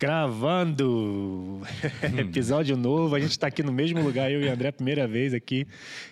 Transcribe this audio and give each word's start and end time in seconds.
Gravando! 0.00 1.60
Episódio 2.18 2.74
novo, 2.74 3.14
a 3.14 3.20
gente 3.20 3.32
está 3.32 3.48
aqui 3.48 3.62
no 3.62 3.70
mesmo 3.70 4.00
lugar, 4.02 4.32
eu 4.32 4.40
e 4.40 4.48
o 4.48 4.50
André, 4.50 4.72
primeira 4.72 5.06
vez 5.06 5.34
aqui. 5.34 5.66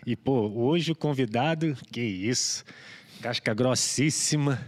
E, 0.07 0.15
pô, 0.15 0.47
hoje 0.47 0.93
o 0.93 0.95
convidado, 0.95 1.75
que 1.91 2.03
isso, 2.03 2.67
casca 3.23 3.55
grossíssima, 3.55 4.61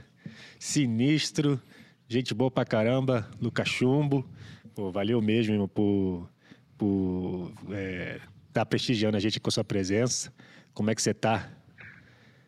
sinistro, 0.58 1.60
gente 2.08 2.32
boa 2.32 2.50
pra 2.50 2.64
caramba, 2.64 3.28
Lucas 3.38 3.68
Chumbo. 3.68 4.26
Pô, 4.74 4.90
valeu 4.90 5.20
mesmo 5.20 5.68
por 5.68 6.22
estar 6.22 6.78
por, 6.78 7.52
é, 7.72 8.20
tá 8.54 8.64
prestigiando 8.64 9.18
a 9.18 9.20
gente 9.20 9.38
com 9.38 9.50
a 9.50 9.52
sua 9.52 9.64
presença. 9.64 10.32
Como 10.72 10.90
é 10.90 10.94
que 10.94 11.02
você 11.02 11.12
tá? 11.12 11.46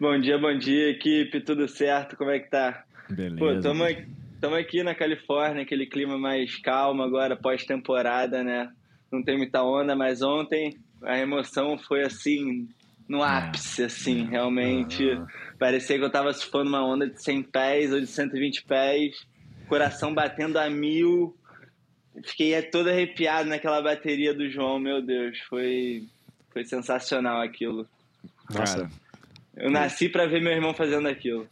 Bom 0.01 0.19
dia, 0.19 0.39
bom 0.39 0.57
dia, 0.57 0.89
equipe, 0.89 1.39
tudo 1.43 1.69
certo? 1.69 2.17
Como 2.17 2.31
é 2.31 2.39
que 2.39 2.49
tá? 2.49 2.87
Beleza. 3.11 3.37
Pô, 3.37 3.61
tamo 3.61 3.85
aqui 3.85 4.22
Estamos 4.43 4.59
aqui 4.59 4.83
na 4.83 4.93
Califórnia, 4.93 5.63
aquele 5.63 5.87
clima 5.87 6.19
mais 6.19 6.57
calmo 6.57 7.01
agora, 7.05 7.37
pós-temporada, 7.37 8.43
né? 8.43 8.73
Não 9.09 9.23
tem 9.23 9.37
muita 9.37 9.63
onda, 9.63 9.95
mas 9.95 10.21
ontem 10.21 10.77
a 11.01 11.17
emoção 11.17 11.79
foi 11.79 12.03
assim, 12.03 12.69
no 13.09 13.23
é. 13.23 13.29
ápice, 13.29 13.85
assim, 13.85 14.25
realmente. 14.25 15.05
Uhum. 15.05 15.25
Parecia 15.61 15.97
que 15.97 16.05
eu 16.05 16.11
tava 16.11 16.33
surfando 16.33 16.71
uma 16.71 16.85
onda 16.85 17.09
de 17.09 17.23
100 17.23 17.43
pés 17.45 17.93
ou 17.93 18.01
de 18.01 18.09
120 18.09 18.65
pés, 18.65 19.15
coração 19.69 20.13
batendo 20.13 20.59
a 20.59 20.69
mil. 20.69 21.37
Fiquei 22.25 22.61
todo 22.63 22.91
arrepiado 22.91 23.49
naquela 23.49 23.81
bateria 23.81 24.35
do 24.35 24.51
João, 24.51 24.81
meu 24.81 25.01
Deus, 25.01 25.39
foi, 25.49 26.03
foi 26.51 26.65
sensacional 26.65 27.41
aquilo. 27.41 27.87
Nossa. 28.53 28.91
Eu 29.57 29.71
nasci 29.71 30.09
para 30.09 30.27
ver 30.27 30.43
meu 30.43 30.51
irmão 30.51 30.75
fazendo 30.75 31.07
aquilo 31.07 31.47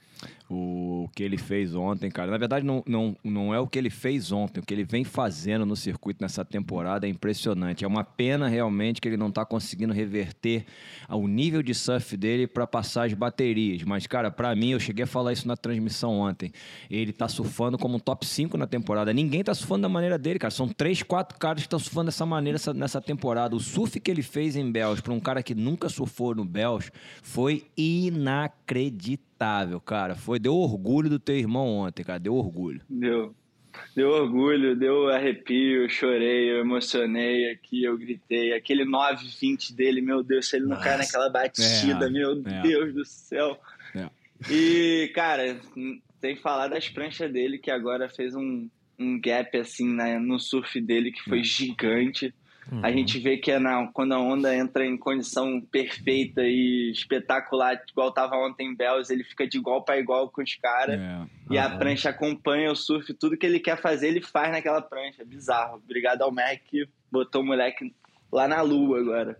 o 0.51 0.90
que 1.21 1.25
ele 1.25 1.37
fez 1.37 1.75
ontem, 1.75 2.11
cara. 2.11 2.31
Na 2.31 2.39
verdade, 2.39 2.65
não, 2.65 2.83
não, 2.87 3.15
não 3.23 3.55
é 3.55 3.61
o 3.61 3.67
que 3.67 3.79
ele 3.79 3.91
fez 3.91 4.33
ontem, 4.33 4.59
o 4.59 4.63
que 4.63 4.73
ele 4.73 4.85
vem 4.85 5.05
fazendo 5.05 5.67
no 5.67 5.77
circuito 5.77 6.23
nessa 6.23 6.47
temporada 6.47 7.07
é 7.07 7.11
impressionante. 7.11 7.85
É 7.85 7.87
uma 7.87 8.03
pena 8.03 8.49
realmente 8.49 9.03
que 9.03 9.07
ele 9.07 9.19
não 9.19 9.29
está 9.29 9.45
conseguindo 9.45 9.93
reverter 9.93 10.65
o 11.11 11.29
nível 11.29 11.63
de 11.63 11.75
surf 11.75 12.17
dele 12.17 12.47
para 12.47 12.67
passar 12.67 13.05
as 13.05 13.13
baterias. 13.13 13.83
Mas, 13.83 14.07
cara, 14.07 14.31
para 14.31 14.57
mim, 14.57 14.71
eu 14.71 14.81
cheguei 14.81 15.05
a 15.05 15.07
falar 15.07 15.35
isso 15.35 15.47
na 15.47 15.59
transmissão 15.59 16.21
ontem. 16.21 16.53
Ele 16.91 17.11
está 17.11 17.29
surfando 17.29 17.77
como 17.77 17.97
um 17.97 18.01
top 18.01 18.25
5 18.25 18.57
na 18.57 18.67
temporada. 18.67 19.13
Ninguém 19.13 19.41
está 19.41 19.53
surfando 19.53 19.83
da 19.83 19.91
maneira 19.91 20.17
dele, 20.17 20.39
cara. 20.39 20.51
São 20.51 20.69
três, 20.69 21.03
quatro 21.03 21.39
caras 21.39 21.61
que 21.61 21.67
estão 21.67 21.79
surfando 21.79 22.07
dessa 22.07 22.25
maneira 22.25 22.57
essa, 22.57 22.73
nessa 22.73 22.99
temporada. 22.99 23.55
O 23.55 23.61
surf 23.61 24.01
que 24.01 24.11
ele 24.11 24.23
fez 24.23 24.57
em 24.57 24.73
Bells, 24.73 25.03
para 25.03 25.13
um 25.13 25.21
cara 25.21 25.43
que 25.43 25.55
nunca 25.55 25.91
surfou 25.91 26.35
no 26.35 26.47
Bells, 26.47 26.91
foi 27.23 27.67
inacreditável 27.77 29.29
inacreditável, 29.41 29.81
cara. 29.81 30.15
Foi, 30.15 30.39
deu 30.39 30.55
orgulho 30.55 31.09
do 31.09 31.19
teu 31.19 31.37
irmão 31.37 31.67
ontem, 31.67 32.05
cara. 32.05 32.19
Deu 32.19 32.35
orgulho. 32.35 32.83
Deu. 32.89 33.35
Deu 33.95 34.11
orgulho, 34.11 34.77
deu 34.77 35.09
arrepio, 35.09 35.85
eu 35.85 35.89
chorei, 35.89 36.51
eu 36.51 36.59
emocionei 36.59 37.51
aqui, 37.51 37.85
eu 37.85 37.97
gritei. 37.97 38.53
Aquele 38.53 38.85
9,20 38.85 39.75
dele, 39.75 40.01
meu 40.01 40.23
Deus, 40.23 40.49
se 40.49 40.57
ele 40.57 40.67
não 40.67 40.77
Nossa. 40.77 40.85
cai 40.85 40.99
naquela 40.99 41.31
batida, 41.31 42.07
é, 42.07 42.11
meu 42.11 42.43
é. 42.47 42.63
Deus 42.63 42.95
do 42.95 43.05
céu. 43.05 43.59
É. 43.95 44.11
E, 44.51 45.11
cara, 45.15 45.57
tem 46.21 46.35
que 46.35 46.43
falar 46.43 46.69
das 46.69 46.89
pranchas 46.89 47.33
dele, 47.33 47.59
que 47.59 47.71
agora 47.71 48.09
fez 48.09 48.35
um, 48.35 48.69
um 48.99 49.21
gap 49.21 49.57
assim 49.57 49.89
né, 49.89 50.19
no 50.19 50.39
surf 50.41 50.81
dele 50.81 51.13
que 51.13 51.23
foi 51.23 51.41
é. 51.41 51.45
gigante. 51.45 52.35
Uhum. 52.71 52.81
A 52.85 52.91
gente 52.93 53.19
vê 53.19 53.37
que 53.37 53.51
é 53.51 53.59
na, 53.59 53.89
quando 53.93 54.13
a 54.13 54.21
onda 54.21 54.55
entra 54.55 54.87
em 54.87 54.97
condição 54.97 55.61
perfeita 55.61 56.43
e 56.43 56.91
espetacular, 56.93 57.83
igual 57.91 58.13
tava 58.13 58.37
ontem 58.37 58.69
em 58.69 58.75
Bells, 58.75 59.13
ele 59.13 59.25
fica 59.25 59.47
de 59.47 59.59
igual 59.59 59.83
para 59.83 59.99
igual 59.99 60.31
com 60.31 60.43
os 60.43 60.55
caras. 60.57 61.01
É. 61.01 61.27
E 61.51 61.59
a 61.59 61.69
prancha 61.69 62.11
acompanha 62.11 62.71
o 62.71 62.77
surf, 62.77 63.13
tudo 63.15 63.37
que 63.37 63.45
ele 63.45 63.59
quer 63.59 63.81
fazer, 63.81 64.09
ele 64.09 64.23
faz 64.23 64.53
naquela 64.53 64.81
prancha. 64.81 65.25
Bizarro. 65.25 65.81
Obrigado 65.85 66.23
ao 66.23 66.33
Mac 66.33 66.61
que 66.67 66.89
botou 67.11 67.43
o 67.43 67.47
moleque 67.47 67.93
lá 68.33 68.47
na 68.47 68.63
lua 68.63 69.01
agora. 69.01 69.39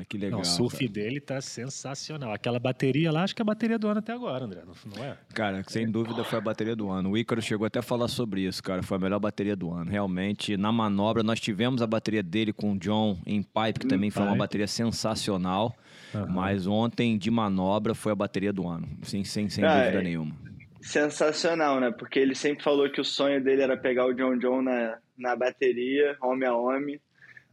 É, 0.00 0.04
que 0.04 0.18
legal. 0.18 0.38
Não, 0.38 0.40
o 0.40 0.44
surf 0.44 0.78
cara. 0.78 0.90
dele 0.90 1.20
tá 1.20 1.40
sensacional. 1.40 2.32
Aquela 2.32 2.58
bateria 2.58 3.10
lá, 3.10 3.22
acho 3.22 3.34
que 3.34 3.42
é 3.42 3.44
a 3.44 3.46
bateria 3.46 3.78
do 3.78 3.88
ano 3.88 3.98
até 3.98 4.12
agora, 4.12 4.44
André, 4.44 4.62
não 4.84 5.04
é? 5.04 5.16
Cara, 5.34 5.62
sem 5.68 5.90
dúvida 5.90 6.24
foi 6.24 6.38
a 6.38 6.42
bateria 6.42 6.74
do 6.74 6.90
ano. 6.90 7.10
O 7.10 7.18
Ícaro 7.18 7.40
chegou 7.40 7.66
até 7.66 7.78
a 7.78 7.82
falar 7.82 8.08
sobre 8.08 8.42
isso, 8.42 8.62
cara. 8.62 8.82
Foi 8.82 8.96
a 8.96 9.00
melhor 9.00 9.18
bateria 9.18 9.54
do 9.54 9.72
ano. 9.72 9.90
Realmente, 9.90 10.56
na 10.56 10.72
manobra, 10.72 11.22
nós 11.22 11.40
tivemos 11.40 11.82
a 11.82 11.86
bateria 11.86 12.22
dele 12.22 12.52
com 12.52 12.72
o 12.72 12.78
John 12.78 13.18
em 13.26 13.42
pipe, 13.42 13.80
que 13.80 13.86
também 13.86 14.10
foi 14.10 14.22
uma 14.24 14.36
bateria 14.36 14.66
sensacional. 14.66 15.74
Uhum. 16.14 16.26
Mas 16.28 16.66
ontem, 16.66 17.16
de 17.16 17.30
manobra, 17.30 17.94
foi 17.94 18.12
a 18.12 18.16
bateria 18.16 18.52
do 18.52 18.66
ano. 18.66 18.88
Sem, 19.02 19.24
sem, 19.24 19.48
sem 19.48 19.64
ah, 19.64 19.78
dúvida 19.78 19.98
é 19.98 20.02
nenhuma. 20.02 20.34
Sensacional, 20.80 21.78
né? 21.78 21.90
Porque 21.90 22.18
ele 22.18 22.34
sempre 22.34 22.64
falou 22.64 22.90
que 22.90 23.00
o 23.00 23.04
sonho 23.04 23.42
dele 23.42 23.62
era 23.62 23.76
pegar 23.76 24.06
o 24.06 24.14
John 24.14 24.38
John 24.38 24.62
na, 24.62 24.98
na 25.16 25.36
bateria, 25.36 26.16
homem 26.22 26.48
a 26.48 26.56
homem. 26.56 27.00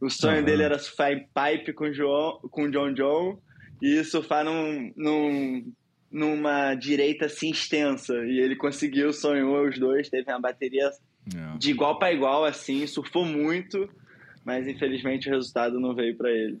O 0.00 0.08
sonho 0.08 0.38
uhum. 0.38 0.44
dele 0.44 0.62
era 0.62 0.78
surfar 0.78 1.12
em 1.12 1.20
pipe 1.20 1.72
com 1.72 1.84
o, 1.84 1.92
João, 1.92 2.38
com 2.50 2.64
o 2.64 2.70
John 2.70 2.92
John 2.92 3.38
e 3.82 4.02
surfar 4.04 4.44
num, 4.44 4.92
num, 4.96 5.72
numa 6.10 6.74
direita 6.74 7.26
assim 7.26 7.50
extensa. 7.50 8.14
E 8.24 8.38
ele 8.38 8.56
conseguiu, 8.56 9.12
sonhou 9.12 9.66
os 9.66 9.78
dois, 9.78 10.08
teve 10.08 10.30
uma 10.30 10.40
bateria 10.40 10.90
é. 11.34 11.58
de 11.58 11.70
igual 11.70 11.98
para 11.98 12.12
igual, 12.12 12.44
assim, 12.44 12.86
surfou 12.86 13.24
muito, 13.24 13.88
mas 14.44 14.66
infelizmente 14.66 15.28
o 15.28 15.32
resultado 15.32 15.80
não 15.80 15.94
veio 15.94 16.16
para 16.16 16.30
ele. 16.30 16.58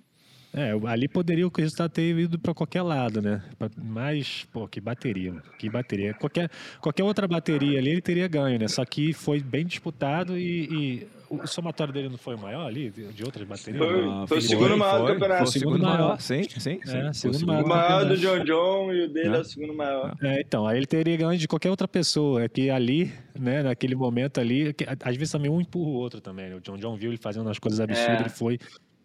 É, 0.52 0.72
ali 0.86 1.06
poderia 1.08 1.46
o 1.46 1.52
resultado 1.54 1.90
ter 1.90 2.16
ido 2.16 2.38
para 2.38 2.54
qualquer 2.54 2.82
lado, 2.82 3.20
né? 3.20 3.42
Mas, 3.76 4.46
pô, 4.52 4.66
que 4.66 4.80
bateria, 4.80 5.34
que 5.58 5.68
bateria. 5.68 6.14
Qualquer, 6.14 6.50
qualquer 6.80 7.04
outra 7.04 7.28
bateria 7.28 7.78
ali 7.78 7.90
ele 7.90 8.00
teria 8.00 8.26
ganho, 8.26 8.58
né? 8.58 8.68
Só 8.68 8.84
que 8.84 9.12
foi 9.12 9.40
bem 9.40 9.66
disputado 9.66 10.38
e, 10.38 10.64
e 10.64 11.08
o 11.30 11.46
somatório 11.46 11.92
dele 11.92 12.08
não 12.08 12.16
foi 12.16 12.36
maior 12.36 12.66
ali, 12.66 12.90
de 12.90 13.24
outras 13.24 13.46
baterias? 13.46 13.84
Foi, 13.84 14.04
ah, 14.08 14.24
foi 14.26 14.38
o 14.38 14.42
segundo 14.42 14.76
maior 14.76 15.00
do 15.00 15.06
campeonato. 15.06 15.38
Foi 15.38 15.48
o 15.48 15.52
segundo 15.52 15.82
maior. 15.82 16.20
Sim, 16.20 16.42
sim. 16.44 16.80
sim. 16.84 16.96
É, 16.96 17.12
segundo 17.12 17.46
maior, 17.46 17.64
o 17.64 17.68
maior 17.68 18.04
do 18.06 18.16
John 18.16 18.44
John 18.44 18.92
e 18.92 19.04
o 19.04 19.08
dele 19.08 19.34
é, 19.34 19.38
é 19.38 19.40
o 19.40 19.44
segundo 19.44 19.74
maior. 19.74 20.16
É, 20.22 20.40
então, 20.40 20.66
aí 20.66 20.78
ele 20.78 20.86
teria 20.86 21.16
ganho 21.16 21.38
de 21.38 21.46
qualquer 21.46 21.70
outra 21.70 21.86
pessoa. 21.86 22.42
É 22.42 22.48
que 22.48 22.70
ali, 22.70 23.12
né, 23.38 23.62
naquele 23.62 23.94
momento 23.94 24.40
ali, 24.40 24.72
que, 24.72 24.86
às 24.88 25.16
vezes 25.16 25.30
também 25.30 25.50
um 25.50 25.60
empurra 25.60 25.90
o 25.90 25.94
outro 25.94 26.20
também. 26.20 26.48
Né? 26.48 26.56
O 26.56 26.60
John 26.60 26.78
John 26.78 26.96
viu 26.96 27.10
ele 27.10 27.18
fazendo 27.18 27.46
umas 27.46 27.58
coisas 27.58 27.78
absurdas, 27.80 28.18
é. 28.18 28.20
ele 28.20 28.30
foi, 28.30 28.58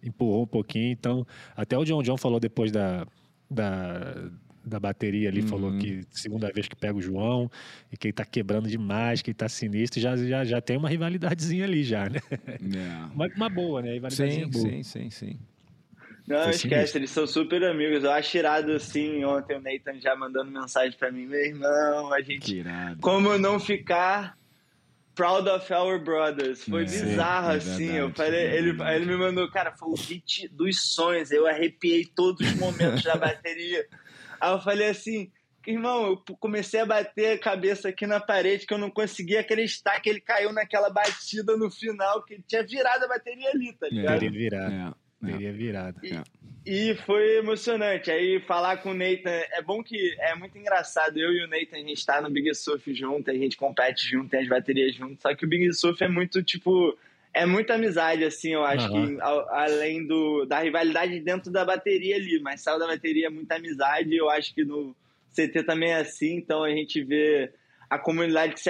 empurrou 0.04 0.44
um 0.44 0.48
pouquinho. 0.48 0.92
Então, 0.92 1.26
até 1.56 1.78
o 1.78 1.84
John 1.84 2.04
John 2.04 2.18
falou 2.18 2.40
depois 2.40 2.72
da, 2.72 3.08
da, 3.50 4.30
da 4.64 4.80
bateria 4.80 5.30
ali, 5.30 5.42
uhum. 5.42 5.48
falou 5.48 5.78
que 5.78 6.02
segunda 6.12 6.52
vez 6.52 6.68
que 6.68 6.76
pega 6.76 6.98
o 6.98 7.02
João 7.02 7.50
e 7.92 7.98
que 7.98 8.08
ele 8.08 8.14
tá 8.14 8.26
quebrando 8.26 8.68
demais, 8.68 9.22
que 9.22 9.32
ele 9.32 9.36
tá 9.36 9.50
sinistro, 9.50 10.00
já, 10.00 10.16
já, 10.16 10.44
já 10.44 10.62
tem 10.62 10.78
uma 10.78 10.90
rivalidadezinha 10.90 11.66
ali 11.66 11.84
já, 11.84 12.10
né? 12.10 12.20
É. 12.48 12.58
Uma, 13.14 13.28
uma, 13.36 13.50
boa, 13.50 13.82
né? 13.82 14.00
Sim, 14.10 14.48
boa. 14.48 14.70
sim, 14.70 14.84
sim, 14.84 15.10
sim. 15.10 15.40
Não, 16.28 16.44
Foi 16.44 16.52
esquece, 16.52 16.70
sinistro. 16.70 17.00
eles 17.00 17.12
são 17.12 17.28
super 17.28 17.64
amigos. 17.64 18.04
Eu 18.04 18.12
acho 18.12 18.38
irado, 18.38 18.72
assim, 18.72 19.24
ontem 19.26 19.58
o 19.58 19.62
Nathan 19.62 20.00
já 20.00 20.16
mandando 20.16 20.50
mensagem 20.52 20.98
pra 20.98 21.12
mim, 21.12 21.26
meu 21.26 21.40
irmão, 21.40 22.14
a 22.14 22.22
gente... 22.22 22.64
Como 23.02 23.38
não 23.38 23.60
ficar 23.60 24.38
Proud 25.16 25.48
of 25.48 25.72
Our 25.72 26.04
Brothers. 26.04 26.64
Foi 26.64 26.84
é, 26.84 26.86
bizarro, 26.86 27.52
é 27.52 27.56
assim. 27.58 27.88
Verdade, 27.88 27.98
eu 27.98 28.14
falei, 28.14 28.40
é 28.40 28.58
ele, 28.58 28.70
ele 28.82 29.06
me 29.06 29.16
mandou, 29.16 29.50
cara, 29.52 29.72
foi 29.72 29.90
o 29.90 29.96
hit 29.96 30.48
dos 30.50 30.94
sonhos. 30.94 31.32
Eu 31.32 31.48
arrepiei 31.48 32.06
todos 32.06 32.48
os 32.48 32.56
momentos 32.56 33.04
da 33.04 33.16
bateria. 33.16 33.86
Aí 34.40 34.52
eu 34.52 34.60
falei 34.60 34.90
assim, 34.90 35.32
irmão, 35.66 36.08
eu 36.08 36.38
comecei 36.38 36.80
a 36.80 36.86
bater 36.86 37.34
a 37.34 37.40
cabeça 37.40 37.90
aqui 37.90 38.06
na 38.06 38.20
parede 38.20 38.66
que 38.66 38.74
eu 38.74 38.78
não 38.78 38.90
conseguia 38.90 39.40
acreditar 39.40 40.00
que 40.00 40.10
ele 40.10 40.20
caiu 40.20 40.52
naquela 40.52 40.90
batida 40.90 41.56
no 41.56 41.70
final, 41.72 42.24
que 42.24 42.36
ele 42.36 42.44
tinha 42.48 42.64
virado 42.64 43.06
a 43.06 43.08
bateria 43.08 43.50
ali, 43.52 43.74
tá 43.74 43.88
ligado? 43.90 44.20
Teria 44.20 44.32
virado. 44.32 44.74
É, 44.74 45.30
é. 45.30 45.32
Teria 45.32 45.54
virado. 45.54 46.00
E, 46.04 46.22
e, 46.66 46.96
foi 47.06 47.38
emocionante. 47.38 48.10
Aí 48.12 48.40
falar 48.42 48.78
com 48.78 48.92
o 48.92 48.94
Nathan, 48.94 49.30
é 49.52 49.62
bom 49.62 49.84
que 49.84 50.16
é 50.20 50.36
muito 50.36 50.58
engraçado. 50.58 51.18
Eu 51.18 51.32
e 51.32 51.44
o 51.44 51.48
Nathan, 51.48 51.78
a 51.78 51.88
gente 51.88 52.06
tá 52.06 52.22
no 52.22 52.30
Big 52.30 52.54
Surf 52.56 52.94
junto, 52.94 53.30
a 53.30 53.34
gente 53.34 53.58
compete 53.58 54.08
junto, 54.08 54.30
tem 54.30 54.42
as 54.42 54.48
baterias 54.48 54.96
junto. 54.96 55.22
Só 55.22 55.36
que 55.36 55.46
o 55.46 55.48
Big 55.48 55.74
Surf 55.74 56.04
é 56.04 56.08
muito 56.08 56.42
tipo 56.44 56.98
é 57.34 57.48
muita 57.48 57.74
amizade, 57.74 58.24
assim, 58.24 58.54
eu 58.54 58.64
acho 58.64 58.88
uhum. 58.92 59.18
que 59.18 59.22
além 59.50 60.06
do, 60.06 60.46
da 60.46 60.60
rivalidade 60.60 61.20
dentro 61.20 61.52
da 61.52 61.66
bateria 61.66 62.16
ali, 62.16 62.40
mas 62.40 62.62
saiu 62.62 62.78
da 62.78 62.86
bateria 62.86 63.26
é 63.26 63.30
muita 63.30 63.56
amizade, 63.56 64.16
eu 64.16 64.30
acho 64.30 64.54
que 64.54 64.64
no 64.64 64.96
CT 65.36 65.64
também 65.64 65.90
é 65.90 65.96
assim, 65.96 66.36
então 66.36 66.64
a 66.64 66.70
gente 66.70 67.04
vê 67.04 67.52
a 67.90 67.98
comunidade 67.98 68.60
se, 68.60 68.70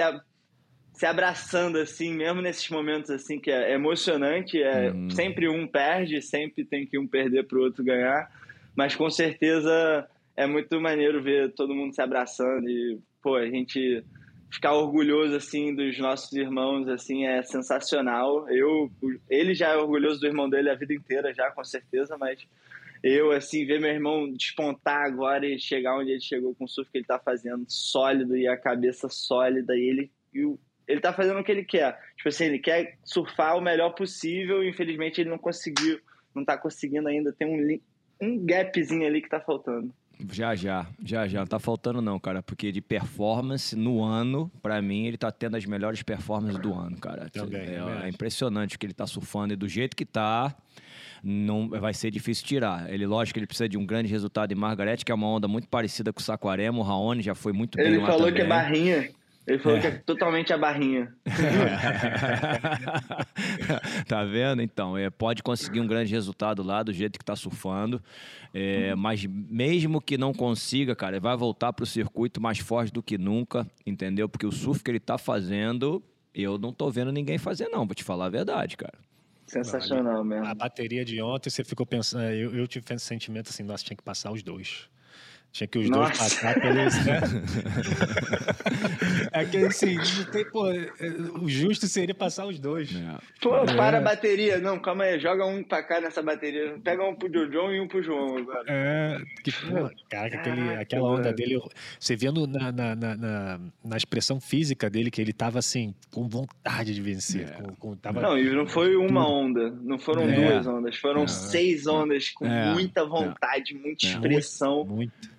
se 0.94 1.04
abraçando, 1.04 1.76
assim, 1.78 2.14
mesmo 2.14 2.40
nesses 2.40 2.70
momentos, 2.70 3.10
assim, 3.10 3.40
que 3.40 3.50
é 3.50 3.72
emocionante, 3.72 4.62
é, 4.62 4.92
uhum. 4.92 5.10
sempre 5.10 5.48
um 5.48 5.66
perde, 5.66 6.22
sempre 6.22 6.64
tem 6.64 6.86
que 6.86 6.96
um 6.96 7.06
perder 7.06 7.46
para 7.46 7.58
o 7.58 7.62
outro 7.62 7.84
ganhar, 7.84 8.30
mas 8.76 8.94
com 8.94 9.10
certeza 9.10 10.08
é 10.36 10.46
muito 10.46 10.80
maneiro 10.80 11.20
ver 11.22 11.52
todo 11.52 11.74
mundo 11.74 11.94
se 11.94 12.00
abraçando 12.00 12.68
e, 12.68 12.98
pô, 13.20 13.34
a 13.34 13.46
gente 13.46 14.04
ficar 14.50 14.72
orgulhoso 14.72 15.34
assim 15.34 15.74
dos 15.74 15.98
nossos 15.98 16.32
irmãos 16.32 16.88
assim 16.88 17.26
é 17.26 17.42
sensacional. 17.42 18.48
Eu 18.48 18.88
ele 19.28 19.52
já 19.52 19.70
é 19.70 19.76
orgulhoso 19.76 20.20
do 20.20 20.26
irmão 20.26 20.48
dele 20.48 20.70
a 20.70 20.76
vida 20.76 20.94
inteira 20.94 21.34
já 21.34 21.50
com 21.50 21.64
certeza, 21.64 22.16
mas 22.16 22.46
eu 23.02 23.32
assim 23.32 23.66
ver 23.66 23.80
meu 23.80 23.90
irmão 23.90 24.30
despontar 24.32 25.04
agora 25.04 25.44
e 25.44 25.58
chegar 25.58 25.98
onde 25.98 26.12
ele 26.12 26.20
chegou 26.20 26.54
com 26.54 26.64
o 26.64 26.68
surf 26.68 26.88
que 26.90 26.98
ele 26.98 27.04
está 27.04 27.18
fazendo 27.18 27.64
sólido 27.68 28.36
e 28.36 28.46
a 28.46 28.56
cabeça 28.56 29.08
sólida 29.08 29.76
e 29.76 29.88
ele 29.88 30.12
e 30.32 30.44
o, 30.44 30.58
ele 30.86 31.00
tá 31.00 31.12
fazendo 31.12 31.40
o 31.40 31.44
que 31.44 31.52
ele 31.52 31.64
quer. 31.64 31.98
Tipo 32.16 32.28
assim, 32.28 32.44
ele 32.44 32.58
quer 32.58 32.98
surfar 33.04 33.56
o 33.56 33.60
melhor 33.60 33.90
possível, 33.90 34.62
e 34.62 34.68
infelizmente 34.68 35.20
ele 35.20 35.30
não 35.30 35.38
conseguiu, 35.38 36.00
não 36.34 36.44
tá 36.44 36.56
conseguindo 36.56 37.08
ainda, 37.08 37.32
tem 37.32 37.48
um, 37.48 38.26
um 38.26 38.44
gapzinho 38.44 39.06
ali 39.06 39.20
que 39.20 39.28
tá 39.28 39.40
faltando. 39.40 39.92
Já, 40.30 40.54
já, 40.54 40.86
já, 41.04 41.26
já. 41.26 41.40
Não 41.40 41.46
tá 41.46 41.58
faltando 41.58 42.00
não, 42.00 42.18
cara, 42.20 42.42
porque 42.42 42.70
de 42.70 42.80
performance 42.80 43.74
no 43.74 44.02
ano, 44.02 44.50
para 44.62 44.80
mim, 44.80 45.06
ele 45.06 45.16
tá 45.16 45.30
tendo 45.30 45.56
as 45.56 45.66
melhores 45.66 46.02
performances 46.02 46.58
do 46.60 46.72
ano, 46.72 46.96
cara. 46.98 47.28
Também, 47.30 47.60
é, 47.60 48.04
é 48.04 48.08
impressionante 48.08 48.78
que 48.78 48.86
ele 48.86 48.94
tá 48.94 49.06
surfando 49.06 49.54
e 49.54 49.56
do 49.56 49.68
jeito 49.68 49.96
que 49.96 50.04
tá, 50.04 50.54
não 51.22 51.68
vai 51.68 51.92
ser 51.92 52.10
difícil 52.10 52.46
tirar. 52.46 52.92
Ele, 52.92 53.06
lógico, 53.06 53.38
ele 53.38 53.46
precisa 53.46 53.68
de 53.68 53.76
um 53.76 53.84
grande 53.84 54.08
resultado 54.08 54.52
em 54.52 54.54
Margaret, 54.54 54.98
que 54.98 55.10
é 55.10 55.14
uma 55.14 55.26
onda 55.26 55.48
muito 55.48 55.68
parecida 55.68 56.12
com 56.12 56.20
o 56.20 56.22
Saquarema. 56.22 56.78
O 56.78 56.82
Raoni 56.82 57.22
já 57.22 57.34
foi 57.34 57.52
muito 57.52 57.78
ele 57.78 57.90
bem 57.90 57.98
Ele 57.98 58.06
falou 58.06 58.32
que 58.32 58.40
é 58.40 58.46
barrinha. 58.46 59.10
Ele 59.46 59.58
falou 59.58 59.76
é. 59.76 59.80
que 59.80 59.86
é 59.86 59.90
totalmente 59.90 60.54
a 60.54 60.58
barrinha. 60.58 61.14
tá 64.08 64.24
vendo? 64.24 64.62
Então, 64.62 64.96
é, 64.96 65.10
pode 65.10 65.42
conseguir 65.42 65.80
um 65.80 65.86
grande 65.86 66.10
resultado 66.10 66.62
lá 66.62 66.82
do 66.82 66.94
jeito 66.94 67.18
que 67.18 67.24
tá 67.24 67.36
surfando. 67.36 68.02
É, 68.54 68.94
mas 68.94 69.26
mesmo 69.26 70.00
que 70.00 70.16
não 70.16 70.32
consiga, 70.32 70.96
cara, 70.96 71.16
ele 71.16 71.20
vai 71.20 71.36
voltar 71.36 71.74
pro 71.74 71.84
circuito 71.84 72.40
mais 72.40 72.58
forte 72.58 72.90
do 72.90 73.02
que 73.02 73.18
nunca, 73.18 73.66
entendeu? 73.84 74.28
Porque 74.28 74.46
o 74.46 74.52
surf 74.52 74.82
que 74.82 74.90
ele 74.90 75.00
tá 75.00 75.18
fazendo, 75.18 76.02
eu 76.34 76.56
não 76.56 76.72
tô 76.72 76.90
vendo 76.90 77.12
ninguém 77.12 77.36
fazer, 77.36 77.68
não, 77.68 77.84
vou 77.84 77.94
te 77.94 78.02
falar 78.02 78.24
a 78.26 78.30
verdade, 78.30 78.78
cara. 78.78 78.94
Sensacional 79.46 80.24
mesmo. 80.24 80.46
A 80.46 80.54
bateria 80.54 81.04
de 81.04 81.20
ontem, 81.20 81.50
você 81.50 81.62
ficou 81.62 81.84
pensando. 81.84 82.24
Eu, 82.24 82.54
eu 82.54 82.66
tive 82.66 82.86
esse 82.94 83.04
sentimento 83.04 83.50
assim, 83.50 83.62
nós 83.62 83.82
tinha 83.82 83.96
que 83.96 84.02
passar 84.02 84.32
os 84.32 84.42
dois. 84.42 84.88
Tinha 85.54 85.68
que 85.68 85.78
os 85.78 85.88
Nossa. 85.88 86.08
dois 86.08 86.18
passar 86.18 86.60
pelos. 86.60 86.94
Né? 87.04 87.20
é 89.32 89.44
que 89.44 89.58
assim, 89.58 89.96
tem, 90.32 90.44
pô, 90.50 90.68
é, 90.68 90.90
o 91.40 91.48
justo 91.48 91.86
seria 91.86 92.14
passar 92.14 92.46
os 92.46 92.58
dois. 92.58 92.94
É. 92.94 93.18
Pô, 93.40 93.56
é. 93.58 93.76
para 93.76 93.98
a 93.98 94.00
bateria. 94.00 94.58
Não, 94.58 94.80
calma 94.80 95.04
aí, 95.04 95.20
joga 95.20 95.46
um 95.46 95.62
pra 95.62 95.82
cá 95.82 96.00
nessa 96.00 96.22
bateria. 96.22 96.76
Pega 96.82 97.04
um 97.04 97.14
pro 97.14 97.32
Jojo 97.32 97.72
e 97.72 97.80
um 97.80 97.86
pro 97.86 98.02
João 98.02 98.36
agora. 98.38 98.64
É, 98.66 99.18
que, 99.44 99.52
pô, 99.52 99.90
cara, 100.10 100.34
aquele, 100.34 100.74
aquela 100.74 101.08
onda 101.08 101.32
dele. 101.32 101.60
Você 102.00 102.16
vendo 102.16 102.48
na, 102.48 102.72
na, 102.72 102.96
na, 102.96 103.60
na, 103.84 103.96
expressão 103.96 104.40
física 104.40 104.90
dele 104.90 105.10
que 105.10 105.20
ele 105.20 105.32
tava 105.32 105.60
assim, 105.60 105.94
com 106.10 106.26
vontade 106.28 106.92
de 106.94 107.00
vencer. 107.00 107.48
É. 107.48 107.52
Com, 107.52 107.74
com, 107.76 107.96
tava... 107.96 108.20
Não, 108.20 108.36
e 108.36 108.50
não 108.50 108.66
foi 108.66 108.96
uma 108.96 109.28
onda, 109.28 109.70
não 109.82 109.98
foram 110.00 110.22
é. 110.22 110.34
duas 110.34 110.66
ondas, 110.66 110.96
foram 110.96 111.28
seis 111.28 111.86
ondas 111.86 112.30
com 112.30 112.46
muita 112.46 113.04
vontade, 113.04 113.74
muita 113.74 114.06
expressão. 114.06 114.84
Muito. 114.84 115.34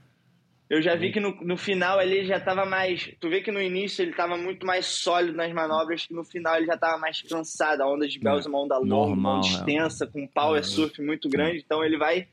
Eu 0.67 0.81
já 0.81 0.95
vi 0.95 1.11
que 1.11 1.19
no, 1.19 1.35
no 1.41 1.57
final 1.57 2.01
ele 2.01 2.25
já 2.25 2.37
estava 2.37 2.65
mais. 2.65 3.11
Tu 3.19 3.29
vê 3.29 3.41
que 3.41 3.51
no 3.51 3.61
início 3.61 4.01
ele 4.01 4.11
estava 4.11 4.35
muito 4.35 4.65
mais 4.65 4.85
sólido 4.87 5.37
nas 5.37 5.53
manobras, 5.53 6.07
que 6.07 6.13
no 6.13 6.23
final 6.23 6.55
ele 6.55 6.65
já 6.65 6.73
estava 6.73 6.97
mais 6.97 7.21
cansado. 7.21 7.81
A 7.81 7.87
onda 7.87 8.07
de 8.07 8.19
Bells 8.19 8.47
é 8.47 8.49
uma 8.49 8.63
onda 8.63 8.77
longa, 8.79 9.13
uma 9.13 9.37
onda 9.37 9.47
extensa, 9.47 10.07
com 10.07 10.23
um 10.23 10.27
power 10.27 10.59
é. 10.59 10.63
surf 10.63 10.99
muito 11.01 11.29
grande. 11.29 11.61
Então 11.63 11.83
ele 11.83 11.97
vai. 11.97 12.27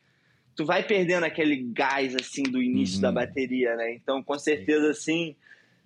Tu 0.57 0.65
vai 0.65 0.83
perdendo 0.83 1.25
aquele 1.25 1.57
gás 1.57 2.15
assim 2.15 2.43
do 2.43 2.63
início 2.63 2.97
uhum. 2.97 3.03
da 3.03 3.13
bateria, 3.13 3.75
né? 3.77 3.95
Então, 3.95 4.23
com 4.23 4.39
certeza, 4.39 4.91
assim 4.91 5.35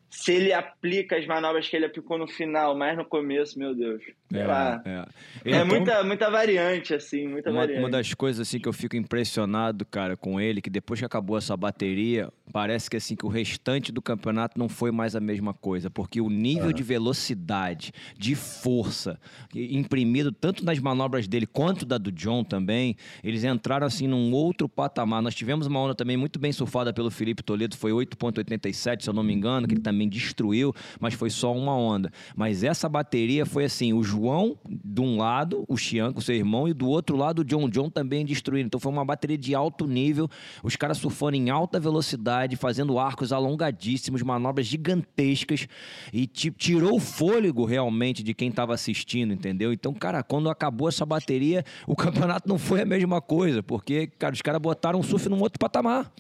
se 0.09 0.33
ele 0.33 0.53
aplica 0.53 1.17
as 1.17 1.27
manobras 1.27 1.69
que 1.69 1.77
ele 1.77 1.85
aplicou 1.85 2.17
no 2.17 2.29
final, 2.29 2.77
mas 2.77 2.97
no 2.97 3.05
começo, 3.05 3.59
meu 3.59 3.75
Deus. 3.75 4.03
É, 4.33 4.39
é. 4.39 4.99
é 4.99 5.07
então, 5.45 5.67
muita, 5.67 6.05
muita 6.05 6.31
variante, 6.31 6.95
assim, 6.95 7.29
muita 7.29 7.51
uma, 7.51 7.61
variante. 7.61 7.81
Uma 7.81 7.91
das 7.91 8.15
coisas, 8.15 8.47
assim, 8.47 8.59
que 8.59 8.69
eu 8.69 8.73
fico 8.73 8.97
impressionado, 8.97 9.85
cara, 9.85 10.17
com 10.17 10.41
ele, 10.41 10.63
que 10.63 10.71
depois 10.71 11.01
que 11.01 11.07
acabou 11.07 11.37
essa 11.37 11.57
bateria, 11.57 12.33
parece 12.53 12.89
que, 12.89 12.97
assim, 12.97 13.15
que 13.15 13.27
o 13.27 13.29
restante 13.29 13.93
do 13.93 14.01
campeonato 14.01 14.59
não 14.59 14.69
foi 14.69 14.91
mais 14.91 15.15
a 15.17 15.21
mesma 15.21 15.53
coisa, 15.53 15.91
porque 15.91 16.21
o 16.21 16.31
nível 16.31 16.73
de 16.73 16.83
velocidade, 16.83 17.93
de 18.17 18.35
força, 18.35 19.21
imprimido 19.55 20.33
tanto 20.33 20.65
nas 20.65 20.79
manobras 20.79 21.29
dele 21.29 21.47
quanto 21.47 21.85
da 21.85 21.99
do 21.99 22.13
John 22.13 22.45
também, 22.45 22.97
eles 23.23 23.45
entraram, 23.45 23.87
assim, 23.87 24.07
num 24.07 24.33
outro 24.33 24.69
patamar. 24.69 25.21
Nós 25.21 25.35
tivemos 25.35 25.67
uma 25.67 25.81
onda 25.81 25.95
também 25.95 26.17
muito 26.17 26.39
bem 26.39 26.53
surfada 26.53 26.93
pelo 26.93 27.11
Felipe 27.11 27.43
Toledo, 27.43 27.77
foi 27.77 27.93
8.87, 27.93 29.03
se 29.03 29.11
eu 29.11 29.15
não 29.15 29.23
me 29.23 29.35
engano, 29.35 29.67
que 29.67 29.75
ele 29.75 29.83
também 29.83 29.96
destruiu, 30.09 30.75
mas 30.99 31.15
foi 31.15 31.31
só 31.31 31.55
uma 31.55 31.77
onda. 31.77 32.11
Mas 32.35 32.65
essa 32.65 32.89
bateria 32.89 33.47
foi 33.47 33.65
assim: 33.65 33.93
o 33.93 34.03
João 34.03 34.59
de 34.69 35.01
um 35.01 35.17
lado, 35.17 35.65
o 35.69 35.77
Xian 35.77 36.13
com 36.13 36.21
seu 36.21 36.35
irmão, 36.35 36.67
e 36.69 36.75
do 36.75 36.89
outro 36.89 37.17
lado 37.17 37.41
o 37.41 37.45
John 37.45 37.69
John 37.69 37.89
também 37.89 38.25
destruindo. 38.25 38.67
Então 38.67 38.81
foi 38.81 38.91
uma 38.91 39.05
bateria 39.05 39.39
de 39.39 39.55
alto 39.55 39.87
nível, 39.87 40.29
os 40.63 40.75
caras 40.75 40.99
surfando 40.99 41.37
em 41.37 41.51
alta 41.51 41.79
velocidade, 41.79 42.57
fazendo 42.57 42.99
arcos 42.99 43.33
alongadíssimos, 43.33 44.23
manobras 44.23 44.67
gigantescas, 44.67 45.69
e 46.13 46.27
tirou 46.27 46.97
o 46.97 47.01
fôlego 47.01 47.65
realmente 47.65 48.23
de 48.23 48.35
quem 48.35 48.49
estava 48.49 48.75
assistindo, 48.75 49.33
entendeu? 49.33 49.73
Então, 49.73 49.93
cara, 49.95 50.23
quando 50.23 50.51
acabou 50.51 50.89
essa 50.89 51.07
bateria, 51.07 51.65
o 51.87 51.95
campeonato 51.95 52.49
não 52.49 52.59
foi 52.59 52.83
a 52.83 52.87
mesma 52.87 53.21
coisa, 53.21 53.63
porque, 53.63 54.07
cara, 54.07 54.35
os 54.35 54.43
caras 54.43 54.61
botaram 54.61 54.99
o 54.99 55.03
surf 55.03 55.29
num 55.29 55.41
outro 55.41 55.59
patamar. 55.59 56.11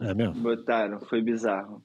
É 0.00 0.14
mesmo? 0.14 0.34
Botaram, 0.34 1.00
foi 1.00 1.22
bizarro. 1.22 1.82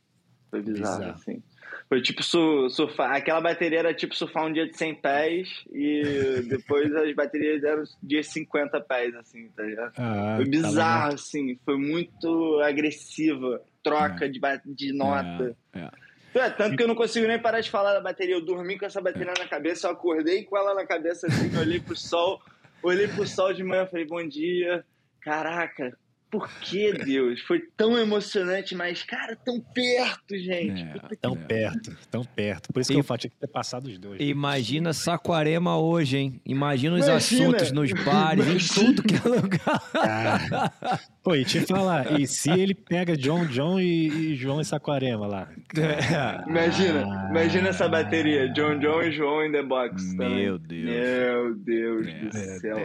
Foi 0.54 0.62
bizarro, 0.62 1.00
bizarro. 1.00 1.16
assim. 1.16 1.44
Foi 1.90 2.00
tipo 2.00 2.22
surfar. 2.22 3.16
Aquela 3.16 3.42
bateria 3.42 3.80
era 3.80 3.94
tipo 3.94 4.16
surfar 4.16 4.46
um 4.46 4.54
dia 4.54 4.68
de 4.68 4.78
100 4.78 4.96
pés 4.96 5.50
e 5.72 6.44
depois 6.48 6.94
as 6.96 7.12
baterias 7.16 7.64
eram 7.64 7.84
dia 8.04 8.22
de 8.22 8.28
50 8.28 8.80
pés, 8.82 9.16
assim, 9.16 9.50
tá 9.50 9.64
ligado? 9.64 9.94
Ah, 9.98 10.36
foi 10.36 10.46
tá 10.46 10.52
bizarro, 10.52 11.10
tá 11.10 11.16
assim. 11.16 11.60
Foi 11.66 11.76
muito 11.76 12.62
agressiva. 12.64 13.64
Troca 13.82 14.26
é. 14.26 14.30
de, 14.30 14.40
de 14.64 14.94
nota. 14.94 15.56
É, 15.74 15.80
é. 15.80 15.90
É, 16.36 16.50
tanto 16.52 16.78
que 16.78 16.84
eu 16.84 16.88
não 16.88 16.96
consigo 16.96 17.28
nem 17.28 17.40
parar 17.40 17.62
de 17.62 17.72
falar 17.72 17.94
da 17.94 18.02
bateria. 18.02 18.36
Eu 18.36 18.46
dormi 18.46 18.78
com 18.78 18.86
essa 18.86 19.02
bateria 19.02 19.34
na 19.38 19.48
cabeça, 19.48 19.88
eu 19.88 19.92
acordei 19.92 20.44
com 20.44 20.56
ela 20.56 20.76
na 20.76 20.86
cabeça 20.86 21.26
assim, 21.28 21.56
olhei 21.58 21.80
pro 21.80 21.96
sol, 21.96 22.42
olhei 22.84 23.08
pro 23.08 23.26
sol 23.28 23.54
de 23.54 23.64
manhã, 23.64 23.88
falei, 23.88 24.06
bom 24.06 24.28
dia. 24.28 24.86
Caraca, 25.20 25.98
por 26.34 26.50
que, 26.62 26.92
Deus? 26.94 27.42
Foi 27.42 27.60
tão 27.78 27.96
emocionante, 27.96 28.74
mas, 28.74 29.04
cara, 29.04 29.36
tão 29.36 29.60
perto, 29.60 30.36
gente. 30.36 30.82
É, 30.82 31.16
tão 31.22 31.34
é. 31.34 31.36
perto, 31.36 31.96
tão 32.10 32.24
perto. 32.24 32.74
Por 32.74 32.80
isso 32.80 32.92
que 32.92 32.98
e, 32.98 33.00
eu 33.02 33.04
falo, 33.04 33.20
tinha 33.20 33.30
que 33.30 33.38
ter 33.38 33.48
passado 33.48 33.86
os 33.86 34.00
dois. 34.00 34.20
Imagina 34.20 34.94
Saquarema 34.94 35.78
hoje, 35.78 36.18
hein? 36.18 36.42
Imagina 36.44 36.96
os 36.96 37.06
Imagina. 37.06 37.44
assuntos 37.44 37.72
nos 37.72 37.94
bares, 38.04 38.48
Imagina. 38.48 38.90
em 38.90 38.96
tudo 38.96 39.04
que 39.04 39.16
é 39.16 39.30
lugar. 39.30 39.84
Ah. 39.94 41.00
Pô, 41.24 41.36
e 41.36 41.46
te 41.46 41.62
falar, 41.68 42.20
e 42.20 42.26
se 42.26 42.50
ele 42.50 42.74
pega 42.74 43.16
John 43.16 43.46
John 43.46 43.80
e, 43.80 44.32
e 44.32 44.36
João 44.36 44.60
e 44.60 44.66
Saquarema 44.66 45.28
lá? 45.28 45.48
É. 45.78 46.50
Imagina, 46.50 47.06
ah. 47.06 47.28
imagina 47.30 47.70
essa 47.70 47.88
bateria, 47.88 48.50
John 48.50 48.80
John 48.80 49.04
e 49.04 49.12
João 49.12 49.46
in 49.46 49.52
the 49.52 49.62
box. 49.62 50.16
Meu 50.16 50.58
também. 50.58 50.84
Deus. 50.84 50.84
Meu 50.84 51.56
Deus 51.56 52.08
é. 52.08 52.20
do 52.20 52.60
céu. 52.60 52.78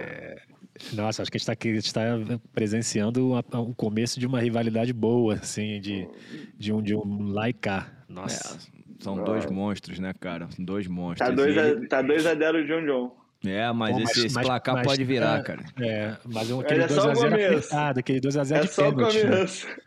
É. 0.93 0.97
Nossa, 0.97 1.23
acho 1.23 1.31
que 1.31 1.37
a 1.37 1.41
gente 1.41 1.79
está 1.87 2.03
tá 2.03 2.41
presenciando 2.53 3.35
o 3.35 3.75
começo 3.75 4.19
de 4.19 4.27
uma 4.27 4.41
rivalidade 4.41 4.93
boa, 4.93 5.35
assim, 5.35 5.81
de, 5.81 6.09
de 6.57 6.73
um, 6.73 6.83
de 6.83 6.95
um 6.95 7.31
Laika. 7.33 7.87
Nossa. 8.09 8.57
É, 8.57 8.79
são 9.01 9.23
dois 9.23 9.47
monstros, 9.47 9.99
né, 9.99 10.13
cara? 10.19 10.49
Dois 10.59 10.87
monstros. 10.87 11.29
Tá 11.29 11.35
2 11.35 11.59
a, 11.59 11.87
tá 11.89 12.03
dois 12.03 12.27
a 12.27 12.35
0 12.35 12.67
John 12.67 12.85
John. 12.85 13.17
É, 13.47 13.71
mas, 13.73 13.93
Bom, 13.93 14.01
mas 14.01 14.11
esse, 14.11 14.27
esse 14.27 14.41
placar 14.41 14.75
mas, 14.75 14.87
pode 14.87 15.05
virar, 15.05 15.39
é, 15.39 15.43
cara. 15.43 15.65
É, 15.81 16.17
mas 16.25 16.51
aquele 16.51 16.85
2x0 16.85 17.39
é 17.39 17.47
apertado, 17.47 18.01
aquele 18.01 18.21
2x0 18.21 18.57
é 18.57 18.61
de 18.61 18.69
só 18.69 18.91
pênalti. 18.91 19.25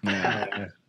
Né? 0.01 0.13
É, 0.13 0.62
é. 0.62 0.80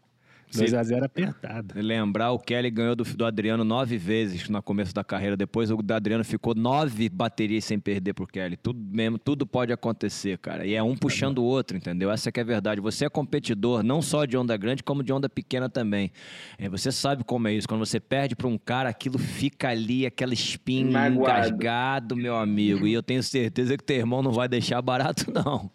2x0 0.53 1.05
apertado. 1.05 1.75
Lembrar, 1.77 2.31
o 2.33 2.39
Kelly 2.39 2.71
ganhou 2.71 2.95
do, 2.95 3.05
do, 3.05 3.25
Adriano 3.25 3.65
nove 3.65 3.97
vezes 3.97 4.49
no 4.49 4.63
começo 4.63 4.95
da 4.95 5.03
carreira. 5.03 5.37
Depois 5.37 5.71
o 5.71 5.77
do 5.77 5.95
Adriano 5.95 6.25
ficou 6.25 6.55
nove 6.55 7.09
baterias 7.09 7.65
sem 7.65 7.79
perder 7.79 8.13
pro 8.13 8.27
Kelly. 8.27 8.57
Tudo 8.57 8.79
mesmo, 8.79 9.19
tudo 9.19 9.47
pode 9.47 9.73
acontecer, 9.73 10.39
cara. 10.39 10.67
E 10.67 10.75
é 10.75 10.83
um 10.83 10.95
puxando 10.95 11.39
o 11.39 11.45
outro, 11.45 11.77
entendeu? 11.77 12.11
Essa 12.11 12.29
é 12.29 12.33
que 12.33 12.41
é 12.41 12.43
a 12.43 12.47
verdade. 12.47 12.81
Você 12.81 13.07
é 13.07 13.09
competidor, 13.09 13.83
não 13.83 14.03
só 14.03 14.25
de 14.25 14.37
onda 14.37 14.57
grande, 14.57 14.83
como 14.83 15.03
de 15.03 15.13
onda 15.13 15.29
pequena 15.29 15.69
também. 15.69 16.13
É, 16.59 16.69
você 16.69 16.93
sabe 16.93 17.25
como 17.25 17.49
é 17.49 17.55
isso. 17.55 17.67
Quando 17.67 17.85
você 17.85 17.99
perde 17.99 18.37
para 18.37 18.47
um 18.47 18.59
cara, 18.59 18.91
aquilo 18.91 19.19
fica 19.19 19.71
ali, 19.71 20.05
aquela 20.07 20.35
espinha 20.35 21.09
engasgado, 21.09 22.15
meu 22.15 22.37
amigo. 22.37 22.87
E 22.87 22.93
eu 22.93 23.03
tenho 23.03 23.23
certeza 23.23 23.77
que 23.77 23.85
teu 23.85 23.97
irmão 23.97 24.23
não 24.23 24.33
vai 24.33 24.49
deixar 24.49 24.83
barato, 24.83 25.33
não. 25.33 25.71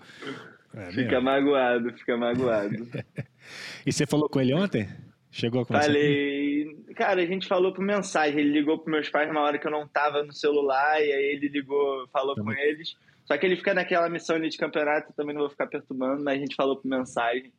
É 0.74 0.91
fica 0.91 1.19
magoado, 1.19 1.91
fica 1.93 2.15
magoado. 2.15 2.75
e 3.86 3.92
você 3.92 4.06
falou 4.06 4.30
com 4.30 4.39
ele 4.39 4.54
ontem? 4.54 4.88
Chegou 5.32 5.62
a 5.62 5.66
conversar? 5.66 5.88
Falei. 5.88 6.77
Cara, 6.96 7.22
a 7.22 7.25
gente 7.25 7.48
falou 7.48 7.74
por 7.74 7.84
mensagem. 7.84 8.39
Ele 8.39 8.51
ligou 8.51 8.80
para 8.80 8.92
meus 8.92 9.10
pais 9.10 9.32
na 9.32 9.42
hora 9.42 9.60
que 9.60 9.68
eu 9.68 9.72
não 9.72 9.88
tava 9.88 10.24
no 10.24 10.34
celular, 10.34 11.00
e 11.00 11.12
aí 11.12 11.36
ele 11.36 11.48
ligou, 11.48 12.08
falou 12.08 12.36
com 12.36 12.51
eles. 12.51 12.96
Só 13.25 13.38
que 13.38 13.46
ele 13.46 13.58
fica 13.58 13.74
naquela 13.74 14.10
missão 14.10 14.38
ali 14.38 14.50
de 14.50 14.58
campeonato, 14.58 15.13
também 15.13 15.36
não 15.36 15.42
vou 15.42 15.50
ficar 15.50 15.68
perturbando, 15.68 16.24
mas 16.24 16.38
a 16.38 16.39
gente 16.39 16.56
falou 16.56 16.77
por 16.77 16.88
mensagem. 16.88 17.51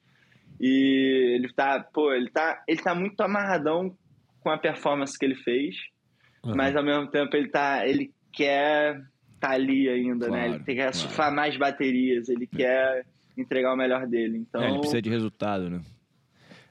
E 0.58 1.36
ele 1.36 1.52
tá, 1.52 1.78
pô, 1.80 2.12
ele 2.12 2.30
tá, 2.30 2.62
ele 2.66 2.80
tá 2.80 2.94
muito 2.94 3.20
amarradão 3.20 3.94
com 4.40 4.50
a 4.50 4.56
performance 4.58 5.16
que 5.16 5.24
ele 5.24 5.34
fez, 5.36 5.76
uhum. 6.42 6.54
mas 6.56 6.74
ao 6.74 6.82
mesmo 6.82 7.06
tempo 7.08 7.36
ele 7.36 7.48
tá, 7.48 7.86
ele 7.86 8.10
quer 8.32 9.00
tá 9.38 9.50
ali 9.50 9.88
ainda, 9.88 10.26
claro, 10.26 10.50
né? 10.50 10.56
Ele 10.56 10.64
quer 10.64 10.74
claro. 10.74 10.96
surfar 10.96 11.32
mais 11.32 11.56
baterias, 11.56 12.28
ele 12.28 12.48
é. 12.52 12.56
quer 12.56 13.06
entregar 13.40 13.72
o 13.72 13.76
melhor 13.76 14.06
dele. 14.06 14.38
Então, 14.38 14.62
é, 14.62 14.70
ele 14.70 14.78
precisa 14.78 15.02
de 15.02 15.10
resultado, 15.10 15.70
né? 15.70 15.80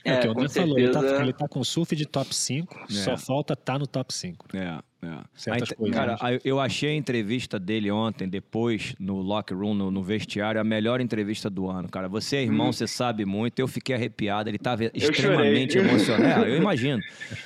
É, 0.04 0.12
é 0.12 0.18
o 0.18 0.22
que 0.22 0.28
o 0.28 0.32
André 0.32 0.50
falou, 0.50 0.80
ele 0.80 0.92
tá, 0.92 1.22
ele 1.22 1.34
tá, 1.34 1.48
com 1.48 1.64
surf 1.64 1.96
de 1.96 2.06
top 2.06 2.34
5, 2.34 2.86
é. 2.90 2.94
só 2.94 3.18
falta 3.18 3.56
tá 3.56 3.78
no 3.78 3.86
top 3.86 4.14
5. 4.14 4.56
É, 4.56 4.80
É. 5.00 5.20
Certas 5.36 5.72
coisas. 5.74 5.96
Cara, 5.96 6.18
eu 6.44 6.60
achei 6.60 6.90
a 6.90 6.96
entrevista 6.96 7.60
dele 7.60 7.92
ontem, 7.92 8.28
depois, 8.28 8.96
no 9.00 9.22
locker 9.22 9.56
room, 9.56 9.76
no, 9.76 9.92
no, 9.92 10.02
vestiário, 10.02 10.60
a 10.60 10.64
melhor 10.64 11.00
entrevista 11.00 11.52
do 11.52 11.70
ano, 11.70 11.88
cara. 11.88 12.08
Você 12.08 12.38
é 12.38 12.44
irmão, 12.44 12.70
hum. 12.70 12.74
você 12.74 12.88
sabe 12.88 13.24
muito. 13.24 13.60
Eu 13.60 13.68
fiquei 13.68 13.96
arrepiado. 13.96 14.50
Ele 14.50 14.58
estava 14.58 14.86
extremamente 14.86 15.78
emocionado. 15.78 16.46
É, 16.46 16.50
eu 16.52 16.58
imagino. 16.58 17.02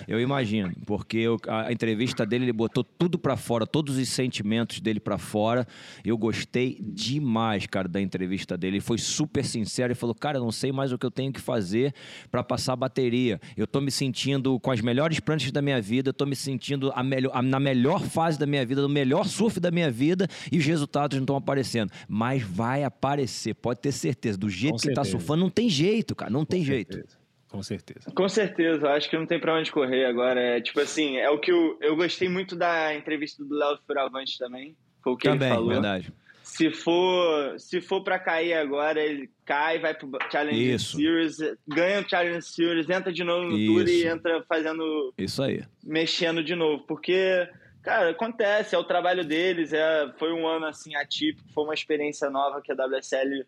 Eu 0.08 0.22
imagino. 0.22 0.72
Porque 0.86 1.18
eu, 1.18 1.38
a 1.48 1.74
entrevista 1.74 2.26
dele, 2.26 2.46
ele 2.46 2.54
botou 2.54 2.86
tudo 2.86 3.20
para 3.20 3.36
fora, 3.36 3.68
todos 3.68 3.98
os 3.98 4.08
sentimentos 4.08 4.80
dele 4.80 5.02
para 5.02 5.18
fora. 5.18 5.68
Eu 6.06 6.18
gostei 6.18 6.78
demais, 6.82 7.68
cara, 7.68 7.90
da 7.90 8.00
entrevista 8.00 8.58
dele. 8.58 8.78
Ele 8.78 8.82
foi 8.82 8.98
super 8.98 9.44
sincero 9.44 9.92
e 9.92 9.96
falou: 9.96 10.16
Cara, 10.16 10.38
eu 10.38 10.44
não 10.44 10.52
sei 10.54 10.72
mais 10.72 10.94
o 10.94 10.98
que 10.98 11.06
eu 11.06 11.12
tenho 11.12 11.34
que 11.34 11.42
fazer 11.42 11.94
para 12.32 12.44
passar 12.44 12.74
a 12.74 12.78
bateria. 12.78 13.42
Eu 13.58 13.68
tô 13.68 13.82
me 13.82 13.92
sentindo 13.92 14.58
com 14.62 14.72
as 14.72 14.80
melhores 14.80 15.20
pranchas 15.20 15.52
da 15.52 15.62
minha 15.62 15.82
vida, 15.82 16.10
eu 16.10 16.14
tô 16.14 16.26
me 16.26 16.36
sentindo 16.36 16.94
a 16.96 17.04
melhor 17.04 17.41
na 17.50 17.60
melhor 17.60 18.02
fase 18.02 18.38
da 18.38 18.46
minha 18.46 18.66
vida, 18.66 18.82
no 18.82 18.90
melhor 18.90 19.26
surf 19.26 19.60
da 19.60 19.72
minha 19.72 19.90
vida 19.92 20.28
e 20.52 20.58
os 20.58 20.66
resultados 20.66 21.18
não 21.18 21.24
estão 21.24 21.36
aparecendo. 21.36 21.92
Mas 22.08 22.42
vai 22.44 22.84
aparecer, 22.84 23.54
pode 23.56 23.80
ter 23.80 23.92
certeza. 23.92 24.38
Do 24.38 24.50
jeito 24.50 24.74
Com 24.74 24.78
que 24.78 24.82
certeza. 24.84 25.02
ele 25.02 25.06
tá 25.12 25.18
surfando, 25.20 25.42
não 25.44 25.50
tem 25.50 25.70
jeito, 25.70 26.16
cara, 26.16 26.32
não 26.32 26.42
Com 26.42 26.46
tem 26.46 26.66
certeza. 26.66 27.00
jeito. 27.00 27.22
Com 27.50 27.62
certeza. 27.62 28.12
Com 28.12 28.30
certeza, 28.30 28.90
acho 28.92 29.10
que 29.10 29.18
não 29.18 29.26
tem 29.26 29.38
pra 29.38 29.54
onde 29.60 29.70
correr 29.72 30.06
agora. 30.06 30.40
É 30.40 30.62
tipo 30.62 30.80
assim, 30.80 31.18
é 31.18 31.30
o 31.30 31.38
que 31.38 31.52
eu, 31.52 31.78
eu 31.82 31.96
gostei 31.98 32.30
muito 32.30 32.56
da 32.56 32.96
entrevista 32.96 33.44
do 33.44 33.54
Léo 33.54 33.78
Furavante 33.86 34.38
também. 34.38 34.74
Foi 35.04 35.14
o 35.14 35.18
que 35.18 35.28
também, 35.28 35.48
ele 35.50 35.56
falou. 35.56 35.70
verdade. 35.70 36.14
Se 36.62 36.70
for, 36.70 37.60
se 37.60 37.82
for 37.82 38.04
para 38.04 38.20
cair 38.20 38.54
agora, 38.54 39.02
ele 39.02 39.32
cai, 39.44 39.80
vai 39.80 39.96
pro 39.96 40.12
Challenge 40.32 40.74
Isso. 40.74 40.96
Series, 40.96 41.38
ganha 41.68 42.02
o 42.02 42.08
Challenge 42.08 42.40
Series, 42.40 42.88
entra 42.88 43.12
de 43.12 43.24
novo 43.24 43.48
no 43.48 43.58
Isso. 43.58 43.74
Tour 43.74 43.88
e 43.88 44.06
entra 44.06 44.46
fazendo. 44.48 45.12
Isso 45.18 45.42
aí. 45.42 45.64
Mexendo 45.84 46.44
de 46.44 46.54
novo. 46.54 46.84
Porque, 46.84 47.50
cara, 47.82 48.12
acontece, 48.12 48.76
é 48.76 48.78
o 48.78 48.84
trabalho 48.84 49.26
deles. 49.26 49.74
É, 49.74 50.14
foi 50.20 50.32
um 50.32 50.48
ano 50.48 50.68
assim 50.68 50.96
atípico, 50.96 51.50
foi 51.52 51.64
uma 51.64 51.74
experiência 51.74 52.30
nova 52.30 52.62
que 52.62 52.72
a 52.72 52.76
WSL 52.76 53.44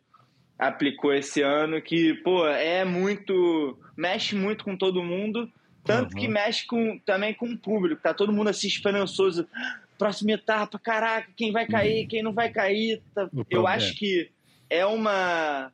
aplicou 0.58 1.14
esse 1.14 1.44
ano. 1.44 1.80
Que, 1.84 2.16
pô, 2.16 2.48
é 2.48 2.84
muito. 2.84 3.78
mexe 3.96 4.36
muito 4.36 4.64
com 4.64 4.76
todo 4.76 5.04
mundo. 5.04 5.48
Tanto 5.86 6.16
uhum. 6.16 6.20
que 6.20 6.28
mexe 6.28 6.66
com, 6.66 6.98
também 7.06 7.32
com 7.36 7.46
o 7.46 7.58
público. 7.58 8.02
Tá 8.02 8.12
todo 8.12 8.34
mundo 8.34 8.50
assim 8.50 8.68
esperançoso 8.68 9.48
próxima 9.98 10.32
etapa, 10.34 10.80
caraca, 10.80 11.30
quem 11.36 11.52
vai 11.52 11.66
cair, 11.68 12.04
uhum. 12.04 12.08
quem 12.08 12.24
não 12.24 12.34
vai 12.34 12.50
cair. 12.50 13.02
Tá... 13.14 13.30
Eu 13.50 13.68
acho 13.68 13.96
que 13.96 14.32
é 14.70 14.86
uma 14.86 15.72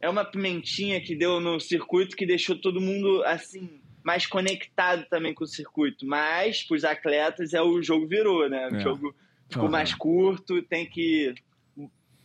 é 0.00 0.08
uma 0.08 0.24
pimentinha 0.24 1.00
que 1.00 1.14
deu 1.14 1.40
no 1.40 1.60
circuito 1.60 2.16
que 2.16 2.26
deixou 2.26 2.56
todo 2.56 2.80
mundo 2.80 3.22
assim 3.24 3.80
mais 4.04 4.26
conectado 4.26 5.06
também 5.08 5.32
com 5.32 5.44
o 5.44 5.46
circuito. 5.46 6.06
Mas 6.06 6.62
para 6.62 6.76
os 6.76 6.84
atletas 6.84 7.54
é 7.54 7.62
o 7.62 7.82
jogo 7.82 8.06
virou, 8.06 8.48
né? 8.48 8.68
O 8.68 8.76
é. 8.76 8.80
jogo 8.80 9.14
ficou 9.48 9.66
uhum. 9.66 9.70
mais 9.70 9.94
curto, 9.94 10.62
tem 10.62 10.86
que 10.86 11.34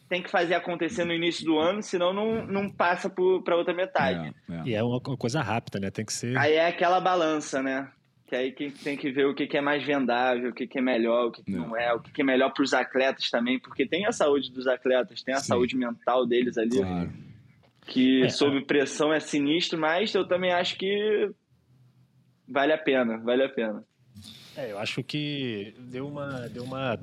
tem 0.09 0.23
que 0.23 0.31
fazer 0.31 0.53
acontecer 0.53 1.03
no 1.03 1.13
início 1.13 1.45
do 1.45 1.59
ano, 1.59 1.83
senão 1.83 2.13
não, 2.13 2.45
não 2.45 2.69
passa 2.69 3.09
para 3.09 3.57
outra 3.57 3.73
metade. 3.73 4.33
É, 4.49 4.53
é. 4.53 4.61
E 4.65 4.73
é 4.73 4.81
uma 4.81 5.01
coisa 5.01 5.41
rápida, 5.41 5.79
né? 5.79 5.91
Tem 5.91 6.05
que 6.05 6.13
ser. 6.13 6.37
Aí 6.37 6.53
é 6.53 6.67
aquela 6.67 7.01
balança, 7.01 7.61
né? 7.61 7.91
Que 8.27 8.35
aí 8.35 8.51
quem 8.51 8.69
tem 8.69 8.97
que 8.97 9.09
ver 9.09 9.25
o 9.25 9.33
que, 9.33 9.55
é 9.55 9.61
mais 9.61 9.81
vendável, 9.83 10.49
o 10.49 10.53
que, 10.53 10.67
é 10.77 10.81
melhor, 10.81 11.27
o 11.27 11.31
que, 11.31 11.49
não. 11.49 11.69
não 11.69 11.77
é, 11.77 11.93
o 11.93 11.99
que, 12.01 12.21
é 12.21 12.25
melhor 12.25 12.51
para 12.51 12.61
os 12.61 12.73
atletas 12.73 13.29
também, 13.29 13.57
porque 13.57 13.87
tem 13.87 14.05
a 14.05 14.11
saúde 14.11 14.51
dos 14.51 14.67
atletas, 14.67 15.23
tem 15.23 15.33
a 15.33 15.39
Sim. 15.39 15.47
saúde 15.47 15.77
mental 15.77 16.25
deles 16.25 16.57
ali, 16.57 16.77
claro. 16.77 17.09
que 17.85 18.23
é. 18.23 18.29
sob 18.29 18.65
pressão 18.65 19.13
é 19.13 19.21
sinistro, 19.21 19.79
mas 19.79 20.13
eu 20.13 20.27
também 20.27 20.51
acho 20.51 20.77
que 20.77 21.31
vale 22.45 22.73
a 22.73 22.77
pena, 22.77 23.17
vale 23.17 23.43
a 23.43 23.49
pena. 23.49 23.83
É, 24.57 24.73
eu 24.73 24.77
acho 24.77 25.01
que 25.03 25.73
deu 25.79 26.05
uma, 26.05 26.49
deu 26.49 26.63
uma, 26.63 26.99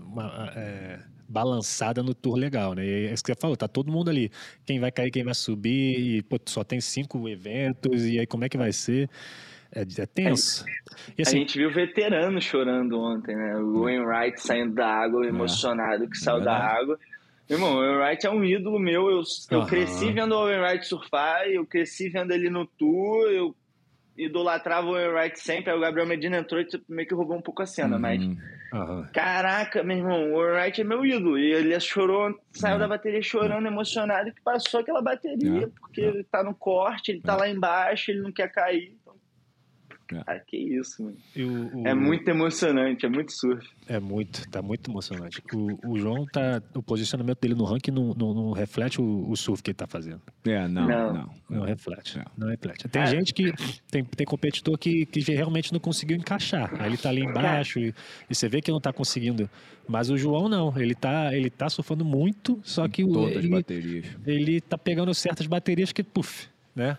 uma 0.00 0.52
é, 0.56 0.98
balançada 1.28 2.02
no 2.02 2.12
tour 2.12 2.34
legal, 2.34 2.74
né? 2.74 2.84
E 2.84 3.06
é 3.06 3.12
isso 3.12 3.22
que 3.22 3.32
você 3.32 3.38
falou, 3.40 3.56
tá 3.56 3.68
todo 3.68 3.92
mundo 3.92 4.10
ali, 4.10 4.32
quem 4.66 4.80
vai 4.80 4.90
cair, 4.90 5.12
quem 5.12 5.22
vai 5.22 5.34
subir, 5.34 6.16
e 6.16 6.22
pô, 6.22 6.40
só 6.44 6.64
tem 6.64 6.80
cinco 6.80 7.28
eventos, 7.28 8.04
e 8.04 8.18
aí 8.18 8.26
como 8.26 8.44
é 8.44 8.48
que 8.48 8.58
vai 8.58 8.72
ser? 8.72 9.08
É, 9.72 9.82
é 9.82 10.06
tenso. 10.06 10.64
E, 11.16 11.22
assim, 11.22 11.36
a 11.36 11.40
gente 11.40 11.58
viu 11.58 11.70
veterano 11.70 12.40
chorando 12.40 12.98
ontem, 13.00 13.36
né? 13.36 13.56
O 13.56 13.82
Wainwright 13.82 14.40
saindo 14.40 14.74
da 14.74 14.86
água, 14.86 15.24
é. 15.24 15.28
emocionado 15.28 16.08
que 16.08 16.18
saiu 16.18 16.40
é 16.40 16.44
da 16.44 16.56
água. 16.56 16.98
Irmão, 17.48 17.74
o 17.74 17.80
Wainwright 17.80 18.26
é 18.26 18.30
um 18.30 18.44
ídolo 18.44 18.78
meu. 18.78 19.10
Eu, 19.10 19.22
eu 19.50 19.60
uhum. 19.60 19.66
cresci 19.66 20.12
vendo 20.12 20.34
o 20.34 20.44
Wainwright 20.44 20.86
surfar, 20.86 21.42
eu 21.46 21.66
cresci 21.66 22.08
vendo 22.08 22.32
ele 22.32 22.48
no 22.48 22.64
tour, 22.64 23.28
eu 23.30 23.56
idolatrava 24.16 24.86
o 24.86 24.92
Wainwright 24.92 25.38
sempre. 25.40 25.70
Aí 25.70 25.76
o 25.76 25.80
Gabriel 25.80 26.06
Medina 26.06 26.38
entrou 26.38 26.60
e 26.60 26.66
meio 26.88 27.08
que 27.08 27.14
roubou 27.14 27.36
um 27.36 27.42
pouco 27.42 27.62
a 27.62 27.66
cena, 27.66 27.96
uhum. 27.96 28.02
mas. 28.02 28.22
Uhum. 28.22 29.04
Caraca, 29.12 29.82
meu 29.82 29.96
irmão, 29.96 30.32
o 30.32 30.38
Wainwright 30.38 30.80
é 30.80 30.84
meu 30.84 31.04
ídolo. 31.04 31.38
E 31.38 31.52
ele 31.52 31.80
chorou, 31.80 32.32
saiu 32.52 32.74
uhum. 32.74 32.80
da 32.80 32.88
bateria 32.88 33.22
chorando, 33.22 33.66
emocionado, 33.66 34.32
que 34.32 34.40
passou 34.42 34.80
aquela 34.80 35.02
bateria, 35.02 35.68
porque 35.80 36.00
ele 36.00 36.22
tá 36.24 36.44
no 36.44 36.54
corte, 36.54 37.10
ele 37.10 37.20
tá 37.20 37.36
lá 37.36 37.48
embaixo, 37.48 38.12
ele 38.12 38.20
não 38.20 38.30
quer 38.30 38.52
cair. 38.52 38.96
Ah, 40.26 40.38
que 40.38 40.56
isso, 40.56 41.02
mano. 41.02 41.16
O, 41.36 41.80
o... 41.80 41.86
É 41.86 41.94
muito 41.94 42.28
emocionante, 42.28 43.06
é 43.06 43.08
muito 43.08 43.32
surf. 43.32 43.66
É 43.88 43.98
muito, 43.98 44.48
tá 44.50 44.62
muito 44.62 44.90
emocionante. 44.90 45.42
O, 45.52 45.92
o 45.92 45.98
João 45.98 46.26
tá. 46.26 46.62
O 46.74 46.82
posicionamento 46.82 47.40
dele 47.40 47.54
no 47.54 47.64
ranking 47.64 47.90
não, 47.90 48.14
não, 48.14 48.34
não 48.34 48.52
reflete 48.52 49.00
o, 49.00 49.28
o, 49.28 49.36
surf 49.36 49.62
que 49.62 49.70
ele 49.70 49.76
tá 49.76 49.86
fazendo. 49.86 50.20
É, 50.44 50.66
não. 50.68 50.86
Não, 50.86 51.12
não, 51.12 51.30
não 51.48 51.62
reflete. 51.64 52.18
Não, 52.18 52.24
não 52.38 52.48
reflete. 52.48 52.88
Tem 52.88 53.02
é. 53.02 53.06
gente 53.06 53.34
que. 53.34 53.52
Tem, 53.90 54.04
tem 54.04 54.26
competidor 54.26 54.78
que, 54.78 55.06
que 55.06 55.20
realmente 55.32 55.72
não 55.72 55.80
conseguiu 55.80 56.16
encaixar. 56.16 56.70
Aí 56.80 56.88
ele 56.88 56.96
tá 56.96 57.08
ali 57.08 57.22
embaixo 57.22 57.78
e, 57.78 57.94
e 58.28 58.34
você 58.34 58.48
vê 58.48 58.60
que 58.60 58.70
não 58.70 58.80
tá 58.80 58.92
conseguindo. 58.92 59.48
Mas 59.88 60.08
o 60.08 60.16
João 60.16 60.48
não, 60.48 60.72
ele 60.78 60.94
tá, 60.94 61.34
ele 61.34 61.50
tá 61.50 61.68
surfando 61.68 62.04
muito, 62.04 62.60
só 62.62 62.86
que 62.86 63.04
Todas 63.04 63.34
ele, 63.34 63.46
as 63.46 63.50
baterias. 63.50 64.06
ele 64.24 64.60
tá 64.60 64.78
pegando 64.78 65.12
certas 65.12 65.48
baterias 65.48 65.92
que, 65.92 66.04
puf, 66.04 66.48
né? 66.74 66.96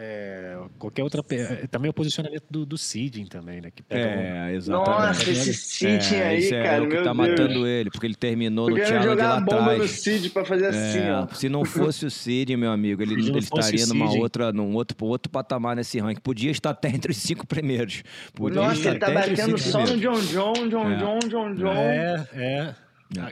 É, 0.00 0.56
qualquer 0.78 1.02
outra. 1.02 1.24
É, 1.30 1.66
também 1.66 1.90
o 1.90 1.92
posicionamento 1.92 2.44
do, 2.48 2.64
do 2.64 2.78
Siding 2.78 3.26
também, 3.26 3.60
né? 3.60 3.68
Que 3.74 3.82
pega 3.82 4.00
é, 4.00 4.44
um... 4.44 4.48
exatamente. 4.50 4.88
Nossa, 4.88 5.30
esse 5.30 5.54
Siding 5.54 6.14
é, 6.14 6.26
aí, 6.26 6.46
é 6.46 6.62
cara. 6.62 6.76
É 6.76 6.80
o 6.80 6.88
que 6.88 6.96
tá 6.96 7.02
Deus. 7.02 7.16
matando 7.16 7.66
ele, 7.66 7.90
porque 7.90 8.06
ele 8.06 8.14
terminou 8.14 8.68
porque 8.68 8.80
no 8.80 8.86
challenge 8.86 9.08
jogar 9.08 9.28
lá 9.28 9.36
a 9.38 9.40
bomba 9.40 9.76
no 9.76 9.88
Sid 9.88 10.30
pra 10.30 10.44
fazer 10.44 10.66
assim, 10.66 11.10
ó. 11.10 11.26
Se 11.34 11.48
não 11.48 11.64
fosse 11.64 12.06
o 12.06 12.10
Sid, 12.10 12.56
meu 12.56 12.70
amigo, 12.70 13.02
ele, 13.02 13.14
ele 13.14 13.38
estaria 13.40 13.86
numa 13.86 14.12
outra, 14.12 14.52
num 14.52 14.72
outro, 14.74 14.96
outro 15.04 15.30
patamar 15.30 15.74
nesse 15.74 15.98
ranking. 15.98 16.20
Podia 16.20 16.52
estar 16.52 16.70
até 16.70 16.88
entre 16.88 17.10
os 17.10 17.18
cinco 17.18 17.44
primeiros. 17.44 18.04
Podia 18.34 18.62
Nossa, 18.62 18.90
ele 18.90 18.98
tá 19.00 19.10
batendo 19.10 19.58
só 19.58 19.80
no 19.80 19.96
John 19.98 20.20
John, 20.20 20.68
John 20.68 20.96
John, 20.96 21.18
John 21.28 21.54
John. 21.54 21.72
É, 21.72 22.28
é. 22.34 22.74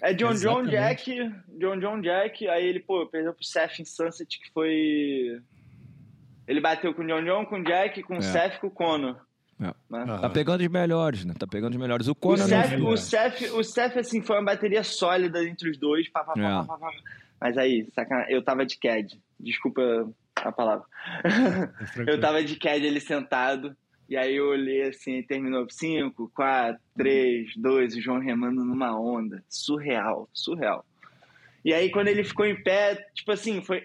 É 0.00 0.14
John 0.14 0.34
John 0.34 0.64
Jack, 0.64 1.04
John 1.60 1.78
John 1.78 2.00
Jack, 2.00 2.48
aí 2.48 2.66
ele, 2.66 2.80
pô, 2.80 3.06
perdeu 3.06 3.34
pro 3.34 3.44
Seth 3.44 3.78
em 3.78 3.84
Sunset, 3.84 4.40
que 4.40 4.50
foi 4.50 5.38
ele 6.46 6.60
bateu 6.60 6.94
com 6.94 7.02
o 7.02 7.06
John 7.06 7.24
John, 7.24 7.46
com 7.46 7.60
o 7.60 7.64
Jack, 7.64 8.02
com 8.02 8.14
o 8.14 8.18
é. 8.18 8.22
Seth 8.22 8.58
com 8.60 8.68
o 8.68 8.70
Conor. 8.70 9.16
É. 9.60 9.74
Né? 9.90 10.18
Tá 10.20 10.28
pegando 10.28 10.60
os 10.60 10.68
melhores, 10.68 11.24
né? 11.24 11.34
Tá 11.38 11.46
pegando 11.46 11.72
os 11.72 11.80
melhores. 11.80 12.08
O 12.08 12.14
Conor 12.14 12.44
o 12.44 12.48
Seth, 12.48 12.78
não... 12.78 12.88
o 12.88 12.96
Seth, 12.96 13.42
o 13.54 13.64
Seth, 13.64 13.96
assim, 13.96 14.22
foi 14.22 14.36
uma 14.36 14.44
bateria 14.44 14.84
sólida 14.84 15.42
entre 15.44 15.70
os 15.70 15.78
dois. 15.78 16.08
Pá, 16.08 16.22
pá, 16.22 16.34
é. 16.36 16.66
pá, 16.66 16.78
pá, 16.78 16.90
Mas 17.40 17.56
aí, 17.56 17.88
sacanagem, 17.94 18.32
eu 18.32 18.42
tava 18.42 18.66
de 18.66 18.78
CAD. 18.78 19.18
Desculpa 19.40 20.08
a 20.36 20.52
palavra. 20.52 20.84
eu 22.06 22.20
tava 22.20 22.44
de 22.44 22.56
CAD 22.56 22.84
ele 22.84 23.00
sentado. 23.00 23.74
E 24.08 24.16
aí 24.16 24.36
eu 24.36 24.50
olhei 24.50 24.82
assim, 24.82 25.16
e 25.16 25.22
terminou 25.22 25.66
5, 25.68 26.30
4, 26.32 26.80
3, 26.96 27.56
2, 27.56 27.96
o 27.96 28.00
João 28.00 28.20
remando 28.20 28.64
numa 28.64 28.96
onda. 28.98 29.42
Surreal, 29.48 30.28
surreal. 30.32 30.84
E 31.64 31.74
aí 31.74 31.90
quando 31.90 32.06
ele 32.06 32.22
ficou 32.22 32.46
em 32.46 32.62
pé, 32.62 33.04
tipo 33.14 33.32
assim, 33.32 33.60
foi 33.60 33.84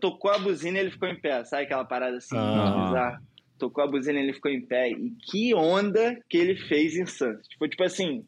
tocou 0.00 0.30
a 0.30 0.38
buzina 0.38 0.78
e 0.78 0.80
ele 0.80 0.90
ficou 0.90 1.08
em 1.08 1.20
pé. 1.20 1.44
Sabe 1.44 1.64
aquela 1.64 1.84
parada 1.84 2.16
assim, 2.16 2.36
ah. 2.36 2.86
bizarra? 2.86 3.22
Tocou 3.58 3.84
a 3.84 3.86
buzina 3.86 4.18
e 4.18 4.22
ele 4.22 4.32
ficou 4.32 4.50
em 4.50 4.60
pé. 4.60 4.90
E 4.90 5.10
que 5.30 5.54
onda 5.54 6.18
que 6.28 6.36
ele 6.36 6.56
fez 6.56 6.96
em 6.96 7.06
Santos. 7.06 7.46
Tipo, 7.48 7.68
tipo 7.68 7.84
assim, 7.84 8.24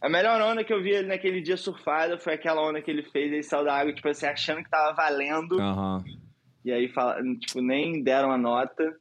a 0.00 0.08
melhor 0.08 0.40
onda 0.40 0.64
que 0.64 0.72
eu 0.72 0.82
vi 0.82 0.90
ele 0.90 1.08
naquele 1.08 1.40
dia 1.40 1.56
surfada 1.56 2.16
foi 2.18 2.34
aquela 2.34 2.66
onda 2.66 2.80
que 2.80 2.90
ele 2.90 3.02
fez, 3.02 3.32
ele 3.32 3.42
saiu 3.42 3.64
da 3.64 3.74
água, 3.74 3.92
tipo 3.92 4.08
assim, 4.08 4.26
achando 4.26 4.62
que 4.62 4.70
tava 4.70 4.94
valendo. 4.94 5.58
Uhum. 5.58 6.02
E 6.64 6.72
aí, 6.72 6.90
tipo, 7.40 7.60
nem 7.60 8.02
deram 8.02 8.30
a 8.30 8.38
nota. 8.38 8.96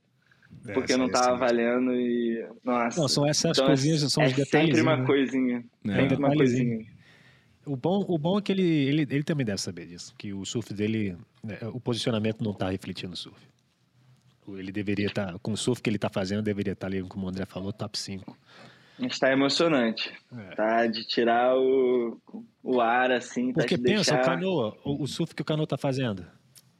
É, 0.68 0.74
porque 0.74 0.98
não 0.98 1.10
tava 1.10 1.38
valendo 1.38 1.94
e. 1.94 2.46
Nossa. 2.64 3.00
Não, 3.00 3.08
são 3.08 3.26
essas 3.26 3.52
então, 3.52 3.68
coisinhas, 3.68 4.12
são 4.12 4.24
é 4.24 4.28
os 4.28 4.34
detalhes. 4.34 4.76
Sempre 4.76 4.82
uma 4.82 4.98
né? 4.98 5.06
coisinha. 5.06 5.66
É. 5.88 5.96
Sempre 5.96 6.16
uma 6.18 6.36
coisinha. 6.36 6.86
O 7.70 7.76
bom, 7.76 8.04
o 8.08 8.18
bom 8.18 8.40
é 8.40 8.42
que 8.42 8.52
ele, 8.52 8.64
ele, 8.64 9.02
ele 9.04 9.24
também 9.24 9.46
deve 9.46 9.62
saber 9.62 9.86
disso, 9.86 10.16
que 10.18 10.34
o 10.34 10.44
surf 10.44 10.74
dele, 10.74 11.16
né, 11.44 11.60
o 11.72 11.80
posicionamento 11.80 12.44
não 12.44 12.52
está 12.52 12.70
refletindo 12.70 13.14
o 13.14 13.16
surf. 13.16 13.40
Ele 14.48 14.72
deveria 14.72 15.06
estar, 15.06 15.34
tá, 15.34 15.40
com 15.40 15.52
o 15.52 15.58
surf 15.58 15.80
que 15.80 15.88
ele 15.88 15.98
está 15.98 16.10
fazendo, 16.10 16.42
deveria 16.42 16.74
estar 16.74 16.90
tá 16.90 16.96
ali, 16.96 17.08
como 17.08 17.28
o 17.28 17.30
André 17.30 17.46
falou, 17.46 17.72
top 17.72 17.98
5. 17.98 18.36
Está 19.02 19.32
emocionante. 19.32 20.12
É. 20.36 20.56
Tá 20.56 20.88
de 20.88 21.06
tirar 21.06 21.56
o, 21.56 22.20
o 22.64 22.82
ar 22.82 23.12
assim. 23.12 23.54
Porque 23.54 23.78
tá 23.78 23.84
pensa, 23.84 24.16
deixar... 24.16 24.22
o 24.22 24.26
canoa, 24.26 24.78
o, 24.84 25.04
o 25.04 25.08
surf 25.08 25.36
que 25.36 25.44
o 25.44 25.46
canoa 25.46 25.66
está 25.66 25.78
fazendo. 25.78 26.26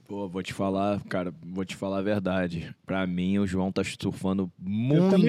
Pô, 0.10 0.28
vou 0.28 0.42
te 0.42 0.56
falar, 0.56 1.00
cara, 1.08 1.32
vou 1.40 1.64
te 1.64 1.76
falar 1.76 2.00
a 2.00 2.02
verdade. 2.02 2.76
Pra 2.84 3.06
mim, 3.06 3.38
o 3.38 3.46
João 3.46 3.72
tá 3.72 3.84
surfando 3.84 4.52
muito 4.58 5.20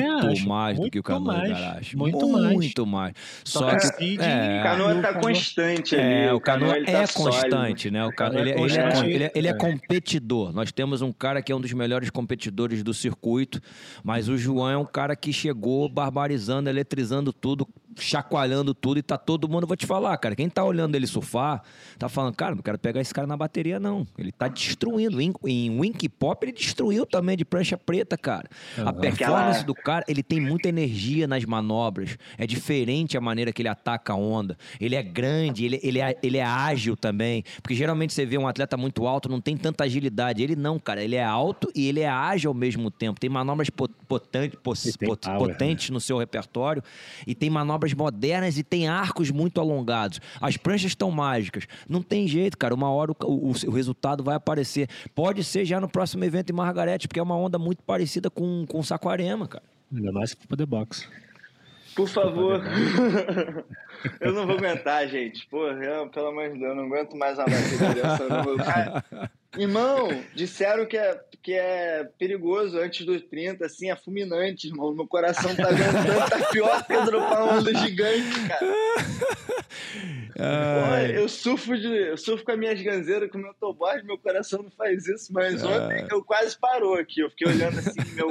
mais 0.48 0.78
muito 0.78 0.86
do 0.86 0.90
que 0.90 0.98
o 0.98 1.02
Canoa 1.02 1.36
mais, 1.36 1.50
Garage. 1.50 1.96
Muito, 1.98 2.26
mais. 2.26 2.52
Muito 2.54 2.86
mais. 2.86 3.14
Só 3.44 3.68
que. 3.76 4.18
É, 4.18 4.58
o 4.58 4.62
Canoa 4.62 5.02
tá 5.02 5.20
constante 5.20 5.94
ali. 5.94 6.02
É, 6.02 6.32
o 6.32 6.40
Canoa, 6.40 6.78
é 6.78 6.84
tá 6.84 7.12
constante, 7.12 7.50
sólido. 7.50 7.90
né? 7.90 8.06
O 8.06 8.10
Canoa, 8.10 8.40
ele, 8.40 8.52
é 8.52 8.58
ele, 8.58 8.78
é, 8.78 9.06
ele, 9.06 9.24
é, 9.24 9.32
ele 9.34 9.48
é 9.48 9.52
competidor. 9.52 10.50
Nós 10.50 10.72
temos 10.72 11.02
um 11.02 11.12
cara 11.12 11.42
que 11.42 11.52
é 11.52 11.54
um 11.54 11.60
dos 11.60 11.74
melhores 11.74 12.08
competidores 12.08 12.82
do 12.82 12.94
circuito, 12.94 13.60
mas 14.02 14.30
o 14.30 14.38
João 14.38 14.70
é 14.70 14.78
um 14.78 14.86
cara 14.86 15.14
que 15.14 15.30
chegou 15.30 15.90
barbarizando, 15.90 16.70
eletrizando 16.70 17.34
tudo, 17.34 17.68
chacoalhando 18.00 18.74
tudo 18.74 18.98
e 18.98 19.02
tá 19.02 19.16
todo 19.16 19.48
mundo, 19.48 19.66
vou 19.66 19.76
te 19.76 19.86
falar, 19.86 20.16
cara, 20.18 20.34
quem 20.34 20.48
tá 20.48 20.64
olhando 20.64 20.94
ele 20.94 21.06
surfar, 21.06 21.62
tá 21.98 22.08
falando, 22.08 22.34
cara, 22.34 22.54
não 22.54 22.62
quero 22.62 22.78
pegar 22.78 23.00
esse 23.00 23.12
cara 23.12 23.26
na 23.26 23.36
bateria 23.36 23.78
não. 23.78 24.06
Ele 24.18 24.32
tá 24.32 24.48
destruindo. 24.48 25.20
Em, 25.20 25.32
em 25.46 25.80
Wink 25.80 26.08
Pop 26.08 26.44
ele 26.44 26.52
destruiu 26.52 27.06
também 27.06 27.36
de 27.36 27.44
prancha 27.44 27.76
preta, 27.76 28.16
cara. 28.16 28.48
Uhum. 28.76 28.88
A 28.88 28.92
performance 28.92 29.64
do 29.64 29.74
cara, 29.74 30.04
ele 30.08 30.22
tem 30.22 30.40
muita 30.40 30.68
energia 30.68 31.26
nas 31.26 31.44
manobras. 31.44 32.16
É 32.38 32.46
diferente 32.46 33.16
a 33.16 33.20
maneira 33.20 33.52
que 33.52 33.62
ele 33.62 33.68
ataca 33.68 34.12
a 34.12 34.16
onda. 34.16 34.56
Ele 34.80 34.94
é 34.94 35.02
grande, 35.02 35.64
ele, 35.64 35.80
ele, 35.82 36.00
é, 36.00 36.16
ele 36.22 36.38
é 36.38 36.44
ágil 36.44 36.96
também. 36.96 37.44
Porque 37.62 37.74
geralmente 37.74 38.12
você 38.12 38.24
vê 38.24 38.38
um 38.38 38.46
atleta 38.46 38.76
muito 38.76 39.06
alto, 39.06 39.28
não 39.28 39.40
tem 39.40 39.56
tanta 39.56 39.84
agilidade. 39.84 40.42
Ele 40.42 40.56
não, 40.56 40.78
cara. 40.78 41.02
Ele 41.02 41.16
é 41.16 41.24
alto 41.24 41.70
e 41.74 41.88
ele 41.88 42.00
é 42.00 42.08
ágil 42.08 42.50
ao 42.50 42.54
mesmo 42.54 42.90
tempo. 42.90 43.20
Tem 43.20 43.30
manobras 43.30 43.70
potente, 43.70 44.56
potentes 44.56 45.90
no 45.90 46.00
seu 46.00 46.18
repertório 46.18 46.82
e 47.26 47.34
tem 47.34 47.50
manobras 47.50 47.89
modernas 47.94 48.58
e 48.58 48.62
tem 48.62 48.88
arcos 48.88 49.30
muito 49.30 49.60
alongados. 49.60 50.20
As 50.40 50.56
pranchas 50.56 50.92
estão 50.92 51.10
mágicas. 51.10 51.66
Não 51.88 52.02
tem 52.02 52.26
jeito, 52.26 52.56
cara. 52.56 52.74
Uma 52.74 52.90
hora 52.90 53.12
o, 53.12 53.16
o, 53.24 53.50
o, 53.50 53.70
resultado 53.70 54.22
vai 54.22 54.34
aparecer. 54.34 54.88
Pode 55.14 55.44
ser 55.44 55.64
já 55.64 55.80
no 55.80 55.88
próximo 55.88 56.24
evento 56.24 56.50
em 56.50 56.54
Margarete, 56.54 57.08
porque 57.08 57.20
é 57.20 57.22
uma 57.22 57.36
onda 57.36 57.58
muito 57.58 57.82
parecida 57.82 58.30
com, 58.30 58.64
com 58.66 58.82
Saquarema, 58.82 59.46
cara. 59.46 59.64
Ainda 59.92 60.12
mais 60.12 60.36
for 60.48 60.56
The 60.56 60.66
Box. 60.66 61.08
Por 62.00 62.08
favor. 62.08 62.62
eu 64.20 64.32
não 64.32 64.46
vou 64.46 64.56
aguentar, 64.56 65.06
gente. 65.06 65.46
Porra, 65.48 65.76
pelo 66.10 66.28
amor 66.28 66.50
de 66.50 66.58
Deus, 66.58 66.70
eu 66.70 66.74
não 66.74 66.84
aguento 66.84 67.14
mais 67.14 67.38
a 67.38 67.44
dessa. 67.44 68.42
Vou... 68.42 68.56
Irmão, 69.58 70.08
disseram 70.34 70.86
que 70.86 70.96
é, 70.96 71.20
que 71.42 71.52
é 71.52 72.08
perigoso 72.18 72.78
antes 72.78 73.04
dos 73.04 73.20
30, 73.22 73.66
assim, 73.66 73.90
é 73.90 73.96
fulminante, 73.96 74.68
irmão. 74.68 74.94
Meu 74.94 75.06
coração 75.06 75.54
tá 75.54 75.68
vendo 75.68 76.06
tanta 76.06 76.38
tapioca 76.38 77.04
dropar 77.04 77.42
uma 77.42 77.54
onda 77.58 77.74
gigante, 77.74 78.48
cara. 78.48 78.66
Porra, 80.40 81.02
eu 81.08 81.28
surfo 81.28 81.76
de. 81.76 81.86
Eu 81.86 82.16
surfo 82.16 82.44
com 82.44 82.52
as 82.52 82.58
minhas 82.58 82.80
ganzeiras, 82.80 83.30
com 83.30 83.36
o 83.36 83.42
meu 83.42 83.52
tobogã, 83.54 84.02
meu 84.04 84.16
coração 84.16 84.62
não 84.62 84.70
faz 84.70 85.06
isso, 85.06 85.30
mas 85.32 85.62
ontem 85.62 86.06
eu 86.10 86.24
quase 86.24 86.58
parou 86.58 86.94
aqui. 86.94 87.20
Eu 87.20 87.28
fiquei 87.30 87.48
olhando 87.48 87.78
assim, 87.78 88.00
meu. 88.14 88.30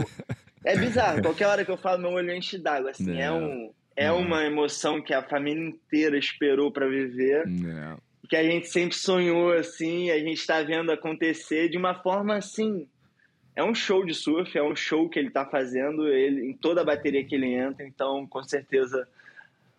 É 0.64 0.78
bizarro, 0.78 1.22
qualquer 1.22 1.48
hora 1.48 1.66
que 1.66 1.72
eu 1.72 1.78
falo, 1.78 2.02
meu 2.02 2.12
olho 2.12 2.34
enche 2.34 2.58
d'água. 2.58 2.92
Assim, 2.92 3.20
é, 3.20 3.32
um, 3.32 3.72
é 3.96 4.12
uma 4.12 4.44
emoção 4.44 5.02
que 5.02 5.14
a 5.14 5.24
família 5.24 5.70
inteira 5.70 6.18
esperou 6.18 6.72
para 6.72 6.88
viver. 6.88 7.48
Não 7.48 7.98
que 8.30 8.36
a 8.36 8.44
gente 8.44 8.70
sempre 8.70 8.96
sonhou 8.96 9.52
assim, 9.52 10.12
a 10.12 10.20
gente 10.20 10.38
está 10.38 10.62
vendo 10.62 10.92
acontecer 10.92 11.68
de 11.68 11.78
uma 11.78 11.96
forma 11.96 12.36
assim. 12.36 12.88
É 13.56 13.64
um 13.64 13.74
show 13.74 14.06
de 14.06 14.14
surf, 14.14 14.56
é 14.56 14.64
um 14.64 14.76
show 14.76 15.10
que 15.10 15.18
ele 15.18 15.30
está 15.30 15.44
fazendo, 15.44 16.08
ele 16.08 16.46
em 16.46 16.54
toda 16.54 16.82
a 16.82 16.86
bateria 16.86 17.26
que 17.26 17.34
ele 17.34 17.56
entra, 17.56 17.86
então 17.86 18.28
com 18.28 18.44
certeza 18.44 19.08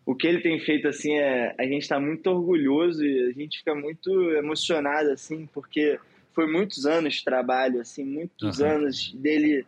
o 0.05 0.17
que 0.17 0.27
ele 0.27 0.41
tem 0.41 0.59
feito 0.59 0.89
assim 0.89 1.17
é 1.17 1.55
a 1.57 1.63
gente 1.63 1.83
está 1.83 2.01
muito 2.01 2.27
orgulhoso 2.27 3.05
e 3.05 3.31
a 3.31 3.33
gente 3.33 3.59
fica 3.59 3.75
muito 3.75 4.11
emocionado 4.33 5.11
assim, 5.11 5.49
porque 5.55 6.01
foi 6.35 6.51
muitos 6.51 6.85
anos 6.85 7.15
de 7.15 7.25
trabalho, 7.25 7.81
assim, 7.81 8.05
muitos 8.05 8.59
uhum. 8.59 8.67
anos 8.67 9.13
dele 9.15 9.65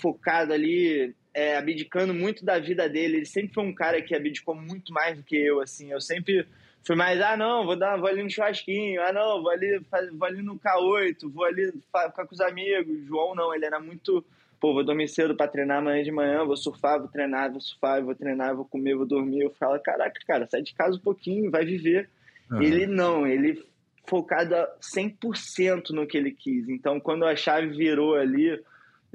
focado 0.00 0.52
ali, 0.52 1.14
é, 1.32 1.56
abdicando 1.56 2.12
muito 2.12 2.44
da 2.44 2.58
vida 2.58 2.88
dele. 2.88 3.18
Ele 3.18 3.26
sempre 3.26 3.54
foi 3.54 3.64
um 3.64 3.74
cara 3.74 4.00
que 4.02 4.14
abdicou 4.14 4.54
muito 4.54 4.92
mais 4.92 5.16
do 5.16 5.22
que 5.22 5.36
eu, 5.36 5.60
assim. 5.60 5.90
Eu 5.90 6.00
sempre 6.00 6.46
Fui 6.86 6.94
mais, 6.94 7.18
ah, 7.22 7.34
não, 7.34 7.64
vou, 7.64 7.76
dar, 7.76 7.96
vou 7.96 8.06
ali 8.06 8.22
no 8.22 8.28
churrasquinho, 8.28 9.00
ah, 9.02 9.10
não, 9.10 9.42
vou 9.42 9.50
ali, 9.50 9.80
vou 10.12 10.28
ali 10.28 10.42
no 10.42 10.58
K8, 10.58 11.32
vou 11.32 11.44
ali 11.44 11.72
ficar 11.72 12.26
com 12.26 12.34
os 12.34 12.42
amigos. 12.42 13.06
João, 13.06 13.34
não, 13.34 13.54
ele 13.54 13.64
era 13.64 13.80
muito, 13.80 14.22
pô, 14.60 14.74
vou 14.74 14.84
dormir 14.84 15.08
cedo 15.08 15.34
para 15.34 15.48
treinar 15.48 15.78
amanhã 15.78 16.04
de 16.04 16.12
manhã, 16.12 16.44
vou 16.44 16.58
surfar, 16.58 16.98
vou 16.98 17.08
treinar, 17.08 17.50
vou 17.50 17.60
surfar, 17.60 18.04
vou 18.04 18.14
treinar, 18.14 18.54
vou 18.54 18.66
comer, 18.66 18.94
vou 18.94 19.06
dormir. 19.06 19.40
Eu 19.40 19.50
falo, 19.58 19.80
caraca, 19.80 20.20
cara, 20.26 20.46
sai 20.46 20.60
de 20.60 20.74
casa 20.74 20.98
um 20.98 21.00
pouquinho, 21.00 21.50
vai 21.50 21.64
viver. 21.64 22.10
Uhum. 22.50 22.60
Ele 22.60 22.86
não, 22.86 23.26
ele 23.26 23.64
focado 24.06 24.54
100% 24.82 25.88
no 25.88 26.06
que 26.06 26.18
ele 26.18 26.32
quis. 26.32 26.68
Então, 26.68 27.00
quando 27.00 27.24
a 27.24 27.34
chave 27.34 27.68
virou 27.68 28.14
ali, 28.14 28.62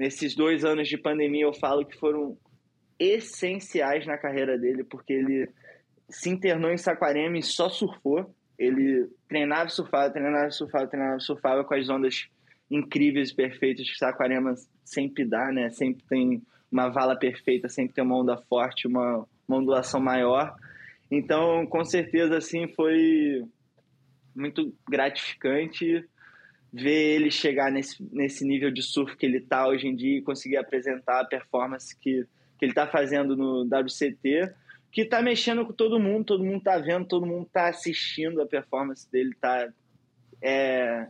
nesses 0.00 0.34
dois 0.34 0.64
anos 0.64 0.88
de 0.88 0.96
pandemia, 0.96 1.42
eu 1.42 1.52
falo 1.52 1.84
que 1.84 1.94
foram 1.98 2.34
essenciais 2.98 4.06
na 4.06 4.16
carreira 4.16 4.56
dele, 4.56 4.82
porque 4.82 5.12
ele 5.12 5.50
se 6.08 6.30
internou 6.30 6.70
em 6.70 6.78
Saquarema 6.78 7.36
e 7.36 7.42
só 7.42 7.68
surfou. 7.68 8.34
Ele 8.58 9.06
treinava 9.28 9.68
surfava, 9.68 10.10
treinava 10.10 10.50
surfava, 10.50 10.86
treinava 10.86 11.20
surfava 11.20 11.64
com 11.64 11.74
as 11.74 11.90
ondas 11.90 12.30
incríveis 12.70 13.28
e 13.28 13.34
perfeitas 13.34 13.90
que 13.90 13.98
Saquarema 13.98 14.54
sempre 14.82 15.22
dá, 15.22 15.52
né? 15.52 15.68
Sempre 15.68 16.02
tem 16.08 16.42
uma 16.72 16.88
vala 16.88 17.14
perfeita, 17.14 17.68
sempre 17.68 17.92
tem 17.92 18.02
uma 18.02 18.16
onda 18.16 18.38
forte, 18.48 18.88
uma, 18.88 19.26
uma 19.46 19.58
ondulação 19.58 20.00
maior. 20.00 20.54
Então, 21.10 21.66
com 21.66 21.84
certeza, 21.84 22.38
assim, 22.38 22.68
foi 22.68 23.44
muito 24.34 24.74
gratificante 24.88 26.08
ver 26.72 27.16
ele 27.16 27.30
chegar 27.30 27.70
nesse, 27.70 28.02
nesse 28.12 28.44
nível 28.44 28.70
de 28.70 28.82
surf 28.82 29.16
que 29.16 29.26
ele 29.26 29.38
está 29.38 29.66
hoje 29.66 29.86
em 29.86 29.94
dia 29.94 30.18
e 30.18 30.22
conseguir 30.22 30.56
apresentar 30.56 31.20
a 31.20 31.24
performance 31.24 31.96
que, 31.96 32.26
que 32.58 32.64
ele 32.64 32.72
está 32.72 32.86
fazendo 32.86 33.36
no 33.36 33.62
WCT 33.64 34.54
que 34.92 35.04
tá 35.04 35.22
mexendo 35.22 35.64
com 35.64 35.72
todo 35.72 36.00
mundo, 36.00 36.24
todo 36.24 36.44
mundo 36.44 36.62
tá 36.62 36.78
vendo, 36.78 37.06
todo 37.06 37.26
mundo 37.26 37.48
tá 37.52 37.68
assistindo 37.68 38.42
a 38.42 38.46
performance 38.46 39.10
dele, 39.10 39.34
tá. 39.40 39.68
É, 40.42 41.06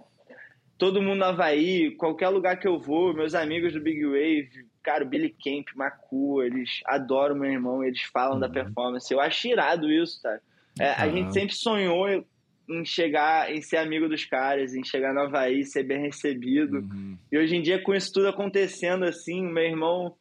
todo 0.76 1.00
mundo 1.00 1.18
no 1.18 1.24
Havaí, 1.24 1.92
qualquer 1.96 2.28
lugar 2.28 2.58
que 2.58 2.68
eu 2.68 2.78
vou, 2.78 3.14
meus 3.14 3.34
amigos 3.34 3.72
do 3.72 3.80
Big 3.80 4.04
Wave, 4.04 4.66
cara, 4.82 5.04
o 5.04 5.08
Billy 5.08 5.30
Camp, 5.30 5.68
Macu, 5.74 6.42
eles 6.42 6.80
adoram 6.84 7.36
meu 7.36 7.50
irmão, 7.50 7.82
eles 7.82 8.02
falam 8.02 8.34
uhum. 8.34 8.40
da 8.40 8.48
performance. 8.48 9.12
Eu 9.12 9.20
acho 9.20 9.48
irado 9.48 9.90
isso, 9.90 10.20
tá? 10.20 10.38
É, 10.78 10.88
uhum. 10.88 10.94
A 10.98 11.08
gente 11.08 11.32
sempre 11.32 11.54
sonhou 11.54 12.24
em 12.70 12.84
chegar, 12.84 13.52
em 13.52 13.60
ser 13.60 13.78
amigo 13.78 14.08
dos 14.08 14.24
caras, 14.24 14.74
em 14.74 14.84
chegar 14.84 15.12
no 15.12 15.20
Havaí, 15.20 15.64
ser 15.64 15.82
bem 15.82 16.00
recebido. 16.00 16.78
Uhum. 16.78 17.18
E 17.30 17.38
hoje 17.38 17.56
em 17.56 17.62
dia, 17.62 17.82
com 17.82 17.94
isso 17.94 18.12
tudo 18.12 18.28
acontecendo 18.28 19.04
assim, 19.04 19.42
meu 19.42 19.64
irmão 19.64 20.16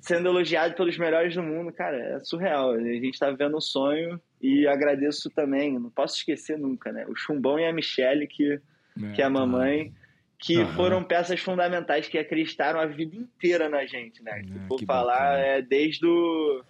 sendo 0.00 0.28
elogiado 0.28 0.74
pelos 0.74 0.98
melhores 0.98 1.34
do 1.34 1.42
mundo, 1.42 1.72
cara, 1.72 1.96
é 1.96 2.20
surreal. 2.20 2.72
A 2.72 2.78
gente 2.78 3.18
tá 3.18 3.30
vivendo 3.30 3.56
um 3.56 3.60
sonho 3.60 4.20
e 4.40 4.66
agradeço 4.66 5.30
também, 5.30 5.78
não 5.78 5.88
posso 5.88 6.16
esquecer 6.16 6.58
nunca, 6.58 6.92
né? 6.92 7.06
O 7.08 7.16
Chumbão 7.16 7.58
e 7.58 7.64
a 7.64 7.72
Michelle, 7.72 8.26
que, 8.26 8.52
é, 8.52 9.12
que 9.14 9.22
é 9.22 9.24
a 9.24 9.30
mamãe, 9.30 9.94
que 10.38 10.58
uhum. 10.58 10.74
foram 10.74 11.02
peças 11.02 11.40
fundamentais 11.40 12.06
que 12.06 12.18
acreditaram 12.18 12.78
a 12.78 12.84
vida 12.84 13.16
inteira 13.16 13.66
na 13.70 13.86
gente, 13.86 14.22
né? 14.22 14.40
É, 14.40 14.68
Vou 14.68 14.78
falar, 14.84 15.38
é 15.38 15.62
desde 15.62 16.06
o 16.06 16.62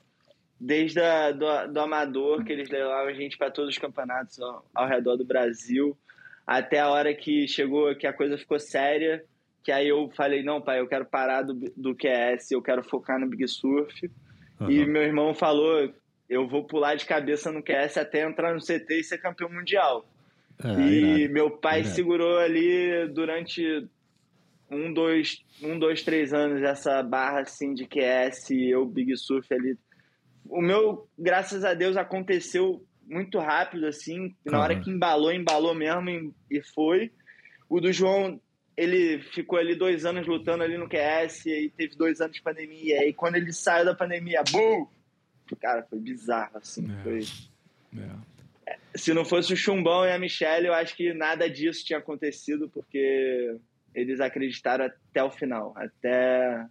desde 0.60 1.00
a, 1.00 1.32
do, 1.32 1.72
do 1.72 1.80
amador 1.80 2.44
que 2.44 2.52
eles 2.52 2.68
levavam 2.68 3.08
a 3.08 3.12
gente 3.14 3.36
para 3.36 3.50
todos 3.50 3.70
os 3.70 3.78
campeonatos 3.78 4.40
ao, 4.40 4.64
ao 4.74 4.88
redor 4.88 5.16
do 5.16 5.24
Brasil, 5.24 5.96
até 6.46 6.80
a 6.80 6.88
hora 6.88 7.14
que 7.14 7.46
chegou 7.48 7.94
que 7.96 8.06
a 8.06 8.12
coisa 8.12 8.38
ficou 8.38 8.58
séria 8.58 9.24
que 9.64 9.72
aí 9.72 9.88
eu 9.88 10.10
falei, 10.10 10.42
não, 10.42 10.60
pai, 10.60 10.78
eu 10.78 10.86
quero 10.86 11.06
parar 11.06 11.40
do, 11.40 11.54
do 11.74 11.96
QS, 11.96 12.50
eu 12.50 12.60
quero 12.60 12.84
focar 12.84 13.18
no 13.18 13.26
Big 13.26 13.48
Surf. 13.48 14.10
Uhum. 14.60 14.70
E 14.70 14.84
meu 14.84 15.02
irmão 15.02 15.32
falou, 15.32 15.90
eu 16.28 16.46
vou 16.46 16.64
pular 16.64 16.96
de 16.96 17.06
cabeça 17.06 17.50
no 17.50 17.62
QS 17.62 17.96
até 17.96 18.28
entrar 18.28 18.52
no 18.52 18.60
CT 18.60 19.00
e 19.00 19.02
ser 19.02 19.18
campeão 19.18 19.48
mundial. 19.50 20.06
É, 20.62 20.68
e 20.80 21.20
irado. 21.22 21.32
meu 21.32 21.50
pai 21.50 21.80
irado. 21.80 21.94
segurou 21.94 22.38
ali 22.38 23.08
durante 23.08 23.88
um 24.70 24.92
dois, 24.92 25.42
um, 25.62 25.78
dois, 25.78 26.02
três 26.02 26.34
anos 26.34 26.62
essa 26.62 27.02
barra 27.02 27.40
assim 27.40 27.72
de 27.72 27.86
QS 27.86 28.50
e 28.50 28.68
eu 28.68 28.84
Big 28.84 29.16
Surf 29.16 29.52
ali. 29.52 29.78
O 30.46 30.60
meu, 30.60 31.08
graças 31.18 31.64
a 31.64 31.74
Deus, 31.74 31.96
aconteceu 31.96 32.84
muito 33.06 33.38
rápido, 33.38 33.86
assim. 33.86 34.34
Na 34.44 34.60
hora 34.60 34.78
que 34.78 34.90
embalou, 34.90 35.32
embalou 35.32 35.74
mesmo 35.74 36.34
e 36.50 36.60
foi. 36.60 37.10
O 37.68 37.80
do 37.80 37.92
João 37.92 38.40
ele 38.76 39.20
ficou 39.20 39.58
ali 39.58 39.74
dois 39.74 40.04
anos 40.04 40.26
lutando 40.26 40.64
ali 40.64 40.76
no 40.76 40.88
QS, 40.88 41.46
e 41.46 41.52
aí 41.52 41.70
teve 41.70 41.96
dois 41.96 42.20
anos 42.20 42.36
de 42.36 42.42
pandemia, 42.42 42.96
e 42.96 43.04
aí 43.04 43.12
quando 43.12 43.36
ele 43.36 43.52
saiu 43.52 43.84
da 43.84 43.94
pandemia, 43.94 44.42
BUM! 44.50 44.86
Cara, 45.60 45.82
foi 45.84 45.98
bizarro, 45.98 46.56
assim, 46.56 46.90
é. 46.90 47.02
foi... 47.02 47.20
É. 48.66 48.76
Se 48.96 49.12
não 49.12 49.24
fosse 49.24 49.52
o 49.52 49.56
Chumbão 49.56 50.04
e 50.04 50.10
a 50.10 50.18
Michelle, 50.18 50.66
eu 50.66 50.74
acho 50.74 50.96
que 50.96 51.12
nada 51.12 51.48
disso 51.48 51.84
tinha 51.84 51.98
acontecido, 51.98 52.68
porque 52.70 53.56
eles 53.94 54.20
acreditaram 54.20 54.86
até 54.86 55.22
o 55.22 55.30
final, 55.30 55.72
até... 55.76 56.66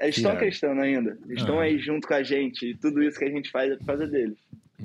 Eles 0.00 0.16
estão 0.16 0.32
acreditando 0.32 0.80
ainda, 0.80 1.18
eles 1.26 1.40
estão 1.40 1.60
aí 1.60 1.78
junto 1.78 2.06
com 2.06 2.14
a 2.14 2.22
gente, 2.22 2.70
e 2.70 2.74
tudo 2.74 3.02
isso 3.02 3.18
que 3.18 3.24
a 3.24 3.30
gente 3.30 3.50
faz 3.50 3.72
é 3.72 3.76
por 3.76 3.86
causa 3.86 4.06
deles. 4.06 4.36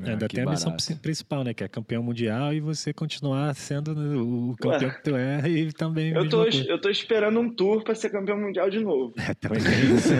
É, 0.05 0.11
ainda 0.11 0.27
tem 0.27 0.43
a 0.43 0.49
missão 0.49 0.75
principal, 1.01 1.43
né? 1.43 1.53
Que 1.53 1.65
é 1.65 1.67
campeão 1.67 2.01
mundial 2.01 2.53
e 2.53 2.61
você 2.61 2.93
continuar 2.93 3.53
sendo 3.53 3.91
o 3.91 4.55
campeão 4.61 4.89
Ué, 4.89 4.95
que 4.95 5.03
tu 5.03 5.15
é 5.15 5.49
e 5.49 5.73
também. 5.73 6.13
Eu 6.13 6.29
tô, 6.29 6.45
eu 6.45 6.79
tô 6.79 6.89
esperando 6.89 7.39
um 7.39 7.53
tour 7.53 7.83
pra 7.83 7.93
ser 7.93 8.09
campeão 8.09 8.39
mundial 8.39 8.69
de 8.69 8.79
novo. 8.79 9.13
É, 9.17 9.33
também 9.33 9.61
tem 9.61 9.95
isso. 9.95 10.13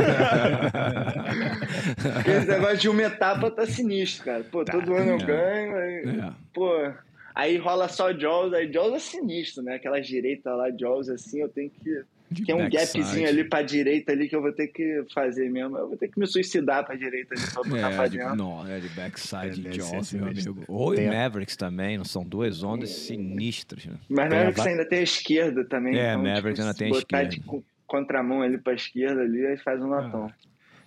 Porque 2.13 2.31
esse 2.31 2.47
negócio 2.47 2.77
de 2.77 2.89
uma 2.89 3.03
etapa 3.03 3.49
tá 3.49 3.65
sinistro, 3.65 4.25
cara. 4.25 4.43
Pô, 4.43 4.65
tá, 4.65 4.73
todo 4.73 4.93
ano 4.93 5.11
eu 5.11 5.17
é. 5.17 5.23
ganho. 5.23 5.75
Aí, 5.77 6.19
é. 6.19 6.31
Pô. 6.53 6.91
Aí 7.33 7.57
rola 7.57 7.87
só 7.87 8.11
Jaws, 8.11 8.53
aí 8.53 8.71
Jaws 8.71 8.93
é 8.93 8.99
sinistro, 8.99 9.63
né? 9.63 9.75
Aquela 9.75 10.01
direita 10.01 10.53
lá, 10.53 10.69
Jaws 10.69 11.07
assim, 11.07 11.39
eu 11.39 11.47
tenho 11.47 11.69
que 11.69 12.03
tem 12.33 12.55
um 12.55 12.69
gapzinho 12.69 13.27
ali 13.27 13.43
pra 13.43 13.61
direita 13.61 14.11
ali 14.11 14.29
que 14.29 14.35
eu 14.35 14.41
vou 14.41 14.53
ter 14.53 14.67
que 14.67 15.03
fazer 15.13 15.49
mesmo. 15.49 15.77
Eu 15.77 15.89
vou 15.89 15.97
ter 15.97 16.07
que 16.07 16.19
me 16.19 16.25
suicidar 16.25 16.85
pra 16.85 16.95
direita 16.95 17.35
ali 17.35 17.43
pra 17.51 17.63
botar 17.63 17.91
é, 17.91 17.95
pra 17.95 18.07
dentro. 18.07 18.35
Não, 18.35 18.67
é 18.67 18.79
de 18.79 18.89
backside 18.89 19.67
é, 19.67 19.71
Jaws, 19.73 20.13
meu 20.13 20.27
amigo. 20.27 20.63
Ou 20.67 20.95
em 20.95 21.07
Mavericks 21.07 21.55
também, 21.55 21.97
não 21.97 22.05
são 22.05 22.23
duas 22.23 22.63
ondas 22.63 22.89
é. 22.89 22.93
sinistras, 22.93 23.85
né? 23.85 23.95
Mas 24.09 24.29
tem 24.29 24.37
Mavericks 24.37 24.65
a... 24.65 24.69
ainda 24.69 24.85
tem 24.85 24.99
a 24.99 25.03
esquerda 25.03 25.65
também. 25.65 25.97
É, 25.97 26.11
então, 26.11 26.23
Mavericks 26.23 26.53
tipo, 26.53 26.61
ainda 26.61 26.77
tem 26.77 26.87
a 26.87 26.97
esquerda. 26.97 27.23
Botar 27.23 27.57
de 27.57 27.65
contramão 27.85 28.41
ali 28.41 28.57
pra 28.57 28.73
esquerda 28.73 29.21
ali, 29.21 29.45
aí 29.45 29.57
faz 29.57 29.81
um 29.81 29.93
ah. 29.93 30.01
latão. 30.01 30.31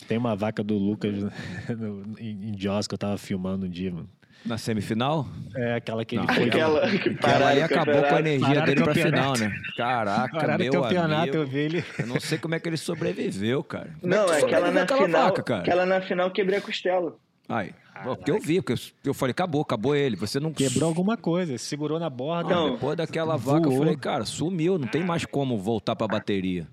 Tem 0.08 0.18
uma 0.18 0.34
vaca 0.34 0.62
do 0.62 0.76
Lucas 0.76 1.14
no, 1.78 2.18
em, 2.18 2.50
em 2.50 2.58
Jaws 2.58 2.86
que 2.86 2.94
eu 2.94 2.98
tava 2.98 3.18
filmando 3.18 3.66
um 3.66 3.68
dia, 3.68 3.92
mano. 3.92 4.08
Na 4.44 4.58
semifinal? 4.58 5.26
É, 5.56 5.76
aquela 5.76 6.04
que 6.04 6.16
ele 6.16 6.26
não, 6.26 6.34
foi. 6.34 6.48
Aquela, 6.48 6.90
que 6.90 7.08
aquela 7.08 7.48
aí 7.48 7.62
acabou 7.62 8.02
com 8.02 8.14
a 8.14 8.20
energia 8.20 8.60
dele 8.60 8.82
pra 8.82 8.94
final, 8.94 9.38
né? 9.38 9.52
Caraca, 9.76 10.38
pararam 10.38 10.58
meu 10.58 10.82
campeonato, 10.82 11.22
amigo. 11.22 11.36
Eu, 11.36 11.46
vi 11.46 11.58
ele. 11.58 11.84
eu 11.98 12.06
não 12.06 12.20
sei 12.20 12.36
como 12.36 12.54
é 12.54 12.60
que 12.60 12.68
ele 12.68 12.76
sobreviveu, 12.76 13.64
cara. 13.64 13.90
Como 14.00 14.14
não, 14.14 14.32
é 14.32 14.42
aquela 14.42 14.70
na 14.70 14.86
final. 14.86 15.24
Vaca, 15.24 15.42
cara? 15.42 15.60
Aquela 15.62 15.86
na 15.86 16.00
final 16.02 16.30
quebrei 16.30 16.58
a 16.58 16.62
costela. 16.62 17.16
Ai, 17.48 17.74
porque 18.02 18.30
eu 18.30 18.40
vi, 18.40 18.60
porque 18.60 18.80
eu 19.04 19.14
falei, 19.14 19.30
acabou, 19.30 19.62
acabou 19.62 19.94
ele. 19.94 20.16
Você 20.16 20.38
não. 20.40 20.52
Quebrou 20.52 20.88
alguma 20.88 21.16
coisa, 21.16 21.56
segurou 21.56 21.98
na 21.98 22.10
borda. 22.10 22.54
Não, 22.54 22.72
depois 22.72 22.96
daquela 22.96 23.36
vaca, 23.36 23.62
voou. 23.62 23.72
eu 23.72 23.78
falei, 23.78 23.96
cara, 23.96 24.24
sumiu, 24.24 24.78
não 24.78 24.86
tem 24.86 25.02
mais 25.02 25.24
como 25.24 25.56
voltar 25.58 25.96
pra 25.96 26.06
bateria. 26.06 26.66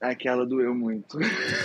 Aquela 0.00 0.44
doeu 0.44 0.74
muito. 0.74 1.18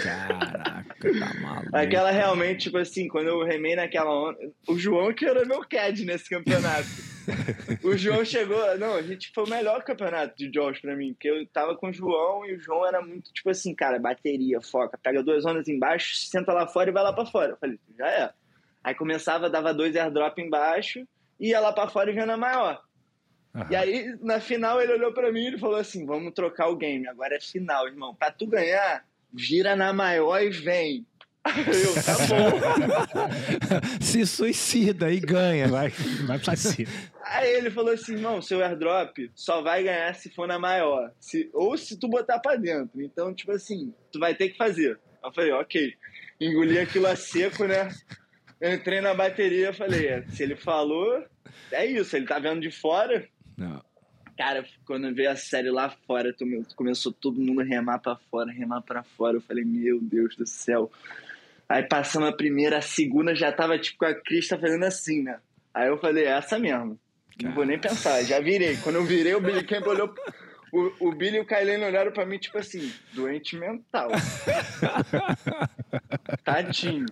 Caraca, 0.04 1.20
tá 1.20 1.40
maluco. 1.42 1.76
Aquela 1.76 2.12
realmente, 2.12 2.64
tipo 2.64 2.78
assim, 2.78 3.08
quando 3.08 3.28
eu 3.28 3.44
remei 3.44 3.76
naquela 3.76 4.12
onda. 4.12 4.38
O 4.68 4.78
João 4.78 5.14
que 5.14 5.26
era 5.26 5.46
meu 5.46 5.62
CAD 5.68 6.06
nesse 6.06 6.30
campeonato. 6.30 6.88
o 7.84 7.98
João 7.98 8.24
chegou. 8.24 8.78
Não, 8.78 8.96
a 8.96 9.02
gente 9.02 9.32
foi 9.34 9.44
o 9.44 9.50
melhor 9.50 9.84
campeonato 9.84 10.36
de 10.38 10.50
Jaws 10.54 10.80
pra 10.80 10.96
mim. 10.96 11.14
Porque 11.14 11.30
eu 11.30 11.46
tava 11.48 11.76
com 11.76 11.90
o 11.90 11.94
João 11.94 12.46
e 12.46 12.56
o 12.56 12.60
João 12.60 12.86
era 12.86 13.02
muito, 13.02 13.32
tipo 13.34 13.50
assim, 13.50 13.76
cara, 13.76 14.00
bateria, 14.00 14.62
foca. 14.62 14.98
Pega 14.98 15.24
duas 15.24 15.46
ondas 15.46 15.68
embaixo, 15.68 16.16
senta 16.16 16.54
lá 16.54 16.68
fora 16.68 16.90
e 16.90 16.94
vai 16.94 17.04
lá 17.04 17.14
pra 17.14 17.26
fora. 17.26 17.52
Eu 17.52 17.58
falei, 17.58 17.80
já 17.98 18.08
é. 18.08 18.34
Aí 18.84 18.96
começava, 18.96 19.50
dava 19.50 19.74
dois 19.74 19.96
airdrop 19.96 20.40
embaixo, 20.40 21.06
ia 21.40 21.60
lá 21.60 21.72
pra 21.72 21.88
fora 21.88 22.10
e 22.10 22.14
vinha 22.14 22.26
na 22.26 22.38
maior. 22.38 22.82
Uhum. 23.54 23.66
E 23.70 23.76
aí, 23.76 24.16
na 24.22 24.40
final, 24.40 24.82
ele 24.82 24.94
olhou 24.94 25.14
para 25.14 25.32
mim 25.32 25.54
e 25.54 25.60
falou 25.60 25.78
assim: 25.78 26.06
vamos 26.06 26.34
trocar 26.34 26.68
o 26.70 26.76
game, 26.76 27.08
agora 27.08 27.36
é 27.36 27.40
final, 27.40 27.88
irmão. 27.88 28.16
Pra 28.16 28.32
tu 28.32 28.48
ganhar, 28.48 29.06
gira 29.36 29.76
na 29.76 29.92
maior 29.94 30.42
e 30.42 30.50
vem. 30.50 31.06
Eu, 31.46 31.96
tá 32.04 32.18
bom. 32.28 33.32
Se 34.00 34.26
suicida 34.28 35.12
e 35.12 35.20
ganha. 35.20 35.68
Vai, 35.68 35.90
vai 36.28 36.38
pra 36.38 36.56
cima. 36.56 36.88
Aí 37.24 37.52
ele 37.56 37.72
falou 37.72 37.94
assim: 37.94 38.14
irmão, 38.14 38.42
seu 38.42 38.64
airdrop 38.64 39.18
só 39.34 39.62
vai 39.62 39.84
ganhar 39.84 40.14
se 40.14 40.30
for 40.30 40.48
na 40.48 40.60
maior. 40.60 41.12
Se, 41.20 41.50
ou 41.54 41.78
se 41.78 42.00
tu 42.00 42.08
botar 42.08 42.40
pra 42.40 42.56
dentro. 42.56 43.02
Então, 43.02 43.34
tipo 43.34 43.52
assim, 43.52 43.94
tu 44.12 44.20
vai 44.20 44.36
ter 44.36 44.50
que 44.50 44.58
fazer. 44.58 45.00
Eu 45.24 45.34
falei, 45.34 45.52
ok. 45.52 45.94
Engoli 46.40 46.80
aquilo 46.80 47.08
a 47.08 47.16
seco, 47.16 47.66
né? 47.66 47.90
entrei 48.62 49.02
na 49.02 49.14
bateria 49.14 49.74
falei, 49.74 50.08
é, 50.08 50.24
se 50.28 50.44
ele 50.44 50.56
falou, 50.56 51.26
é 51.72 51.86
isso, 51.86 52.16
ele 52.16 52.28
tá 52.28 52.38
vendo 52.38 52.62
de 52.62 52.70
fora, 52.70 53.28
não. 53.62 53.82
Cara, 54.38 54.66
quando 54.86 55.14
veio 55.14 55.30
a 55.30 55.36
série 55.36 55.70
lá 55.70 55.90
fora, 56.08 56.36
começou 56.76 57.12
todo 57.12 57.40
mundo 57.40 57.62
a 57.62 57.64
remar 57.64 58.00
pra 58.00 58.16
fora, 58.16 58.52
remar 58.52 58.82
pra 58.82 59.04
fora. 59.04 59.38
Eu 59.38 59.42
falei, 59.42 59.64
meu 59.64 60.00
Deus 60.02 60.36
do 60.36 60.48
céu. 60.48 60.92
Aí 61.70 61.84
passando 61.84 62.26
a 62.26 62.34
primeira, 62.34 62.80
a 62.80 62.82
segunda 62.82 63.36
já 63.36 63.52
tava 63.52 63.78
tipo 63.78 64.00
com 64.00 64.06
a 64.06 64.14
Crista 64.14 64.58
fazendo 64.58 64.84
assim, 64.84 65.24
né? 65.24 65.40
Aí 65.74 65.88
eu 65.88 65.98
falei, 65.98 66.26
é 66.26 66.30
essa 66.30 66.60
mesmo. 66.60 67.00
Não 67.42 67.54
vou 67.54 67.66
nem 67.66 67.80
pensar, 67.80 68.24
já 68.24 68.40
virei. 68.40 68.78
Quando 68.78 68.96
eu 68.96 69.06
virei, 69.06 69.34
o 69.36 69.42
Billy 69.42 69.64
Camp 69.64 69.86
olhou. 69.88 70.14
O, 70.72 71.10
o 71.10 71.12
Billy 71.12 71.38
e 71.38 71.40
o 71.40 71.46
Kailene 71.46 71.84
olharam 71.84 72.12
pra 72.12 72.26
mim, 72.26 72.38
tipo 72.38 72.58
assim, 72.58 72.92
doente 73.14 73.58
mental. 73.58 74.10
Tadinho. 76.44 77.06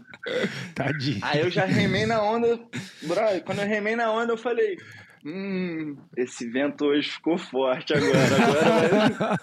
Tadinho. 0.73 1.19
Aí 1.21 1.41
eu 1.41 1.49
já 1.49 1.65
remei 1.65 2.05
na 2.05 2.23
onda. 2.23 2.59
Bro, 3.03 3.41
quando 3.45 3.59
eu 3.59 3.67
remei 3.67 3.95
na 3.95 4.11
onda, 4.11 4.33
eu 4.33 4.37
falei, 4.37 4.77
Hum, 5.25 5.97
esse 6.15 6.49
vento 6.49 6.85
hoje 6.85 7.09
ficou 7.09 7.37
forte 7.37 7.93
agora. 7.93 8.17
agora 8.47 9.37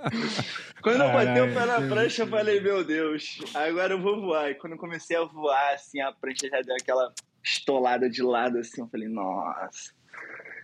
quando 0.82 1.02
eu 1.02 1.12
botei 1.12 1.42
o 1.42 1.54
pé 1.54 1.66
na 1.66 1.88
prancha, 1.88 2.22
eu 2.22 2.26
falei, 2.26 2.60
meu 2.60 2.82
Deus, 2.82 3.38
agora 3.54 3.92
eu 3.92 4.00
vou 4.00 4.20
voar. 4.20 4.50
E 4.50 4.54
quando 4.54 4.74
eu 4.74 4.78
comecei 4.78 5.16
a 5.16 5.24
voar, 5.24 5.74
assim, 5.74 6.00
a 6.00 6.10
prancha 6.12 6.48
já 6.48 6.60
deu 6.62 6.74
aquela 6.74 7.12
estolada 7.42 8.08
de 8.08 8.22
lado, 8.22 8.58
assim, 8.58 8.80
eu 8.80 8.88
falei, 8.88 9.08
nossa. 9.08 9.92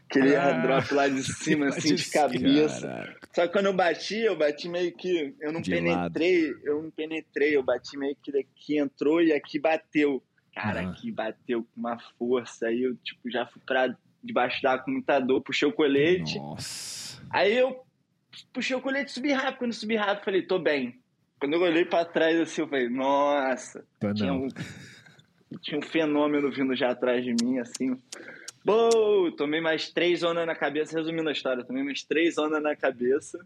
Aquele 0.08 0.34
ah, 0.34 0.50
drop 0.52 0.92
lá 0.92 1.06
de 1.06 1.22
cima, 1.34 1.68
assim, 1.68 1.94
de 1.94 2.10
cabeça. 2.10 2.88
Caraca. 2.88 3.28
Só 3.32 3.46
que 3.46 3.52
quando 3.52 3.66
eu 3.66 3.72
bati, 3.72 4.18
eu 4.18 4.36
bati 4.36 4.68
meio 4.68 4.92
que. 4.92 5.34
Eu 5.40 5.52
não 5.52 5.60
de 5.60 5.70
penetrei, 5.70 6.50
lado. 6.50 6.60
eu 6.64 6.82
não 6.82 6.90
penetrei, 6.90 7.56
eu 7.56 7.62
bati 7.62 7.96
meio 7.96 8.16
que 8.20 8.32
daqui 8.32 8.78
entrou 8.78 9.22
e 9.22 9.32
aqui 9.32 9.58
bateu. 9.58 10.20
Cara, 10.52 10.82
uhum. 10.82 10.90
aqui 10.90 11.12
bateu 11.12 11.62
com 11.62 11.80
uma 11.80 11.96
força. 12.18 12.66
Aí 12.66 12.82
eu, 12.82 12.96
tipo, 12.96 13.30
já 13.30 13.46
fui 13.46 13.62
pra 13.64 13.94
debaixo 14.22 14.62
d'água 14.62 14.84
com 14.84 14.90
muita 14.90 15.18
dor, 15.18 15.40
puxei 15.40 15.68
o 15.68 15.72
colete. 15.72 16.38
Nossa. 16.38 17.22
Aí 17.30 17.56
eu 17.56 17.84
puxei 18.52 18.76
o 18.76 18.80
colete 18.80 19.10
e 19.10 19.14
subi 19.14 19.32
rápido. 19.32 19.58
Quando 19.58 19.72
subi 19.72 19.96
rápido, 19.96 20.24
falei, 20.24 20.42
tô 20.42 20.58
bem. 20.58 20.98
Quando 21.38 21.54
eu 21.54 21.62
olhei 21.62 21.84
pra 21.84 22.04
trás 22.04 22.38
assim, 22.38 22.60
eu 22.60 22.68
falei, 22.68 22.88
nossa. 22.88 23.84
tinha, 24.14 24.32
um, 24.32 24.48
tinha 25.60 25.78
um 25.78 25.82
fenômeno 25.82 26.50
vindo 26.50 26.76
já 26.76 26.90
atrás 26.90 27.24
de 27.24 27.34
mim, 27.42 27.58
assim. 27.58 27.96
Boa! 28.64 29.34
Tomei 29.36 29.60
mais 29.60 29.90
três 29.90 30.22
ondas 30.22 30.46
na 30.46 30.54
cabeça, 30.54 30.98
resumindo 30.98 31.28
a 31.28 31.32
história, 31.32 31.64
tomei 31.64 31.82
mais 31.82 32.02
três 32.02 32.36
ondas 32.36 32.62
na 32.62 32.76
cabeça. 32.76 33.38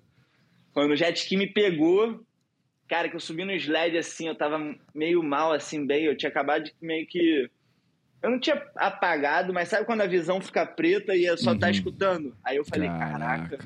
Quando 0.73 0.91
o 0.91 0.97
jet 0.97 1.17
ski 1.17 1.37
me 1.37 1.47
pegou, 1.47 2.21
cara, 2.89 3.09
que 3.09 3.15
eu 3.15 3.21
subi 3.21 3.45
no 3.45 3.53
sled 3.53 3.97
assim, 3.97 4.27
eu 4.27 4.35
tava 4.35 4.59
meio 4.93 5.23
mal, 5.23 5.53
assim, 5.53 5.87
bem. 5.87 6.05
Eu 6.05 6.17
tinha 6.17 6.29
acabado 6.29 6.65
de 6.65 6.75
meio 6.83 7.07
que 7.07 7.49
eu 8.25 8.31
não 8.31 8.39
tinha 8.39 8.67
apagado, 8.75 9.53
mas 9.53 9.69
sabe 9.69 9.85
quando 9.85 10.01
a 10.01 10.07
visão 10.07 10.41
fica 10.41 10.65
preta 10.65 11.15
e 11.15 11.27
eu 11.27 11.37
só 11.37 11.51
tá 11.51 11.53
uhum. 11.53 11.59
tá 11.59 11.71
escutando? 11.71 12.35
Aí 12.43 12.57
eu 12.57 12.65
falei, 12.65 12.89
caraca. 12.89 13.19
caraca. 13.19 13.59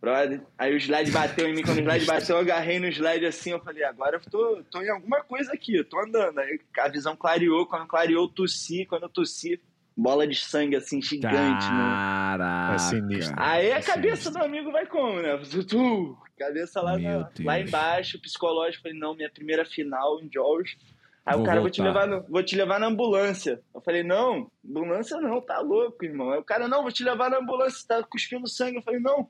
Brother. 0.00 0.42
Aí 0.56 0.72
o 0.72 0.76
slide 0.76 1.10
bateu 1.10 1.48
em 1.48 1.54
mim. 1.54 1.62
Quando 1.62 1.78
o 1.78 1.80
slide 1.80 2.06
bateu, 2.06 2.36
eu 2.36 2.42
agarrei 2.42 2.78
no 2.78 2.86
slide 2.86 3.26
assim. 3.26 3.50
Eu 3.50 3.58
falei, 3.58 3.82
agora 3.82 4.16
eu 4.16 4.30
tô, 4.30 4.62
tô 4.70 4.80
em 4.80 4.90
alguma 4.90 5.24
coisa 5.24 5.52
aqui, 5.52 5.74
eu 5.74 5.84
tô 5.84 5.98
andando. 5.98 6.38
Aí 6.38 6.60
a 6.78 6.88
visão 6.88 7.16
clareou. 7.16 7.66
Quando 7.66 7.88
clareou, 7.88 8.26
eu 8.26 8.28
tossi. 8.28 8.86
Quando 8.86 9.04
eu 9.04 9.08
tossi, 9.08 9.60
bola 9.96 10.24
de 10.24 10.36
sangue 10.36 10.76
assim, 10.76 11.02
gigante, 11.02 11.66
Caraca. 11.66 12.68
né? 12.68 12.74
É 12.76 12.78
sinistro. 12.78 13.34
Aí 13.36 13.72
a 13.72 13.82
cabeça 13.82 14.30
do 14.30 14.38
amigo 14.38 14.70
vai 14.70 14.86
como, 14.86 15.20
né? 15.20 15.36
Tu, 15.68 16.18
cabeça 16.38 16.80
lá, 16.80 16.96
na, 16.96 17.28
lá 17.44 17.58
embaixo, 17.58 18.20
psicológico. 18.20 18.84
Falei, 18.84 18.96
não, 18.96 19.16
minha 19.16 19.30
primeira 19.30 19.64
final 19.64 20.20
em 20.20 20.30
George 20.32 20.76
Aí 21.24 21.34
vou 21.34 21.42
o 21.42 21.46
cara, 21.46 21.60
vou 21.60 21.70
te, 21.70 21.80
levar 21.80 22.06
no, 22.06 22.22
vou 22.28 22.42
te 22.42 22.56
levar 22.56 22.80
na 22.80 22.86
ambulância. 22.86 23.60
Eu 23.72 23.80
falei, 23.80 24.02
não, 24.02 24.50
ambulância 24.68 25.20
não, 25.20 25.40
tá 25.40 25.60
louco, 25.60 26.04
irmão. 26.04 26.30
Aí 26.30 26.38
o 26.38 26.44
cara, 26.44 26.66
não, 26.66 26.82
vou 26.82 26.90
te 26.90 27.04
levar 27.04 27.30
na 27.30 27.38
ambulância, 27.38 27.86
tá 27.86 28.02
cuspindo 28.02 28.48
sangue. 28.48 28.78
Eu 28.78 28.82
falei, 28.82 29.00
não. 29.00 29.28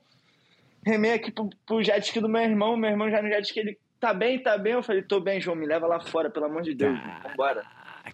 Remei 0.85 1.13
aqui 1.13 1.31
pro, 1.31 1.49
pro 1.65 1.83
jet 1.83 2.03
ski 2.03 2.19
do 2.19 2.27
meu 2.27 2.41
irmão, 2.41 2.75
meu 2.75 2.89
irmão 2.89 3.09
já 3.09 3.21
no 3.21 3.29
jet 3.29 3.45
ski, 3.45 3.59
ele, 3.59 3.77
tá 3.99 4.13
bem, 4.13 4.41
tá 4.41 4.57
bem. 4.57 4.73
Eu 4.73 4.83
falei, 4.83 5.03
tô 5.03 5.19
bem, 5.19 5.39
João, 5.39 5.55
me 5.55 5.67
leva 5.67 5.85
lá 5.85 5.99
fora, 5.99 6.31
pelo 6.31 6.47
amor 6.47 6.63
de 6.63 6.73
Deus, 6.73 6.97
vambora. 7.23 7.63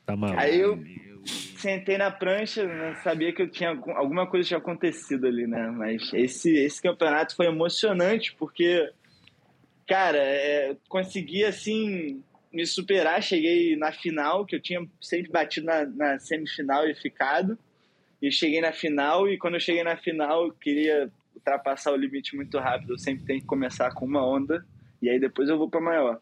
Tá 0.06 0.16
maluco. 0.16 0.40
Aí 0.40 0.60
eu 0.60 0.78
sentei 1.26 1.98
na 1.98 2.12
prancha, 2.12 2.66
né, 2.66 2.96
sabia 3.04 3.34
que 3.34 3.42
eu 3.42 3.50
tinha 3.50 3.70
alguma 3.70 4.28
coisa 4.28 4.48
tinha 4.48 4.58
acontecido 4.58 5.26
ali, 5.26 5.48
né? 5.48 5.70
Mas 5.72 6.14
esse, 6.14 6.56
esse 6.56 6.82
campeonato 6.82 7.36
foi 7.36 7.48
emocionante, 7.48 8.36
porque, 8.38 8.90
cara, 9.88 10.18
é, 10.18 10.76
consegui, 10.88 11.44
assim, 11.44 12.24
me 12.52 12.66
superar. 12.66 13.22
Cheguei 13.22 13.76
na 13.76 13.92
final, 13.92 14.46
que 14.46 14.56
eu 14.56 14.62
tinha 14.62 14.86
sempre 15.02 15.32
batido 15.32 15.66
na, 15.66 15.86
na, 15.86 16.20
semifinal 16.20 16.88
e 16.88 16.96
ficado. 16.96 17.58
E 18.22 18.32
cheguei 18.32 18.60
na 18.60 18.74
final, 18.74 19.30
e 19.30 19.38
quando 19.38 19.54
eu 19.56 19.60
cheguei 19.60 19.84
na 19.84 19.96
final, 19.96 20.48
eu 20.48 20.54
queria 20.54 21.10
ultrapassar 21.34 21.92
o 21.92 21.96
limite 21.96 22.36
muito 22.36 22.58
rápido. 22.60 22.94
Eu 22.94 22.98
sempre 22.98 23.26
tenho 23.26 23.40
que 23.40 23.48
começar 23.48 23.94
com 23.94 24.06
uma 24.06 24.26
onda, 24.26 24.66
e 25.02 25.10
aí 25.10 25.20
depois 25.20 25.48
eu 25.48 25.58
vou 25.58 25.70
para 25.70 25.80
maior. 25.80 26.20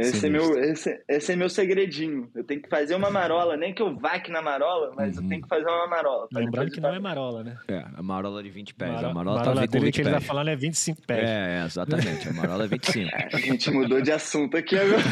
Esse 0.00 0.26
é, 0.26 0.30
meu, 0.30 0.58
esse, 0.58 1.02
esse, 1.08 1.32
é 1.32 1.36
meu 1.36 1.48
segredinho. 1.50 2.30
Eu 2.34 2.42
tenho 2.42 2.62
que 2.62 2.68
fazer 2.68 2.94
uma 2.94 3.10
marola, 3.10 3.56
nem 3.56 3.74
que 3.74 3.82
eu 3.82 3.94
vaque 3.96 4.30
na 4.30 4.40
marola, 4.40 4.92
mas 4.96 5.16
uhum. 5.16 5.24
eu 5.24 5.28
tenho 5.28 5.42
que 5.42 5.48
fazer 5.48 5.66
uma 5.66 5.86
marola. 5.86 6.28
Lembrando 6.32 6.70
que 6.70 6.80
não 6.80 6.94
é 6.94 6.98
marola, 6.98 7.44
né? 7.44 7.56
É, 7.68 7.84
a 7.94 8.02
marola 8.02 8.42
de 8.42 8.50
20 8.50 8.74
pés. 8.74 8.92
Maro, 8.92 9.06
a 9.06 9.14
marola, 9.14 9.38
marola 9.38 9.60
tá 9.60 9.66
dele 9.66 9.92
que 9.92 10.00
ele 10.00 10.10
tá 10.10 10.20
falando 10.20 10.48
é 10.48 10.56
25 10.56 11.02
pés. 11.06 11.28
É, 11.28 11.64
exatamente. 11.64 12.28
A 12.28 12.32
marola 12.32 12.64
é 12.64 12.68
25. 12.68 13.10
a 13.32 13.38
gente 13.38 13.70
mudou 13.70 14.00
de 14.00 14.12
assunto 14.12 14.56
aqui 14.56 14.76
agora. 14.78 15.02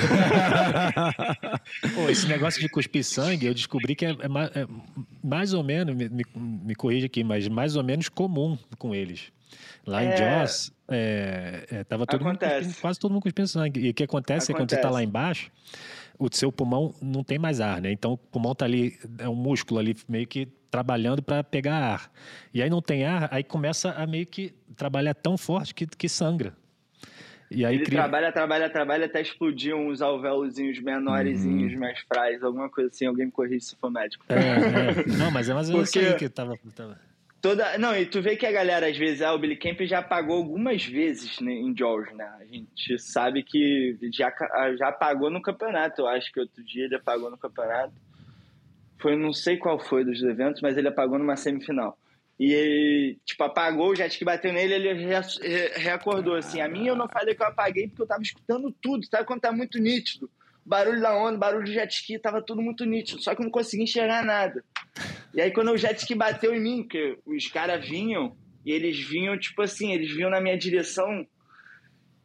Pô, 1.94 2.09
esse 2.09 2.27
negócio 2.27 2.61
de 2.61 2.68
cuspir 2.68 3.05
sangue, 3.05 3.46
eu 3.46 3.55
descobri 3.55 3.94
que 3.94 4.07
é, 4.07 4.11
é, 4.11 4.61
é 4.61 4.66
mais 5.22 5.53
ou 5.53 5.62
menos, 5.62 5.94
me, 5.94 6.09
me, 6.09 6.24
me 6.35 6.74
corrija 6.74 7.07
aqui, 7.07 7.22
mas 7.22 7.46
mais 7.48 7.77
ou 7.77 7.85
menos 7.85 8.09
comum 8.09 8.59
com 8.79 8.94
eles. 8.94 9.31
Lá 9.87 10.05
em 10.05 10.09
é... 10.09 10.40
Joss, 10.40 10.72
é, 10.88 11.66
é, 11.70 11.85
tava 11.85 12.07
todo 12.07 12.22
acontece. 12.22 12.68
mundo, 12.68 12.77
quase 12.81 12.98
todo 12.98 13.12
mundo 13.12 13.22
cuspindo 13.22 13.48
sangue. 13.48 13.81
E 13.81 13.90
o 13.90 13.94
que 13.94 14.05
acontece, 14.05 14.51
acontece, 14.51 14.53
é 14.53 14.55
quando 14.55 14.70
você 14.70 14.77
está 14.77 14.90
lá 14.90 15.03
embaixo, 15.03 15.51
o 16.18 16.29
seu 16.33 16.51
pulmão 16.51 16.94
não 17.01 17.22
tem 17.22 17.38
mais 17.38 17.61
ar, 17.61 17.81
né? 17.81 17.92
Então 17.92 18.12
o 18.12 18.18
pulmão 18.18 18.55
tá 18.55 18.64
ali, 18.64 18.98
é 19.18 19.29
um 19.29 19.35
músculo 19.35 19.79
ali 19.79 19.94
meio 20.09 20.27
que 20.27 20.46
trabalhando 20.70 21.22
para 21.22 21.44
pegar 21.44 21.77
ar. 21.77 22.11
E 22.53 22.62
aí 22.62 22.70
não 22.70 22.83
tem 22.83 23.05
ar, 23.05 23.29
aí 23.31 23.44
começa 23.44 23.92
a 23.92 24.07
meio 24.07 24.27
que 24.27 24.55
trabalhar 24.77 25.14
tão 25.14 25.37
forte 25.37 25.74
que, 25.74 25.87
que 25.87 26.09
sangra. 26.09 26.55
E 27.51 27.64
aí 27.64 27.77
Ele 27.77 27.85
cria... 27.85 28.01
trabalha, 28.01 28.31
trabalha, 28.31 28.68
trabalha 28.70 29.07
até 29.07 29.22
explodir 29.22 29.74
uns 29.74 30.03
alvéolozinhos 30.03 30.79
menorzinhos, 30.81 31.72
uhum. 31.72 31.79
mais 31.79 31.98
frais, 32.01 32.42
alguma 32.42 32.68
coisa 32.68 32.90
assim. 32.90 33.07
Alguém 33.07 33.27
me 33.27 33.33
corrige 33.33 33.64
se 33.64 33.77
for 33.77 33.90
médico. 33.90 34.22
É, 34.29 34.35
é. 34.35 35.16
Não, 35.16 35.31
mas 35.31 35.48
é 35.48 35.55
mais 35.55 35.68
ou 35.68 35.77
menos 35.77 35.90
Porque... 35.90 36.07
aí 36.07 36.14
que 36.14 36.29
tava... 36.29 36.59
tava... 36.74 37.08
Toda, 37.40 37.79
não, 37.79 37.96
e 37.96 38.05
tu 38.05 38.20
vê 38.20 38.37
que 38.37 38.44
a 38.44 38.51
galera, 38.51 38.88
às 38.88 38.96
vezes, 38.96 39.22
ah, 39.22 39.33
o 39.33 39.38
Billy 39.38 39.57
Camp 39.57 39.81
já 39.83 40.03
pagou 40.03 40.37
algumas 40.37 40.85
vezes 40.85 41.38
né, 41.38 41.53
em 41.53 41.77
George, 41.77 42.12
né? 42.14 42.29
A 42.40 42.44
gente 42.44 42.98
sabe 42.98 43.44
que 43.44 43.96
já, 44.12 44.33
já 44.77 44.90
pagou 44.90 45.31
no 45.31 45.40
campeonato. 45.40 46.03
Eu 46.03 46.09
acho 46.09 46.33
que 46.33 46.40
outro 46.40 46.64
dia 46.64 46.87
ele 46.87 46.96
apagou 46.96 47.31
no 47.31 47.38
campeonato. 47.38 47.94
Foi, 49.01 49.14
não 49.14 49.33
sei 49.33 49.57
qual 49.57 49.79
foi 49.79 50.05
dos 50.05 50.20
eventos, 50.20 50.61
mas 50.61 50.77
ele 50.77 50.88
apagou 50.88 51.16
numa 51.16 51.37
semifinal. 51.37 51.96
E 52.40 52.53
ele, 52.53 53.18
tipo, 53.24 53.44
apagou, 53.44 53.90
o 53.90 53.94
jet 53.94 54.18
que 54.18 54.24
bateu 54.24 54.53
nele, 54.53 54.74
ele 54.74 54.92
reacordou, 55.77 56.35
assim. 56.35 56.61
A 56.61 56.68
minha 56.68 56.90
eu 56.90 56.96
não 56.96 57.09
falei 57.09 57.37
que 57.37 57.42
eu 57.42 57.46
apaguei 57.46 57.87
porque 57.87 58.03
eu 58.03 58.07
tava 58.07 58.22
escutando 58.22 58.74
tudo, 58.83 59.07
sabe 59.07 59.24
quando 59.24 59.40
tá 59.40 59.53
muito 59.53 59.79
nítido? 59.79 60.29
barulho 60.68 61.01
da 61.01 61.16
onda, 61.16 61.38
barulho 61.38 61.64
de 61.64 61.72
jet 61.72 61.90
ski, 61.90 62.18
tava 62.18 62.42
tudo 62.42 62.61
muito 62.61 62.85
nítido, 62.85 63.22
só 63.22 63.35
que 63.35 63.40
eu 63.40 63.44
não 63.44 63.51
conseguia 63.51 63.85
enxergar 63.85 64.22
nada. 64.22 64.62
E 65.35 65.40
aí 65.40 65.51
quando 65.51 65.72
o 65.72 65.77
jet 65.77 65.98
ski 65.98 66.14
bateu 66.14 66.55
em 66.55 66.61
mim, 66.61 66.88
que 66.88 67.18
os 67.27 67.46
caras 67.48 67.87
vinham, 67.87 68.37
e 68.64 68.72
eles 68.72 68.98
vinham, 68.98 69.38
tipo 69.38 69.62
assim, 69.62 69.92
eles 69.92 70.12
vinham 70.12 70.31
na 70.31 70.40
minha 70.40 70.57
direção, 70.57 71.27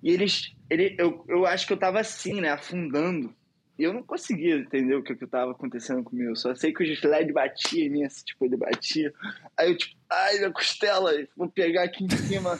e 0.02 0.12
eles, 0.12 0.54
ele, 0.70 0.96
eu, 1.00 1.24
eu 1.30 1.46
acho 1.46 1.66
que 1.66 1.74
eu 1.74 1.78
tava 1.78 2.00
assim, 2.00 2.42
né, 2.42 2.50
afundando. 2.50 3.34
E 3.78 3.84
eu 3.84 3.94
não 3.94 4.04
conseguia 4.04 4.58
entender 4.58 4.96
o 4.96 5.02
que, 5.02 5.16
que 5.16 5.26
tava 5.26 5.52
acontecendo 5.52 6.04
comigo. 6.04 6.30
Eu 6.30 6.36
só 6.36 6.54
sei 6.54 6.72
que 6.72 6.84
o 6.84 6.86
sled 6.86 7.32
batia 7.32 7.86
em 7.86 7.90
mim, 7.90 8.04
assim, 8.04 8.24
tipo, 8.24 8.46
ele 8.46 8.56
batia. 8.56 9.12
Aí 9.58 9.70
eu, 9.70 9.78
tipo, 9.78 9.96
ai, 10.12 10.38
minha 10.38 10.52
costela, 10.52 11.12
vou 11.36 11.50
pegar 11.50 11.84
aqui 11.84 12.04
em 12.04 12.10
cima. 12.10 12.60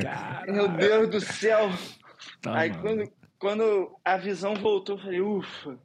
Cara, 0.00 0.52
Meu 0.52 0.68
Deus 0.68 1.08
do 1.08 1.20
céu. 1.20 1.70
Tá, 2.40 2.56
aí 2.56 2.70
quando, 2.78 3.10
quando 3.38 3.98
a 4.04 4.16
visão 4.16 4.54
voltou, 4.54 4.96
eu 4.96 5.02
falei, 5.02 5.20
ufa. 5.20 5.78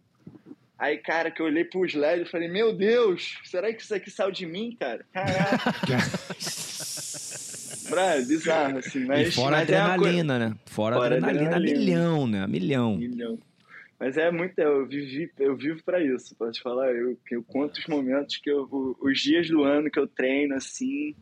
Aí, 0.80 0.98
cara, 0.98 1.30
que 1.30 1.42
eu 1.42 1.46
olhei 1.46 1.66
pro 1.66 1.86
sled, 1.86 2.22
eu 2.22 2.26
falei, 2.26 2.48
meu 2.48 2.74
Deus, 2.74 3.38
será 3.44 3.74
que 3.74 3.82
isso 3.82 3.94
aqui 3.94 4.10
saiu 4.10 4.32
de 4.32 4.46
mim, 4.46 4.76
cara? 4.80 5.06
Caraca. 5.12 5.60
Brad, 7.90 8.26
bizarro, 8.26 8.78
assim. 8.78 9.06
Mas, 9.06 9.28
e 9.28 9.32
fora 9.32 9.58
mas 9.58 9.64
adrenalina, 9.64 10.36
é 10.36 10.40
né? 10.40 10.56
Fora, 10.68 10.96
fora 10.96 11.18
adrenalina, 11.18 11.58
adrenalina, 11.58 11.80
milhão, 11.80 12.28
né? 12.28 12.48
Milhão. 12.48 12.96
Milhão. 12.96 13.38
Mas 14.00 14.16
é 14.16 14.32
muito, 14.32 14.58
eu 14.58 14.88
vivi, 14.88 15.30
eu 15.38 15.58
vivo 15.58 15.84
para 15.84 16.02
isso, 16.02 16.34
pode 16.36 16.62
falar. 16.62 16.94
Eu, 16.94 17.18
eu 17.30 17.44
conto 17.44 17.80
os 17.80 17.88
momentos 17.88 18.38
que 18.38 18.50
eu, 18.50 18.96
os 19.02 19.20
dias 19.20 19.50
do 19.50 19.64
ano 19.64 19.92
que 19.92 20.00
eu 20.00 20.08
treino, 20.08 20.56
assim, 20.56 21.14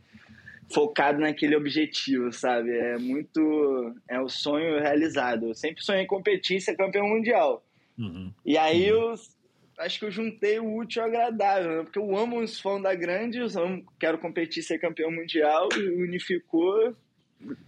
focado 0.71 1.19
naquele 1.19 1.55
objetivo, 1.55 2.31
sabe? 2.31 2.77
É 2.77 2.99
muito. 2.99 3.95
É 4.07 4.21
o 4.21 4.29
sonho 4.29 4.79
realizado. 4.79 5.47
Eu 5.47 5.55
sempre 5.55 5.83
sonhei 5.83 6.03
em 6.03 6.07
competir 6.07 6.57
e 6.57 6.61
ser 6.61 6.75
campeão 6.75 7.07
mundial. 7.07 7.65
Uhum. 7.97 8.31
E 8.45 8.55
aí 8.55 8.91
uhum. 8.91 9.11
eu 9.11 9.15
acho 9.77 9.99
que 9.99 10.05
eu 10.05 10.11
juntei 10.11 10.59
o 10.59 10.75
útil 10.75 11.01
ao 11.01 11.07
agradável, 11.07 11.77
né? 11.77 11.83
Porque 11.83 11.99
eu 11.99 12.17
amo 12.17 12.39
os 12.39 12.59
fãs 12.59 12.81
da 12.81 12.95
grande, 12.95 13.39
eu 13.39 13.47
amo, 13.61 13.85
quero 13.99 14.17
competir 14.17 14.63
ser 14.63 14.79
campeão 14.79 15.11
mundial, 15.11 15.69
e 15.75 16.03
unificou, 16.03 16.95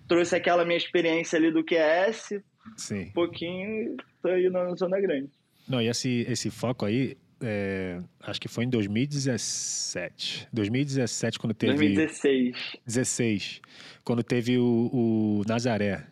trouxe 0.07 0.35
aquela 0.35 0.65
minha 0.65 0.77
experiência 0.77 1.37
ali 1.37 1.51
do 1.51 1.63
QS, 1.63 2.41
Sim. 2.75 3.01
um 3.01 3.11
pouquinho, 3.11 3.97
tô 4.21 4.29
aí 4.29 4.49
na 4.49 4.73
zona 4.75 4.99
grande. 4.99 5.29
Não, 5.67 5.81
e 5.81 5.87
esse, 5.87 6.25
esse 6.27 6.49
foco 6.49 6.85
aí, 6.85 7.15
é, 7.41 7.99
acho 8.21 8.41
que 8.41 8.47
foi 8.47 8.65
em 8.65 8.69
2017. 8.69 10.47
2017, 10.51 11.39
quando 11.39 11.53
teve. 11.53 11.73
2016. 11.73 12.77
16. 12.85 13.61
Quando 14.03 14.23
teve 14.23 14.57
o, 14.57 14.89
o 14.91 15.43
Nazaré. 15.47 16.07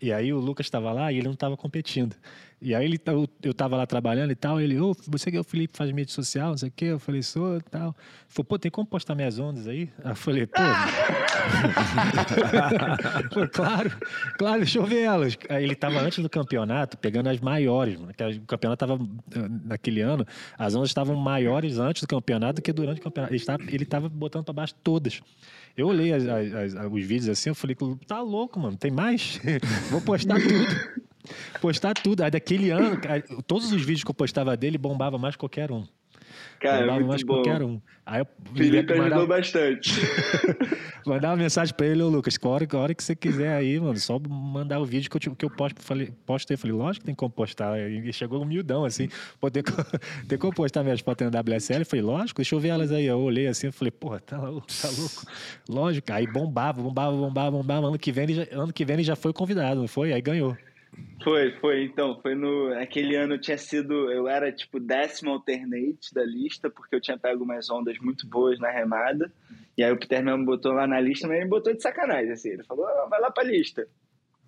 E 0.00 0.12
aí 0.12 0.32
o 0.32 0.40
Lucas 0.40 0.66
estava 0.66 0.92
lá 0.92 1.12
e 1.12 1.18
ele 1.18 1.26
não 1.26 1.34
estava 1.34 1.56
competindo. 1.56 2.16
E 2.64 2.76
aí 2.76 2.84
ele, 2.84 3.00
eu, 3.06 3.28
eu 3.42 3.52
tava 3.52 3.76
lá 3.76 3.84
trabalhando 3.84 4.30
e 4.30 4.36
tal, 4.36 4.60
ele, 4.60 4.78
ô, 4.78 4.92
oh, 4.92 4.96
você 5.08 5.32
que 5.32 5.36
é 5.36 5.40
o 5.40 5.44
Felipe, 5.44 5.76
faz 5.76 5.90
mídia 5.90 6.14
social, 6.14 6.50
não 6.50 6.56
sei 6.56 6.68
o 6.68 6.72
quê. 6.74 6.84
Eu 6.84 7.00
falei, 7.00 7.20
sou 7.20 7.56
e 7.56 7.60
tal. 7.60 7.88
Ele 7.88 7.94
falou, 8.28 8.44
pô, 8.44 8.56
tem 8.56 8.70
como 8.70 8.86
postar 8.86 9.16
minhas 9.16 9.40
ondas 9.40 9.66
aí? 9.66 9.90
Aí 10.04 10.12
eu 10.12 10.14
falei, 10.14 10.46
pô. 10.46 10.62
falei, 13.34 13.48
claro, 13.48 13.90
claro, 14.38 14.58
deixa 14.58 14.78
eu 14.78 14.86
ver 14.86 15.00
elas. 15.00 15.36
Aí 15.48 15.64
ele 15.64 15.74
tava 15.74 15.98
antes 15.98 16.22
do 16.22 16.30
campeonato, 16.30 16.96
pegando 16.98 17.30
as 17.30 17.40
maiores, 17.40 17.98
mano. 17.98 18.12
O 18.12 18.46
campeonato 18.46 18.86
tava, 18.86 19.04
naquele 19.64 20.00
ano, 20.00 20.24
as 20.56 20.76
ondas 20.76 20.90
estavam 20.90 21.16
maiores 21.16 21.78
antes 21.78 22.02
do 22.02 22.06
campeonato 22.06 22.60
do 22.60 22.62
que 22.62 22.72
durante 22.72 23.00
o 23.00 23.02
campeonato. 23.02 23.34
Ele 23.34 23.44
tava, 23.44 23.62
ele 23.66 23.84
tava 23.84 24.08
botando 24.08 24.44
pra 24.44 24.54
baixo 24.54 24.76
todas. 24.84 25.20
Eu 25.76 25.88
olhei 25.88 26.12
as, 26.12 26.28
as, 26.28 26.76
as, 26.76 26.92
os 26.92 27.04
vídeos 27.04 27.28
assim, 27.28 27.50
eu 27.50 27.56
falei, 27.56 27.76
tá 28.06 28.20
louco, 28.20 28.60
mano, 28.60 28.76
tem 28.76 28.92
mais? 28.92 29.40
Vou 29.90 30.00
postar 30.00 30.36
tudo. 30.36 31.02
Postar 31.60 31.94
tudo. 31.94 32.22
Aí 32.22 32.30
daquele 32.30 32.70
ano, 32.70 32.98
todos 33.46 33.72
os 33.72 33.80
vídeos 33.82 34.04
que 34.04 34.10
eu 34.10 34.14
postava 34.14 34.56
dele 34.56 34.78
bombava 34.78 35.18
mais 35.18 35.36
qualquer 35.36 35.70
um. 35.70 35.86
Cara, 36.60 37.00
mais 37.00 37.22
bom. 37.22 37.34
qualquer 37.34 37.62
um. 37.62 37.80
Aí 38.06 38.20
eu 38.20 38.26
Felipe 38.54 38.94
mandava... 38.94 39.06
ajudou 39.06 39.26
bastante. 39.26 40.00
mandava 41.04 41.34
uma 41.34 41.42
mensagem 41.42 41.74
pra 41.74 41.86
ele, 41.86 42.02
ô 42.02 42.08
Lucas, 42.08 42.38
a 42.40 42.48
hora, 42.48 42.66
a 42.70 42.76
hora 42.76 42.94
que 42.94 43.02
você 43.02 43.16
quiser 43.16 43.52
aí, 43.52 43.78
mano, 43.80 43.98
só 43.98 44.18
mandar 44.18 44.78
o 44.80 44.84
vídeo 44.84 45.10
que 45.10 45.28
eu, 45.28 45.34
que 45.34 45.44
eu 45.44 45.50
posto, 45.50 45.80
falei, 45.80 46.12
postei. 46.24 46.56
Falei, 46.56 46.76
lógico 46.76 47.00
que 47.00 47.06
tem 47.06 47.14
como 47.14 47.30
postar. 47.30 47.78
E 47.78 48.12
chegou 48.12 48.40
humildão, 48.40 48.84
assim, 48.84 49.08
poder 49.40 49.64
ter 50.28 50.38
como 50.38 50.54
postar 50.54 50.82
minhas 50.82 51.00
fotos 51.00 51.28
na 51.30 51.40
WSL. 51.40 51.84
Falei, 51.84 52.04
lógico, 52.04 52.38
deixa 52.38 52.54
eu 52.54 52.60
ver 52.60 52.68
elas 52.68 52.92
aí. 52.92 53.06
Eu 53.06 53.18
olhei 53.18 53.48
assim, 53.48 53.70
falei, 53.70 53.90
porra, 53.90 54.20
tá, 54.20 54.38
tá 54.38 54.48
louco. 54.48 55.26
Lógico. 55.68 56.12
Aí 56.12 56.26
bombava, 56.26 56.80
bombava, 56.80 57.16
bombava, 57.16 57.50
bombava. 57.50 57.86
Ano 57.88 57.98
que 57.98 58.12
vem 58.12 58.24
ele 58.24 58.34
já, 58.34 58.46
ano 58.52 58.72
que 58.72 58.84
vem 58.84 58.94
ele 58.94 59.04
já 59.04 59.16
foi 59.16 59.32
convidado, 59.32 59.80
não 59.80 59.88
foi? 59.88 60.12
Aí 60.12 60.20
ganhou. 60.20 60.56
Foi, 61.22 61.52
foi. 61.58 61.84
Então, 61.84 62.20
foi 62.20 62.34
no. 62.34 62.72
Aquele 62.74 63.16
ano 63.16 63.38
tinha 63.38 63.56
sido. 63.56 64.10
Eu 64.10 64.28
era 64.28 64.52
tipo 64.52 64.80
décimo 64.80 65.30
alternate 65.30 66.12
da 66.12 66.24
lista, 66.24 66.68
porque 66.68 66.94
eu 66.94 67.00
tinha 67.00 67.18
pego 67.18 67.44
umas 67.44 67.70
ondas 67.70 67.96
muito 67.98 68.26
boas 68.26 68.58
na 68.58 68.70
remada. 68.70 69.32
E 69.76 69.82
aí 69.82 69.90
o 69.90 69.98
Peter 69.98 70.22
me 70.22 70.44
botou 70.44 70.72
lá 70.72 70.86
na 70.86 71.00
lista, 71.00 71.26
mas 71.26 71.36
ele 71.36 71.44
me 71.44 71.50
botou 71.50 71.72
de 71.72 71.82
sacanagem, 71.82 72.32
assim. 72.32 72.50
Ele 72.50 72.64
falou: 72.64 72.86
oh, 72.86 73.08
vai 73.08 73.20
lá 73.20 73.30
pra 73.30 73.44
lista. 73.44 73.86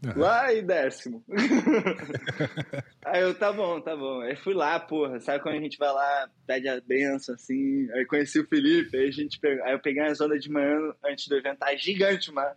Uhum. 0.04 0.20
Lá 0.20 0.52
e 0.52 0.60
décimo. 0.60 1.24
aí 3.06 3.22
eu, 3.22 3.34
tá 3.34 3.50
bom, 3.52 3.80
tá 3.80 3.96
bom. 3.96 4.20
Aí 4.20 4.36
fui 4.36 4.52
lá, 4.52 4.78
porra. 4.78 5.18
Sabe 5.20 5.42
quando 5.42 5.56
a 5.56 5.60
gente 5.60 5.78
vai 5.78 5.92
lá, 5.92 6.28
pede 6.46 6.68
a 6.68 6.78
benção, 6.80 7.34
assim. 7.34 7.90
Aí 7.92 8.04
conheci 8.04 8.38
o 8.38 8.46
Felipe, 8.46 8.98
aí 8.98 9.08
a 9.08 9.12
gente 9.12 9.38
pegou. 9.38 9.64
Aí 9.64 9.72
eu 9.72 9.80
peguei 9.80 10.02
uma 10.02 10.12
onda 10.12 10.38
de 10.38 10.50
manhã 10.50 10.76
antes 11.06 11.26
do 11.26 11.36
evento, 11.36 11.58
tá 11.58 11.74
gigante, 11.76 12.30
mano 12.32 12.54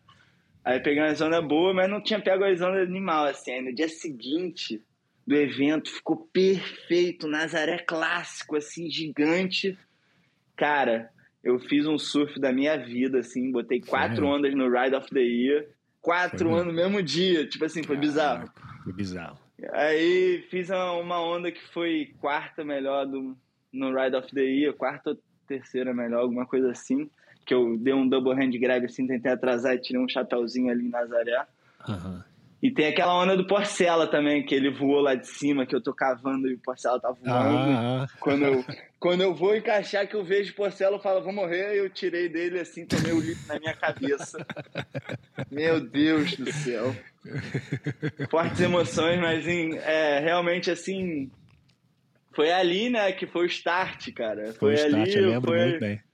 Aí 0.67 0.81
peguei 0.81 1.01
uma 1.01 1.15
zona 1.15 1.41
boa, 1.41 1.73
mas 1.73 1.89
não 1.89 2.01
tinha 2.01 2.19
pego 2.19 2.43
a 2.43 2.53
zona 2.53 2.81
animal, 2.81 3.23
assim. 3.23 3.51
Aí 3.51 3.61
no 3.61 3.73
dia 3.73 3.87
seguinte 3.87 4.83
do 5.25 5.33
evento 5.33 5.89
ficou 5.89 6.27
perfeito, 6.33 7.25
Nazaré 7.25 7.77
clássico, 7.77 8.57
assim, 8.57 8.89
gigante. 8.89 9.79
Cara, 10.57 11.09
eu 11.41 11.57
fiz 11.57 11.85
um 11.85 11.97
surf 11.97 12.37
da 12.37 12.51
minha 12.51 12.75
vida, 12.75 13.19
assim, 13.19 13.49
botei 13.49 13.79
quatro 13.79 14.27
ondas 14.27 14.53
no 14.53 14.69
Ride 14.69 14.93
of 14.93 15.09
the 15.09 15.21
Year, 15.21 15.69
quatro 16.01 16.49
ondas 16.49 16.65
no 16.65 16.73
mesmo 16.73 17.01
dia, 17.01 17.47
tipo 17.47 17.63
assim, 17.63 17.81
foi 17.81 17.95
Caraca, 17.95 18.05
bizarro. 18.05 18.51
Foi 18.83 18.91
bizarro. 18.91 19.39
Aí 19.71 20.45
fiz 20.49 20.69
uma 20.69 21.21
onda 21.21 21.49
que 21.49 21.63
foi 21.71 22.13
quarta 22.19 22.65
melhor 22.65 23.05
do, 23.05 23.37
no 23.71 23.97
Ride 23.97 24.17
of 24.17 24.35
the 24.35 24.43
Year, 24.43 24.73
quarta 24.73 25.11
ou 25.11 25.17
terceira 25.47 25.93
melhor, 25.93 26.23
alguma 26.23 26.45
coisa 26.45 26.71
assim 26.71 27.09
que 27.47 27.53
eu 27.53 27.77
dei 27.77 27.93
um 27.93 28.07
double 28.07 28.33
hand 28.33 28.51
grab 28.59 28.85
assim, 28.85 29.07
tentei 29.07 29.31
atrasar 29.31 29.73
e 29.73 29.79
tirei 29.79 30.01
um 30.01 30.09
chapéuzinho 30.09 30.69
ali 30.69 30.85
em 30.85 30.89
Nazaré. 30.89 31.45
Uhum. 31.87 32.21
E 32.61 32.71
tem 32.71 32.87
aquela 32.87 33.15
onda 33.15 33.37
do 33.37 33.47
Porcela 33.47 34.07
também, 34.07 34.43
que 34.43 34.53
ele 34.53 34.69
voou 34.69 34.99
lá 34.99 35.15
de 35.15 35.27
cima, 35.27 35.65
que 35.65 35.75
eu 35.75 35.81
tô 35.81 35.93
cavando 35.93 36.49
e 36.49 36.55
o 36.55 36.59
Porcela 36.59 36.99
tá 36.99 37.09
voando. 37.11 37.57
Ah. 37.57 38.07
Quando, 38.19 38.43
eu, 38.43 38.65
quando 38.99 39.21
eu 39.21 39.33
vou 39.33 39.55
encaixar 39.55 40.07
que 40.07 40.15
eu 40.15 40.25
vejo 40.25 40.55
Porcela, 40.55 40.97
eu 40.97 40.99
falo, 40.99 41.23
vou 41.23 41.31
morrer, 41.31 41.75
e 41.75 41.77
eu 41.77 41.89
tirei 41.89 42.27
dele 42.27 42.59
assim, 42.59 42.85
tomei 42.85 43.13
o 43.13 43.21
litro 43.21 43.47
na 43.47 43.59
minha 43.59 43.75
cabeça. 43.75 44.45
Meu 45.49 45.79
Deus 45.79 46.35
do 46.35 46.51
céu. 46.51 46.93
fortes 48.29 48.59
emoções, 48.59 49.19
mas 49.19 49.47
em, 49.47 49.77
é, 49.77 50.19
realmente 50.19 50.69
assim. 50.69 51.31
Foi 52.33 52.51
ali, 52.51 52.89
né, 52.89 53.11
que 53.13 53.25
foi 53.25 53.45
o 53.45 53.49
start, 53.49 54.13
cara. 54.13 54.53
Foi, 54.53 54.53
foi 54.53 54.71
o 54.71 54.87
start, 54.87 55.09
ali, 55.09 55.15
eu 55.15 55.29
lembro 55.29 55.51
foi... 55.51 55.59
muito 55.59 55.79
bem. 55.79 56.06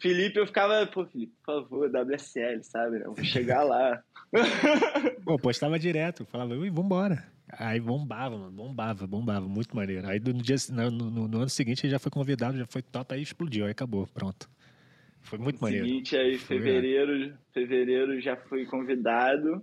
Felipe, 0.00 0.38
eu 0.38 0.46
ficava, 0.46 0.86
pô, 0.86 1.04
Felipe, 1.04 1.34
por 1.44 1.62
favor, 1.62 1.90
WSL, 1.90 2.62
sabe? 2.62 3.02
Eu 3.02 3.14
vou 3.14 3.24
chegar 3.24 3.62
lá. 3.62 4.02
Pô, 5.24 5.36
postava 5.36 5.78
direto, 5.78 6.24
falava, 6.24 6.54
ui, 6.54 6.70
vambora. 6.70 7.22
Aí 7.52 7.80
bombava, 7.80 8.38
mano, 8.38 8.52
bombava, 8.52 9.06
bombava, 9.06 9.46
muito 9.46 9.74
maneiro. 9.74 10.06
Aí 10.06 10.20
no, 10.20 10.32
dia, 10.34 10.56
no, 10.70 10.90
no, 10.90 11.28
no 11.28 11.38
ano 11.38 11.48
seguinte 11.48 11.84
ele 11.84 11.90
já 11.90 11.98
foi 11.98 12.10
convidado, 12.10 12.56
já 12.56 12.66
foi 12.66 12.80
top, 12.80 13.14
aí 13.14 13.22
explodiu, 13.22 13.64
aí 13.64 13.72
acabou, 13.72 14.06
pronto. 14.06 14.48
Foi 15.22 15.38
muito 15.38 15.56
no 15.56 15.62
maneiro. 15.62 15.86
seguinte, 15.86 16.16
aí 16.16 16.38
fevereiro, 16.38 17.36
fevereiro 17.52 18.20
já 18.20 18.36
fui 18.36 18.64
convidado. 18.66 19.62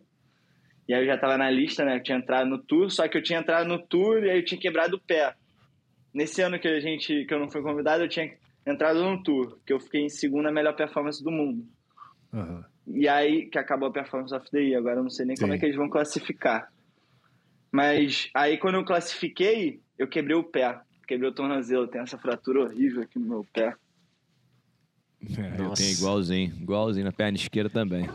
E 0.88 0.94
aí 0.94 1.02
eu 1.02 1.08
já 1.08 1.18
tava 1.18 1.38
na 1.38 1.50
lista, 1.50 1.84
né? 1.84 1.96
Eu 1.96 2.04
tinha 2.04 2.18
entrado 2.18 2.50
no 2.50 2.60
tour, 2.60 2.90
só 2.90 3.08
que 3.08 3.18
eu 3.18 3.24
tinha 3.24 3.40
entrado 3.40 3.68
no 3.68 3.80
tour 3.80 4.24
e 4.24 4.30
aí 4.30 4.40
eu 4.40 4.46
tinha 4.46 4.60
quebrado 4.60 4.98
o 4.98 5.00
pé. 5.00 5.34
Nesse 6.14 6.42
ano 6.42 6.60
que 6.60 6.68
a 6.68 6.80
gente 6.80 7.26
que 7.26 7.34
eu 7.34 7.40
não 7.40 7.50
fui 7.50 7.62
convidado, 7.62 8.04
eu 8.04 8.10
tinha 8.10 8.32
entrado 8.68 9.04
no 9.04 9.24
tour, 9.24 9.58
que 9.66 9.72
eu 9.72 9.80
fiquei 9.80 10.02
em 10.02 10.10
segunda 10.10 10.52
melhor 10.52 10.76
performance 10.76 11.24
do 11.24 11.32
mundo. 11.32 11.66
Uhum. 12.34 12.64
E 12.88 13.08
aí 13.08 13.48
que 13.48 13.58
acabou 13.58 13.90
a 13.90 13.92
performance 13.92 14.34
of 14.34 14.50
the 14.52 14.60
year, 14.60 14.80
agora 14.80 14.98
eu 14.98 15.04
não 15.04 15.10
sei 15.10 15.26
nem 15.26 15.36
Sim. 15.36 15.44
como 15.44 15.54
é 15.54 15.58
que 15.58 15.66
eles 15.66 15.78
vão 15.78 15.90
classificar. 15.90 16.72
Mas 17.72 18.30
aí 18.34 18.58
quando 18.58 18.76
eu 18.76 18.86
classifiquei, 18.86 19.80
eu 19.98 20.08
quebrei 20.08 20.36
o 20.36 20.44
pé. 20.44 20.80
Quebrei 21.08 21.30
o 21.30 21.34
tornozelo, 21.34 21.88
tem 21.88 22.02
essa 22.02 22.18
fratura 22.18 22.64
horrível 22.64 23.02
aqui 23.02 23.18
no 23.18 23.28
meu 23.28 23.46
pé. 23.54 23.74
É, 25.22 25.62
eu 25.62 25.74
tenho 25.74 25.94
igualzinho, 25.94 26.54
igualzinho 26.62 27.06
na 27.06 27.12
perna 27.12 27.38
esquerda 27.38 27.70
também. 27.70 28.08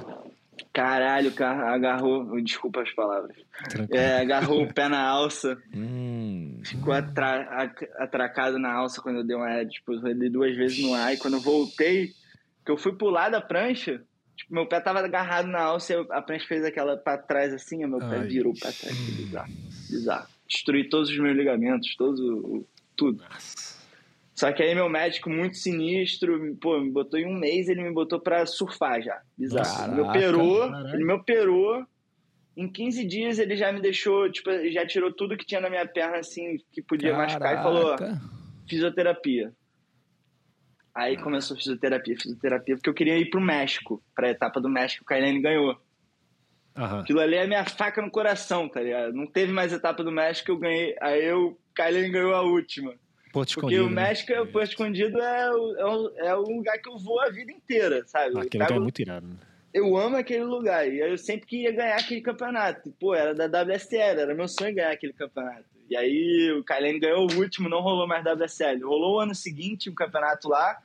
Caralho, 0.73 1.31
cara, 1.33 1.75
agarrou. 1.75 2.41
Desculpa 2.41 2.81
as 2.81 2.91
palavras. 2.93 3.37
É, 3.91 4.19
agarrou 4.19 4.63
o 4.63 4.73
pé 4.73 4.89
na 4.89 5.03
alça. 5.03 5.61
Hum. 5.75 6.61
Ficou 6.65 6.95
atra, 6.95 7.71
atracado 7.99 8.59
na 8.59 8.73
alça 8.73 9.03
quando 9.03 9.19
eu 9.19 9.25
dei 9.25 9.37
uma. 9.37 9.65
Tipo, 9.67 9.93
eu 9.93 10.19
dei 10.19 10.31
duas 10.31 10.57
vezes 10.57 10.83
no 10.83 10.95
ar. 10.95 11.13
E 11.13 11.19
quando 11.19 11.35
eu 11.35 11.41
voltei, 11.41 12.13
que 12.65 12.71
eu 12.71 12.79
fui 12.79 12.93
pular 12.93 13.29
da 13.29 13.41
prancha, 13.41 14.03
tipo, 14.35 14.55
meu 14.55 14.67
pé 14.67 14.81
tava 14.81 15.01
agarrado 15.01 15.47
na 15.47 15.61
alça 15.61 15.93
e 15.93 16.07
a 16.11 16.23
prancha 16.23 16.47
fez 16.47 16.65
aquela 16.65 16.97
pra 16.97 17.19
trás 17.19 17.53
assim, 17.53 17.85
o 17.85 17.89
meu 17.89 17.99
pé 17.99 18.21
Ai. 18.21 18.27
virou 18.27 18.55
pra 18.59 18.73
trás. 18.73 18.97
Bizarro. 18.97 19.53
Bizarro. 19.91 20.29
Destruí 20.49 20.89
todos 20.89 21.11
os 21.11 21.19
meus 21.19 21.37
ligamentos, 21.37 21.95
todo, 21.97 22.67
tudo. 22.97 23.23
Nossa. 23.31 23.82
Só 24.35 24.51
que 24.53 24.63
aí 24.63 24.75
meu 24.75 24.89
médico, 24.89 25.29
muito 25.29 25.57
sinistro, 25.57 26.57
pô, 26.61 26.81
me 26.81 26.91
botou 26.91 27.19
em 27.19 27.27
um 27.27 27.39
mês, 27.39 27.69
ele 27.69 27.83
me 27.83 27.93
botou 27.93 28.19
pra 28.19 28.47
surfar 28.47 29.03
já. 29.03 29.21
Bizarro. 29.37 29.67
Caraca, 29.67 29.93
ele 29.93 29.95
me 29.95 30.09
operou, 30.09 30.71
caraca. 30.71 30.95
ele 30.95 31.05
me 31.05 31.13
operou. 31.13 31.87
Em 32.57 32.69
15 32.69 33.05
dias 33.07 33.39
ele 33.39 33.57
já 33.57 33.73
me 33.73 33.81
deixou, 33.81 34.31
tipo, 34.31 34.51
já 34.71 34.87
tirou 34.87 35.13
tudo 35.13 35.37
que 35.37 35.47
tinha 35.47 35.61
na 35.61 35.71
minha 35.71 35.87
perna, 35.87 36.19
assim, 36.19 36.59
que 36.71 36.83
podia 36.83 37.13
caraca. 37.13 37.33
machucar 37.33 37.55
e 37.55 37.63
falou, 37.63 37.97
fisioterapia. 38.69 39.53
Aí 40.95 41.17
começou 41.17 41.57
fisioterapia, 41.57 42.17
fisioterapia, 42.17 42.77
porque 42.77 42.91
eu 42.91 42.95
queria 42.95 43.17
ir 43.19 43.31
pro 43.31 43.41
México, 43.41 44.03
pra 44.15 44.31
etapa 44.31 44.61
do 44.61 44.69
México, 44.69 45.03
o 45.03 45.07
Kailane 45.07 45.41
ganhou. 45.41 45.81
Uhum. 46.77 47.01
Aquilo 47.01 47.21
ali 47.21 47.37
é 47.37 47.47
minha 47.47 47.65
faca 47.65 48.01
no 48.03 48.11
coração, 48.11 48.69
tá 48.69 48.81
ligado? 48.81 49.13
Não 49.15 49.27
teve 49.27 49.53
mais 49.53 49.73
etapa 49.73 50.03
do 50.03 50.13
México, 50.13 50.51
eu 50.51 50.59
ganhei. 50.59 50.95
Aí 51.01 51.25
eu, 51.25 51.59
Kailane 51.75 52.11
ganhou 52.11 52.35
a 52.35 52.43
última. 52.43 52.95
Porto 53.33 53.55
Porque 53.55 53.81
o 53.81 53.89
né? 53.89 54.03
México, 54.03 54.31
né? 54.31 54.41
o 54.43 54.47
Porto 54.47 54.69
Escondido 54.69 55.19
é 55.19 55.51
o, 55.51 55.77
é, 55.77 55.87
o, 55.87 56.13
é 56.19 56.35
o 56.37 56.43
lugar 56.43 56.79
que 56.79 56.89
eu 56.89 56.99
vou 56.99 57.19
a 57.21 57.31
vida 57.31 57.51
inteira, 57.51 58.05
sabe? 58.07 58.37
Ah, 58.37 58.43
aquele 58.43 58.63
lugar 58.63 58.77
é 58.77 58.81
muito 58.81 59.01
irado. 59.01 59.27
Né? 59.27 59.37
Eu 59.73 59.97
amo 59.97 60.17
aquele 60.17 60.45
lugar. 60.45 60.87
E 60.87 61.01
eu 61.01 61.17
sempre 61.17 61.47
queria 61.47 61.73
ganhar 61.73 61.97
aquele 61.97 62.21
campeonato. 62.21 62.93
Pô, 63.01 63.15
era 63.15 63.35
da 63.35 63.63
WSL, 63.63 64.21
era 64.21 64.35
meu 64.35 64.47
sonho 64.47 64.75
ganhar 64.75 64.91
aquele 64.91 65.15
campeonato. 65.15 65.65
E 65.89 65.97
aí 65.97 66.53
o 66.53 66.63
Kailane 66.63 66.99
ganhou 66.99 67.27
o 67.31 67.35
último, 67.39 67.69
não 67.69 67.81
rolou 67.81 68.07
mais 68.07 68.23
WSL. 68.25 68.85
Rolou 68.85 69.17
o 69.17 69.21
ano 69.21 69.35
seguinte 69.35 69.89
um 69.89 69.95
campeonato 69.95 70.49
lá, 70.49 70.79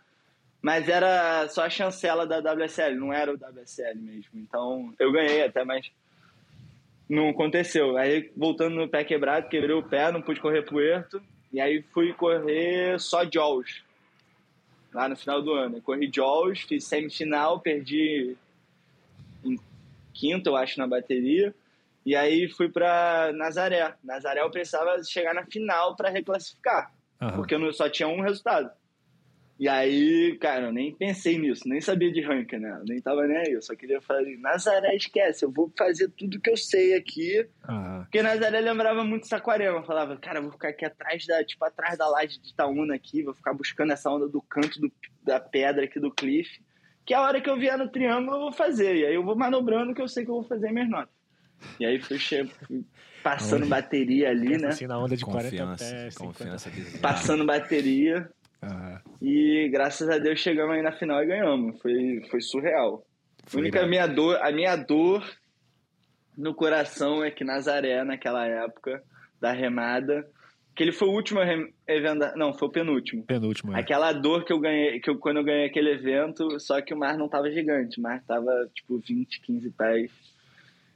mas 0.62 0.88
era 0.88 1.48
só 1.50 1.66
a 1.66 1.70
chancela 1.70 2.26
da 2.26 2.40
WSL, 2.40 2.96
não 2.96 3.12
era 3.12 3.32
o 3.32 3.36
WSL 3.36 4.00
mesmo. 4.00 4.32
Então 4.36 4.94
eu 4.98 5.12
ganhei 5.12 5.44
até, 5.44 5.66
mas 5.66 5.92
não 7.10 7.30
aconteceu. 7.30 7.98
Aí 7.98 8.32
voltando 8.36 8.76
no 8.76 8.88
pé 8.88 9.04
quebrado, 9.04 9.50
quebrei 9.50 9.76
o 9.76 9.84
pé, 9.84 10.12
não 10.12 10.22
pude 10.22 10.40
correr 10.40 10.62
pro 10.62 10.80
Erto. 10.80 11.22
E 11.58 11.60
aí 11.60 11.82
fui 11.92 12.14
correr 12.14 13.00
só 13.00 13.24
Jaws, 13.26 13.84
lá 14.94 15.10
no 15.10 15.16
final 15.16 15.42
do 15.42 15.54
ano. 15.54 15.78
Eu 15.78 15.82
corri 15.82 16.08
Jaws, 16.14 16.62
fiz 16.62 16.84
semifinal, 16.84 17.60
perdi 17.60 18.38
em 19.44 19.60
quinto, 20.14 20.52
eu 20.52 20.56
acho, 20.56 20.78
na 20.78 20.86
bateria. 20.86 21.56
E 22.06 22.16
aí 22.16 22.48
fui 22.48 22.70
para 22.70 23.32
Nazaré. 23.34 23.92
Nazaré 24.04 24.42
eu 24.42 24.52
precisava 24.52 25.04
chegar 25.04 25.34
na 25.34 25.48
final 25.48 25.96
para 25.96 26.12
reclassificar, 26.12 26.94
uhum. 27.20 27.32
porque 27.32 27.56
eu 27.56 27.74
só 27.74 27.90
tinha 27.90 28.08
um 28.08 28.22
resultado. 28.22 28.70
E 29.60 29.68
aí, 29.68 30.38
cara, 30.38 30.68
eu 30.68 30.72
nem 30.72 30.94
pensei 30.94 31.40
nisso, 31.40 31.68
nem 31.68 31.82
sabia 31.82 32.12
de 32.12 32.22
ranking, 32.22 32.58
né? 32.58 32.78
Eu 32.80 32.86
nem 32.86 33.02
tava 33.02 33.26
nem 33.26 33.38
aí. 33.38 33.54
Eu 33.54 33.62
só 33.62 33.76
queria 33.76 34.00
fazer, 34.00 34.38
Nazaré, 34.38 34.96
esquece, 34.96 35.44
eu 35.44 35.52
vou 35.52 35.72
fazer 35.76 36.10
tudo 36.10 36.40
que 36.40 36.50
eu 36.50 36.58
sei 36.58 36.94
aqui. 36.94 37.48
Uhum. 37.68 38.02
Porque 38.04 38.22
Nazaré 38.22 38.60
lembrava 38.60 39.04
muito 39.04 39.28
Saquarema. 39.28 39.80
Eu 39.80 39.84
falava, 39.84 40.16
cara, 40.18 40.38
eu 40.38 40.44
vou 40.44 40.52
ficar 40.52 40.70
aqui 40.70 40.86
atrás 40.86 41.26
da, 41.26 41.44
tipo, 41.44 41.66
atrás 41.66 41.98
da 41.98 42.08
laje 42.08 42.40
de 42.40 42.50
Itaúna 42.50 42.94
aqui, 42.94 43.24
vou 43.24 43.34
ficar 43.34 43.54
buscando 43.54 43.94
essa 43.94 44.12
onda 44.12 44.28
do 44.28 44.42
canto 44.44 44.80
do, 44.80 44.92
da 45.24 45.40
pedra 45.40 45.86
aqui 45.86 46.00
do 46.00 46.12
cliff. 46.12 46.62
Que 47.04 47.16
a 47.16 47.22
hora 47.22 47.42
que 47.42 47.50
eu 47.50 47.58
vier 47.58 47.78
no 47.78 47.90
triângulo 47.90 48.36
eu 48.36 48.42
vou 48.42 48.52
fazer. 48.52 48.96
E 48.96 49.06
aí 49.08 49.16
eu 49.16 49.24
vou 49.24 49.36
manobrando 49.36 49.96
que 49.96 50.02
eu 50.02 50.08
sei 50.08 50.24
que 50.24 50.30
eu 50.30 50.36
vou 50.36 50.44
fazer 50.44 50.72
minhas 50.72 50.90
notas. 50.90 51.18
E 51.80 51.86
aí 51.86 52.00
fui, 52.00 52.20
fui 52.20 52.86
passando 53.24 53.66
bateria 53.66 54.30
ali, 54.30 54.58
né? 54.58 54.68
Assim, 54.68 54.88
na 54.88 54.98
onda 55.00 55.16
de 55.16 55.24
confiança, 55.24 55.84
40 55.84 56.04
pés, 56.04 56.16
confiança 56.16 56.72
Passando 57.02 57.46
bateria. 57.46 58.30
Uhum. 58.64 59.00
E 59.22 59.70
graças 59.70 60.10
a 60.10 60.18
Deus 60.18 60.40
chegamos 60.40 60.76
aí 60.76 60.82
na 60.82 60.92
final 60.92 61.22
e 61.24 61.28
ganhamos. 61.28 61.80
Foi, 61.82 62.22
foi 62.30 62.42
surreal. 62.42 63.06
Foi 63.46 63.62
a 63.62 63.64
única 63.64 63.86
minha 63.88 64.08
dor, 64.08 64.38
a 64.42 64.52
minha 64.52 64.76
dor 64.76 65.24
no 66.38 66.54
coração 66.54 67.24
é 67.24 67.32
que 67.32 67.44
Nazaré, 67.44 68.04
naquela 68.04 68.46
época 68.46 69.02
da 69.40 69.52
remada, 69.52 70.28
que 70.76 70.84
ele 70.84 70.92
foi 70.92 71.08
o 71.08 71.12
último 71.12 71.40
evento, 71.88 72.38
não, 72.38 72.54
foi 72.54 72.68
o 72.68 72.72
penúltimo. 72.72 73.24
Penúltimo, 73.24 73.76
é. 73.76 73.80
Aquela 73.80 74.12
dor 74.14 74.46
que 74.46 74.54
eu 74.54 74.60
ganhei, 74.60 75.00
que 75.00 75.10
eu, 75.10 75.18
quando 75.18 75.38
eu 75.38 75.44
ganhei 75.44 75.66
aquele 75.66 75.90
evento, 75.90 76.60
só 76.60 76.80
que 76.82 76.94
o 76.94 76.98
mar 76.98 77.18
não 77.18 77.28
tava 77.28 77.50
gigante, 77.50 78.00
o 78.00 78.04
mar 78.04 78.22
tava 78.28 78.70
tipo 78.76 79.00
20, 79.00 79.42
15 79.42 79.72
pés. 79.72 80.12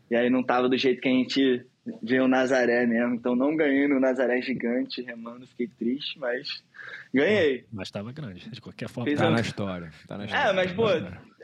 E 0.10 0.16
aí 0.16 0.30
não 0.30 0.44
tava 0.44 0.70
do 0.70 0.78
jeito 0.78 1.02
que 1.02 1.08
a 1.08 1.12
gente 1.12 1.66
vê 2.04 2.20
o 2.20 2.28
Nazaré 2.28 2.86
mesmo. 2.86 3.16
Então 3.16 3.36
não 3.36 3.56
ganhei 3.56 3.88
no 3.88 4.00
Nazaré 4.00 4.40
gigante, 4.42 5.02
remando, 5.02 5.48
fiquei 5.48 5.68
triste, 5.68 6.20
mas 6.20 6.64
Ganhei. 7.14 7.66
Mas 7.72 7.90
estava 7.90 8.12
grande, 8.12 8.50
de 8.50 8.62
qualquer 8.62 8.88
forma. 8.88 9.10
Fiz 9.10 9.20
tá 9.20 9.28
um... 9.28 9.32
na 9.32 9.42
história. 9.42 9.92
Tá 10.08 10.18
na 10.18 10.26
história. 10.26 10.50
É, 10.50 10.54
mas, 10.54 10.72
pô, 10.72 10.86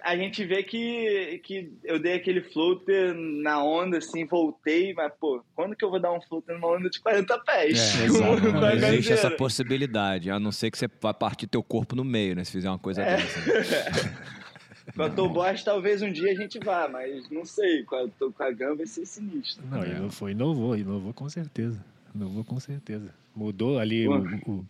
a 0.02 0.16
gente 0.16 0.46
vê 0.46 0.64
que, 0.64 1.42
que 1.44 1.74
eu 1.84 2.00
dei 2.00 2.14
aquele 2.14 2.42
floater 2.42 3.14
na 3.14 3.62
onda, 3.64 3.98
assim, 3.98 4.26
voltei, 4.26 4.94
mas, 4.94 5.12
pô, 5.20 5.44
quando 5.54 5.76
que 5.76 5.84
eu 5.84 5.90
vou 5.90 6.00
dar 6.00 6.14
um 6.14 6.22
floater 6.22 6.56
numa 6.56 6.76
onda 6.76 6.90
de 6.90 7.00
40 7.02 7.38
pés? 7.40 8.00
É, 8.00 8.06
exato. 8.06 8.52
Não 8.52 8.72
existe 8.72 9.14
essa 9.14 9.32
possibilidade, 9.32 10.32
a 10.32 10.40
não 10.40 10.52
ser 10.52 10.72
que 10.72 10.78
você 10.78 10.88
vá 11.02 11.14
partir 11.14 11.48
teu 11.48 11.62
corpo 11.62 11.96
no 11.96 12.04
meio, 12.04 12.36
né? 12.36 12.44
Se 12.44 12.52
fizer 12.52 12.70
uma 12.70 12.80
coisa 12.80 13.02
é. 13.02 13.18
dessa. 13.18 13.40
Né? 13.40 14.18
com 14.96 15.42
a 15.42 15.54
talvez 15.54 16.02
um 16.02 16.12
dia 16.12 16.32
a 16.32 16.36
gente 16.36 16.60
vá, 16.60 16.88
mas 16.88 17.30
não 17.30 17.44
sei. 17.44 17.84
Com 17.84 17.96
a, 17.96 18.08
com 18.32 18.44
a 18.44 18.52
Gama 18.52 18.78
vai 18.78 18.88
ser 18.88 19.06
sinistro. 19.06 19.66
Não, 19.68 19.84
é. 19.84 20.32
inovou, 20.32 20.78
inovou 20.78 21.14
com 21.14 21.30
certeza. 21.30 21.84
Inovou 22.16 22.44
com 22.44 22.60
certeza. 22.60 23.14
Mudou 23.36 23.78
ali 23.78 24.08
o, 24.08 24.18
o, 24.48 24.66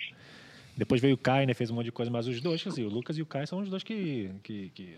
depois 0.78 1.02
veio 1.02 1.16
o 1.16 1.18
Kai, 1.18 1.46
né? 1.48 1.54
Fez 1.56 1.72
um 1.72 1.76
monte 1.76 1.86
de 1.86 1.92
coisa, 1.92 2.12
mas 2.12 2.28
os 2.28 2.40
dois, 2.40 2.66
assim, 2.66 2.84
o 2.84 2.90
Lucas 2.90 3.18
e 3.18 3.22
o 3.22 3.26
Kai 3.26 3.48
são 3.48 3.60
os 3.60 3.70
dois 3.70 3.82
que. 3.82 4.30
que, 4.44 4.70
que 4.70 4.96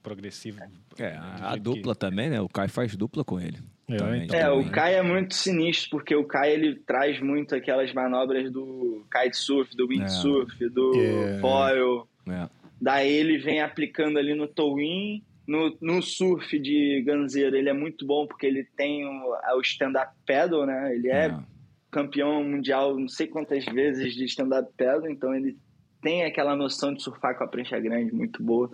progressivo. 0.00 0.60
É, 0.96 1.16
a, 1.16 1.52
a 1.52 1.56
dupla 1.56 1.94
que... 1.94 1.98
também, 1.98 2.30
né? 2.30 2.40
O 2.40 2.48
Kai 2.48 2.68
faz 2.68 2.94
dupla 2.94 3.24
com 3.24 3.40
ele. 3.40 3.58
É, 3.88 3.96
também, 3.96 4.24
então. 4.24 4.38
é, 4.38 4.50
o 4.50 4.70
Kai 4.70 4.94
é 4.94 5.02
muito 5.02 5.34
sinistro, 5.34 5.90
porque 5.90 6.14
o 6.14 6.24
Kai 6.24 6.52
ele 6.52 6.76
traz 6.76 7.20
muito 7.20 7.56
aquelas 7.56 7.92
manobras 7.92 8.50
do 8.52 9.04
kitesurf, 9.12 9.76
do 9.76 9.88
windsurf, 9.88 10.64
é. 10.64 10.68
do 10.68 10.92
é. 10.94 11.38
foil. 11.40 12.08
É. 12.28 12.48
Daí 12.80 13.12
ele 13.12 13.38
vem 13.38 13.60
aplicando 13.60 14.18
ali 14.18 14.34
no 14.34 14.46
towing. 14.46 15.22
No, 15.46 15.76
no 15.80 16.02
surf 16.02 16.58
de 16.58 17.02
ganzeira 17.06 17.56
ele 17.56 17.68
é 17.68 17.72
muito 17.72 18.04
bom 18.04 18.26
porque 18.26 18.46
ele 18.46 18.64
tem 18.76 19.04
o, 19.04 19.36
o 19.56 19.60
stand-up 19.60 20.12
paddle, 20.26 20.66
né? 20.66 20.92
Ele 20.92 21.08
é, 21.08 21.26
é 21.26 21.38
campeão 21.90 22.42
mundial 22.42 22.98
não 22.98 23.08
sei 23.08 23.26
quantas 23.26 23.64
vezes 23.64 24.14
de 24.14 24.24
stand-up 24.24 24.70
paddle, 24.76 25.10
então 25.10 25.34
ele 25.34 25.56
tem 26.02 26.24
aquela 26.24 26.54
noção 26.54 26.94
de 26.94 27.02
surfar 27.02 27.36
com 27.36 27.44
a 27.44 27.48
prancha 27.48 27.78
grande 27.80 28.12
muito 28.12 28.42
boa. 28.42 28.70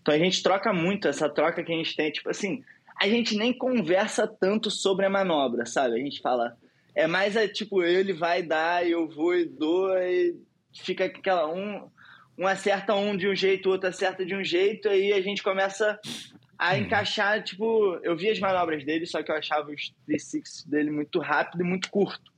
Então 0.00 0.14
a 0.14 0.18
gente 0.18 0.42
troca 0.42 0.72
muito, 0.72 1.06
essa 1.06 1.28
troca 1.28 1.62
que 1.62 1.72
a 1.72 1.76
gente 1.76 1.94
tem, 1.94 2.10
tipo 2.10 2.28
assim, 2.28 2.62
a 3.00 3.06
gente 3.06 3.36
nem 3.36 3.52
conversa 3.52 4.26
tanto 4.26 4.70
sobre 4.70 5.06
a 5.06 5.10
manobra, 5.10 5.64
sabe? 5.66 5.94
A 5.94 5.98
gente 5.98 6.20
fala, 6.20 6.56
é 6.94 7.06
mais 7.06 7.36
é, 7.36 7.46
tipo, 7.46 7.82
ele 7.82 8.12
vai 8.12 8.42
dar, 8.42 8.86
eu 8.86 9.08
vou 9.08 9.34
e 9.34 9.44
dou, 9.44 9.96
e 9.98 10.36
fica 10.72 11.04
aquela 11.04 11.52
um 11.52 11.88
um 12.38 12.46
acerta 12.46 12.94
um 12.94 13.16
de 13.16 13.28
um 13.28 13.34
jeito, 13.36 13.68
outro 13.68 13.88
acerta 13.88 14.24
de 14.24 14.34
um 14.34 14.42
jeito, 14.42 14.88
aí 14.88 15.12
a 15.12 15.20
gente 15.20 15.42
começa 15.42 15.98
a 16.58 16.72
uhum. 16.72 16.78
encaixar, 16.78 17.42
tipo, 17.42 17.98
eu 18.02 18.16
vi 18.16 18.30
as 18.30 18.40
manobras 18.40 18.84
dele, 18.84 19.06
só 19.06 19.22
que 19.22 19.30
eu 19.30 19.36
achava 19.36 19.70
os 19.70 19.92
360 20.06 20.70
dele 20.70 20.90
muito 20.90 21.18
rápido 21.18 21.60
e 21.60 21.64
muito 21.64 21.90
curto. 21.90 22.31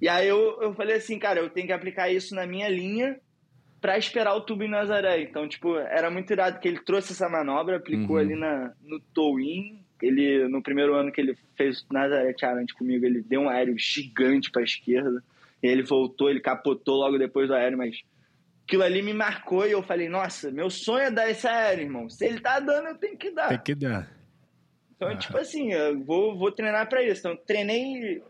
E 0.00 0.08
aí 0.08 0.28
eu, 0.28 0.60
eu 0.62 0.74
falei 0.74 0.96
assim, 0.96 1.18
cara, 1.18 1.40
eu 1.40 1.50
tenho 1.50 1.66
que 1.66 1.72
aplicar 1.72 2.08
isso 2.08 2.34
na 2.34 2.46
minha 2.46 2.68
linha 2.68 3.18
para 3.80 3.98
esperar 3.98 4.34
o 4.34 4.40
tubo 4.40 4.64
em 4.64 4.70
Nazaré. 4.70 5.20
Então, 5.22 5.48
tipo, 5.48 5.76
era 5.76 6.10
muito 6.10 6.32
irado 6.32 6.60
que 6.60 6.68
ele 6.68 6.80
trouxe 6.80 7.12
essa 7.12 7.28
manobra, 7.28 7.76
aplicou 7.76 8.16
uhum. 8.16 8.22
ali 8.22 8.36
na, 8.36 8.72
no 8.82 9.00
Towin. 9.00 9.84
Ele, 10.00 10.46
no 10.48 10.62
primeiro 10.62 10.94
ano 10.94 11.10
que 11.10 11.20
ele 11.20 11.36
fez 11.56 11.84
Nazaré 11.90 12.34
Challenge 12.38 12.72
comigo, 12.74 13.04
ele 13.04 13.20
deu 13.22 13.42
um 13.42 13.48
aéreo 13.48 13.76
gigante 13.78 14.50
para 14.50 14.62
a 14.62 14.64
esquerda. 14.64 15.22
E 15.62 15.66
ele 15.66 15.82
voltou, 15.82 16.30
ele 16.30 16.40
capotou 16.40 16.96
logo 16.96 17.18
depois 17.18 17.48
do 17.48 17.54
aéreo, 17.54 17.78
mas 17.78 18.00
aquilo 18.64 18.84
ali 18.84 19.02
me 19.02 19.12
marcou 19.12 19.66
e 19.66 19.72
eu 19.72 19.82
falei, 19.82 20.08
nossa, 20.08 20.52
meu 20.52 20.70
sonho 20.70 21.06
é 21.06 21.10
dar 21.10 21.28
esse 21.28 21.48
aéreo, 21.48 21.84
irmão. 21.84 22.08
Se 22.08 22.24
ele 22.24 22.38
tá 22.38 22.60
dando, 22.60 22.88
eu 22.88 22.94
tenho 22.96 23.16
que 23.16 23.30
dar. 23.30 23.48
Tem 23.48 23.58
que 23.58 23.74
dar. 23.74 24.08
Então, 24.94 25.08
ah. 25.08 25.16
tipo 25.16 25.36
assim, 25.36 25.72
eu 25.72 25.98
vou, 26.04 26.36
vou 26.36 26.52
treinar 26.52 26.88
para 26.88 27.02
isso. 27.02 27.20
Então, 27.20 27.36
treinei 27.44 28.22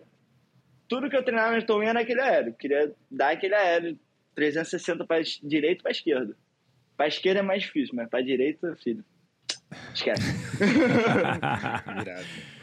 tudo 0.89 1.11
que 1.11 1.17
eu 1.17 1.23
treinava 1.23 1.55
no 1.55 1.65
Towin 1.65 1.87
era 1.87 2.01
aquele 2.01 2.21
aéreo. 2.21 2.51
Eu 2.51 2.55
queria 2.55 2.93
dar 3.11 3.33
aquele 3.33 3.55
aéreo 3.55 3.99
360 4.35 5.05
para 5.05 5.23
direita 5.43 5.81
e 5.81 5.83
para 5.83 5.91
esquerda. 5.91 6.37
Para 6.97 7.09
esquerda 7.09 7.41
é 7.41 7.43
mais 7.43 7.63
difícil, 7.63 7.95
mas 7.95 8.09
para 8.09 8.23
direita, 8.23 8.75
filho, 8.83 9.05
esquece. 9.95 10.23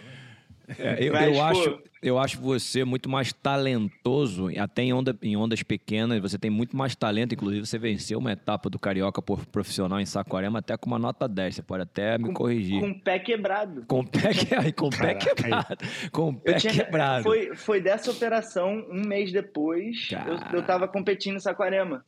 É, 0.79 1.07
eu, 1.07 1.13
Mas, 1.13 1.27
eu 1.27 1.43
acho, 1.43 1.79
eu 2.01 2.19
acho 2.19 2.41
você 2.41 2.83
muito 2.83 3.09
mais 3.09 3.31
talentoso, 3.31 4.47
até 4.59 4.83
em, 4.83 4.93
onda, 4.93 5.15
em 5.21 5.37
ondas 5.37 5.61
pequenas, 5.61 6.19
você 6.19 6.37
tem 6.37 6.49
muito 6.49 6.75
mais 6.75 6.95
talento. 6.95 7.33
Inclusive, 7.33 7.65
você 7.65 7.77
venceu 7.77 8.19
uma 8.19 8.31
etapa 8.31 8.69
do 8.69 8.79
Carioca 8.79 9.21
por 9.21 9.45
profissional 9.45 9.99
em 9.99 10.05
Saquarema 10.05 10.59
até 10.59 10.75
com 10.75 10.87
uma 10.87 10.99
nota 10.99 11.27
10. 11.27 11.55
Você 11.55 11.61
pode 11.61 11.83
até 11.83 12.17
me 12.17 12.25
com, 12.25 12.33
corrigir. 12.33 12.79
Com 12.79 12.89
o 12.89 12.99
pé 12.99 13.19
quebrado. 13.19 13.85
Com 13.87 13.99
o 13.99 14.07
pé, 14.07 14.33
que... 14.33 14.71
com 14.73 14.89
pé 14.89 15.15
quebrado. 15.15 15.77
Com 16.11 16.29
o 16.29 16.33
pé 16.33 16.53
tinha... 16.55 16.73
quebrado. 16.73 17.23
Foi, 17.23 17.55
foi 17.55 17.81
dessa 17.81 18.11
operação, 18.11 18.85
um 18.89 19.07
mês 19.07 19.31
depois, 19.31 20.09
eu, 20.27 20.57
eu 20.59 20.65
tava 20.65 20.87
competindo 20.87 21.35
em 21.35 21.39
Saquarema. 21.39 22.03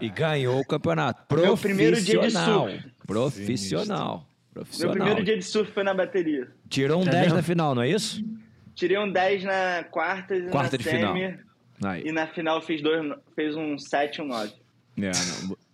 E 0.00 0.08
ganhou 0.10 0.60
o 0.60 0.66
campeonato. 0.66 1.24
Profissional. 1.26 1.56
Meu 1.56 1.62
primeiro 1.62 2.00
dia 2.02 2.20
de 2.20 2.30
surf. 2.30 2.90
Profissional. 3.06 4.26
Profissional. 4.52 4.94
Meu 4.94 5.04
primeiro 5.04 5.24
dia 5.24 5.38
de 5.38 5.44
surf 5.44 5.72
foi 5.72 5.84
na 5.84 5.94
bateria. 5.94 6.48
Tirou 6.68 7.00
um 7.00 7.06
é 7.06 7.10
10 7.10 7.22
mesmo? 7.22 7.36
na 7.36 7.42
final, 7.42 7.74
não 7.74 7.82
é 7.82 7.88
isso? 7.88 8.24
Tirei 8.74 8.98
um 8.98 9.10
10 9.10 9.44
na 9.44 9.84
quarta 9.90 10.34
e 10.34 10.48
quarta 10.48 10.72
na 10.72 10.78
de 10.78 10.84
semi, 10.84 10.98
final. 10.98 11.34
Aí. 11.84 12.02
E 12.06 12.12
na 12.12 12.26
final 12.26 12.60
fiz 12.62 12.82
dois, 12.82 13.00
fez 13.34 13.56
um 13.56 13.78
7 13.78 14.18
e 14.18 14.22
um 14.22 14.26
9. 14.26 14.52
É, 14.98 15.10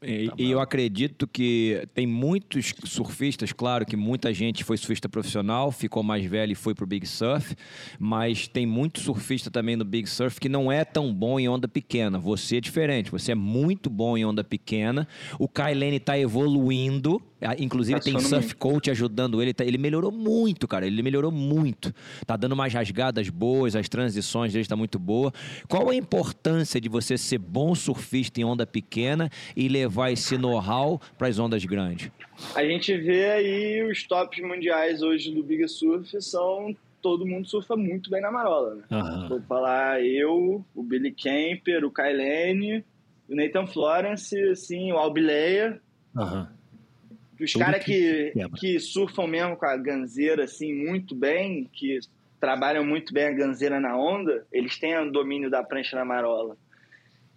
e, 0.03 0.29
tá 0.29 0.35
e, 0.39 0.51
eu 0.51 0.61
acredito 0.61 1.27
que 1.27 1.83
tem 1.95 2.07
muitos 2.07 2.72
surfistas, 2.85 3.53
claro 3.53 3.85
que 3.85 3.97
muita 3.97 4.33
gente 4.33 4.62
foi 4.62 4.77
surfista 4.77 5.09
profissional, 5.09 5.72
ficou 5.72 6.03
mais 6.03 6.24
velho 6.24 6.53
e 6.53 6.55
foi 6.55 6.74
pro 6.74 6.87
Big 6.87 7.07
Surf, 7.07 7.57
mas 7.99 8.47
tem 8.47 8.66
muito 8.66 9.01
surfista 9.01 9.51
também 9.51 9.74
no 9.74 9.85
Big 9.85 10.09
Surf 10.09 10.39
que 10.39 10.49
não 10.49 10.70
é 10.70 10.85
tão 10.85 11.12
bom 11.12 11.41
em 11.41 11.49
onda 11.49 11.66
pequena. 11.66 12.18
Você 12.18 12.59
é 12.59 12.61
diferente, 12.61 13.11
você 13.11 13.33
é 13.33 13.35
muito 13.35 13.91
bom 13.91 14.16
em 14.16 14.24
onda 14.24 14.45
pequena. 14.45 15.09
O 15.39 15.49
Kailene 15.49 15.97
está 15.97 16.18
evoluindo, 16.18 17.20
inclusive 17.59 17.99
tá 17.99 18.05
tem 18.05 18.18
surf 18.18 18.55
coach 18.57 18.91
ajudando 18.91 19.43
ele, 19.43 19.53
tá, 19.53 19.64
ele 19.64 19.78
melhorou 19.78 20.11
muito, 20.11 20.66
cara, 20.66 20.87
ele 20.87 21.03
melhorou 21.03 21.30
muito. 21.30 21.95
Tá 22.26 22.37
dando 22.37 22.57
mais 22.57 22.72
rasgadas 22.72 23.28
boas, 23.28 23.76
as 23.76 23.89
transições 23.89 24.53
dele 24.53 24.62
estão 24.62 24.76
tá 24.76 24.78
muito 24.78 24.99
boa. 24.99 25.32
Qual 25.68 25.91
a 25.91 25.95
importância 25.95 26.80
de 26.80 26.89
você 26.89 27.18
ser 27.18 27.39
bom 27.39 27.74
surfista 27.74 28.41
em 28.41 28.45
onda 28.45 28.66
pequena 28.66 29.30
e 29.55 29.68
levar 29.68 30.11
esse 30.11 30.39
know-how 30.39 31.01
para 31.18 31.28
as 31.28 31.39
ondas 31.39 31.64
grandes? 31.64 32.11
A 32.55 32.64
gente 32.64 32.97
vê 32.97 33.30
aí 33.30 33.91
os 33.91 34.03
tops 34.05 34.43
mundiais 34.43 35.03
hoje 35.03 35.32
do 35.32 35.43
Big 35.43 35.66
Surf 35.68 36.20
são 36.22 36.74
todo 37.03 37.26
mundo 37.26 37.47
surfa 37.47 37.76
muito 37.76 38.11
bem 38.11 38.20
na 38.20 38.32
marola. 38.32 38.74
Né? 38.74 38.82
Uhum. 38.91 39.28
Vou 39.28 39.41
falar 39.43 40.03
eu, 40.03 40.64
o 40.74 40.82
Billy 40.82 41.12
Kemper, 41.12 41.84
o 41.84 41.91
Kailene, 41.91 42.84
o 43.28 43.34
Nathan 43.37 43.66
Florence, 43.66 44.37
assim, 44.49 44.93
o 44.93 44.97
Albileia. 44.97 45.80
Uhum. 46.16 46.47
Os 47.41 47.53
caras 47.53 47.84
que, 47.84 48.32
que, 48.57 48.80
surfam 48.80 49.26
mesmo 49.26 49.57
com 49.57 49.66
a 49.66 49.76
ganzeira 49.76 50.45
assim 50.45 50.72
muito 50.72 51.14
bem, 51.14 51.68
que 51.72 51.99
trabalham 52.41 52.84
muito 52.84 53.12
bem 53.12 53.26
a 53.26 53.32
ganzeira 53.32 53.80
na 53.80 53.97
onda, 53.97 54.47
eles 54.53 54.78
têm 54.78 54.97
o 54.99 55.11
domínio 55.11 55.51
da 55.51 55.62
prancha 55.62 55.97
na 55.97 56.05
marola. 56.05 56.57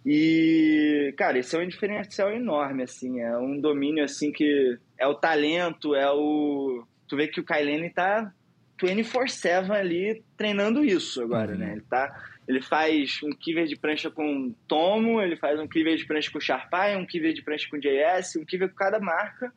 E, 0.04 1.12
cara, 1.16 1.38
isso 1.38 1.56
é 1.56 1.62
um 1.62 1.68
diferencial 1.68 2.30
enorme, 2.30 2.82
assim, 2.82 3.20
é 3.20 3.36
um 3.36 3.60
domínio, 3.60 4.02
assim, 4.02 4.32
que 4.32 4.78
é 4.98 5.06
o 5.06 5.14
talento, 5.14 5.94
é 5.94 6.10
o... 6.10 6.84
Tu 7.06 7.16
vê 7.16 7.28
que 7.28 7.40
o 7.40 7.44
Kailene 7.44 7.90
tá 7.90 8.32
24-7 8.80 9.70
ali 9.70 10.22
treinando 10.36 10.84
isso 10.84 11.22
agora, 11.22 11.52
uhum. 11.52 11.58
né? 11.58 11.72
Ele 11.72 11.82
tá... 11.82 12.26
Ele 12.48 12.62
faz 12.62 13.20
um 13.22 13.30
kiver 13.30 13.66
de 13.66 13.76
prancha 13.76 14.10
com 14.10 14.52
Tomo, 14.66 15.20
ele 15.20 15.36
faz 15.36 15.60
um 15.60 15.68
kiver 15.68 15.96
de 15.96 16.04
prancha 16.04 16.32
com 16.32 16.40
Sharpai, 16.40 16.96
um 16.96 17.06
kiver 17.06 17.32
de 17.32 17.42
prancha 17.42 17.68
com 17.70 17.78
JS, 17.78 18.36
um 18.36 18.44
kiver 18.44 18.68
com 18.70 18.74
cada 18.74 18.98
marca, 18.98 19.52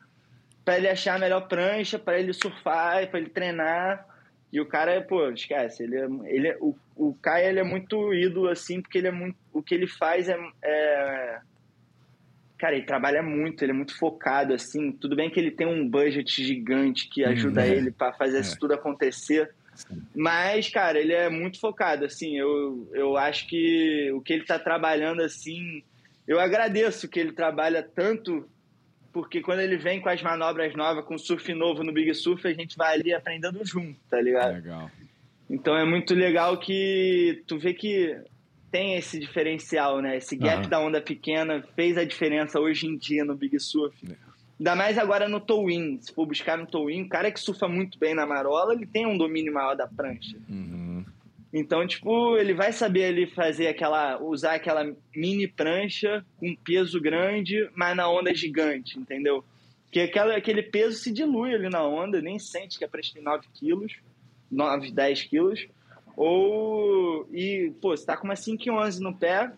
para 0.63 0.77
ele 0.77 0.87
achar 0.87 1.15
a 1.15 1.19
melhor 1.19 1.47
prancha, 1.47 1.99
para 1.99 2.19
ele 2.19 2.33
surfar, 2.33 3.09
para 3.09 3.19
ele 3.19 3.29
treinar. 3.29 4.07
E 4.51 4.61
o 4.61 4.65
cara, 4.65 5.01
pô, 5.01 5.29
esquece, 5.29 5.83
ele 5.83 5.97
é, 5.97 6.07
ele 6.25 6.47
é, 6.49 6.57
o, 6.61 6.75
o 6.95 7.13
Kai 7.15 7.47
ele 7.47 7.59
é 7.59 7.63
muito 7.63 8.13
ídolo, 8.13 8.49
assim, 8.49 8.81
porque 8.81 8.99
ele 8.99 9.07
é 9.07 9.11
muito, 9.11 9.35
o 9.51 9.63
que 9.63 9.73
ele 9.73 9.87
faz 9.87 10.29
é, 10.29 10.37
é, 10.63 11.39
Cara, 12.63 12.77
ele 12.77 12.85
trabalha 12.85 13.21
muito, 13.21 13.61
ele 13.61 13.71
é 13.71 13.75
muito 13.75 13.97
focado, 13.97 14.53
assim. 14.53 14.89
Tudo 14.93 15.17
bem 15.17 15.29
que 15.29 15.37
ele 15.37 15.51
tem 15.51 15.67
um 15.67 15.85
budget 15.85 16.41
gigante 16.41 17.09
que 17.09 17.25
ajuda 17.25 17.59
hum, 17.59 17.65
ele 17.65 17.91
para 17.91 18.13
fazer 18.13 18.37
é. 18.37 18.39
isso 18.39 18.57
tudo 18.57 18.73
acontecer. 18.73 19.51
Sim. 19.75 20.01
Mas, 20.15 20.69
cara, 20.69 20.97
ele 20.97 21.11
é 21.11 21.29
muito 21.29 21.59
focado, 21.59 22.05
assim. 22.05 22.37
Eu, 22.37 22.89
eu 22.93 23.17
acho 23.17 23.49
que 23.49 24.09
o 24.13 24.21
que 24.21 24.31
ele 24.31 24.45
tá 24.45 24.57
trabalhando, 24.57 25.21
assim. 25.21 25.83
Eu 26.25 26.39
agradeço 26.39 27.09
que 27.09 27.19
ele 27.19 27.33
trabalha 27.33 27.83
tanto 27.83 28.47
porque 29.13 29.41
quando 29.41 29.59
ele 29.59 29.77
vem 29.77 30.01
com 30.01 30.09
as 30.09 30.21
manobras 30.21 30.75
novas, 30.75 31.05
com 31.05 31.17
surf 31.17 31.53
novo 31.53 31.83
no 31.83 31.93
Big 31.93 32.13
Surf, 32.15 32.45
a 32.47 32.53
gente 32.53 32.75
vai 32.75 32.95
ali 32.95 33.13
aprendendo 33.13 33.63
junto, 33.63 33.95
tá 34.09 34.19
ligado? 34.19 34.55
Legal. 34.55 34.91
Então 35.47 35.77
é 35.77 35.85
muito 35.85 36.15
legal 36.15 36.57
que 36.57 37.43
tu 37.45 37.59
vê 37.59 37.75
que 37.75 38.19
tem 38.71 38.95
esse 38.97 39.19
diferencial, 39.19 40.01
né? 40.01 40.17
Esse 40.17 40.35
gap 40.35 40.63
uhum. 40.63 40.69
da 40.69 40.79
onda 40.79 40.99
pequena 40.99 41.63
fez 41.75 41.95
a 41.95 42.03
diferença 42.03 42.59
hoje 42.59 42.87
em 42.87 42.97
dia 42.97 43.23
no 43.23 43.35
Big 43.35 43.59
Surf. 43.59 43.95
É. 44.11 44.15
Ainda 44.59 44.75
mais 44.75 44.97
agora 44.97 45.29
no 45.29 45.39
Towin. 45.39 45.99
Se 46.01 46.11
for 46.11 46.25
buscar 46.25 46.57
no 46.57 46.65
Towin, 46.65 47.03
o 47.03 47.09
cara 47.09 47.31
que 47.31 47.39
surfa 47.39 47.67
muito 47.67 47.99
bem 47.99 48.15
na 48.15 48.25
marola, 48.25 48.73
ele 48.73 48.87
tem 48.87 49.05
um 49.05 49.17
domínio 49.17 49.53
maior 49.53 49.75
da 49.75 49.85
prancha. 49.85 50.37
Uhum. 50.49 50.72
Então, 51.53 51.85
tipo, 51.85 52.35
ele 52.35 52.55
vai 52.55 52.73
saber 52.73 53.05
ali 53.05 53.27
fazer 53.27 53.67
aquela. 53.67 54.19
usar 54.19 54.55
aquela 54.55 54.91
mini 55.15 55.47
prancha 55.47 56.25
com 56.37 56.55
peso 56.55 56.99
grande, 56.99 57.69
mas 57.75 57.95
na 57.95 58.09
onda 58.09 58.33
gigante, 58.33 58.97
entendeu? 58.97 59.45
Porque 59.83 59.99
aquela, 59.99 60.35
aquele 60.35 60.63
peso 60.63 60.97
se 60.97 61.11
dilui 61.11 61.53
ali 61.53 61.69
na 61.69 61.83
onda, 61.83 62.19
nem 62.19 62.39
sente 62.39 62.79
que 62.79 62.83
a 62.83 62.87
prancha 62.87 63.13
tem 63.13 63.21
9 63.21 63.45
quilos, 63.53 63.93
9, 64.49 64.91
10 64.91 65.23
quilos. 65.23 65.67
Ou. 66.17 67.27
E, 67.31 67.71
pô, 67.79 67.95
você 67.95 68.03
tá 68.03 68.17
com 68.17 68.25
uma 68.25 68.33
5,11 68.33 68.99
no 68.99 69.15
pé, 69.15 69.51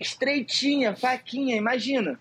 estreitinha, 0.00 0.96
faquinha, 0.96 1.54
imagina. 1.54 2.18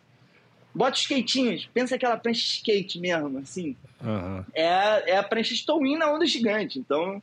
Bota 0.73 0.95
os 0.95 1.01
skatinhos, 1.01 1.67
pensa 1.73 1.95
aquela 1.95 2.17
prancha 2.17 2.41
skate 2.41 2.99
mesmo, 2.99 3.39
assim. 3.39 3.75
Uhum. 4.03 4.45
É, 4.53 5.13
é 5.13 5.17
a 5.17 5.23
prancha 5.23 5.55
Stowin 5.55 5.97
na 5.97 6.13
onda 6.13 6.27
gigante. 6.27 6.77
Então, 6.77 7.19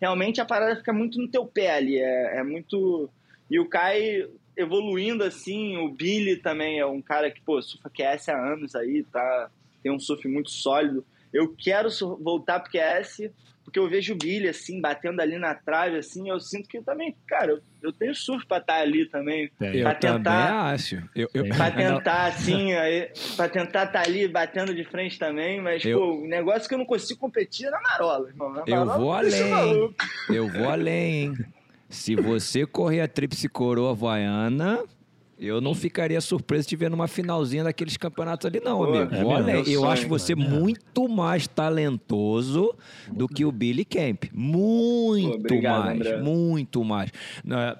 realmente 0.00 0.40
a 0.40 0.44
parada 0.44 0.76
fica 0.76 0.92
muito 0.92 1.18
no 1.20 1.28
teu 1.28 1.46
pé 1.46 1.76
ali. 1.76 1.98
É, 1.98 2.38
é 2.38 2.42
muito. 2.42 3.08
E 3.50 3.58
o 3.58 3.68
Kai 3.68 4.28
evoluindo 4.56 5.24
assim, 5.24 5.76
o 5.78 5.88
Billy 5.88 6.36
também 6.36 6.78
é 6.78 6.86
um 6.86 7.00
cara 7.00 7.30
que, 7.30 7.40
pô, 7.40 7.60
surfa 7.62 7.90
QS 7.90 8.28
há 8.28 8.52
anos 8.52 8.74
aí, 8.74 9.02
tá? 9.04 9.50
Tem 9.82 9.90
um 9.90 9.98
surf 9.98 10.26
muito 10.28 10.50
sólido. 10.50 11.04
Eu 11.32 11.54
quero 11.56 11.88
voltar 12.20 12.60
pro 12.60 12.70
QS, 12.70 13.30
porque 13.70 13.78
eu 13.78 13.88
vejo 13.88 14.14
o 14.14 14.16
Billy, 14.16 14.48
assim, 14.48 14.80
batendo 14.80 15.20
ali 15.20 15.38
na 15.38 15.54
trave, 15.54 15.96
assim, 15.96 16.28
eu 16.28 16.40
sinto 16.40 16.68
que 16.68 16.82
também, 16.82 17.16
cara, 17.28 17.52
eu, 17.52 17.60
eu 17.80 17.92
tenho 17.92 18.12
surf 18.12 18.44
pra 18.44 18.58
estar 18.58 18.74
tá 18.74 18.80
ali 18.80 19.08
também. 19.08 19.48
Eu 19.60 19.82
pra 19.84 19.94
tentar, 19.94 20.72
acho. 20.72 20.96
Eu, 21.14 21.28
eu, 21.32 21.48
pra 21.48 21.70
tentar, 21.70 22.24
assim, 22.26 22.72
aí, 22.72 23.12
pra 23.36 23.48
tentar 23.48 23.84
estar 23.84 24.02
tá 24.02 24.02
ali 24.02 24.26
batendo 24.26 24.74
de 24.74 24.82
frente 24.82 25.20
também, 25.20 25.60
mas, 25.60 25.84
eu, 25.84 25.98
pô, 26.00 26.14
o 26.16 26.26
negócio 26.26 26.68
que 26.68 26.74
eu 26.74 26.78
não 26.78 26.84
consigo 26.84 27.20
competir 27.20 27.68
é 27.68 27.70
na 27.70 27.80
marola, 27.80 28.28
irmão. 28.28 28.52
Na 28.52 28.64
eu 28.66 28.86
vou 28.86 29.12
além. 29.12 29.94
Eu 30.28 30.48
vou 30.48 30.68
além, 30.68 31.14
hein? 31.22 31.34
Se 31.88 32.16
você 32.16 32.66
correr 32.66 33.00
a 33.00 33.08
tríplice 33.08 33.48
coroa 33.48 33.92
havaiana, 33.92 34.84
eu 35.40 35.60
não 35.60 35.74
ficaria 35.74 36.20
surpreso 36.20 36.68
de 36.68 36.76
ver 36.76 36.90
numa 36.90 37.08
finalzinha 37.08 37.64
daqueles 37.64 37.96
campeonatos 37.96 38.44
ali, 38.44 38.60
não, 38.60 38.78
Pô, 38.78 38.84
amigo. 38.84 39.14
É 39.14 39.24
Olha, 39.24 39.52
eu 39.58 39.80
sonho, 39.80 39.86
acho 39.86 40.06
você 40.06 40.34
mano. 40.34 40.60
muito 40.60 41.08
mais 41.08 41.46
talentoso 41.48 42.74
do 43.10 43.26
que 43.26 43.44
o 43.44 43.50
Billy 43.50 43.84
Camp. 43.84 44.24
Muito 44.34 45.30
Pô, 45.30 45.34
obrigado, 45.36 45.84
mais. 45.86 46.00
André. 46.00 46.16
Muito 46.20 46.84
mais. 46.84 47.10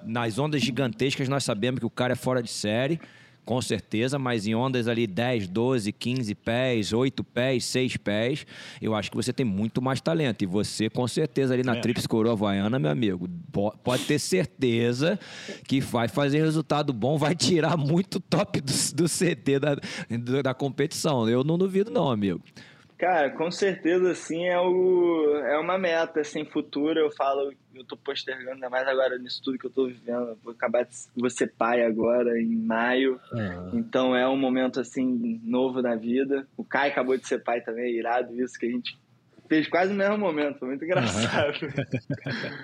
Nas 0.05 0.39
ondas 0.39 0.61
gigantescas, 0.61 1.29
nós 1.29 1.43
sabemos 1.43 1.79
que 1.79 1.85
o 1.85 1.89
cara 1.89 2.13
é 2.13 2.15
fora 2.15 2.41
de 2.41 2.49
série. 2.49 2.99
Com 3.45 3.61
certeza, 3.61 4.19
mas 4.19 4.45
em 4.45 4.55
ondas 4.55 4.87
ali 4.87 5.07
10, 5.07 5.47
12, 5.47 5.91
15 5.91 6.35
pés, 6.35 6.93
8 6.93 7.23
pés, 7.23 7.65
6 7.65 7.97
pés, 7.97 8.45
eu 8.81 8.95
acho 8.95 9.09
que 9.09 9.17
você 9.17 9.33
tem 9.33 9.45
muito 9.45 9.81
mais 9.81 9.99
talento. 9.99 10.43
E 10.43 10.45
você, 10.45 10.89
com 10.89 11.07
certeza, 11.07 11.53
ali 11.53 11.63
na 11.63 11.75
é. 11.75 11.81
Trips 11.81 12.07
Coroa 12.07 12.33
Havaiana, 12.33 12.77
meu 12.79 12.91
amigo, 12.91 13.27
pode 13.83 14.05
ter 14.05 14.19
certeza 14.19 15.19
que 15.67 15.79
vai 15.79 16.07
fazer 16.07 16.39
resultado 16.39 16.93
bom, 16.93 17.17
vai 17.17 17.35
tirar 17.35 17.75
muito 17.77 18.19
top 18.19 18.61
do, 18.61 18.73
do 18.95 19.05
CT 19.05 19.59
da, 19.59 20.41
da 20.41 20.53
competição. 20.53 21.27
Eu 21.27 21.43
não 21.43 21.57
duvido, 21.57 21.91
não, 21.91 22.09
amigo. 22.09 22.41
Cara, 23.01 23.31
com 23.31 23.49
certeza, 23.49 24.11
assim, 24.11 24.45
é, 24.45 24.59
o, 24.59 25.35
é 25.37 25.57
uma 25.57 25.75
meta, 25.75 26.21
assim, 26.21 26.45
futura. 26.45 26.99
Eu 26.99 27.09
falo, 27.09 27.51
eu 27.73 27.83
tô 27.83 27.97
postergando 27.97 28.51
ainda 28.51 28.69
mais 28.69 28.87
agora 28.87 29.17
nisso 29.17 29.41
tudo 29.43 29.57
que 29.57 29.65
eu 29.65 29.71
tô 29.71 29.87
vivendo. 29.87 30.37
vou 30.43 30.53
acabar 30.53 30.85
de 30.85 31.29
ser 31.31 31.47
pai 31.47 31.83
agora, 31.83 32.39
em 32.39 32.55
maio. 32.55 33.19
Uhum. 33.33 33.79
Então 33.79 34.15
é 34.15 34.29
um 34.29 34.37
momento, 34.37 34.79
assim, 34.79 35.41
novo 35.43 35.81
na 35.81 35.95
vida. 35.95 36.45
O 36.55 36.63
Kai 36.63 36.91
acabou 36.91 37.17
de 37.17 37.27
ser 37.27 37.39
pai 37.39 37.59
também, 37.61 37.85
é 37.85 37.97
irado 37.97 38.39
isso, 38.39 38.53
que 38.59 38.67
a 38.67 38.69
gente 38.69 38.95
fez 39.49 39.67
quase 39.67 39.91
no 39.91 39.97
mesmo 39.97 40.19
momento. 40.19 40.59
Foi 40.59 40.67
muito 40.67 40.85
engraçado. 40.85 41.57
Uhum. 41.59 42.63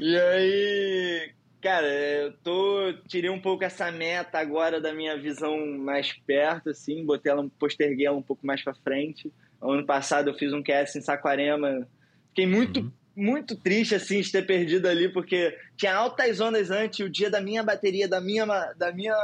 e 0.00 0.16
aí, 0.16 1.32
cara, 1.66 1.88
eu 1.88 2.32
tô 2.44 2.94
tirei 3.08 3.28
um 3.28 3.40
pouco 3.40 3.64
essa 3.64 3.90
meta 3.90 4.38
agora 4.38 4.80
da 4.80 4.94
minha 4.94 5.18
visão 5.18 5.66
mais 5.76 6.12
perto 6.12 6.70
assim, 6.70 7.04
botei 7.04 7.32
ela, 7.32 7.44
posterguei 7.58 8.06
ela 8.06 8.16
um 8.16 8.22
pouco 8.22 8.46
mais 8.46 8.62
para 8.62 8.72
frente. 8.72 9.32
Ano 9.60 9.84
passado 9.84 10.30
eu 10.30 10.34
fiz 10.34 10.52
um 10.52 10.62
cast 10.62 10.96
em 10.96 11.00
Saquarema. 11.00 11.84
Fiquei 12.28 12.46
muito, 12.46 12.80
uhum. 12.82 12.92
muito 13.16 13.56
triste, 13.56 13.96
assim, 13.96 14.20
de 14.20 14.30
ter 14.30 14.46
perdido 14.46 14.86
ali, 14.86 15.08
porque 15.08 15.58
tinha 15.76 15.92
altas 15.92 16.40
ondas 16.40 16.70
antes, 16.70 17.00
o 17.00 17.10
dia 17.10 17.28
da 17.28 17.40
minha 17.40 17.64
bateria, 17.64 18.06
da 18.06 18.20
minha, 18.20 18.46
da 18.76 18.92
minha, 18.92 19.16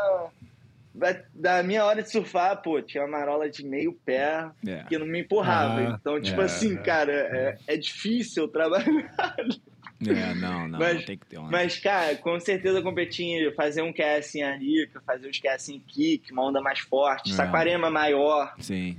da 1.32 1.62
minha 1.62 1.84
hora 1.84 2.02
de 2.02 2.10
surfar, 2.10 2.60
pô, 2.60 2.82
tinha 2.82 3.04
uma 3.04 3.18
marola 3.18 3.48
de 3.48 3.64
meio 3.64 3.92
pé 4.04 4.50
yeah. 4.64 4.82
É. 4.82 4.84
que 4.88 4.98
não 4.98 5.06
me 5.06 5.20
empurrava. 5.20 5.80
Ah, 5.80 5.96
então, 6.00 6.20
tipo 6.20 6.40
yeah, 6.40 6.44
assim, 6.44 6.70
yeah. 6.70 6.84
cara, 6.84 7.12
é, 7.12 7.58
é 7.68 7.76
difícil 7.76 8.48
trabalhar. 8.48 8.84
É, 10.10 10.34
não, 10.34 10.68
não, 10.68 10.78
mas, 10.78 11.04
tem 11.04 11.16
que 11.16 11.26
ter 11.26 11.38
uma. 11.38 11.50
Mas, 11.50 11.78
cara, 11.78 12.16
com 12.16 12.38
certeza 12.40 12.82
competir, 12.82 13.54
fazer 13.54 13.82
um 13.82 13.92
cast 13.92 14.36
em 14.38 14.42
Arica, 14.42 15.00
fazer 15.06 15.28
os 15.28 15.38
cast 15.38 15.72
em 15.72 15.78
Kick, 15.78 16.32
uma 16.32 16.46
onda 16.48 16.60
mais 16.60 16.80
forte, 16.80 17.30
é. 17.30 17.34
Saquarema 17.34 17.90
maior. 17.90 18.54
Sim. 18.58 18.96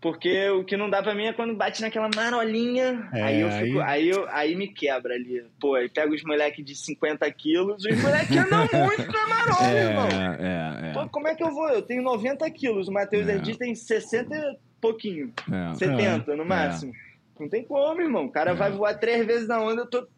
Porque 0.00 0.48
o 0.48 0.64
que 0.64 0.78
não 0.78 0.88
dá 0.88 1.02
pra 1.02 1.14
mim 1.14 1.26
é 1.26 1.32
quando 1.32 1.54
bate 1.54 1.82
naquela 1.82 2.08
marolinha, 2.14 3.06
é, 3.12 3.22
aí 3.22 3.40
eu 3.40 3.50
fico, 3.50 3.80
aí... 3.80 4.00
Aí, 4.00 4.08
eu, 4.08 4.26
aí 4.30 4.56
me 4.56 4.66
quebra 4.66 5.14
ali. 5.14 5.44
Pô, 5.60 5.74
aí 5.74 5.90
pega 5.90 6.14
os 6.14 6.22
moleques 6.22 6.64
de 6.64 6.74
50 6.74 7.30
quilos, 7.32 7.84
os 7.84 8.02
moleques 8.02 8.34
andam 8.34 8.66
muito 8.86 9.12
na 9.12 9.26
marola, 9.26 9.70
é, 9.70 9.84
irmão. 9.84 10.08
É, 10.08 10.88
é. 10.88 10.92
Pô, 10.94 11.06
como 11.10 11.28
é 11.28 11.34
que 11.34 11.42
eu 11.42 11.50
vou? 11.50 11.68
Eu 11.68 11.82
tenho 11.82 12.02
90 12.02 12.50
quilos, 12.50 12.88
o 12.88 12.92
Matheus 12.92 13.28
é. 13.28 13.34
Erdi 13.34 13.58
tem 13.58 13.74
60 13.74 14.34
e 14.34 14.56
pouquinho. 14.80 15.34
É. 15.52 15.74
70 15.74 16.34
no 16.34 16.44
é. 16.44 16.46
máximo. 16.46 16.94
Não 17.38 17.48
tem 17.48 17.62
como, 17.62 18.00
irmão. 18.00 18.24
O 18.24 18.30
cara 18.30 18.54
vai 18.54 18.70
voar 18.70 18.94
três 18.94 19.26
vezes 19.26 19.48
na 19.48 19.62
onda, 19.62 19.82
eu 19.82 19.86
tô 19.86 20.08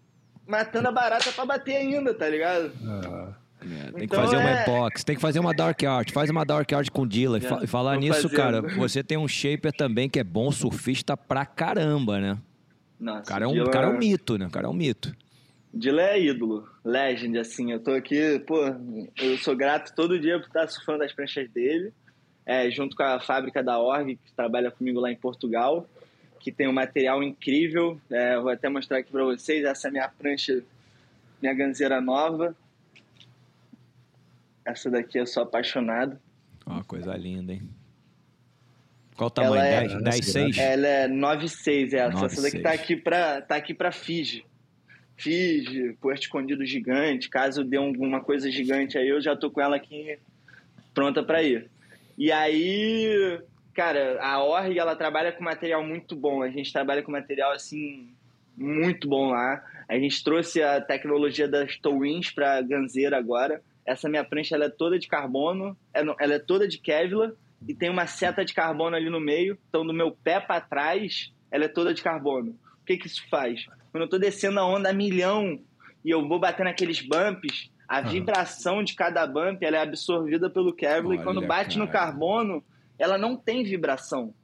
matando 0.52 0.88
a 0.88 0.92
barata 0.92 1.32
pra 1.32 1.46
bater 1.46 1.76
ainda, 1.76 2.12
tá 2.12 2.28
ligado? 2.28 2.70
É. 3.08 3.42
É, 3.62 3.92
tem 3.92 4.04
então, 4.04 4.06
que 4.06 4.26
fazer 4.26 4.36
uma 4.36 4.50
é... 4.50 4.62
epox, 4.62 5.04
tem 5.04 5.14
que 5.14 5.22
fazer 5.22 5.38
uma 5.38 5.54
dark 5.54 5.80
art. 5.84 6.10
Faz 6.10 6.28
uma 6.28 6.44
dark 6.44 6.70
art 6.72 6.90
com 6.90 7.06
Dilla. 7.06 7.38
E 7.38 7.66
falar 7.66 7.96
nisso, 7.96 8.28
fazendo. 8.28 8.36
cara, 8.36 8.60
você 8.60 9.04
tem 9.04 9.16
um 9.16 9.28
shaper 9.28 9.72
também 9.72 10.08
que 10.08 10.18
é 10.18 10.24
bom 10.24 10.50
surfista 10.50 11.16
pra 11.16 11.46
caramba, 11.46 12.20
né? 12.20 12.38
Nossa, 12.98 13.20
o 13.20 13.24
cara 13.24 13.44
é 13.44 13.48
um, 13.48 13.64
cara 13.66 13.86
é 13.86 13.90
um 13.90 13.98
mito, 13.98 14.36
né? 14.36 14.46
O 14.46 14.50
cara 14.50 14.66
é 14.66 14.68
um 14.68 14.74
mito. 14.74 15.14
Dilla 15.72 16.02
é 16.02 16.20
ídolo, 16.20 16.68
legend, 16.84 17.38
assim. 17.38 17.70
Eu 17.70 17.80
tô 17.80 17.92
aqui, 17.92 18.40
pô, 18.40 18.58
eu 19.16 19.38
sou 19.38 19.56
grato 19.56 19.94
todo 19.94 20.18
dia 20.18 20.38
por 20.38 20.48
estar 20.48 20.68
surfando 20.68 20.98
das 20.98 21.12
pranchas 21.12 21.48
dele, 21.48 21.92
é, 22.44 22.68
junto 22.68 22.96
com 22.96 23.02
a 23.04 23.20
fábrica 23.20 23.62
da 23.62 23.78
Org, 23.78 24.16
que 24.16 24.32
trabalha 24.34 24.72
comigo 24.72 24.98
lá 24.98 25.10
em 25.10 25.16
Portugal, 25.16 25.86
que 26.42 26.50
tem 26.50 26.68
um 26.68 26.72
material 26.72 27.22
incrível. 27.22 28.00
É, 28.10 28.36
vou 28.36 28.50
até 28.50 28.68
mostrar 28.68 28.98
aqui 28.98 29.12
pra 29.12 29.24
vocês. 29.24 29.64
Essa 29.64 29.86
é 29.86 29.90
a 29.90 29.92
minha 29.92 30.08
prancha, 30.08 30.62
minha 31.40 31.54
ganzeira 31.54 32.00
nova. 32.00 32.54
Essa 34.64 34.90
daqui 34.90 35.18
eu 35.18 35.26
sou 35.26 35.44
apaixonado. 35.44 36.18
Ó, 36.66 36.78
oh, 36.78 36.84
coisa 36.84 37.14
linda, 37.16 37.52
hein? 37.52 37.62
Qual 39.16 39.28
o 39.28 39.30
tamanho? 39.30 39.54
Ela 39.56 39.80
10, 39.80 39.92
é, 39.92 40.00
10 40.00 40.26
6? 40.26 40.58
Ela 40.58 40.86
é 40.86 41.08
9,6 41.08 41.92
essa. 41.92 42.10
9, 42.10 42.26
essa 42.26 42.42
daqui 42.42 42.50
6. 42.50 42.62
tá 42.62 42.72
aqui 42.72 42.96
pra, 42.96 43.40
tá 43.42 43.56
aqui 43.56 43.74
pra 43.74 43.92
Fiji. 43.92 44.44
Fiji, 45.16 45.96
Porto 46.00 46.22
Escondido 46.22 46.64
Gigante. 46.66 47.28
Caso 47.28 47.62
dê 47.62 47.76
alguma 47.76 48.20
coisa 48.20 48.50
gigante 48.50 48.98
aí, 48.98 49.08
eu 49.08 49.20
já 49.20 49.36
tô 49.36 49.50
com 49.50 49.60
ela 49.60 49.76
aqui 49.76 50.18
pronta 50.92 51.22
para 51.22 51.42
ir. 51.42 51.70
E 52.18 52.32
aí, 52.32 53.40
cara, 53.74 54.18
a 54.20 54.42
Org, 54.42 54.78
ela 54.78 54.96
trabalha 54.96 55.32
com 55.32 55.42
material 55.42 55.84
muito 55.84 56.14
bom. 56.14 56.42
A 56.42 56.50
gente 56.50 56.72
trabalha 56.72 57.02
com 57.02 57.12
material, 57.12 57.52
assim, 57.52 58.12
muito 58.56 59.08
bom 59.08 59.30
lá. 59.30 59.62
A 59.88 59.98
gente 59.98 60.22
trouxe 60.22 60.62
a 60.62 60.80
tecnologia 60.80 61.48
das 61.48 61.76
Towins 61.76 62.30
pra 62.30 62.60
Ganzeira 62.62 63.16
agora. 63.16 63.62
Essa 63.84 64.08
minha 64.08 64.24
prancha 64.24 64.54
ela 64.54 64.66
é 64.66 64.70
toda 64.70 64.98
de 64.98 65.08
carbono, 65.08 65.76
é 65.92 66.00
ela 66.00 66.34
é 66.34 66.38
toda 66.38 66.68
de 66.68 66.78
Kevlar 66.78 67.32
e 67.66 67.74
tem 67.74 67.90
uma 67.90 68.06
seta 68.06 68.44
de 68.44 68.54
carbono 68.54 68.96
ali 68.96 69.10
no 69.10 69.20
meio. 69.20 69.58
Então, 69.68 69.84
do 69.84 69.92
meu 69.92 70.12
pé 70.12 70.40
para 70.40 70.60
trás, 70.60 71.32
ela 71.50 71.64
é 71.64 71.68
toda 71.68 71.92
de 71.92 72.02
carbono. 72.02 72.56
O 72.80 72.84
que, 72.84 72.96
que 72.96 73.06
isso 73.06 73.28
faz? 73.28 73.66
Quando 73.90 74.02
eu 74.02 74.04
estou 74.04 74.18
descendo 74.18 74.60
a 74.60 74.66
onda 74.66 74.90
a 74.90 74.92
milhão 74.92 75.60
e 76.04 76.10
eu 76.10 76.26
vou 76.26 76.38
bater 76.38 76.64
naqueles 76.64 77.00
bumps, 77.00 77.70
a 77.88 78.00
uhum. 78.00 78.08
vibração 78.08 78.82
de 78.82 78.94
cada 78.94 79.26
bump 79.26 79.62
ela 79.62 79.76
é 79.76 79.80
absorvida 79.80 80.48
pelo 80.48 80.72
Kevlar 80.72 81.06
Olha, 81.06 81.20
e 81.20 81.22
quando 81.22 81.46
bate 81.46 81.76
cara. 81.76 81.86
no 81.86 81.92
carbono, 81.92 82.64
ela 82.98 83.18
não 83.18 83.36
tem 83.36 83.64
vibração. 83.64 84.34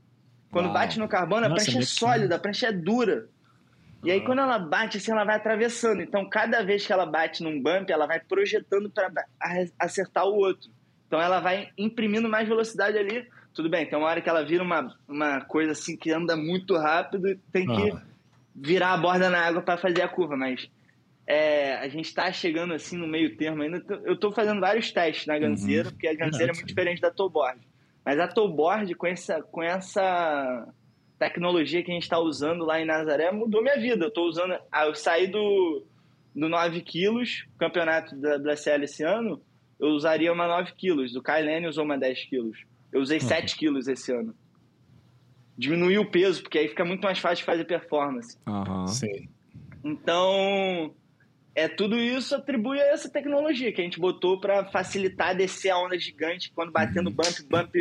Quando 0.51 0.67
Uau. 0.67 0.75
bate 0.75 0.99
no 0.99 1.09
carbono, 1.09 1.47
a 1.47 1.49
Nossa, 1.49 1.65
prancha 1.65 1.79
é 1.79 1.83
sólida, 1.83 2.37
a 2.37 2.39
prancha 2.39 2.69
é 2.69 2.73
dura. 2.73 3.29
E 4.05 4.11
aí, 4.11 4.25
quando 4.25 4.41
ela 4.41 4.59
bate, 4.59 4.97
assim, 4.97 5.11
ela 5.11 5.25
vai 5.25 5.37
atravessando. 5.37 6.01
Então, 6.01 6.29
cada 6.29 6.63
vez 6.63 6.87
que 6.87 6.93
ela 6.93 7.05
bate 7.05 7.43
num 7.43 7.61
bump, 7.61 7.91
ela 7.91 8.07
vai 8.07 8.21
projetando 8.21 8.91
para 8.91 9.13
acertar 9.79 10.25
o 10.25 10.37
outro. 10.37 10.71
Então, 11.07 11.21
ela 11.21 11.41
vai 11.41 11.71
imprimindo 11.77 12.29
mais 12.29 12.49
velocidade 12.49 12.97
ali. 12.97 13.27
Tudo 13.53 13.69
bem, 13.69 13.87
tem 13.87 13.99
uma 13.99 14.07
hora 14.07 14.21
que 14.21 14.29
ela 14.29 14.45
vira 14.45 14.63
uma, 14.63 14.97
uma 15.09 15.41
coisa 15.41 15.73
assim 15.73 15.97
que 15.97 16.13
anda 16.13 16.37
muito 16.37 16.77
rápido 16.77 17.29
e 17.29 17.37
tem 17.53 17.67
que 17.67 17.91
ah. 17.91 18.03
virar 18.55 18.93
a 18.93 18.97
borda 18.97 19.29
na 19.29 19.41
água 19.41 19.63
para 19.63 19.77
fazer 19.77 20.03
a 20.03 20.09
curva. 20.09 20.37
Mas 20.37 20.71
é, 21.27 21.75
a 21.75 21.89
gente 21.89 22.07
está 22.07 22.31
chegando 22.31 22.73
assim 22.73 22.97
no 22.97 23.09
meio 23.09 23.37
termo 23.37 23.63
ainda. 23.63 23.83
Eu 24.05 24.15
estou 24.15 24.33
fazendo 24.33 24.61
vários 24.61 24.93
testes 24.93 25.27
na 25.27 25.39
ganzeira, 25.39 25.89
uhum. 25.89 25.93
porque 25.93 26.07
a 26.07 26.15
ganzeira 26.15 26.53
é 26.53 26.55
muito 26.55 26.67
diferente 26.67 27.01
da 27.01 27.11
towboard. 27.11 27.61
Mas 28.09 28.19
a 28.19 28.27
towboard, 28.27 28.95
com 28.95 29.07
essa, 29.07 29.43
com 29.43 29.63
essa 29.63 30.67
tecnologia 31.19 31.83
que 31.83 31.91
a 31.91 31.95
gente 31.95 32.05
está 32.05 32.19
usando 32.19 32.65
lá 32.65 32.81
em 32.81 32.87
Nazaré 32.87 33.31
mudou 33.31 33.61
minha 33.61 33.79
vida. 33.79 34.07
Eu 34.07 34.11
tô 34.11 34.27
usando. 34.27 34.59
Ah, 34.73 34.87
eu 34.87 34.95
saí 34.95 35.27
do, 35.27 35.85
do 36.35 36.49
9 36.49 36.81
quilos, 36.81 37.47
campeonato 37.59 38.17
da, 38.17 38.39
da 38.39 38.57
CL 38.57 38.85
esse 38.85 39.05
ano, 39.05 39.43
eu 39.79 39.89
usaria 39.89 40.33
uma 40.33 40.47
9 40.47 40.73
quilos. 40.73 41.15
O 41.17 41.21
Kailene 41.21 41.67
usou 41.67 41.85
uma 41.85 41.99
10 41.99 42.31
quilos. 42.31 42.65
Eu 42.91 43.03
usei 43.03 43.19
uhum. 43.19 43.29
7 43.29 43.57
quilos 43.59 43.87
esse 43.89 44.11
ano. 44.11 44.35
Diminuiu 45.59 46.01
o 46.01 46.11
peso, 46.11 46.41
porque 46.41 46.61
aí 46.61 46.69
fica 46.69 46.87
muito 46.87 47.03
mais 47.03 47.19
fácil 47.19 47.43
de 47.43 47.45
fazer 47.45 47.67
performance. 47.67 48.39
Uhum. 48.47 48.87
Sim. 48.87 49.29
Então, 49.85 50.95
é 51.59 51.69
tudo 51.69 51.99
isso 51.99 52.37
atribui 52.37 52.81
a 52.81 52.93
essa 52.93 53.09
tecnologia 53.09 53.73
que 53.73 53.81
a 53.81 53.85
gente 53.85 53.99
botou 53.99 54.41
para 54.41 54.65
facilitar 54.67 55.37
descer 55.37 55.71
a 55.71 55.79
onda 55.79 55.99
gigante 55.99 56.53
quando 56.55 56.71
batendo 56.71 57.11
bump, 57.11 57.43
bump, 57.51 57.75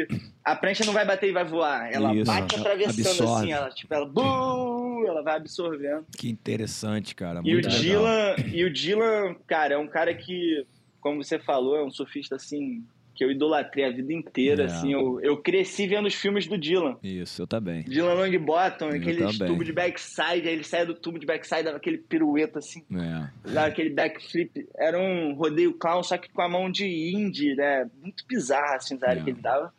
a 0.44 0.56
prancha 0.56 0.84
não 0.84 0.94
vai 0.94 1.06
bater 1.06 1.30
e 1.30 1.32
vai 1.32 1.46
voar, 1.46 1.92
ela 1.94 2.14
isso, 2.16 2.26
bate 2.26 2.56
atravessando 2.56 3.08
absorve. 3.08 3.44
assim, 3.44 3.52
ela 3.52 3.70
tipo 3.70 3.94
ela, 3.94 4.06
buu, 4.06 5.06
ela 5.06 5.22
vai 5.22 5.36
absorvendo. 5.36 6.06
Que 6.18 6.28
interessante, 6.28 7.14
cara. 7.14 7.42
e 7.44 7.56
o 7.56 7.62
Dylan, 7.62 8.36
e 8.52 8.66
o 8.66 8.74
Dylan, 8.74 9.36
cara, 9.46 9.76
é 9.76 9.78
um 9.78 9.88
cara 9.88 10.14
que, 10.16 10.66
como 11.00 11.24
você 11.24 11.38
falou, 11.38 11.76
é 11.76 11.84
um 11.84 11.92
surfista 11.92 12.36
assim 12.36 12.84
que 13.18 13.26
eu 13.26 13.32
idolatrei 13.32 13.84
a 13.84 13.90
vida 13.90 14.14
inteira, 14.14 14.64
é. 14.64 14.66
assim. 14.68 14.94
Eu, 14.94 15.20
eu 15.22 15.38
cresci 15.38 15.88
vendo 15.88 16.06
os 16.06 16.14
filmes 16.14 16.46
do 16.46 16.56
Dylan. 16.56 16.98
Isso, 17.02 17.42
eu 17.42 17.48
também. 17.48 17.82
Dylan 17.82 18.14
Longbottom, 18.14 18.90
aquele 18.90 19.26
tubo 19.40 19.64
de 19.64 19.74
backside, 19.74 20.48
aí 20.48 20.54
ele 20.54 20.64
sai 20.64 20.86
do 20.86 20.94
tubo 20.94 21.18
de 21.18 21.26
backside, 21.26 21.64
dava 21.64 21.78
aquele 21.78 21.98
pirueta, 21.98 22.60
assim. 22.60 22.84
É. 22.94 23.52
Dava 23.52 23.68
aquele 23.68 23.90
backflip. 23.90 24.68
Era 24.78 25.00
um 25.00 25.34
rodeio 25.34 25.74
clown, 25.74 26.04
só 26.04 26.16
que 26.18 26.30
com 26.30 26.44
a 26.44 26.48
mão 26.48 26.70
de 26.70 26.86
indie, 26.86 27.56
né? 27.56 27.90
Muito 28.02 28.24
bizarro, 28.28 28.76
assim, 28.76 28.96
o 28.96 29.04
é. 29.04 29.16
que 29.16 29.32
ele 29.32 29.42
dava. 29.42 29.74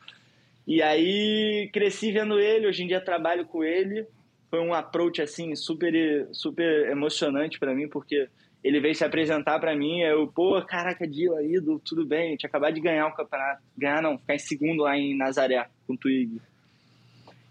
E 0.66 0.82
aí, 0.82 1.70
cresci 1.72 2.10
vendo 2.10 2.40
ele, 2.40 2.66
hoje 2.66 2.82
em 2.82 2.88
dia 2.88 3.00
trabalho 3.00 3.46
com 3.46 3.62
ele. 3.62 4.04
Foi 4.50 4.58
um 4.58 4.74
approach, 4.74 5.22
assim, 5.22 5.54
super, 5.54 6.28
super 6.32 6.90
emocionante 6.90 7.58
para 7.58 7.72
mim, 7.72 7.86
porque 7.86 8.28
ele 8.62 8.80
veio 8.80 8.94
se 8.94 9.04
apresentar 9.04 9.58
para 9.60 9.76
mim, 9.76 10.00
eu, 10.00 10.26
pô, 10.26 10.60
caraca, 10.62 11.06
Dila, 11.06 11.42
ídolo, 11.42 11.80
tudo 11.84 12.04
bem, 12.04 12.36
tinha 12.36 12.48
acabado 12.48 12.74
de 12.74 12.80
ganhar 12.80 13.06
o 13.06 13.10
um 13.10 13.14
campeonato. 13.14 13.62
Ganhar 13.76 14.02
não, 14.02 14.18
ficar 14.18 14.34
em 14.34 14.38
segundo 14.38 14.82
lá 14.82 14.96
em 14.96 15.16
Nazaré, 15.16 15.68
com 15.86 15.94
o 15.94 15.96
Twig. 15.96 16.40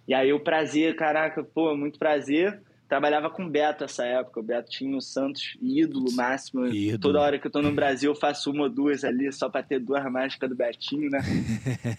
E 0.08 0.14
aí 0.14 0.32
o 0.32 0.39
prazer, 0.39 0.95
caraca, 0.95 1.43
pô, 1.43 1.76
muito 1.76 1.99
prazer. 1.99 2.62
trabalhava 2.88 3.30
com 3.30 3.45
o 3.45 3.49
Beto 3.49 3.84
essa 3.84 4.05
época. 4.05 4.39
O 4.39 4.43
Beto 4.43 4.70
tinha 4.70 4.89
no 4.89 5.01
Santos 5.01 5.58
ídolo 5.62 6.12
máximo. 6.14 6.66
Ídolo. 6.68 6.99
Toda 6.99 7.22
hora 7.22 7.38
que 7.38 7.47
eu 7.47 7.51
tô 7.51 7.62
no 7.62 7.74
Brasil, 7.74 8.12
eu 8.12 8.16
faço 8.16 8.51
uma 8.51 8.64
ou 8.64 8.70
duas 8.70 9.03
ali 9.03 9.32
só 9.34 9.49
pra 9.49 9.64
ter 9.64 9.80
duas 9.80 10.03
máscaras 10.10 10.49
do 10.49 10.58
Betinho, 10.58 11.10
né? 11.10 11.20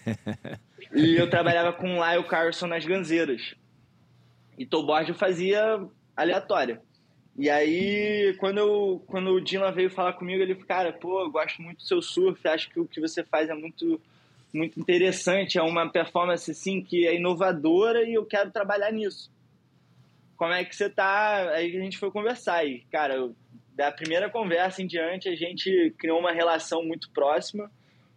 e 0.93 1.15
eu 1.15 1.29
trabalhava 1.29 1.71
com 1.71 1.99
o 1.99 2.03
Lyle 2.03 2.27
Carson 2.27 2.65
nas 2.65 2.83
Ganzeiras. 2.83 3.53
E 4.57 4.65
Towboard 4.65 5.09
eu 5.09 5.15
fazia 5.15 5.79
aleatória. 6.17 6.81
E 7.39 7.49
aí, 7.49 8.35
quando, 8.37 8.57
eu, 8.59 9.03
quando 9.07 9.31
o 9.31 9.41
Dylan 9.41 9.71
veio 9.71 9.89
falar 9.89 10.13
comigo, 10.13 10.43
ele 10.43 10.53
falou, 10.53 10.67
cara, 10.67 10.93
pô, 10.93 11.21
eu 11.21 11.31
gosto 11.31 11.61
muito 11.61 11.77
do 11.77 11.83
seu 11.83 12.01
surf, 12.01 12.47
acho 12.47 12.69
que 12.69 12.79
o 12.79 12.85
que 12.85 12.99
você 12.99 13.23
faz 13.23 13.49
é 13.49 13.53
muito, 13.55 13.99
muito 14.53 14.79
interessante, 14.79 15.57
é 15.57 15.63
uma 15.63 15.89
performance, 15.89 16.51
assim, 16.51 16.81
que 16.81 17.07
é 17.07 17.15
inovadora 17.15 18.03
e 18.03 18.13
eu 18.13 18.25
quero 18.25 18.51
trabalhar 18.51 18.91
nisso 18.91 19.31
como 20.39 20.53
é 20.53 20.63
que 20.63 20.73
você 20.73 20.89
tá? 20.89 21.51
Aí 21.51 21.75
a 21.75 21.81
gente 21.81 21.97
foi 21.97 22.09
conversar 22.09 22.65
e, 22.65 22.79
cara, 22.89 23.29
da 23.75 23.91
primeira 23.91 24.29
conversa 24.29 24.81
em 24.81 24.87
diante 24.87 25.27
a 25.27 25.35
gente 25.35 25.93
criou 25.99 26.17
uma 26.17 26.31
relação 26.31 26.81
muito 26.81 27.11
próxima, 27.11 27.69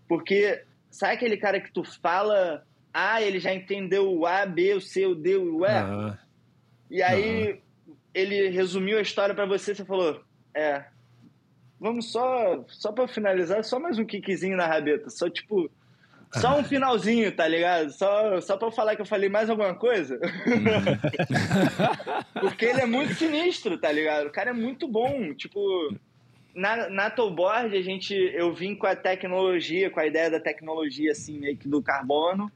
porque 0.07 0.63
sabe 0.89 1.15
aquele 1.15 1.37
cara 1.37 1.61
que 1.61 1.73
tu 1.73 1.83
fala, 1.83 2.65
ah, 2.95 3.21
ele 3.21 3.41
já 3.41 3.53
entendeu 3.53 4.09
o 4.09 4.25
A, 4.25 4.47
B, 4.47 4.73
o 4.73 4.81
C, 4.81 5.05
o 5.05 5.17
D, 5.17 5.37
o 5.37 5.67
E? 5.67 5.83
Uhum. 5.83 6.17
E 6.89 7.03
aí 7.03 7.51
uhum. 7.51 7.59
Ele 8.15 8.49
resumiu 8.49 8.99
a 8.99 9.03
história 9.03 9.35
para 9.35 9.47
você, 9.47 9.75
você 9.75 9.85
falou, 9.85 10.23
é, 10.55 10.85
vamos 11.81 12.13
só, 12.13 12.65
só 12.69 12.93
para 12.93 13.09
finalizar, 13.09 13.65
só 13.65 13.79
mais 13.79 13.99
um 13.99 14.05
kickzinho 14.05 14.57
na 14.57 14.67
rabeta, 14.67 15.11
só 15.11 15.29
tipo 15.29 15.71
só 16.35 16.59
um 16.59 16.65
finalzinho, 16.65 17.31
tá 17.33 17.47
ligado? 17.47 17.91
Só, 17.91 18.41
só 18.41 18.57
pra 18.57 18.69
eu 18.69 18.73
falar 18.73 18.97
que 18.97 19.03
eu 19.03 19.07
falei 19.07 19.29
mais 19.29 19.51
alguma 19.51 19.75
coisa. 19.75 20.19
Porque 22.41 22.65
ele 22.65 22.81
é 22.81 22.87
muito 22.87 23.15
sinistro, 23.15 23.77
tá 23.77 23.93
ligado? 23.93 24.29
O 24.29 24.33
cara 24.33 24.51
é 24.51 24.55
muito 24.55 24.89
bom. 24.89 25.35
Tipo, 25.35 25.95
na, 26.55 26.89
na 26.89 27.11
Tollboard, 27.11 27.77
a 27.77 27.83
gente, 27.83 28.15
eu 28.15 28.53
vim 28.53 28.75
com 28.75 28.87
a 28.87 28.97
tecnologia, 28.97 29.91
com 29.91 30.01
a 30.01 30.07
ideia 30.07 30.31
da 30.31 30.41
tecnologia, 30.41 31.13
assim, 31.13 31.39
meio 31.39 31.57
que 31.57 31.69
do 31.69 31.83
carbono. 31.83 32.51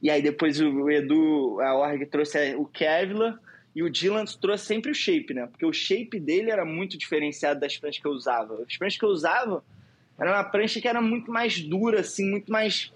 E 0.00 0.10
aí 0.10 0.22
depois 0.22 0.60
o 0.60 0.88
Edu, 0.88 1.60
a 1.60 1.74
org 1.74 2.06
trouxe 2.06 2.54
o 2.54 2.64
Kevlar. 2.64 3.38
E 3.78 3.82
o 3.84 3.88
Dylan 3.88 4.24
trouxe 4.24 4.64
sempre 4.64 4.90
o 4.90 4.94
shape, 4.94 5.32
né? 5.32 5.46
Porque 5.46 5.64
o 5.64 5.72
shape 5.72 6.18
dele 6.18 6.50
era 6.50 6.64
muito 6.64 6.98
diferenciado 6.98 7.60
das 7.60 7.76
pranchas 7.76 8.02
que 8.02 8.08
eu 8.08 8.10
usava. 8.10 8.60
As 8.68 8.76
pranchas 8.76 8.98
que 8.98 9.04
eu 9.04 9.08
usava 9.08 9.62
era 10.18 10.32
uma 10.32 10.42
prancha 10.42 10.80
que 10.80 10.88
era 10.88 11.00
muito 11.00 11.30
mais 11.30 11.60
dura, 11.62 12.00
assim, 12.00 12.28
muito 12.28 12.50
mais 12.50 12.92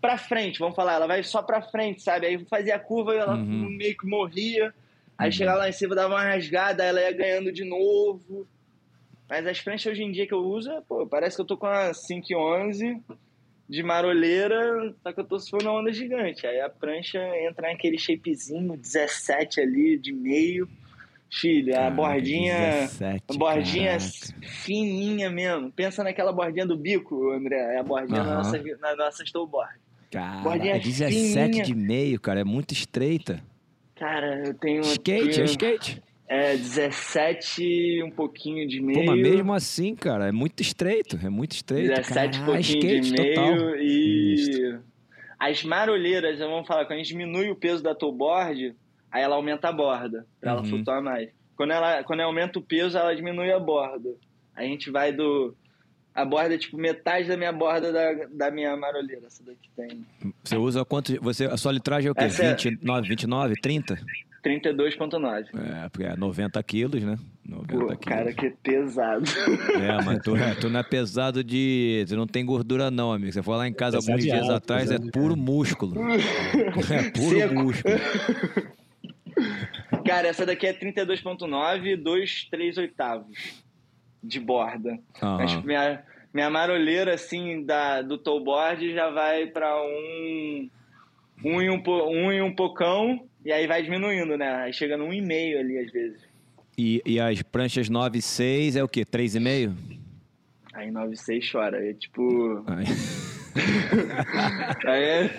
pra 0.00 0.16
frente, 0.16 0.60
vamos 0.60 0.74
falar, 0.74 0.94
ela 0.94 1.06
vai 1.06 1.22
só 1.22 1.42
pra 1.42 1.60
frente, 1.60 2.00
sabe? 2.00 2.26
Aí 2.26 2.42
fazia 2.46 2.76
a 2.76 2.78
curva 2.78 3.14
e 3.14 3.18
ela 3.18 3.34
uhum. 3.34 3.68
meio 3.68 3.94
que 3.98 4.06
morria. 4.06 4.72
Aí 5.18 5.26
uhum. 5.26 5.32
chegava 5.32 5.58
lá 5.58 5.68
em 5.68 5.72
cima, 5.72 5.94
dava 5.94 6.14
uma 6.14 6.24
rasgada, 6.24 6.82
ela 6.82 7.02
ia 7.02 7.12
ganhando 7.12 7.52
de 7.52 7.66
novo. 7.66 8.48
Mas 9.28 9.46
as 9.46 9.60
pranchas 9.60 9.92
hoje 9.92 10.04
em 10.04 10.10
dia 10.10 10.26
que 10.26 10.32
eu 10.32 10.42
uso, 10.42 10.70
pô, 10.88 11.06
parece 11.06 11.36
que 11.36 11.42
eu 11.42 11.46
tô 11.46 11.58
com 11.58 11.66
a 11.66 11.92
511 11.92 12.98
de 13.68 13.82
marolheira, 13.82 14.94
só 15.02 15.12
que 15.12 15.20
eu 15.20 15.24
tô 15.24 15.38
subindo 15.38 15.68
uma 15.68 15.80
onda 15.80 15.92
gigante. 15.92 16.46
Aí 16.46 16.60
a 16.60 16.70
prancha 16.70 17.18
entra 17.46 17.68
naquele 17.68 17.98
shapezinho 17.98 18.76
17 18.76 19.60
ali, 19.60 19.98
de 19.98 20.12
meio. 20.12 20.68
Filho, 21.30 21.78
a 21.78 21.90
bordinha. 21.90 22.56
17, 22.56 23.24
a 23.28 23.34
bordinha 23.34 23.98
caraca. 23.98 24.46
fininha 24.46 25.28
mesmo. 25.28 25.70
Pensa 25.70 26.02
naquela 26.02 26.32
bordinha 26.32 26.64
do 26.64 26.74
bico, 26.74 27.30
André. 27.32 27.74
É 27.74 27.78
a 27.78 27.82
bordinha 27.82 28.22
uhum. 28.22 28.26
na 28.26 28.34
nossa, 28.36 28.62
na 28.80 28.96
nossa 28.96 29.22
snowboard. 29.22 29.78
Cara, 30.10 30.56
é 30.66 30.78
17 30.78 31.12
fininha. 31.12 31.62
de 31.62 31.74
meio, 31.74 32.18
cara, 32.18 32.40
é 32.40 32.44
muito 32.44 32.72
estreita. 32.72 33.42
Cara, 33.94 34.46
eu 34.46 34.54
tenho. 34.54 34.80
Skate, 34.80 35.42
é 35.42 35.44
skate. 35.44 36.02
É, 36.28 36.56
17 36.56 38.02
um 38.04 38.10
pouquinho 38.10 38.68
de 38.68 38.80
meio. 38.80 39.00
Pô, 39.00 39.06
mas 39.06 39.20
mesmo 39.20 39.52
assim, 39.52 39.94
cara, 39.94 40.28
é 40.28 40.32
muito 40.32 40.60
estreito, 40.60 41.18
é 41.24 41.30
muito 41.30 41.52
estreito. 41.52 41.88
17 41.88 42.40
um 42.40 42.44
pouquinho 42.44 42.60
skate, 42.60 43.00
de 43.00 43.12
meio 43.12 43.34
total. 43.34 43.76
e. 43.76 44.34
Isso. 44.34 44.80
As 45.38 45.62
marolheiras, 45.64 46.38
vamos 46.38 46.66
falar, 46.66 46.84
quando 46.84 46.94
a 46.94 47.02
gente 47.02 47.08
diminui 47.08 47.48
o 47.50 47.56
peso 47.56 47.82
da 47.82 47.94
toolboard, 47.94 48.74
aí 49.10 49.22
ela 49.22 49.36
aumenta 49.36 49.68
a 49.68 49.72
borda, 49.72 50.26
pra 50.40 50.52
uhum. 50.52 50.58
ela 50.58 50.68
flutuar 50.68 51.02
mais. 51.02 51.30
Quando 51.56 51.72
ela, 51.72 52.02
quando 52.02 52.20
ela 52.20 52.28
aumenta 52.28 52.58
o 52.58 52.62
peso, 52.62 52.98
ela 52.98 53.14
diminui 53.14 53.50
a 53.52 53.58
borda. 53.58 54.10
A 54.54 54.64
gente 54.64 54.90
vai 54.90 55.12
do 55.12 55.56
a 56.18 56.24
borda 56.24 56.54
é 56.54 56.58
tipo 56.58 56.76
metade 56.76 57.28
da 57.28 57.36
minha 57.36 57.52
borda 57.52 57.92
da, 57.92 58.26
da 58.32 58.50
minha 58.50 58.76
marolheira. 58.76 59.28
Essa 59.28 59.44
daqui 59.44 59.70
tem. 59.76 60.04
Você 60.42 60.56
usa 60.56 60.84
quanto? 60.84 61.16
Você, 61.22 61.44
a 61.44 61.56
sua 61.56 61.70
litragem 61.70 62.08
é 62.08 62.10
o 62.10 62.14
quê? 62.14 62.24
Essa 62.24 62.42
29, 62.42 63.06
é... 63.06 63.08
29, 63.08 63.54
30? 63.60 63.98
32,9. 64.44 65.46
É, 65.54 65.88
porque 65.88 66.04
é 66.04 66.16
90 66.16 66.62
quilos, 66.62 67.02
né? 67.02 67.18
90 67.46 67.72
Pô, 67.72 67.78
quilos. 67.86 67.98
cara, 68.04 68.32
que 68.32 68.50
pesado. 68.62 69.24
É, 69.74 70.04
mas 70.04 70.22
tu, 70.22 70.36
é, 70.36 70.54
tu 70.54 70.68
não 70.68 70.80
é 70.80 70.82
pesado 70.82 71.42
de. 71.42 72.04
Tu 72.08 72.16
não 72.16 72.26
tem 72.26 72.44
gordura, 72.44 72.90
não, 72.90 73.12
amigo. 73.12 73.32
Você 73.32 73.42
foi 73.42 73.56
lá 73.56 73.68
em 73.68 73.72
casa 73.72 73.96
alguns 73.96 74.22
dias 74.22 74.42
alto, 74.42 74.52
atrás, 74.52 74.90
é 74.90 74.98
puro 74.98 75.36
músculo. 75.36 75.94
é 76.90 77.10
puro 77.10 77.38
Seco. 77.38 77.54
músculo. 77.54 77.94
Cara, 80.04 80.28
essa 80.28 80.44
daqui 80.46 80.66
é 80.66 80.72
32,9, 80.72 81.96
2, 81.96 82.48
3 82.50 82.78
oitavos 82.78 83.62
de 84.22 84.40
borda. 84.40 84.98
Uhum. 85.22 85.36
Mas 85.36 85.64
minha, 85.64 86.02
minha 86.32 86.50
marolheira, 86.50 87.14
assim, 87.14 87.64
da, 87.64 88.02
do 88.02 88.18
tollboard 88.18 88.92
já 88.92 89.10
vai 89.10 89.46
para 89.46 89.76
um, 89.80 90.70
um, 91.44 91.62
e 91.62 91.70
um, 91.70 91.82
um 91.86 92.32
e 92.32 92.42
um 92.42 92.54
pocão, 92.54 93.26
e 93.48 93.52
aí 93.52 93.66
vai 93.66 93.82
diminuindo, 93.82 94.36
né? 94.36 94.56
Aí 94.56 94.74
chega 94.74 94.94
no 94.98 95.06
1,5 95.06 95.58
ali, 95.58 95.78
às 95.78 95.90
vezes. 95.90 96.20
E, 96.76 97.00
e 97.06 97.18
as 97.18 97.40
pranchas 97.40 97.88
9 97.88 98.18
e 98.18 98.20
6 98.20 98.76
é 98.76 98.84
o 98.84 98.88
quê? 98.88 99.06
3,5? 99.06 99.74
Aí 100.74 100.90
9 100.90 101.14
e 101.14 101.16
6 101.16 101.50
chora. 101.50 101.82
É 101.82 101.94
tipo... 101.94 102.62
Aí. 102.66 102.84
aí 104.84 105.02
é... 105.02 105.30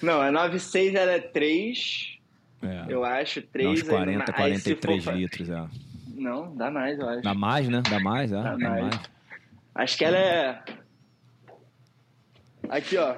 Não, 0.00 0.18
a 0.18 0.32
9 0.32 0.56
e 0.56 0.60
6 0.60 0.94
ela 0.94 1.12
é 1.12 1.18
3... 1.18 2.18
É. 2.62 2.86
Eu 2.88 3.04
acho 3.04 3.42
3... 3.42 3.68
Uns 3.68 3.82
40, 3.82 4.24
aí, 4.30 4.34
43 4.34 5.04
for... 5.04 5.14
litros, 5.14 5.50
é. 5.50 5.66
Não, 6.14 6.56
dá 6.56 6.70
mais, 6.70 6.98
eu 6.98 7.06
acho. 7.06 7.22
Dá 7.22 7.34
mais, 7.34 7.68
né? 7.68 7.82
Dá 7.90 8.00
mais, 8.00 8.32
é. 8.32 8.42
Dá, 8.42 8.42
dá 8.42 8.56
mais. 8.56 8.82
mais. 8.82 9.00
Acho 9.74 9.98
que 9.98 10.04
ela 10.06 10.16
é. 10.16 10.62
Aqui, 12.70 12.96
ó. 12.96 13.14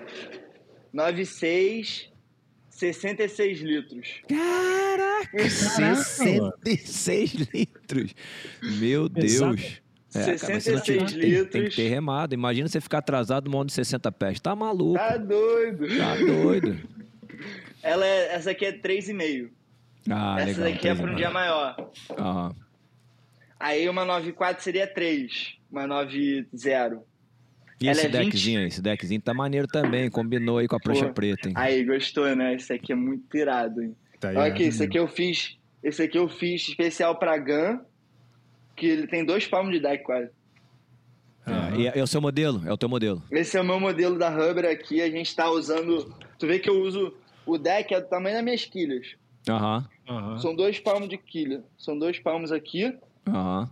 96, 0.93 2.10
66 2.81 3.61
litros. 3.61 4.23
Caraca! 4.29 5.49
66 5.49 7.33
litros. 7.53 8.15
Meu 8.79 9.09
Deus. 9.09 9.81
É, 10.15 10.23
66 10.23 10.81
cara, 10.81 10.93
litros. 10.99 11.13
Tem, 11.13 11.45
tem, 11.45 11.69
que 11.69 11.77
ter 11.77 11.89
remado. 11.89 12.35
Imagina 12.35 12.69
você 12.69 12.81
ficar 12.81 12.99
atrasado 12.99 13.45
numa 13.45 13.59
onda 13.59 13.67
de 13.67 13.75
60 13.75 14.11
pés. 14.13 14.41
Tá 14.41 14.57
maluco. 14.57 14.95
Tá 14.95 15.19
doido. 15.19 15.87
Tá 15.97 16.17
doido. 16.17 16.81
Ela 17.83 18.07
é, 18.07 18.35
essa 18.35 18.51
aqui 18.53 18.65
é 18.65 18.73
3,5. 18.73 19.51
Ah, 20.11 20.41
essa 20.41 20.63
legal, 20.63 20.73
daqui 20.73 20.89
é 20.89 20.95
para 20.95 21.13
um 21.13 21.15
dia 21.15 21.31
maior. 21.31 21.91
Aham. 22.19 22.57
Aí 23.59 23.87
uma 23.91 24.07
94 24.07 24.63
seria 24.63 24.87
3, 24.87 25.59
uma 25.71 25.87
90. 25.87 26.49
E 27.81 27.89
Ela 27.89 27.93
esse 27.93 28.07
é 28.07 28.09
deckzinho 28.11 28.59
20... 28.59 28.63
aí? 28.63 28.69
Esse 28.69 28.83
deckzinho 28.83 29.21
tá 29.23 29.33
maneiro 29.33 29.67
também, 29.67 30.11
combinou 30.11 30.59
aí 30.59 30.69
com 30.69 30.77
a 30.77 30.81
prancha 30.81 31.07
Pô, 31.07 31.15
preta, 31.15 31.49
hein? 31.49 31.55
Aí, 31.57 31.85
gostou, 31.85 32.35
né? 32.37 32.55
Esse 32.55 32.73
aqui 32.73 32.93
é 32.93 32.95
muito 32.95 33.35
irado, 33.37 33.83
hein? 33.83 33.97
Tá 34.19 34.29
Olha 34.29 34.45
aqui, 34.45 34.65
esse 34.65 34.83
aqui 34.83 34.99
eu 34.99 35.09
fiz. 35.09 35.57
Esse 35.83 36.03
aqui 36.03 36.19
eu 36.19 36.29
fiz 36.29 36.69
especial 36.69 37.19
pra 37.19 37.39
GAN, 37.39 37.81
que 38.77 38.87
ele 38.87 39.07
tem 39.07 39.25
dois 39.25 39.47
palmos 39.47 39.73
de 39.73 39.81
deck 39.81 40.05
quase. 40.05 40.31
Ah, 41.47 41.71
e 41.75 41.87
é 41.87 42.03
o 42.03 42.07
seu 42.07 42.21
modelo? 42.21 42.61
É 42.67 42.73
o 42.73 42.77
teu 42.77 42.89
modelo? 42.89 43.23
Esse 43.31 43.57
é 43.57 43.61
o 43.61 43.65
meu 43.65 43.81
modelo 43.81 44.19
da 44.19 44.29
Rubber 44.29 44.67
aqui. 44.71 45.01
A 45.01 45.11
gente 45.11 45.35
tá 45.35 45.51
usando. 45.51 46.15
Tu 46.39 46.47
vê 46.47 46.59
que 46.59 46.69
eu 46.69 46.83
uso. 46.83 47.15
O 47.47 47.57
deck 47.57 47.95
é 47.95 48.01
do 48.01 48.07
tamanho 48.07 48.37
das 48.37 48.45
minhas 48.45 48.65
quilhas. 48.67 49.17
Aham. 49.49 49.89
Uhum. 50.09 50.39
São 50.39 50.55
dois 50.55 50.79
palmos 50.79 51.09
de 51.09 51.17
quilha. 51.17 51.65
São 51.79 51.99
dois 51.99 52.19
palmos 52.19 52.53
aqui. 52.53 52.95
Uhum. 53.27 53.69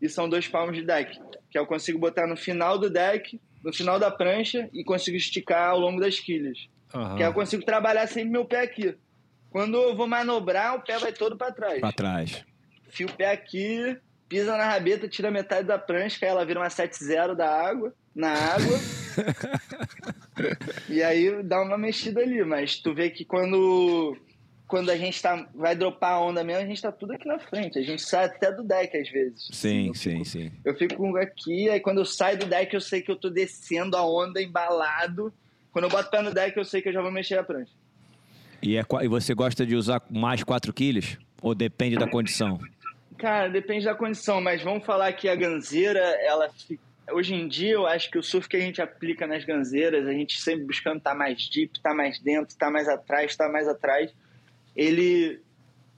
E 0.00 0.08
são 0.08 0.28
dois 0.28 0.46
palmos 0.46 0.76
de 0.76 0.82
deck. 0.82 1.20
Que 1.50 1.58
eu 1.58 1.66
consigo 1.66 1.98
botar 1.98 2.26
no 2.26 2.36
final 2.36 2.78
do 2.78 2.88
deck, 2.88 3.40
no 3.62 3.72
final 3.72 3.98
da 3.98 4.10
prancha, 4.10 4.68
e 4.72 4.84
consigo 4.84 5.16
esticar 5.16 5.70
ao 5.70 5.80
longo 5.80 6.00
das 6.00 6.18
quilhas. 6.18 6.68
Uhum. 6.94 7.16
Que 7.16 7.22
eu 7.22 7.32
consigo 7.32 7.64
trabalhar 7.64 8.06
sempre 8.06 8.30
meu 8.30 8.44
pé 8.44 8.62
aqui. 8.62 8.96
Quando 9.50 9.76
eu 9.76 9.96
vou 9.96 10.06
manobrar, 10.06 10.76
o 10.76 10.82
pé 10.82 10.98
vai 10.98 11.12
todo 11.12 11.36
para 11.36 11.52
trás. 11.52 11.80
Para 11.80 11.92
trás. 11.92 12.44
Fio 12.88 13.08
o 13.08 13.12
pé 13.12 13.30
aqui, 13.32 13.98
pisa 14.28 14.56
na 14.56 14.64
rabeta, 14.64 15.08
tira 15.08 15.30
metade 15.30 15.66
da 15.66 15.78
prancha, 15.78 16.18
que 16.18 16.24
aí 16.24 16.30
ela 16.30 16.44
vira 16.44 16.60
uma 16.60 16.68
7-0 16.68 17.34
da 17.34 17.48
água, 17.48 17.92
na 18.14 18.32
água. 18.32 18.78
e 20.88 21.02
aí 21.02 21.42
dá 21.42 21.60
uma 21.62 21.76
mexida 21.76 22.20
ali. 22.20 22.44
Mas 22.44 22.78
tu 22.78 22.94
vê 22.94 23.10
que 23.10 23.24
quando 23.24 24.16
quando 24.70 24.88
a 24.90 24.96
gente 24.96 25.20
tá, 25.20 25.48
vai 25.52 25.74
dropar 25.74 26.12
a 26.12 26.20
onda 26.20 26.44
mesmo, 26.44 26.62
a 26.62 26.66
gente 26.66 26.80
tá 26.80 26.92
tudo 26.92 27.12
aqui 27.12 27.26
na 27.26 27.40
frente. 27.40 27.76
A 27.76 27.82
gente 27.82 28.00
sai 28.00 28.26
até 28.26 28.52
do 28.52 28.62
deck 28.62 28.96
às 28.96 29.10
vezes. 29.10 29.48
Sim, 29.52 29.92
sim, 29.92 30.22
sim. 30.22 30.52
Eu 30.64 30.76
fico 30.76 31.16
aqui, 31.16 31.68
aí 31.68 31.80
quando 31.80 31.98
eu 31.98 32.04
saio 32.04 32.38
do 32.38 32.46
deck, 32.46 32.72
eu 32.72 32.80
sei 32.80 33.02
que 33.02 33.10
eu 33.10 33.16
tô 33.16 33.28
descendo 33.28 33.96
a 33.96 34.06
onda 34.06 34.40
embalado. 34.40 35.34
Quando 35.72 35.86
eu 35.86 35.90
boto 35.90 36.06
o 36.06 36.10
pé 36.10 36.22
no 36.22 36.32
deck, 36.32 36.56
eu 36.56 36.64
sei 36.64 36.80
que 36.80 36.88
eu 36.88 36.92
já 36.92 37.02
vou 37.02 37.10
mexer 37.10 37.36
a 37.36 37.42
prancha. 37.42 37.72
E, 38.62 38.76
é, 38.76 38.84
e 39.02 39.08
você 39.08 39.34
gosta 39.34 39.66
de 39.66 39.74
usar 39.74 40.02
mais 40.08 40.44
4 40.44 40.72
quilos? 40.72 41.18
Ou 41.42 41.52
depende 41.52 41.96
da 41.96 42.06
condição? 42.06 42.60
Cara, 43.18 43.48
depende 43.48 43.84
da 43.84 43.94
condição, 43.94 44.40
mas 44.40 44.62
vamos 44.62 44.86
falar 44.86 45.12
que 45.12 45.28
a 45.28 45.34
ganzeira, 45.34 46.00
ela 46.24 46.48
hoje 47.12 47.34
em 47.34 47.48
dia 47.48 47.72
eu 47.72 47.86
acho 47.86 48.08
que 48.08 48.18
o 48.18 48.22
surf 48.22 48.48
que 48.48 48.56
a 48.56 48.60
gente 48.60 48.80
aplica 48.80 49.26
nas 49.26 49.44
ganzeiras, 49.44 50.06
a 50.06 50.12
gente 50.12 50.40
sempre 50.40 50.64
buscando 50.64 50.98
estar 50.98 51.10
tá 51.10 51.16
mais 51.16 51.48
deep, 51.48 51.76
estar 51.76 51.90
tá 51.90 51.94
mais 51.94 52.20
dentro, 52.20 52.50
estar 52.50 52.66
tá 52.66 52.72
mais 52.72 52.88
atrás, 52.88 53.30
estar 53.32 53.48
mais 53.50 53.66
atrás, 53.66 54.12
ele 54.76 55.40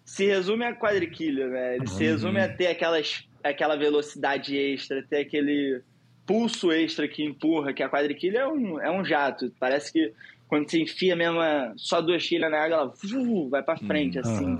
se 0.04 0.26
resume 0.26 0.64
a 0.64 0.74
quadriquilha, 0.74 1.48
né? 1.48 1.74
Ele 1.76 1.80
uhum. 1.82 1.86
se 1.86 2.04
resume 2.04 2.40
a 2.40 2.48
ter 2.48 2.68
aquelas, 2.68 3.26
aquela 3.42 3.76
velocidade 3.76 4.56
extra, 4.56 5.02
ter 5.02 5.18
aquele 5.18 5.82
pulso 6.26 6.72
extra 6.72 7.08
que 7.08 7.24
empurra, 7.24 7.72
que 7.72 7.82
a 7.82 7.88
quadriquilha 7.88 8.40
é 8.40 8.46
um, 8.46 8.80
é 8.80 8.90
um 8.90 9.04
jato. 9.04 9.52
Parece 9.58 9.92
que 9.92 10.12
quando 10.48 10.70
você 10.70 10.82
enfia 10.82 11.16
mesmo 11.16 11.38
só 11.76 12.00
duas 12.00 12.26
quilhas 12.26 12.50
na 12.50 12.58
água, 12.58 12.76
ela 12.76 13.22
uh, 13.22 13.48
vai 13.48 13.62
para 13.62 13.78
frente, 13.78 14.18
uhum. 14.18 14.24
assim. 14.24 14.58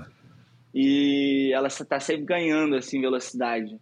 E 0.73 1.51
ela 1.53 1.67
está 1.67 1.99
sempre 1.99 2.25
ganhando, 2.25 2.75
assim, 2.75 2.99
velocidade. 2.99 3.79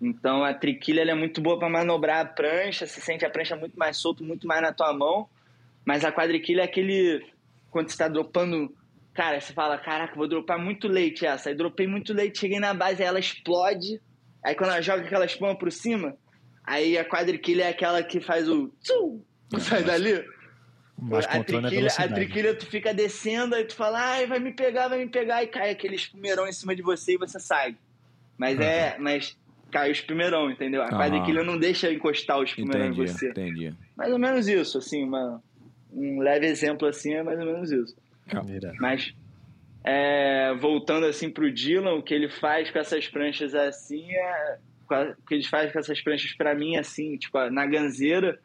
Então 0.00 0.42
a 0.42 0.54
triquilha 0.54 1.02
é 1.02 1.14
muito 1.14 1.42
boa 1.42 1.58
para 1.58 1.68
manobrar 1.68 2.20
a 2.22 2.24
prancha, 2.24 2.86
se 2.86 3.00
sente 3.02 3.26
a 3.26 3.30
prancha 3.30 3.54
muito 3.54 3.78
mais 3.78 3.98
solto, 3.98 4.24
muito 4.24 4.46
mais 4.46 4.62
na 4.62 4.72
tua 4.72 4.94
mão. 4.94 5.28
Mas 5.84 6.04
a 6.04 6.10
quadriquilha 6.10 6.62
é 6.62 6.64
aquele. 6.64 7.22
Quando 7.70 7.88
você 7.88 7.94
está 7.94 8.08
dropando. 8.08 8.74
Cara, 9.20 9.38
você 9.38 9.52
fala: 9.52 9.76
Caraca, 9.76 10.16
vou 10.16 10.26
dropar 10.26 10.58
muito 10.58 10.88
leite 10.88 11.26
essa. 11.26 11.50
Aí 11.50 11.54
dropei 11.54 11.86
muito 11.86 12.14
leite, 12.14 12.38
cheguei 12.38 12.58
na 12.58 12.72
base, 12.72 13.02
aí 13.02 13.08
ela 13.08 13.20
explode. 13.20 14.00
Aí 14.42 14.54
quando 14.54 14.70
ela 14.70 14.80
joga 14.80 15.02
aquela 15.02 15.26
espuma 15.26 15.54
por 15.54 15.70
cima, 15.70 16.16
aí 16.64 16.96
a 16.96 17.04
quadriquilha 17.04 17.64
é 17.64 17.68
aquela 17.68 18.02
que 18.02 18.18
faz 18.18 18.48
o. 18.48 18.68
Tsu, 18.80 19.22
sai 19.60 19.82
dali. 19.84 20.24
Mas 20.98 21.26
a 21.26 21.44
triquilha, 21.44 21.88
a, 21.98 22.04
a 22.04 22.08
triquilha 22.08 22.54
tu 22.54 22.64
fica 22.64 22.94
descendo, 22.94 23.54
aí 23.54 23.64
tu 23.66 23.74
fala, 23.74 24.00
ai, 24.00 24.26
vai 24.26 24.38
me 24.38 24.52
pegar, 24.52 24.88
vai 24.88 24.98
me 24.98 25.08
pegar, 25.10 25.42
e 25.42 25.48
cai 25.48 25.70
aquele 25.70 25.96
espumeirão 25.96 26.48
em 26.48 26.52
cima 26.52 26.74
de 26.74 26.80
você 26.80 27.12
e 27.12 27.18
você 27.18 27.38
sai. 27.38 27.76
Mas 28.38 28.56
uhum. 28.56 28.64
é. 28.64 28.96
Mas 28.98 29.36
cai 29.70 29.90
o 29.90 29.92
espumeirão, 29.92 30.50
entendeu? 30.50 30.80
A 30.80 30.86
uhum. 30.86 30.92
quadriquilha 30.92 31.44
não 31.44 31.58
deixa 31.58 31.92
encostar 31.92 32.38
o 32.38 32.44
espumeirão 32.44 32.86
entendi, 32.86 33.02
em 33.02 33.06
você. 33.06 33.28
Entendi. 33.28 33.74
Mais 33.94 34.10
ou 34.10 34.18
menos 34.18 34.48
isso, 34.48 34.78
assim, 34.78 35.04
uma, 35.04 35.42
um 35.92 36.20
leve 36.20 36.46
exemplo 36.46 36.88
assim 36.88 37.12
é 37.12 37.22
mais 37.22 37.38
ou 37.38 37.44
menos 37.44 37.70
isso. 37.70 37.94
Mas 38.80 39.14
é, 39.84 40.54
voltando 40.54 41.06
assim 41.06 41.30
pro 41.30 41.52
Dylan, 41.52 41.94
o 41.94 42.02
que 42.02 42.14
ele 42.14 42.28
faz 42.28 42.70
com 42.70 42.78
essas 42.78 43.08
pranchas 43.08 43.54
assim 43.54 44.10
é. 44.12 44.58
O 44.90 45.26
que 45.26 45.34
ele 45.34 45.44
faz 45.44 45.72
com 45.72 45.78
essas 45.78 46.00
pranchas 46.00 46.32
para 46.34 46.52
mim 46.52 46.76
assim, 46.76 47.16
tipo, 47.16 47.38
na 47.48 47.64
ganzeira 47.64 48.40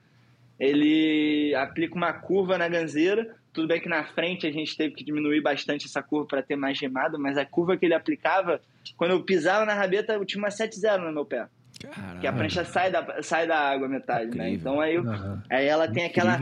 ele 0.59 1.53
aplica 1.55 1.95
uma 1.95 2.13
curva 2.13 2.57
na 2.57 2.67
ganzeira. 2.67 3.35
Tudo 3.51 3.67
bem 3.67 3.79
que 3.79 3.89
na 3.89 4.03
frente 4.03 4.45
a 4.47 4.51
gente 4.51 4.75
teve 4.75 4.95
que 4.95 5.03
diminuir 5.03 5.41
bastante 5.41 5.85
essa 5.85 6.01
curva 6.01 6.27
para 6.27 6.41
ter 6.41 6.55
mais 6.55 6.77
gemada, 6.77 7.17
mas 7.17 7.37
a 7.37 7.45
curva 7.45 7.77
que 7.77 7.85
ele 7.85 7.93
aplicava, 7.93 8.59
quando 8.97 9.11
eu 9.11 9.23
pisava 9.23 9.65
na 9.65 9.73
rabeta, 9.73 10.13
eu 10.13 10.25
tinha 10.25 10.41
uma 10.41 10.49
7-0 10.49 10.99
no 10.99 11.13
meu 11.13 11.25
pé. 11.25 11.47
Caralho. 11.81 12.19
Que 12.19 12.27
a 12.27 12.33
prancha 12.33 12.65
sai 12.65 12.91
da, 12.91 13.21
sai 13.21 13.47
da 13.47 13.57
água 13.57 13.87
metade, 13.87 14.37
né? 14.37 14.49
Incrível. 14.49 14.49
né? 14.49 14.51
Então 14.51 14.81
aí, 14.81 14.97
uhum. 14.97 15.41
aí 15.49 15.65
ela 15.67 15.87
tem 15.87 16.05
aquela 16.05 16.39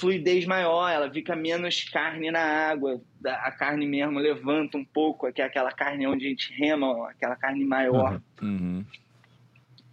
fluidez 0.00 0.46
maior, 0.46 0.88
ela 0.88 1.10
fica 1.10 1.36
menos 1.36 1.84
carne 1.84 2.30
na 2.30 2.40
água, 2.40 3.00
a 3.24 3.50
carne 3.52 3.86
mesmo 3.86 4.18
levanta 4.18 4.78
um 4.78 4.84
pouco, 4.84 5.30
que 5.32 5.42
é 5.42 5.44
aquela 5.44 5.70
carne 5.70 6.06
onde 6.06 6.26
a 6.26 6.28
gente 6.28 6.52
rema, 6.54 7.10
aquela 7.10 7.36
carne 7.36 7.64
maior. 7.64 8.20
Uhum. 8.42 8.84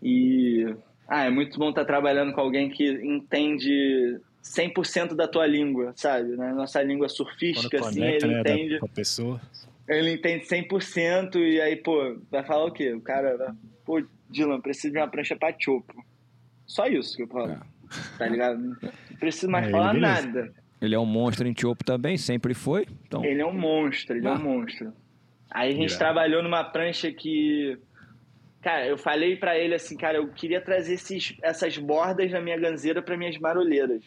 E 0.02 0.66
ah, 1.08 1.26
é 1.26 1.30
muito 1.30 1.60
bom 1.60 1.70
estar 1.70 1.86
trabalhando 1.86 2.34
com 2.34 2.42
alguém 2.42 2.70
que 2.70 2.90
entende 2.90 4.20
100% 4.44 5.14
da 5.14 5.28
tua 5.28 5.46
língua, 5.46 5.94
sabe? 5.96 6.36
Na 6.36 6.48
né? 6.48 6.54
nossa 6.54 6.82
língua 6.82 7.10
surfística, 7.10 7.80
assim, 7.80 8.04
ele 8.04 8.28
né, 8.28 8.40
entende. 8.40 8.80
Com 8.80 8.86
a 8.86 8.90
pessoa. 8.90 9.42
Ele 9.88 10.14
entende 10.14 10.46
100% 10.46 11.36
e 11.36 11.62
aí, 11.62 11.76
pô, 11.76 12.18
vai 12.30 12.44
falar 12.44 12.66
o 12.66 12.72
quê? 12.72 12.94
O 12.94 13.02
cara, 13.02 13.56
pô, 13.86 14.04
Dylan, 14.30 14.60
preciso 14.60 14.94
de 14.94 15.00
uma 15.00 15.08
prancha 15.08 15.36
pra 15.36 15.54
chopo. 15.58 16.06
Só 16.66 16.88
isso 16.88 17.16
que 17.16 17.24
eu 17.24 17.28
falo. 17.28 17.52
É. 17.52 17.60
Tá 18.18 18.28
ligado? 18.28 18.60
Não 18.60 19.18
preciso 19.20 19.52
mais 19.52 19.68
é, 19.68 19.72
falar 19.72 19.94
nada. 19.94 20.54
Ele 20.82 20.94
é 20.94 21.00
um 21.00 21.06
monstro 21.06 21.48
em 21.48 21.56
chopo 21.58 21.84
também, 21.84 22.18
sempre 22.18 22.54
foi. 22.54 22.86
Então... 23.08 23.24
Ele 23.24 23.42
é 23.42 23.46
um 23.46 23.54
monstro, 23.54 24.16
ele 24.16 24.28
ah. 24.28 24.32
é 24.32 24.34
um 24.34 24.36
ah. 24.36 24.40
monstro. 24.40 24.94
Aí 25.50 25.70
a 25.70 25.76
gente 25.76 25.98
trabalhou 25.98 26.44
numa 26.44 26.64
prancha 26.64 27.12
que 27.12 27.80
Cara, 28.68 28.86
eu 28.86 28.98
falei 28.98 29.38
para 29.38 29.58
ele 29.58 29.76
assim, 29.76 29.96
cara, 29.96 30.18
eu 30.18 30.28
queria 30.28 30.60
trazer 30.60 30.96
esses, 30.96 31.38
essas 31.42 31.78
bordas 31.78 32.32
da 32.32 32.42
minha 32.42 32.58
ganzeira 32.58 33.02
para 33.02 33.16
minhas 33.16 33.38
marolheiras. 33.38 34.04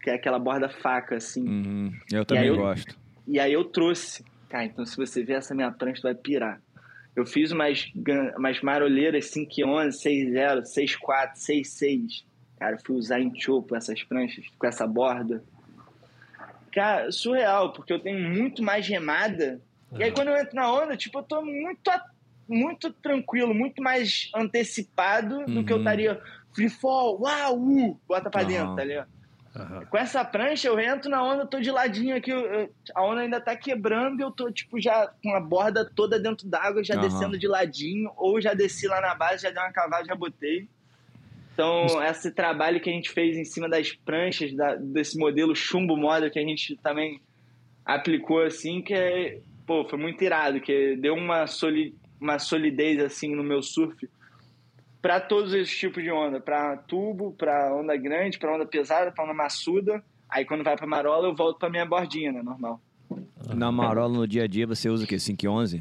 Que 0.00 0.08
é 0.08 0.14
aquela 0.14 0.38
borda 0.38 0.68
faca, 0.68 1.16
assim. 1.16 1.46
Uhum. 1.46 1.92
Eu 2.10 2.24
também 2.24 2.46
eu, 2.46 2.56
gosto. 2.56 2.96
E 3.26 3.38
aí 3.38 3.52
eu 3.52 3.64
trouxe. 3.64 4.24
Cara, 4.48 4.64
então 4.64 4.86
se 4.86 4.96
você 4.96 5.22
ver 5.22 5.34
essa 5.34 5.54
minha 5.54 5.70
prancha, 5.70 6.00
tu 6.00 6.04
vai 6.04 6.14
pirar. 6.14 6.60
Eu 7.14 7.26
fiz 7.26 7.52
umas, 7.52 7.92
umas 8.36 8.62
marolheiras 8.62 9.30
511, 9.30 9.98
60, 9.98 10.64
64, 10.64 11.38
66. 11.38 12.24
Cara, 12.62 12.76
eu 12.76 12.80
fui 12.86 12.94
usar 12.94 13.18
em 13.18 13.34
chopo 13.34 13.74
essas 13.74 14.04
pranchas 14.04 14.44
com 14.56 14.64
essa 14.68 14.86
borda. 14.86 15.42
Cara, 16.72 17.10
surreal, 17.10 17.72
porque 17.72 17.92
eu 17.92 17.98
tenho 17.98 18.20
muito 18.30 18.62
mais 18.62 18.86
remada. 18.86 19.60
Uhum. 19.90 19.98
E 19.98 20.04
aí 20.04 20.12
quando 20.12 20.28
eu 20.28 20.36
entro 20.36 20.54
na 20.54 20.72
onda, 20.72 20.96
tipo, 20.96 21.18
eu 21.18 21.24
tô 21.24 21.42
muito 21.42 21.90
muito 22.48 22.92
tranquilo, 22.92 23.52
muito 23.52 23.82
mais 23.82 24.30
antecipado 24.32 25.38
uhum. 25.38 25.54
do 25.54 25.64
que 25.64 25.72
eu 25.72 25.76
uhum. 25.78 25.82
estaria 25.82 26.20
free 26.54 26.68
fall, 26.68 27.20
uau, 27.20 27.58
uh, 27.58 28.00
bota 28.06 28.30
pra 28.30 28.42
uhum. 28.42 28.48
dentro, 28.48 28.76
tá 28.76 28.84
ligado? 28.84 29.08
Uhum. 29.56 29.86
Com 29.86 29.98
essa 29.98 30.24
prancha, 30.24 30.68
eu 30.68 30.78
entro 30.78 31.10
na 31.10 31.20
onda, 31.20 31.44
tô 31.44 31.58
de 31.58 31.70
ladinho 31.72 32.16
aqui, 32.16 32.30
eu, 32.30 32.72
a 32.94 33.04
onda 33.04 33.22
ainda 33.22 33.40
tá 33.40 33.56
quebrando 33.56 34.20
e 34.20 34.22
eu 34.22 34.30
tô, 34.30 34.52
tipo, 34.52 34.80
já 34.80 35.12
com 35.20 35.34
a 35.34 35.40
borda 35.40 35.84
toda 35.84 36.16
dentro 36.16 36.46
d'água, 36.46 36.84
já 36.84 36.94
uhum. 36.94 37.00
descendo 37.00 37.36
de 37.36 37.48
ladinho, 37.48 38.12
ou 38.16 38.40
já 38.40 38.54
desci 38.54 38.86
lá 38.86 39.00
na 39.00 39.16
base, 39.16 39.42
já 39.42 39.50
dei 39.50 39.60
uma 39.60 39.72
cavada, 39.72 40.04
já 40.04 40.14
botei. 40.14 40.68
Então, 41.52 42.02
esse 42.04 42.32
trabalho 42.32 42.80
que 42.80 42.88
a 42.88 42.92
gente 42.92 43.10
fez 43.10 43.36
em 43.36 43.44
cima 43.44 43.68
das 43.68 43.92
pranchas, 43.92 44.54
da, 44.54 44.74
desse 44.76 45.18
modelo 45.18 45.54
chumbo 45.54 45.96
model 45.96 46.30
que 46.30 46.38
a 46.38 46.46
gente 46.46 46.76
também 46.76 47.20
aplicou, 47.84 48.42
assim, 48.42 48.80
que 48.80 48.94
é, 48.94 49.40
pô, 49.66 49.84
foi 49.88 49.98
muito 49.98 50.22
irado, 50.22 50.60
que 50.60 50.96
deu 50.96 51.14
uma 51.14 51.46
solidez 51.46 51.94
uma 52.22 52.38
solidez 52.38 53.00
assim 53.00 53.34
no 53.34 53.42
meu 53.42 53.60
surf 53.62 54.08
para 55.02 55.20
todos 55.20 55.52
esses 55.52 55.76
tipos 55.76 56.02
de 56.02 56.12
onda, 56.12 56.40
para 56.40 56.76
tubo, 56.76 57.32
para 57.32 57.74
onda 57.74 57.96
grande, 57.96 58.38
para 58.38 58.54
onda 58.54 58.64
pesada, 58.64 59.10
para 59.10 59.24
onda 59.24 59.34
maçuda. 59.34 60.02
Aí 60.28 60.44
quando 60.44 60.62
vai 60.62 60.76
para 60.76 60.86
marola 60.86 61.26
eu 61.26 61.34
volto 61.34 61.58
para 61.58 61.68
minha 61.68 61.84
bordinha, 61.84 62.30
né, 62.30 62.40
normal. 62.40 62.80
Na 63.52 63.72
marola 63.72 64.16
no 64.16 64.28
dia 64.28 64.44
a 64.44 64.46
dia 64.46 64.64
você 64.64 64.88
usa 64.88 65.04
o 65.04 65.06
quê? 65.08 65.16
511? 65.18 65.80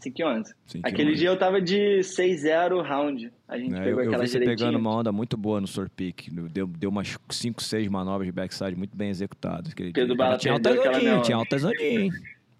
511. 0.00 0.54
Aquele 0.84 1.14
dia 1.14 1.28
eu 1.28 1.36
tava 1.36 1.60
de 1.60 1.98
6-0 1.98 2.80
round. 2.82 3.32
A 3.48 3.58
gente 3.58 3.74
é, 3.74 3.84
pegou 3.84 4.02
eu, 4.02 4.08
aquela 4.08 4.24
eu 4.24 4.26
vi 4.26 4.32
você 4.32 4.40
pegando 4.40 4.76
uma 4.76 4.90
onda 4.90 5.12
muito 5.12 5.36
boa 5.36 5.60
no 5.60 5.66
Surpic. 5.66 6.28
Deu, 6.50 6.66
deu 6.66 6.90
umas 6.90 7.16
5, 7.30 7.62
6 7.62 7.88
manobras 7.88 8.26
de 8.26 8.32
backside 8.32 8.74
muito 8.74 8.96
bem 8.96 9.08
executadas. 9.08 9.72
Pedro 9.72 10.16
Bala 10.16 10.36
tinha 10.36 10.52
altas 10.54 10.76
ondinhas, 10.76 11.26
tinha 11.26 11.36
altas 11.36 11.64
ondinhas. 11.64 12.14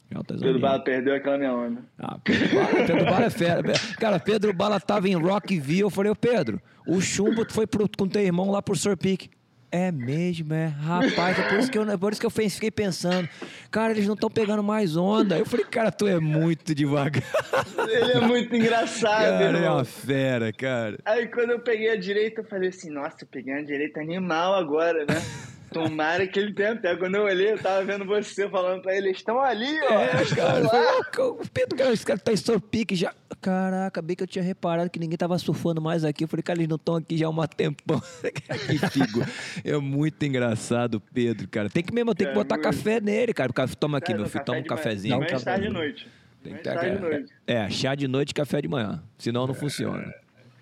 Pedro 0.09 0.61
Bala 0.61 0.79
perdeu 0.79 1.15
aquela 1.15 1.37
minha 1.37 1.53
onda. 1.53 1.83
Ah, 1.99 2.19
Pedro 2.23 2.55
Bala, 2.55 2.87
Pedro 2.87 3.05
Bala 3.05 3.25
é 3.25 3.31
fera. 3.31 3.73
Cara, 3.99 4.21
Pedro 4.21 4.53
Bala 4.53 4.79
tava 4.79 5.09
em 5.09 5.17
Rockville. 5.17 5.81
Eu 5.81 5.91
falei, 5.91 6.13
ô 6.13 6.17
Pedro, 6.17 6.61
o 6.87 7.01
chumbo 7.01 7.45
foi 7.51 7.67
pro, 7.67 7.89
com 7.89 8.07
teu 8.07 8.23
irmão 8.23 8.51
lá 8.51 8.63
pro 8.63 8.77
Surpic. 8.77 9.29
É 9.77 9.93
mesmo, 9.93 10.55
é. 10.55 10.69
Rapaz, 10.69 11.39
é 11.39 11.43
por 11.51 11.59
isso 11.59 11.71
que 11.71 11.77
eu, 11.77 11.91
é 11.91 11.99
por 11.99 12.11
isso 12.11 12.21
que 12.21 12.27
eu 12.27 12.31
fiquei 12.31 12.71
pensando. 12.71 13.29
Cara, 13.71 13.93
eles 13.93 14.07
não 14.07 14.15
estão 14.15 14.31
pegando 14.31 14.63
mais 14.63 14.97
onda. 14.97 15.37
Eu 15.37 15.45
falei, 15.45 15.67
cara, 15.67 15.93
tu 15.93 16.07
é 16.07 16.19
muito 16.19 16.75
devagar. 16.75 17.23
Ele 17.87 18.13
é 18.13 18.21
muito 18.21 18.57
engraçado, 18.57 19.39
cara, 19.39 19.45
irmão. 19.45 19.65
é 19.65 19.71
uma 19.71 19.85
fera, 19.85 20.51
cara. 20.51 20.99
Aí 21.05 21.27
quando 21.27 21.51
eu 21.51 21.61
peguei 21.61 21.91
a 21.91 21.97
direita, 21.97 22.41
eu 22.41 22.45
falei 22.47 22.71
assim, 22.71 22.89
nossa, 22.91 23.19
eu 23.21 23.29
peguei 23.31 23.53
a 23.53 23.63
direita 23.63 24.01
animal 24.01 24.55
agora, 24.55 25.05
né? 25.05 25.23
Tomara 25.85 26.27
que 26.27 26.39
ele 26.39 26.53
tenha 26.53 26.77
pego. 26.77 27.01
Quando 27.01 27.17
eu 27.17 27.25
olhei, 27.25 27.53
eu 27.53 27.59
tava 27.59 27.85
vendo 27.85 28.05
você 28.05 28.49
falando 28.49 28.83
pra 28.83 28.97
ele, 28.97 29.11
estão 29.11 29.41
ali, 29.41 29.79
ó. 29.83 30.01
É, 30.01 30.25
cara. 30.35 30.65
O 31.31 31.49
Pedro, 31.49 31.77
cara, 31.77 31.93
esse 31.93 32.05
cara 32.05 32.19
tá 32.19 32.33
em 32.33 32.61
pique 32.61 32.95
já. 32.95 33.15
Caraca, 33.41 34.01
bem 34.01 34.17
que 34.17 34.23
eu 34.23 34.27
tinha 34.27 34.43
reparado 34.43 34.91
que 34.91 34.99
ninguém 34.99 35.17
tava 35.17 35.39
surfando 35.39 35.81
mais 35.81 36.05
aqui. 36.05 36.25
Eu 36.25 36.29
falei, 36.29 36.43
cara, 36.43 36.59
eles 36.59 36.69
não 36.69 36.77
estão 36.77 36.97
aqui 36.97 37.17
já 37.17 37.27
há 37.27 37.31
um 37.31 37.47
tempão. 37.47 38.03
que 38.23 38.91
figo. 38.91 39.23
É 39.65 39.77
muito 39.77 40.23
engraçado, 40.25 41.01
Pedro, 41.13 41.47
cara. 41.49 41.69
Tem 41.69 41.83
que 41.83 41.93
mesmo, 41.93 42.15
tem 42.15 42.29
que 42.29 42.35
botar 42.35 42.57
muito... 42.57 42.65
café 42.65 43.01
nele, 43.01 43.33
cara. 43.33 43.53
Toma 43.79 43.99
aqui, 43.99 44.15
meu 44.15 44.27
filho, 44.27 44.45
toma 44.45 44.59
um 44.59 44.65
cafezinho. 44.65 45.19
Um 45.19 45.27
tarde 45.27 45.67
de 45.67 45.73
noite. 45.73 46.09
Tem 46.43 46.55
que 46.55 46.63
ter, 46.63 47.27
é, 47.47 47.55
é, 47.55 47.71
chá 47.71 47.95
de 47.95 48.07
noite 48.07 48.31
e 48.31 48.35
café 48.35 48.61
de 48.63 48.69
manhã. 48.69 49.03
Senão 49.19 49.47
não 49.47 49.55
funciona. 49.55 50.15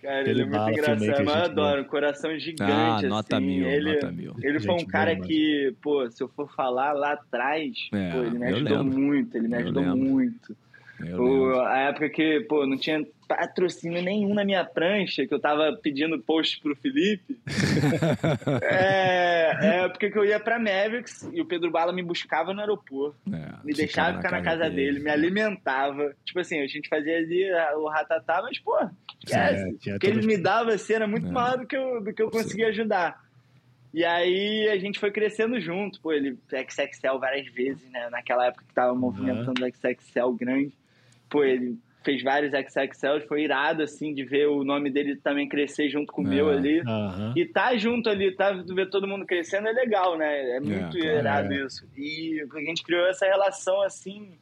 Cara, 0.05 0.28
ele 0.28 0.42
é 0.42 0.44
muito 0.44 0.70
engraçado, 0.70 1.24
mas 1.24 1.34
eu 1.34 1.44
adoro. 1.44 1.84
Coração 1.86 2.38
gigante, 2.38 3.07
ah, 3.07 3.09
nota 3.09 3.36
assim. 3.38 3.46
Mil, 3.46 3.66
ele, 3.66 3.94
nota 3.94 4.12
mil. 4.12 4.36
Ele 4.42 4.61
foi 4.61 4.74
um 4.74 4.84
cara 4.84 5.14
boa, 5.14 5.26
que, 5.26 5.74
pô, 5.80 6.11
se 6.11 6.22
eu 6.22 6.28
for 6.28 6.46
falar 6.55 6.92
lá 6.92 7.14
atrás, 7.14 7.72
é, 7.90 8.12
pô, 8.12 8.22
ele 8.22 8.38
me 8.38 8.46
ajudou 8.48 8.84
muito, 8.84 9.34
ele 9.34 9.48
me 9.48 9.57
ajudou 9.57 9.82
muito. 9.82 10.55
O, 11.01 11.61
a 11.61 11.78
época 11.78 12.09
que, 12.09 12.40
pô, 12.49 12.66
não 12.66 12.78
tinha 12.78 13.05
patrocínio 13.26 14.03
nenhum 14.03 14.34
na 14.34 14.45
minha 14.45 14.64
prancha, 14.64 15.26
que 15.26 15.34
eu 15.34 15.40
tava 15.40 15.76
pedindo 15.82 16.20
post 16.20 16.61
pro 16.61 16.76
Felipe. 16.76 17.38
é, 18.62 19.82
é 19.82 19.88
porque 19.88 20.11
que 20.11 20.18
eu 20.18 20.24
ia 20.24 20.38
pra 20.38 20.59
Mavericks 20.59 21.28
e 21.32 21.40
o 21.40 21.47
Pedro 21.47 21.70
Bala 21.70 21.92
me 21.92 22.03
buscava 22.03 22.53
no 22.53 22.61
aeroporto. 22.61 23.16
É, 23.32 23.66
me 23.66 23.72
deixava 23.72 24.16
ficar 24.16 24.30
na 24.30 24.42
casa 24.42 24.70
dele, 24.70 24.92
dele, 24.92 25.01
me 25.01 25.11
alimentava. 25.11 26.14
Tipo 26.24 26.40
assim, 26.40 26.61
a 26.61 26.66
gente 26.66 26.88
fazia 26.88 27.16
ali 27.16 27.51
o 27.76 27.88
ratatá, 27.88 28.40
mas, 28.42 28.59
pô, 28.59 28.78
é, 28.78 29.95
o 29.95 29.99
que 29.99 30.07
ele 30.07 30.26
me 30.26 30.36
dava 30.36 30.72
assim 30.72 30.95
era 30.95 31.07
muito 31.07 31.26
é. 31.26 31.30
maior 31.30 31.59
do 31.59 31.66
que 31.66 31.76
eu, 31.76 32.03
do 32.03 32.12
que 32.12 32.22
eu 32.22 32.30
conseguia 32.30 32.68
ajudar. 32.68 33.24
E 33.92 34.05
aí 34.05 34.68
a 34.68 34.76
gente 34.76 34.99
foi 34.99 35.12
crescendo 35.12 35.61
junto, 35.61 36.01
pô, 36.01 36.12
ele 36.12 36.36
XXL 36.51 37.18
várias 37.20 37.47
vezes, 37.47 37.88
né? 37.92 38.09
Naquela 38.11 38.47
época 38.47 38.64
que 38.66 38.74
tava 38.74 38.92
movimentando 38.92 39.62
uhum. 39.62 39.70
XXL 39.70 40.32
grande. 40.36 40.72
Pô, 41.35 41.43
ele 41.43 41.76
fez 42.05 42.22
vários 42.22 42.53
XXL, 42.53 43.26
foi 43.26 43.43
irado, 43.43 43.82
assim, 43.82 44.14
de 44.14 44.24
ver 44.24 44.47
o 44.47 44.62
nome 44.62 44.89
dele 44.89 45.16
também 45.16 45.49
crescer 45.49 45.89
junto 45.89 46.12
com 46.12 46.22
o 46.22 46.24
meu 46.24 46.49
é, 46.49 46.55
ali. 46.55 46.80
Uhum. 46.80 47.32
E 47.35 47.45
tá 47.45 47.76
junto 47.76 48.09
ali, 48.09 48.30
tá, 48.37 48.53
ver 48.53 48.89
todo 48.89 49.09
mundo 49.09 49.26
crescendo 49.26 49.66
é 49.66 49.72
legal, 49.72 50.16
né? 50.16 50.57
É 50.57 50.61
muito 50.61 50.97
é, 50.97 51.18
irado 51.18 51.53
é. 51.53 51.64
isso. 51.64 51.89
E 51.97 52.41
a 52.55 52.61
gente 52.61 52.85
criou 52.85 53.05
essa 53.09 53.26
relação, 53.26 53.82
assim, 53.82 54.39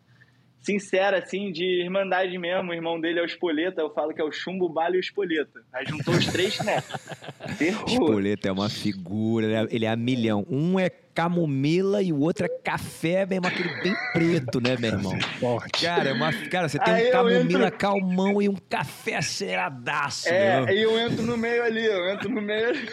sincera, 0.60 1.18
assim, 1.18 1.50
de 1.50 1.64
irmandade 1.64 2.36
mesmo. 2.36 2.72
O 2.72 2.74
irmão 2.74 3.00
dele 3.00 3.20
é 3.20 3.22
o 3.22 3.26
Espoleta, 3.26 3.80
eu 3.80 3.90
falo 3.94 4.12
que 4.12 4.20
é 4.20 4.24
o 4.24 4.32
Chumbo, 4.32 4.68
Balho 4.68 4.96
e 4.96 4.98
o 4.98 5.00
Espoleta. 5.00 5.62
Aí 5.72 5.86
juntou 5.86 6.12
os 6.12 6.26
três, 6.26 6.58
né? 6.64 6.82
Terror. 7.58 7.88
Espoleta 7.88 8.48
é 8.48 8.52
uma 8.52 8.68
figura, 8.68 9.66
ele 9.70 9.86
é, 9.86 9.88
é 9.88 9.92
a 9.92 9.96
milhão. 9.96 10.44
Um 10.50 10.78
é 10.78 10.90
camomila 11.14 12.02
e 12.02 12.12
o 12.12 12.20
outro 12.20 12.46
é 12.46 12.48
café, 12.48 13.26
mesmo 13.26 13.46
aquele 13.46 13.68
bem 13.82 13.94
preto, 14.12 14.60
né, 14.60 14.76
meu 14.78 14.92
irmão? 14.92 15.20
Forte. 15.38 15.84
Cara, 15.84 16.10
é 16.10 16.12
uma, 16.12 16.32
cara 16.48 16.68
você 16.68 16.78
tem 16.78 16.94
Aí 16.94 17.08
um 17.08 17.12
camomila 17.12 17.66
entro... 17.66 17.78
calmão 17.78 18.42
e 18.42 18.48
um 18.48 18.56
café 18.68 19.16
aceleradaço. 19.16 20.28
É, 20.28 20.74
e 20.74 20.82
eu 20.82 20.98
entro 20.98 21.24
no 21.24 21.36
meio 21.36 21.62
ali, 21.62 21.84
eu 21.84 22.10
entro 22.10 22.28
no 22.28 22.40
meio 22.40 22.68
ali. 22.68 22.88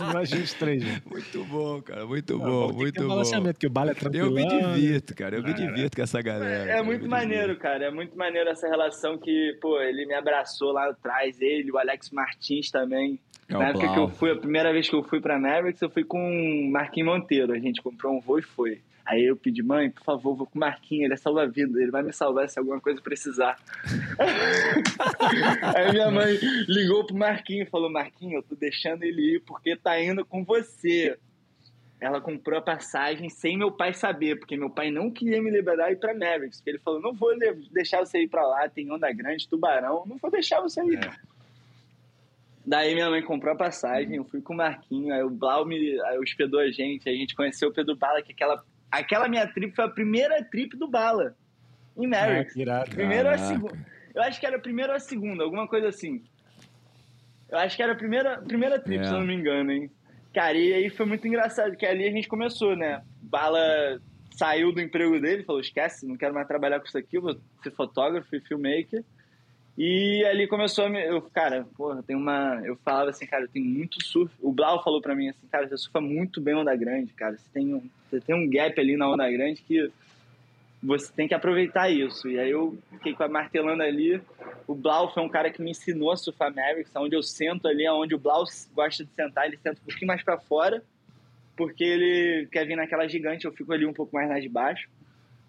Imagina 0.00 0.42
os 0.42 0.54
três. 0.54 0.82
Muito 1.04 1.44
bom, 1.44 1.82
cara, 1.82 2.06
muito 2.06 2.38
bom, 2.38 2.72
muito 2.72 3.02
bom. 3.02 3.08
Balanceamento, 3.08 3.58
que 3.58 3.66
o 3.66 3.70
bala 3.70 3.92
é 3.92 3.94
tranquilo. 3.94 4.26
Eu 4.26 4.32
me 4.32 4.46
divirto, 4.46 5.14
cara, 5.14 5.36
eu 5.36 5.42
me 5.42 5.54
divirto 5.54 5.96
com 5.96 6.02
essa 6.02 6.20
galera. 6.20 6.70
É, 6.70 6.78
é 6.78 6.82
muito 6.82 7.08
maneiro, 7.08 7.48
divirto. 7.48 7.62
cara, 7.62 7.84
é 7.86 7.90
muito 7.90 8.16
maneiro 8.16 8.50
essa 8.50 8.68
relação 8.68 9.18
que, 9.18 9.56
pô, 9.60 9.80
ele 9.80 10.06
me 10.06 10.14
abraçou 10.14 10.72
lá 10.72 10.90
atrás, 10.90 11.40
ele, 11.40 11.70
o 11.70 11.78
Alex 11.78 12.10
Martins 12.10 12.70
também. 12.70 13.20
É 13.48 13.52
Na 13.52 13.68
época 13.68 13.84
Blau. 13.84 13.94
que 13.94 14.00
eu 14.00 14.08
fui, 14.08 14.30
a 14.32 14.36
primeira 14.36 14.72
vez 14.72 14.88
que 14.88 14.96
eu 14.96 15.02
fui 15.04 15.20
pra 15.20 15.38
Mavericks, 15.38 15.80
eu 15.80 15.90
fui 15.90 16.04
com 16.04 16.18
o 16.18 16.70
Marquinhos 16.70 17.08
Monteiro. 17.08 17.52
A 17.52 17.58
gente 17.58 17.80
comprou 17.80 18.16
um 18.16 18.20
voo 18.20 18.38
e 18.38 18.42
foi. 18.42 18.80
Aí 19.06 19.24
eu 19.24 19.36
pedi, 19.36 19.62
mãe, 19.62 19.88
por 19.88 20.02
favor, 20.02 20.34
vou 20.34 20.46
com 20.48 20.56
o 20.56 20.60
Marquinhos, 20.60 21.04
ele 21.04 21.14
é 21.14 21.16
salva-vida, 21.16 21.80
ele 21.80 21.92
vai 21.92 22.02
me 22.02 22.12
salvar 22.12 22.48
se 22.48 22.58
alguma 22.58 22.80
coisa 22.80 23.00
precisar. 23.00 23.56
Aí 25.76 25.92
minha 25.92 26.10
mãe 26.10 26.36
ligou 26.66 27.06
pro 27.06 27.14
Marquinhos 27.14 27.68
e 27.68 27.70
falou, 27.70 27.88
Marquinhos, 27.88 28.34
eu 28.34 28.42
tô 28.42 28.56
deixando 28.56 29.04
ele 29.04 29.36
ir 29.36 29.42
porque 29.42 29.76
tá 29.76 30.00
indo 30.00 30.24
com 30.24 30.42
você. 30.42 31.16
Ela 32.00 32.20
comprou 32.20 32.58
a 32.58 32.62
passagem 32.62 33.30
sem 33.30 33.56
meu 33.56 33.70
pai 33.70 33.94
saber, 33.94 34.40
porque 34.40 34.56
meu 34.56 34.68
pai 34.68 34.90
não 34.90 35.08
queria 35.08 35.40
me 35.40 35.50
liberar 35.50 35.90
e 35.90 35.92
ir 35.92 35.98
pra 35.98 36.12
Mavericks. 36.12 36.58
Porque 36.58 36.70
ele 36.70 36.80
falou, 36.80 37.00
não 37.00 37.14
vou 37.14 37.32
deixar 37.70 38.00
você 38.00 38.18
ir 38.22 38.28
pra 38.28 38.44
lá, 38.44 38.68
tem 38.68 38.90
onda 38.90 39.10
grande, 39.12 39.48
tubarão, 39.48 40.04
não 40.04 40.16
vou 40.16 40.32
deixar 40.32 40.60
você 40.60 40.82
ir. 40.82 40.98
É. 40.98 41.35
Daí 42.66 42.94
minha 42.94 43.08
mãe 43.08 43.22
comprou 43.22 43.54
a 43.54 43.56
passagem, 43.56 44.16
eu 44.16 44.24
fui 44.24 44.42
com 44.42 44.52
o 44.52 44.56
Marquinho, 44.56 45.14
aí 45.14 45.22
o 45.22 45.30
Blau 45.30 45.64
me 45.64 46.00
aí 46.02 46.18
hospedou 46.18 46.58
a 46.58 46.68
gente, 46.68 47.08
a 47.08 47.12
gente 47.12 47.36
conheceu 47.36 47.68
o 47.68 47.72
Pedro 47.72 47.94
Bala, 47.94 48.20
que 48.20 48.32
aquela, 48.32 48.64
aquela 48.90 49.28
minha 49.28 49.46
trip 49.46 49.72
foi 49.74 49.84
a 49.84 49.88
primeira 49.88 50.42
trip 50.44 50.76
do 50.76 50.88
Bala, 50.88 51.36
em 51.96 52.08
Merrick. 52.08 52.68
Ah, 52.68 52.84
primeiro 52.88 53.28
a 53.28 53.38
segunda. 53.38 53.78
Eu 54.12 54.22
acho 54.22 54.40
que 54.40 54.46
era 54.46 54.56
a 54.56 54.60
primeira 54.60 54.92
ou 54.92 54.96
a 54.96 55.00
segunda, 55.00 55.44
alguma 55.44 55.68
coisa 55.68 55.88
assim. 55.88 56.24
Eu 57.48 57.58
acho 57.58 57.76
que 57.76 57.82
era 57.82 57.92
a 57.92 57.96
primeira, 57.96 58.42
primeira 58.42 58.80
trip, 58.80 58.96
yeah. 58.96 59.10
se 59.10 59.14
eu 59.14 59.20
não 59.20 59.26
me 59.26 59.34
engano, 59.34 59.70
hein. 59.70 59.88
Cara, 60.34 60.58
e 60.58 60.74
aí 60.74 60.90
foi 60.90 61.06
muito 61.06 61.26
engraçado, 61.26 61.76
que 61.76 61.86
ali 61.86 62.06
a 62.06 62.10
gente 62.10 62.26
começou, 62.26 62.74
né? 62.74 63.00
Bala 63.22 64.00
saiu 64.36 64.72
do 64.72 64.80
emprego 64.80 65.20
dele, 65.20 65.44
falou, 65.44 65.60
esquece, 65.60 66.06
não 66.06 66.16
quero 66.16 66.34
mais 66.34 66.48
trabalhar 66.48 66.80
com 66.80 66.86
isso 66.86 66.98
aqui, 66.98 67.18
vou 67.18 67.40
ser 67.62 67.70
fotógrafo 67.70 68.34
e 68.34 68.40
filmmaker. 68.40 69.04
E 69.76 70.24
ali 70.24 70.46
começou 70.46 70.86
a 70.86 70.88
me. 70.88 71.04
Eu, 71.04 71.20
cara, 71.20 71.66
porra, 71.76 72.02
tem 72.02 72.16
uma. 72.16 72.62
Eu 72.64 72.76
falava 72.76 73.10
assim, 73.10 73.26
cara, 73.26 73.44
eu 73.44 73.48
tenho 73.48 73.66
muito 73.66 74.02
surf. 74.02 74.34
O 74.40 74.50
Blau 74.50 74.82
falou 74.82 75.02
pra 75.02 75.14
mim 75.14 75.28
assim, 75.28 75.46
cara, 75.48 75.68
você 75.68 75.76
surfa 75.76 76.00
muito 76.00 76.40
bem 76.40 76.54
onda 76.54 76.74
grande, 76.74 77.12
cara. 77.12 77.36
Você 77.36 77.48
tem 77.52 77.74
um, 77.74 77.82
você 78.08 78.20
tem 78.20 78.34
um 78.34 78.48
gap 78.48 78.80
ali 78.80 78.96
na 78.96 79.10
onda 79.10 79.30
grande 79.30 79.62
que 79.62 79.90
você 80.82 81.12
tem 81.12 81.28
que 81.28 81.34
aproveitar 81.34 81.90
isso. 81.90 82.26
E 82.28 82.38
aí 82.38 82.50
eu 82.50 82.78
fiquei 82.90 83.14
martelando 83.28 83.82
ali. 83.82 84.20
O 84.66 84.74
Blau 84.74 85.12
foi 85.12 85.22
um 85.22 85.28
cara 85.28 85.50
que 85.50 85.60
me 85.60 85.72
ensinou 85.72 86.10
a 86.10 86.16
surfar 86.16 86.54
Mavericks, 86.54 86.94
onde 86.96 87.14
eu 87.14 87.22
sento 87.22 87.68
ali, 87.68 87.86
onde 87.88 88.14
o 88.14 88.18
Blau 88.18 88.44
gosta 88.74 89.04
de 89.04 89.10
sentar, 89.10 89.46
ele 89.46 89.58
senta 89.58 89.78
um 89.80 89.84
pouquinho 89.84 90.08
mais 90.08 90.22
para 90.22 90.38
fora, 90.38 90.82
porque 91.56 91.84
ele 91.84 92.48
quer 92.50 92.66
vir 92.66 92.76
naquela 92.76 93.06
gigante, 93.06 93.44
eu 93.44 93.52
fico 93.52 93.72
ali 93.72 93.84
um 93.84 93.92
pouco 93.92 94.14
mais 94.14 94.28
lá 94.28 94.40
de 94.40 94.48
baixo. 94.48 94.88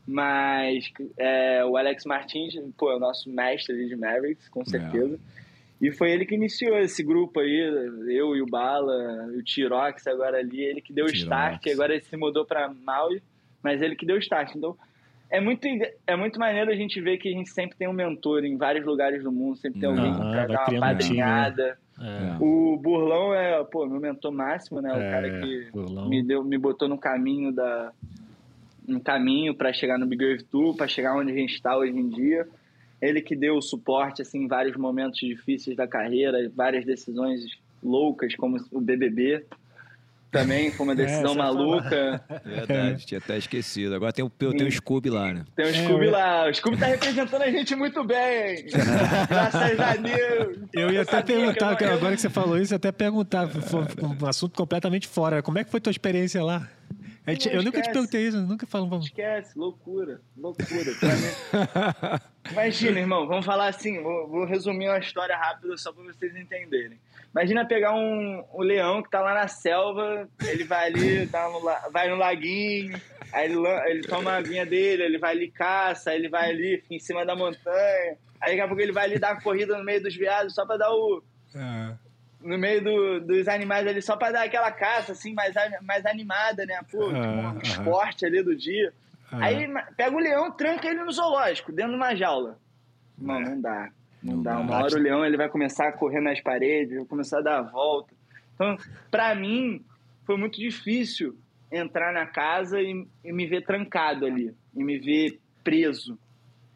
Mas 0.08 0.90
é, 1.18 1.66
o 1.66 1.76
Alex 1.76 2.06
Martins, 2.06 2.54
pô, 2.78 2.92
é 2.92 2.96
o 2.96 3.00
nosso 3.00 3.30
mestre 3.30 3.88
de 3.88 3.96
Mavericks, 3.96 4.48
com 4.48 4.64
certeza. 4.64 5.16
É. 5.16 5.38
E 5.80 5.92
foi 5.92 6.12
ele 6.12 6.26
que 6.26 6.34
iniciou 6.34 6.80
esse 6.80 7.04
grupo 7.04 7.40
aí, 7.40 7.60
eu 8.08 8.36
e 8.36 8.42
o 8.42 8.48
Bala, 8.48 9.28
o 9.38 9.44
Tirox 9.44 10.08
agora 10.08 10.38
ali, 10.40 10.62
ele 10.62 10.82
que 10.82 10.94
deu 10.94 11.06
o 11.06 11.10
start, 11.10 11.68
agora 11.68 11.94
ele 11.94 12.04
se 12.04 12.18
mudou 12.18 12.46
para 12.46 12.74
Maui, 12.74 13.22
mas 13.62 13.82
ele 13.82 13.96
que 13.96 14.06
deu 14.06 14.16
o 14.16 14.20
start. 14.20 14.56
Então, 14.56 14.76
é 15.30 15.42
muito, 15.42 15.68
é 16.08 16.16
muito 16.16 16.40
maneiro 16.40 16.72
a 16.72 16.76
gente 16.76 17.00
ver 17.02 17.18
que 17.18 17.28
a 17.28 17.32
gente 17.32 17.50
sempre 17.50 17.78
tem 17.78 17.88
um 17.88 17.94
mentor 17.94 18.44
em 18.46 18.58
vários 18.58 18.86
lugares 18.86 19.22
do 19.24 19.32
mundo, 19.32 19.58
sempre 19.58 19.82
tem 19.82 19.90
alguém 19.90 20.12
ah, 20.12 20.32
para 20.32 20.48
dar 20.48 20.70
uma 20.70 20.80
padrinhada. 20.80 21.78
É. 22.00 22.38
O 22.40 22.78
Burlão 22.78 23.34
é, 23.36 23.64
pô, 23.66 23.86
meu 23.86 24.00
mentor 24.00 24.32
máximo, 24.32 24.82
né? 24.82 24.92
O 24.94 24.98
é, 24.98 25.12
cara 25.12 25.42
que 25.42 25.70
me, 26.08 26.24
deu, 26.24 26.44
me 26.44 26.58
botou 26.58 26.88
no 26.88 26.98
caminho 26.98 27.52
da, 27.52 27.92
um 28.88 29.00
caminho 29.00 29.54
para 29.54 29.74
chegar 29.74 29.98
no 29.98 30.06
Big 30.06 30.24
Wave 30.24 30.44
Tour, 30.44 30.76
para 30.76 30.88
chegar 30.88 31.16
onde 31.16 31.32
a 31.32 31.36
gente 31.36 31.54
está 31.54 31.78
hoje 31.78 31.98
em 31.98 32.10
dia. 32.10 32.48
Ele 33.02 33.22
que 33.22 33.36
deu 33.36 33.56
o 33.56 33.62
suporte 33.62 34.22
assim, 34.22 34.44
em 34.44 34.48
vários 34.48 34.76
momentos 34.76 35.20
difíceis 35.20 35.76
da 35.76 35.88
carreira, 35.88 36.52
várias 36.56 36.86
decisões 36.86 37.42
loucas, 37.84 38.36
como 38.36 38.58
o 38.72 38.82
BBB. 38.82 39.46
Também 40.32 40.72
foi 40.72 40.86
uma 40.86 40.94
é, 40.94 40.96
decisão 40.96 41.34
é, 41.34 41.38
maluca. 41.38 42.24
Verdade, 42.44 43.06
tinha 43.06 43.18
até 43.20 43.38
esquecido. 43.38 43.96
Agora 43.96 44.12
tem 44.12 44.26
o, 44.26 44.30
tem 44.30 44.68
o 44.68 44.72
Scooby 44.72 45.10
lá, 45.10 45.34
né? 45.34 45.46
Tem 45.56 45.66
o 45.66 45.74
Scooby 45.74 46.08
é, 46.08 46.12
lá. 46.12 46.50
O 46.50 46.54
Scooby 46.54 46.78
tá 46.78 46.86
representando 46.88 47.42
a 47.42 47.52
gente 47.52 47.76
muito 47.76 48.04
bem. 48.04 48.66
Graças 49.30 49.80
a 49.80 49.96
Deus. 49.96 50.58
Eu 50.74 50.92
ia 50.92 51.04
até 51.04 51.22
perguntar, 51.22 51.76
que 51.78 51.86
agora 51.86 52.16
que 52.16 52.22
você 52.22 52.30
falou 52.30 52.58
isso, 52.58 52.76
até 52.76 52.92
perguntar, 52.92 53.48
um 54.22 54.26
assunto 54.26 54.56
completamente 54.56 55.08
fora. 55.08 55.42
Como 55.42 55.60
é 55.60 55.64
que 55.64 55.72
foi 55.72 55.80
tua 55.80 55.92
experiência 55.92 56.44
lá? 56.44 56.68
Eu 57.28 57.62
nunca 57.62 57.82
te 57.82 57.92
perguntei 57.92 58.26
isso, 58.26 58.40
nunca 58.40 58.66
falo. 58.66 58.88
Vamos. 58.88 59.08
Esquece, 59.08 59.60
loucura, 59.60 60.22
loucura. 60.38 60.92
Imagina, 62.50 63.00
irmão, 63.02 63.28
vamos 63.28 63.46
falar 63.46 63.68
assim, 63.68 64.02
vou, 64.02 64.30
vou, 64.30 64.46
resumir 64.46 64.88
uma 64.88 65.00
história 65.00 65.36
rápida 65.36 65.76
só 65.76 65.92
para 65.92 66.06
vocês 66.06 66.34
entenderem. 66.38 66.98
Imagina 67.32 67.68
pegar 67.68 67.94
um, 67.94 68.46
um 68.54 68.62
leão 68.62 69.04
que 69.04 69.10
tá 69.10 69.20
lá 69.20 69.34
na 69.34 69.50
selva, 69.50 70.30
ele 70.42 70.64
vai 70.64 70.88
ali, 70.88 71.28
tá 71.28 71.50
no, 71.50 71.60
vai 71.92 72.10
no 72.10 72.16
laguinho, 72.16 72.98
aí 73.34 73.52
ele, 73.52 73.68
ele 73.90 74.08
toma 74.08 74.32
a 74.32 74.38
aguinha 74.38 74.66
dele, 74.66 75.04
ele 75.04 75.18
vai 75.18 75.32
ali 75.32 75.52
caça, 75.52 76.16
ele 76.16 76.30
vai 76.30 76.50
ali, 76.50 76.78
fica 76.78 76.96
em 76.96 77.00
cima 77.00 77.26
da 77.26 77.36
montanha, 77.36 78.18
aí 78.40 78.52
daqui 78.52 78.62
a 78.62 78.68
pouco 78.68 78.82
ele 78.82 78.94
vai 78.94 79.04
ali 79.04 79.20
dar 79.20 79.34
uma 79.34 79.42
corrida 79.42 79.78
no 79.78 79.84
meio 79.84 80.02
dos 80.02 80.16
viados 80.16 80.56
só 80.56 80.66
para 80.66 80.78
dar 80.78 80.92
o. 80.92 81.22
É 81.54 82.07
no 82.42 82.58
meio 82.58 82.84
do, 82.84 83.20
dos 83.22 83.48
animais 83.48 83.88
ali, 83.88 84.02
só 84.02 84.16
para 84.16 84.34
dar 84.34 84.44
aquela 84.44 84.72
caça, 84.72 85.12
assim, 85.12 85.34
mais, 85.34 85.54
mais 85.82 86.06
animada, 86.06 86.66
né? 86.66 86.80
Pô, 86.92 87.08
tipo, 87.08 87.18
um 87.18 87.58
esporte 87.60 88.26
ali 88.26 88.44
do 88.44 88.56
dia. 88.56 88.94
Aí 89.32 89.68
pega 89.96 90.16
o 90.16 90.20
leão, 90.20 90.52
tranca 90.52 90.88
ele 90.88 91.04
no 91.04 91.12
zoológico, 91.12 91.72
dentro 91.72 91.92
de 91.92 91.98
uma 91.98 92.16
jaula. 92.16 92.58
Não, 93.18 93.40
não 93.40 93.60
dá. 93.60 93.90
Não, 94.24 94.36
não 94.36 94.44
dá. 94.44 94.60
Uma 94.60 94.84
hora 94.84 94.96
o 94.96 95.00
leão 95.00 95.26
ele 95.26 95.38
vai 95.38 95.50
começar 95.50 95.88
a 95.88 95.92
correr 95.92 96.22
nas 96.22 96.40
paredes, 96.40 96.98
vai 96.98 97.06
começar 97.06 97.40
a 97.40 97.42
dar 97.42 97.60
a 97.60 97.62
volta. 97.64 98.14
Então, 98.56 98.78
para 99.12 99.36
mim, 99.36 99.84
foi 100.26 100.38
muito 100.38 100.60
difícil 100.60 101.38
entrar 101.72 102.14
na 102.14 102.26
casa 102.26 102.82
e, 102.82 103.06
e, 103.24 103.34
me 103.34 103.46
ver 103.46 103.66
trancado 103.66 104.26
ali, 104.26 104.56
e 104.74 104.84
me 104.84 104.98
ver 104.98 105.40
preso. 105.64 106.18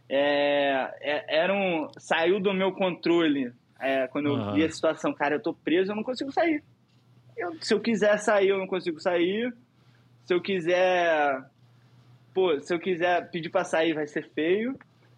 É, 0.10 0.94
é, 1.00 1.38
era 1.38 1.54
um, 1.54 1.88
saiu 1.98 2.40
do 2.40 2.54
meu 2.54 2.74
controle 2.74 3.54
é, 3.82 4.08
quando 4.08 4.28
eu 4.28 4.34
uhum. 4.34 4.54
vi 4.54 4.64
a 4.64 4.70
situação, 4.70 5.14
cara, 5.14 5.36
eu 5.36 5.42
tô 5.42 5.54
preso, 5.54 5.92
eu 5.92 5.96
não 5.96 6.04
consigo 6.04 6.32
sair. 6.32 6.64
Eu, 7.36 7.56
se 7.62 7.74
eu 7.74 7.80
quiser 7.80 8.18
sair, 8.18 8.50
eu 8.50 8.58
não 8.58 8.68
consigo 8.68 9.00
sair. 9.00 9.54
Se 10.26 10.34
eu 10.34 10.42
quiser. 10.42 11.44
Pô, 12.34 12.60
se 12.60 12.74
eu 12.74 12.80
quiser 12.80 13.30
pedir 13.32 13.50
pra 13.50 13.64
sair, 13.64 13.94
vai 13.94 14.08
ser 14.08 14.30
feio. 14.30 14.78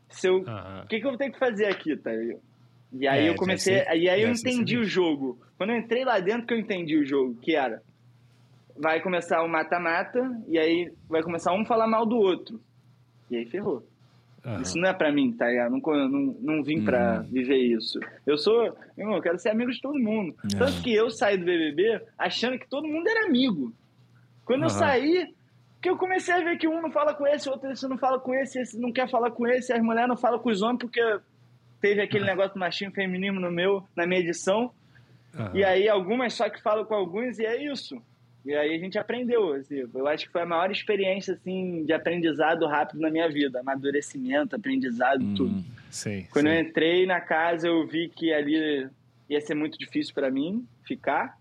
Se 0.09 0.27
eu. 0.27 0.35
Uhum. 0.35 0.81
O 0.83 0.87
que, 0.87 0.99
que 0.99 1.07
eu 1.07 1.17
tenho 1.17 1.33
que 1.33 1.39
fazer 1.39 1.65
aqui, 1.65 1.95
tá? 1.97 2.11
E 2.93 3.07
aí 3.07 3.25
é, 3.25 3.29
eu 3.29 3.35
comecei. 3.35 3.79
Ser, 3.79 3.97
e 3.97 4.09
aí 4.09 4.21
eu 4.21 4.31
entendi 4.31 4.77
o 4.77 4.83
jogo. 4.83 5.39
Quando 5.57 5.71
eu 5.71 5.77
entrei 5.77 6.05
lá 6.05 6.19
dentro 6.19 6.47
que 6.47 6.53
eu 6.53 6.59
entendi 6.59 6.97
o 6.97 7.05
jogo, 7.05 7.35
que 7.41 7.55
era. 7.55 7.81
Vai 8.75 9.01
começar 9.01 9.43
o 9.43 9.47
mata-mata, 9.47 10.19
e 10.47 10.57
aí 10.57 10.91
vai 11.07 11.21
começar 11.21 11.53
um 11.53 11.65
falar 11.65 11.87
mal 11.87 12.05
do 12.05 12.15
outro. 12.15 12.59
E 13.29 13.37
aí 13.37 13.45
ferrou. 13.45 13.85
Uhum. 14.45 14.61
Isso 14.61 14.77
não 14.77 14.89
é 14.89 14.93
para 14.93 15.11
mim, 15.11 15.31
tá 15.31 15.47
ligado? 15.47 15.71
Não, 15.71 16.09
não, 16.09 16.37
não 16.41 16.63
vim 16.63 16.79
uhum. 16.79 16.85
para 16.85 17.19
viver 17.21 17.57
isso. 17.57 17.99
Eu 18.25 18.37
sou, 18.37 18.75
irmão, 18.97 19.15
eu 19.15 19.21
quero 19.21 19.39
ser 19.39 19.49
amigo 19.49 19.71
de 19.71 19.81
todo 19.81 19.97
mundo. 19.97 20.35
Uhum. 20.43 20.59
Tanto 20.59 20.81
que 20.81 20.93
eu 20.93 21.09
saí 21.09 21.37
do 21.37 21.45
BBB 21.45 22.01
achando 22.17 22.59
que 22.59 22.67
todo 22.67 22.87
mundo 22.87 23.07
era 23.07 23.25
amigo. 23.25 23.73
Quando 24.43 24.63
eu 24.63 24.69
saí, 24.69 25.33
que 25.81 25.89
eu 25.89 25.97
comecei 25.97 26.33
a 26.33 26.43
ver 26.43 26.57
que 26.57 26.67
um 26.67 26.81
não 26.81 26.91
fala 26.91 27.13
com 27.13 27.25
esse, 27.25 27.49
outro 27.49 27.71
esse 27.71 27.87
não 27.87 27.97
fala 27.97 28.19
com 28.19 28.33
esse, 28.33 28.59
esse 28.59 28.79
não 28.79 28.91
quer 28.91 29.09
falar 29.09 29.31
com 29.31 29.47
esse, 29.47 29.71
as 29.71 29.81
mulheres 29.81 30.09
não 30.09 30.17
falam 30.17 30.39
com 30.39 30.49
os 30.49 30.61
homens 30.61 30.79
porque 30.79 31.01
teve 31.79 32.01
aquele 32.01 32.25
negócio 32.25 32.53
do 32.53 32.59
machismo 32.59 32.93
feminismo 32.93 33.39
no 33.39 33.51
meu, 33.51 33.83
na 33.95 34.05
minha 34.05 34.19
edição. 34.19 34.71
E 35.53 35.63
aí 35.63 35.89
algumas 35.89 36.33
só 36.33 36.49
que 36.49 36.61
falam 36.61 36.85
com 36.85 36.93
alguns 36.93 37.39
e 37.39 37.45
é 37.45 37.71
isso. 37.71 38.01
E 38.45 38.53
aí 38.53 38.75
a 38.75 38.79
gente 38.79 38.97
aprendeu. 38.97 39.53
Assim, 39.53 39.87
eu 39.93 40.07
acho 40.07 40.25
que 40.25 40.31
foi 40.31 40.41
a 40.41 40.45
maior 40.45 40.71
experiência 40.71 41.33
assim, 41.33 41.85
de 41.85 41.93
aprendizado 41.93 42.65
rápido 42.67 42.99
na 42.99 43.09
minha 43.09 43.29
vida. 43.29 43.59
Amadurecimento, 43.59 44.55
aprendizado, 44.55 45.23
hum, 45.23 45.33
tudo. 45.33 45.63
Sim, 45.89 46.25
Quando 46.31 46.47
eu 46.47 46.59
entrei 46.59 47.05
na 47.05 47.21
casa, 47.21 47.67
eu 47.67 47.87
vi 47.87 48.09
que 48.09 48.33
ali 48.33 48.87
ia 49.29 49.39
ser 49.39 49.55
muito 49.55 49.77
difícil 49.77 50.13
para 50.13 50.29
mim 50.29 50.67
ficar, 50.83 51.37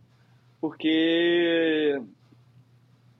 porque 0.61 2.01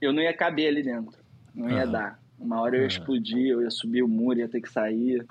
eu 0.01 0.13
não 0.13 0.23
ia 0.23 0.33
caber 0.33 0.69
ali 0.69 0.83
dentro. 0.83 1.19
Não 1.55 1.71
ia 1.71 1.87
dar. 1.87 2.21
Uma 2.39 2.61
hora 2.61 2.77
eu 2.77 2.83
ia 2.83 2.89
explodir, 2.89 3.47
eu 3.49 3.63
ia 3.63 3.71
subir 3.71 4.03
o 4.03 4.09
muro, 4.09 4.39
ia 4.39 4.49
ter 4.49 4.61
que 4.61 4.71
sair. 4.71 5.25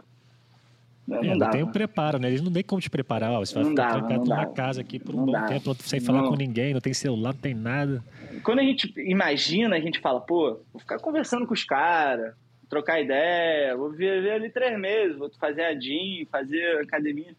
Não, 1.12 1.36
não, 1.36 1.50
tem 1.50 1.64
o 1.64 1.72
preparo, 1.72 2.18
né? 2.18 2.30
Eles 2.30 2.42
não 2.42 2.52
tem 2.52 2.64
como 2.64 2.82
te 2.82 2.90
preparar. 2.90 3.32
Você 3.40 3.54
vai 3.54 3.64
não 3.64 3.72
ficar 3.72 3.88
dava, 3.88 4.00
trancado 4.00 4.30
numa 4.30 4.46
casa 4.48 4.82
aqui 4.82 4.98
por 4.98 5.14
um 5.14 5.26
bom 5.26 5.32
dava. 5.34 5.48
tempo, 5.48 5.76
sem 5.76 6.00
falar 6.00 6.24
com 6.28 6.36
ninguém, 6.36 6.74
não 6.74 6.80
tem 6.80 6.94
celular, 6.94 7.34
não 7.34 7.40
tem 7.42 7.54
nada. 7.54 8.04
Quando 8.44 8.60
a 8.60 8.64
gente 8.64 8.94
imagina, 8.98 9.76
a 9.76 9.80
gente 9.80 10.00
fala, 10.00 10.22
pô, 10.22 10.62
vou 10.72 10.80
ficar 10.80 11.00
conversando 11.00 11.46
com 11.46 11.54
os 11.54 11.64
caras, 11.64 12.34
trocar 12.70 13.02
ideia, 13.02 13.76
vou 13.76 13.92
viver 13.92 14.32
ali 14.32 14.50
três 14.50 14.80
meses, 14.80 15.18
vou 15.18 15.30
fazer 15.40 15.64
a 15.64 15.74
DIN, 15.74 16.26
fazer 16.32 16.80
academia. 16.82 17.36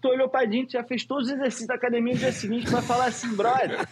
Tu 0.00 0.08
olhou 0.08 0.28
pra 0.28 0.46
tu 0.46 0.72
já 0.72 0.84
fez 0.84 1.04
todos 1.04 1.26
os 1.26 1.32
exercícios 1.32 1.68
da 1.68 1.74
academia 1.74 2.14
no 2.14 2.18
dia 2.18 2.32
seguinte, 2.32 2.70
vai 2.70 2.82
falar 2.82 3.06
assim, 3.06 3.34
brother, 3.34 3.86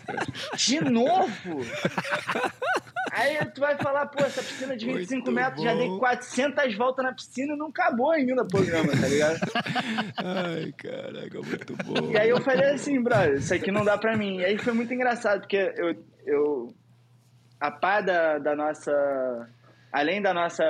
de 0.56 0.80
novo? 0.80 1.60
Aí 3.12 3.36
tu 3.54 3.60
vai 3.60 3.76
falar, 3.76 4.06
pô, 4.06 4.24
essa 4.24 4.42
piscina 4.42 4.74
de 4.74 4.86
25 4.86 5.14
muito 5.14 5.32
metros, 5.32 5.56
bom. 5.56 5.64
já 5.64 5.74
dei 5.74 5.98
400 5.98 6.76
voltas 6.76 7.04
na 7.04 7.12
piscina 7.12 7.52
e 7.54 7.56
não 7.58 7.66
acabou 7.66 8.10
ainda 8.10 8.42
o 8.42 8.48
programa, 8.48 8.92
tá 8.92 9.06
ligado? 9.06 9.38
Ai, 10.16 10.72
caraca, 10.72 11.40
muito 11.42 11.76
bom. 11.84 12.10
E 12.10 12.16
aí 12.18 12.30
eu 12.30 12.40
falei 12.40 12.70
assim, 12.70 13.02
brother, 13.02 13.34
isso 13.34 13.52
aqui 13.52 13.70
não 13.70 13.84
dá 13.84 13.98
pra 13.98 14.16
mim. 14.16 14.38
E 14.38 14.44
aí 14.44 14.56
foi 14.56 14.72
muito 14.72 14.94
engraçado, 14.94 15.40
porque 15.40 15.74
eu, 15.76 15.94
eu 16.26 16.74
a 17.60 17.70
pá 17.70 18.00
da, 18.00 18.38
da 18.38 18.56
nossa, 18.56 18.92
além 19.92 20.22
da 20.22 20.32
nossa, 20.32 20.64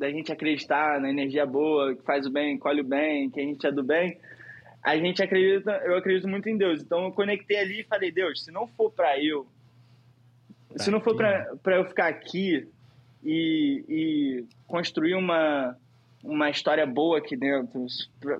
da 0.00 0.10
gente 0.10 0.32
acreditar 0.32 0.98
na 0.98 1.10
energia 1.10 1.44
boa, 1.44 1.94
que 1.94 2.02
faz 2.02 2.26
o 2.26 2.30
bem, 2.30 2.58
colhe 2.58 2.80
o 2.80 2.84
bem, 2.84 3.28
que 3.28 3.38
a 3.38 3.44
gente 3.44 3.66
é 3.66 3.70
do 3.70 3.84
bem, 3.84 4.18
a 4.82 4.96
gente 4.96 5.22
acredita, 5.22 5.72
eu 5.84 5.94
acredito 5.94 6.26
muito 6.26 6.48
em 6.48 6.56
Deus. 6.56 6.80
Então 6.80 7.04
eu 7.04 7.12
conectei 7.12 7.58
ali 7.58 7.80
e 7.80 7.84
falei, 7.84 8.10
Deus, 8.10 8.42
se 8.42 8.50
não 8.50 8.66
for 8.66 8.90
para 8.90 9.22
eu 9.22 9.46
Tá 10.72 10.84
Se 10.84 10.90
não 10.90 11.00
for 11.00 11.16
para 11.16 11.76
eu 11.76 11.84
ficar 11.84 12.08
aqui 12.08 12.66
e, 13.24 13.84
e, 13.88 14.44
construir 14.66 15.14
uma, 15.14 15.76
uma 16.22 16.48
história 16.48 16.86
boa 16.86 17.18
aqui 17.18 17.36
dentro, 17.36 17.86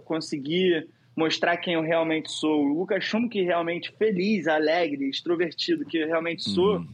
conseguir 0.05 0.89
mostrar 1.17 1.57
quem 1.57 1.75
eu 1.75 1.83
realmente 1.83 2.31
sou, 2.31 2.63
o 2.63 2.79
Lucas 2.79 3.05
Chum 3.05 3.29
que 3.29 3.43
realmente 3.43 3.93
feliz, 3.99 4.47
alegre, 4.47 5.11
extrovertido, 5.11 5.85
que 5.85 5.99
eu 5.99 6.07
realmente 6.07 6.49
sou 6.49 6.77
uhum. 6.77 6.89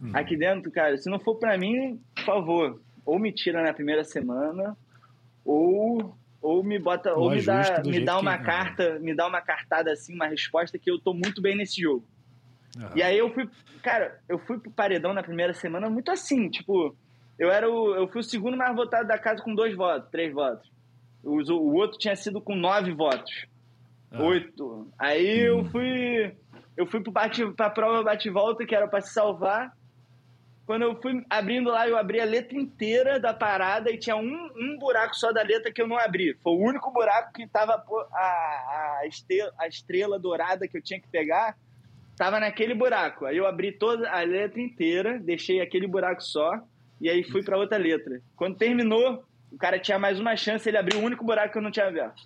Uhum. 0.00 0.10
aqui 0.12 0.36
dentro, 0.36 0.70
cara, 0.70 0.98
se 0.98 1.08
não 1.08 1.18
for 1.18 1.36
para 1.36 1.56
mim, 1.56 1.98
por 2.14 2.24
favor, 2.24 2.82
ou 3.04 3.18
me 3.18 3.32
tira 3.32 3.62
na 3.62 3.72
primeira 3.72 4.04
semana, 4.04 4.76
ou 5.44 6.16
ou 6.40 6.64
me 6.64 6.76
bota, 6.76 7.14
ou, 7.14 7.30
me 7.30 7.40
dá, 7.40 7.82
me 7.84 8.00
dá 8.00 8.18
uma 8.18 8.36
que... 8.36 8.42
É. 8.42 8.46
carta, 8.46 8.98
me 8.98 9.14
dá 9.14 9.28
uma 9.28 9.40
cartada 9.40 9.92
assim, 9.92 10.12
uma 10.12 10.26
resposta 10.26 10.76
que 10.76 10.90
eu 10.90 10.98
tô 10.98 11.14
muito 11.14 11.40
bem 11.40 11.56
nesse 11.56 11.80
jogo. 11.80 12.04
Uhum. 12.76 12.88
E 12.96 13.02
aí 13.02 13.16
eu 13.16 13.32
fui, 13.32 13.48
cara, 13.80 14.20
eu 14.28 14.40
fui 14.40 14.58
pro 14.58 14.70
paredão 14.72 15.14
na 15.14 15.22
primeira 15.22 15.54
semana 15.54 15.88
muito 15.88 16.10
assim, 16.10 16.50
tipo, 16.50 16.96
eu 17.38 17.48
era 17.50 17.70
o, 17.70 17.94
eu 17.94 18.08
fui 18.08 18.20
o 18.20 18.24
segundo 18.24 18.56
mais 18.56 18.74
votado 18.74 19.06
da 19.06 19.18
casa 19.18 19.42
com 19.42 19.54
dois 19.54 19.76
votos, 19.76 20.10
três 20.10 20.34
votos. 20.34 20.68
O, 21.22 21.40
o 21.52 21.74
outro 21.74 21.96
tinha 21.96 22.16
sido 22.16 22.40
com 22.40 22.56
nove 22.56 22.92
votos. 22.92 23.46
Uhum. 24.10 24.26
Oito. 24.26 24.88
Aí 24.98 25.46
eu 25.46 25.58
hum. 25.58 25.64
fui, 25.66 26.36
eu 26.76 26.86
fui 26.86 27.00
pro 27.00 27.12
bate, 27.12 27.46
pra 27.52 27.70
prova 27.70 28.02
bate-volta, 28.02 28.66
que 28.66 28.74
era 28.74 28.88
para 28.88 29.00
se 29.00 29.12
salvar. 29.12 29.72
Quando 30.64 30.82
eu 30.82 31.00
fui 31.00 31.24
abrindo 31.28 31.70
lá, 31.70 31.88
eu 31.88 31.96
abri 31.96 32.20
a 32.20 32.24
letra 32.24 32.56
inteira 32.56 33.18
da 33.18 33.34
parada 33.34 33.90
e 33.90 33.98
tinha 33.98 34.16
um, 34.16 34.50
um 34.56 34.78
buraco 34.78 35.14
só 35.16 35.32
da 35.32 35.42
letra 35.42 35.72
que 35.72 35.82
eu 35.82 35.88
não 35.88 35.98
abri. 35.98 36.36
Foi 36.42 36.52
o 36.52 36.60
único 36.60 36.92
buraco 36.92 37.32
que 37.32 37.46
tava 37.48 37.82
a, 38.12 38.98
a, 39.00 39.06
estrela, 39.06 39.52
a 39.58 39.66
estrela 39.66 40.18
dourada 40.18 40.68
que 40.68 40.76
eu 40.76 40.82
tinha 40.82 41.00
que 41.00 41.08
pegar 41.08 41.56
tava 42.16 42.38
naquele 42.38 42.74
buraco. 42.74 43.26
Aí 43.26 43.36
eu 43.36 43.46
abri 43.46 43.72
toda 43.72 44.08
a 44.08 44.20
letra 44.20 44.60
inteira, 44.60 45.18
deixei 45.18 45.60
aquele 45.60 45.88
buraco 45.88 46.22
só 46.22 46.60
e 47.00 47.10
aí 47.10 47.24
fui 47.24 47.42
para 47.42 47.58
outra 47.58 47.76
letra. 47.76 48.20
Quando 48.36 48.56
terminou, 48.56 49.24
o 49.50 49.58
cara 49.58 49.80
tinha 49.80 49.98
mais 49.98 50.20
uma 50.20 50.36
chance, 50.36 50.68
ele 50.68 50.78
abriu 50.78 51.00
o 51.00 51.04
único 51.04 51.24
buraco 51.24 51.52
que 51.52 51.58
eu 51.58 51.62
não 51.62 51.72
tinha 51.72 51.88
aberto. 51.88 52.22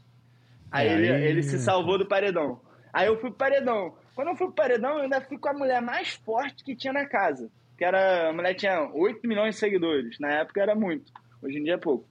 Aí, 0.70 0.89
aí... 0.89 0.95
Ele, 0.95 1.26
ele 1.26 1.43
se 1.43 1.59
salvou 1.59 1.97
do 1.97 2.07
paredão. 2.07 2.61
Aí 2.93 3.07
eu 3.07 3.18
fui 3.18 3.30
pro 3.30 3.39
paredão. 3.39 3.97
Quando 4.14 4.28
eu 4.28 4.37
fui 4.37 4.47
pro 4.47 4.57
paredão, 4.57 4.97
eu 4.97 5.05
ainda 5.05 5.20
fui 5.22 5.39
com 5.39 5.49
a 5.49 5.55
mulher 5.55 5.80
mais 5.80 6.11
forte 6.11 6.62
que 6.62 6.76
tinha 6.76 6.93
na 6.93 7.07
casa. 7.07 7.51
Que 7.77 7.85
era, 7.85 8.31
a 8.31 8.33
mulher 8.33 8.55
tinha 8.55 8.91
8 8.93 9.27
milhões 9.27 9.55
de 9.55 9.61
seguidores. 9.61 10.18
Na 10.18 10.31
época 10.33 10.62
era 10.62 10.74
muito. 10.74 11.12
Hoje 11.43 11.59
em 11.59 11.64
dia 11.64 11.74
é 11.74 11.79
pouco. 11.79 12.07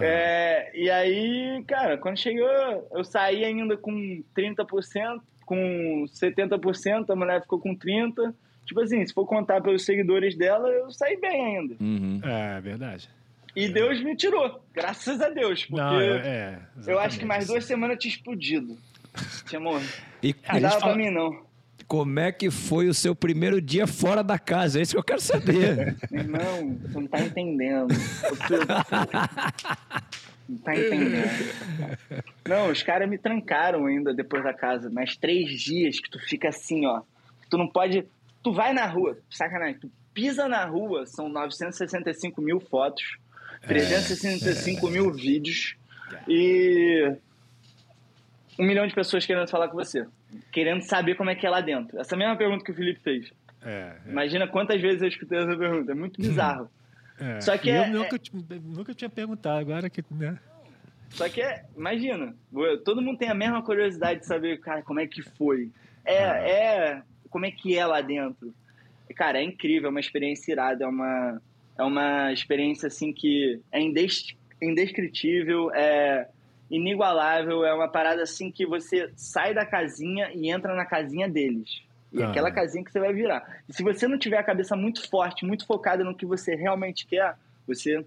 É, 0.00 0.70
e 0.74 0.90
aí, 0.90 1.62
cara, 1.66 1.98
quando 1.98 2.16
chegou, 2.16 2.48
eu 2.92 3.04
saí 3.04 3.44
ainda 3.44 3.76
com 3.76 4.22
30%, 4.34 5.20
com 5.44 6.04
70%, 6.06 7.10
a 7.10 7.16
mulher 7.16 7.42
ficou 7.42 7.58
com 7.58 7.76
30%. 7.76 8.34
Tipo 8.64 8.80
assim, 8.80 9.04
se 9.04 9.12
for 9.12 9.26
contar 9.26 9.60
pelos 9.60 9.84
seguidores 9.84 10.36
dela, 10.36 10.68
eu 10.68 10.90
saí 10.90 11.16
bem 11.20 11.58
ainda. 11.58 11.76
Uhum. 11.80 12.20
É, 12.24 12.60
verdade. 12.60 13.10
E 13.54 13.68
Deus 13.68 14.00
me 14.02 14.16
tirou, 14.16 14.64
graças 14.72 15.20
a 15.20 15.28
Deus. 15.28 15.66
Porque 15.66 15.82
Não, 15.82 16.00
é, 16.00 16.58
eu 16.86 16.98
acho 16.98 17.18
que 17.18 17.24
mais 17.24 17.48
duas 17.48 17.64
semanas 17.64 17.96
eu 17.96 18.00
tinha 18.00 18.14
explodido. 18.14 18.78
Tinha 19.46 19.60
morrido. 19.60 19.92
E 20.22 20.34
não 20.54 20.60
dava 20.60 20.80
fala... 20.80 20.94
pra 20.94 21.02
mim, 21.02 21.10
não. 21.10 21.44
Como 21.86 22.18
é 22.18 22.32
que 22.32 22.50
foi 22.50 22.88
o 22.88 22.94
seu 22.94 23.14
primeiro 23.14 23.60
dia 23.60 23.86
fora 23.86 24.22
da 24.22 24.38
casa? 24.38 24.78
É 24.78 24.82
isso 24.82 24.92
que 24.92 24.98
eu 24.98 25.04
quero 25.04 25.20
saber. 25.20 25.96
Não, 26.10 26.76
você 26.76 27.00
não 27.00 27.06
tá 27.06 27.20
entendendo. 27.20 27.94
Não 30.48 30.58
tá 30.58 30.74
entendendo. 30.74 32.24
Não, 32.46 32.70
os 32.70 32.82
caras 32.82 33.08
me 33.08 33.16
trancaram 33.16 33.86
ainda 33.86 34.12
depois 34.12 34.42
da 34.42 34.52
casa. 34.52 34.90
Mais 34.90 35.16
três 35.16 35.60
dias 35.60 36.00
que 36.00 36.10
tu 36.10 36.18
fica 36.18 36.48
assim, 36.48 36.84
ó. 36.84 37.02
Tu 37.48 37.56
não 37.56 37.68
pode. 37.68 38.04
Tu 38.42 38.52
vai 38.52 38.72
na 38.72 38.86
rua, 38.86 39.16
sacanagem. 39.30 39.78
Tu 39.78 39.90
pisa 40.12 40.48
na 40.48 40.64
rua, 40.64 41.06
são 41.06 41.28
965 41.28 42.40
mil 42.42 42.60
fotos, 42.60 43.18
365 43.66 44.86
é, 44.86 44.88
é. 44.88 44.92
mil 44.92 45.12
vídeos 45.12 45.76
e 46.28 47.14
um 48.58 48.64
milhão 48.64 48.86
de 48.86 48.94
pessoas 48.94 49.24
querendo 49.24 49.48
falar 49.48 49.68
com 49.68 49.76
você, 49.76 50.06
querendo 50.50 50.82
saber 50.82 51.14
como 51.14 51.30
é 51.30 51.34
que 51.34 51.46
é 51.46 51.50
lá 51.50 51.60
dentro. 51.60 51.98
Essa 52.00 52.16
mesma 52.16 52.36
pergunta 52.36 52.64
que 52.64 52.70
o 52.70 52.74
Felipe 52.74 53.00
fez. 53.00 53.30
É, 53.62 53.96
é. 54.06 54.10
Imagina 54.10 54.46
quantas 54.46 54.80
vezes 54.80 55.02
eu 55.02 55.08
escutei 55.08 55.38
essa 55.38 55.56
pergunta. 55.56 55.92
É 55.92 55.94
muito 55.94 56.20
bizarro. 56.20 56.68
É, 57.18 57.40
Só 57.40 57.56
que 57.56 57.68
eu 57.68 57.82
é, 57.82 57.88
nunca, 57.88 58.16
é... 58.16 58.58
nunca 58.64 58.94
tinha 58.94 59.10
perguntado, 59.10 59.58
agora 59.58 59.88
que. 59.88 60.02
Né? 60.10 60.38
Só 61.10 61.28
que 61.28 61.42
é, 61.42 61.64
imagina, 61.76 62.34
todo 62.84 63.02
mundo 63.02 63.18
tem 63.18 63.28
a 63.28 63.34
mesma 63.34 63.62
curiosidade 63.62 64.20
de 64.20 64.26
saber, 64.26 64.58
cara, 64.60 64.82
como 64.82 64.98
é 64.98 65.06
que 65.06 65.22
foi. 65.22 65.70
É, 66.04 66.24
ah. 66.24 66.36
é 66.36 67.02
como 67.30 67.46
é 67.46 67.50
que 67.50 67.76
é 67.76 67.86
lá 67.86 68.00
dentro. 68.00 68.52
Cara, 69.14 69.38
é 69.38 69.42
incrível, 69.42 69.88
é 69.88 69.90
uma 69.90 70.00
experiência 70.00 70.52
irada, 70.52 70.84
é 70.84 70.86
uma, 70.86 71.42
é 71.78 71.82
uma 71.82 72.32
experiência 72.32 72.86
assim 72.86 73.12
que 73.12 73.60
é 73.70 73.80
indes, 73.80 74.34
indescritível, 74.60 75.70
é 75.72 76.28
inigualável, 76.72 77.64
é 77.64 77.74
uma 77.74 77.86
parada 77.86 78.22
assim 78.22 78.50
que 78.50 78.64
você 78.64 79.12
sai 79.14 79.52
da 79.52 79.66
casinha 79.66 80.30
e 80.34 80.50
entra 80.50 80.74
na 80.74 80.86
casinha 80.86 81.28
deles. 81.28 81.82
E 82.10 82.22
ah. 82.22 82.30
aquela 82.30 82.50
casinha 82.50 82.82
que 82.82 82.90
você 82.90 82.98
vai 82.98 83.12
virar. 83.12 83.62
E 83.68 83.74
se 83.74 83.82
você 83.82 84.08
não 84.08 84.18
tiver 84.18 84.38
a 84.38 84.42
cabeça 84.42 84.74
muito 84.74 85.08
forte, 85.08 85.44
muito 85.44 85.66
focada 85.66 86.02
no 86.02 86.16
que 86.16 86.24
você 86.24 86.54
realmente 86.54 87.06
quer, 87.06 87.36
você 87.66 88.04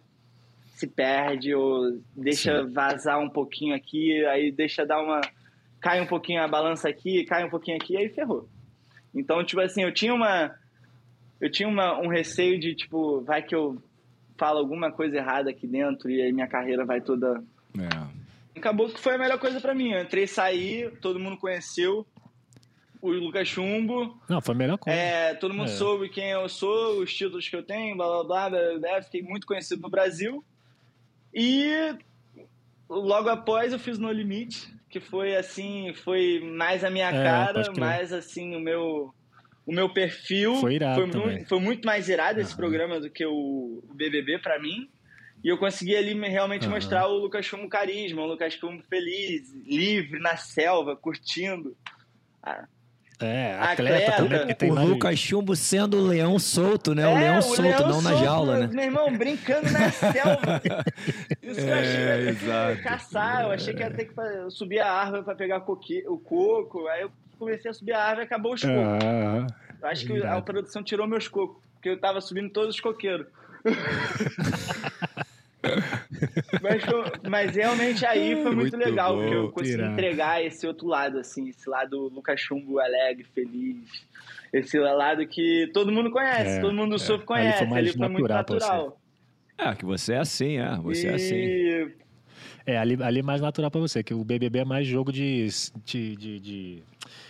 se 0.74 0.88
perde 0.88 1.54
ou 1.54 2.00
deixa 2.16 2.64
Sim. 2.64 2.72
vazar 2.74 3.20
um 3.20 3.30
pouquinho 3.30 3.76
aqui, 3.76 4.26
aí 4.26 4.52
deixa 4.52 4.86
dar 4.86 5.00
uma. 5.00 5.22
cai 5.80 6.02
um 6.02 6.08
pouquinho 6.08 6.42
a 6.42 6.48
balança 6.48 6.90
aqui, 6.90 7.24
cai 7.24 7.46
um 7.46 7.50
pouquinho 7.50 7.78
aqui, 7.78 7.96
aí 7.96 8.10
ferrou. 8.10 8.50
Então, 9.14 9.44
tipo 9.46 9.62
assim, 9.62 9.84
eu 9.84 9.94
tinha 9.94 10.14
uma. 10.14 10.56
Eu 11.40 11.52
tinha 11.52 11.70
uma, 11.70 12.00
um 12.00 12.08
receio 12.08 12.60
de, 12.60 12.74
tipo, 12.74 13.22
vai 13.22 13.44
que 13.44 13.54
eu 13.54 13.82
falo 14.38 14.58
alguma 14.60 14.92
coisa 14.92 15.18
errada 15.18 15.52
aqui 15.52 15.68
dentro 15.68 16.10
e 16.10 16.22
aí 16.22 16.32
minha 16.32 16.48
carreira 16.48 16.84
vai 16.84 17.00
toda. 17.00 17.44
É. 17.78 18.25
Acabou 18.56 18.90
que 18.90 19.00
foi 19.00 19.16
a 19.16 19.18
melhor 19.18 19.40
coisa 19.40 19.60
para 19.60 19.76
mim. 19.76 19.92
Eu 19.92 20.02
entrei, 20.02 20.28
saí, 20.28 20.90
todo 21.02 21.20
mundo 21.20 21.38
conheceu 21.38 22.06
o 23.02 23.12
Lucas 23.12 23.48
Chumbo. 23.48 24.20
Não, 24.28 24.42
foi 24.42 24.56
a 24.56 24.58
melhor 24.58 24.78
coisa. 24.78 24.98
É, 24.98 25.34
todo 25.36 25.54
mundo 25.54 25.70
é. 25.70 25.76
soube 25.76 26.10
quem 26.10 26.32
eu 26.32 26.48
sou, 26.50 27.02
os 27.02 27.14
títulos 27.14 27.48
que 27.48 27.56
eu 27.56 27.64
tenho, 27.64 27.96
blá 27.96 28.08
blá 28.08 28.24
blá, 28.24 28.50
blá, 28.50 28.80
blá, 28.80 29.02
fiquei 29.02 29.22
muito 29.22 29.46
conhecido 29.46 29.82
no 29.82 29.90
Brasil. 29.90 30.44
E 31.34 31.96
logo 32.90 33.30
após 33.30 33.74
eu 33.74 33.80
fiz 33.80 34.00
No 34.00 34.12
Limite, 34.12 34.74
que 34.90 35.00
foi 35.00 35.36
assim, 35.36 35.94
foi 35.94 36.40
mais 36.40 36.84
a 36.84 36.90
minha 36.90 37.10
é, 37.10 37.24
cara, 37.24 37.72
mais 37.78 38.14
assim 38.14 38.56
o 38.56 38.60
meu 38.60 39.14
o 39.66 39.74
meu 39.74 39.92
perfil. 39.92 40.56
Foi 40.58 40.76
irado 40.76 41.02
foi, 41.02 41.22
muito, 41.22 41.50
foi 41.50 41.60
muito 41.60 41.86
mais 41.86 42.08
irado 42.08 42.40
esse 42.40 42.56
programa 42.56 43.00
do 43.00 43.10
que 43.10 43.26
o, 43.26 43.84
o 43.90 43.94
BBB 43.94 44.40
para 44.40 44.60
mim. 44.60 44.90
E 45.46 45.48
eu 45.48 45.60
consegui 45.60 45.96
ali 45.96 46.20
realmente 46.28 46.66
uhum. 46.66 46.74
mostrar 46.74 47.06
o 47.06 47.20
Lucas 47.20 47.48
como 47.48 47.70
carisma, 47.70 48.24
o 48.24 48.26
Lucas 48.26 48.56
como 48.56 48.82
feliz, 48.90 49.54
livre, 49.64 50.20
na 50.20 50.36
selva, 50.36 50.96
curtindo. 50.96 51.78
Ah, 52.42 52.66
é, 53.20 53.54
atleta, 53.54 54.24
atleta 54.24 54.56
também. 54.56 54.72
o 54.72 54.88
Lucas 54.88 55.20
Chumbo 55.20 55.56
sendo 55.56 55.98
o 55.98 56.08
leão 56.08 56.40
solto, 56.40 56.96
né? 56.96 57.04
É, 57.04 57.08
o 57.08 57.14
leão 57.14 57.38
o 57.38 57.42
solto, 57.44 57.62
leão 57.62 57.80
não 57.82 58.02
solto, 58.02 58.10
na 58.10 58.16
jaula, 58.16 58.58
né? 58.58 58.70
Meu 58.74 58.86
irmão, 58.86 59.16
brincando 59.16 59.72
na 59.72 59.92
selva. 59.92 60.62
Isso 61.44 61.60
é, 61.60 61.70
eu 61.70 61.76
achei 61.76 61.96
que 61.96 62.48
ia 62.48 62.66
ter 62.68 62.78
que 62.78 62.84
caçar, 62.84 63.42
eu 63.44 63.52
achei 63.52 63.74
que 63.76 63.80
ia 63.82 63.92
ter 63.92 64.06
que 64.06 64.16
subir 64.50 64.80
a 64.80 64.92
árvore 64.92 65.24
para 65.26 65.36
pegar 65.36 65.58
o 65.58 66.18
coco. 66.18 66.88
Aí 66.88 67.04
eu 67.04 67.12
comecei 67.38 67.70
a 67.70 67.74
subir 67.76 67.94
a 67.94 68.02
árvore 68.02 68.24
e 68.24 68.26
acabou 68.26 68.56
os 68.56 68.62
cocos. 68.62 69.06
Ah, 69.06 69.46
eu 69.80 69.88
acho 69.90 70.08
que 70.08 70.26
a 70.26 70.42
produção 70.42 70.82
tirou 70.82 71.06
meus 71.06 71.28
cocos, 71.28 71.62
porque 71.76 71.90
eu 71.90 72.00
tava 72.00 72.20
subindo 72.20 72.50
todos 72.50 72.74
os 72.74 72.82
coqueiros. 72.82 73.28
mas, 76.62 76.84
mas, 77.30 77.56
realmente 77.56 78.06
aí 78.06 78.34
foi 78.36 78.56
muito, 78.56 78.76
muito 78.76 78.78
legal, 78.78 79.16
bom, 79.16 79.22
porque 79.22 79.36
eu 79.36 79.52
consegui 79.52 79.84
entregar 79.84 80.44
esse 80.44 80.66
outro 80.68 80.88
lado, 80.88 81.20
assim, 81.20 81.50
esse 81.50 81.70
lado 81.70 82.10
Lucas 82.10 82.40
Chumbo 82.40 82.80
alegre, 82.80 83.26
feliz. 83.34 83.78
Esse 84.54 84.80
lado 84.80 85.28
que 85.28 85.70
todo 85.74 85.92
mundo 85.92 86.10
conhece, 86.10 86.58
é, 86.58 86.62
todo 86.62 86.74
mundo 86.74 86.92
do 86.92 86.96
é. 86.96 87.00
surf 87.00 87.26
conhece. 87.26 87.64
Ali 87.64 87.70
foi, 87.70 87.78
ali 87.78 87.94
foi 87.94 88.10
muito 88.10 88.28
natural. 88.28 89.02
É, 89.58 89.74
que 89.76 89.86
você 89.86 90.14
é 90.14 90.20
assim, 90.20 90.58
é. 90.58 90.76
Você 90.78 91.08
e... 91.08 91.10
é 91.10 91.14
assim. 91.14 92.05
É, 92.66 92.78
ali, 92.78 93.02
ali 93.02 93.20
é 93.20 93.24
mais 93.24 93.42
natural 93.42 93.70
pra 93.70 93.82
você, 93.82 94.04
que 94.04 94.14
o 94.14 94.24
BBB 94.24 94.60
é 94.60 94.66
mais 94.66 94.88
jogo 94.88 95.12
de, 95.12 95.48
de, 95.86 96.16
de, 96.16 96.40
de 96.40 96.84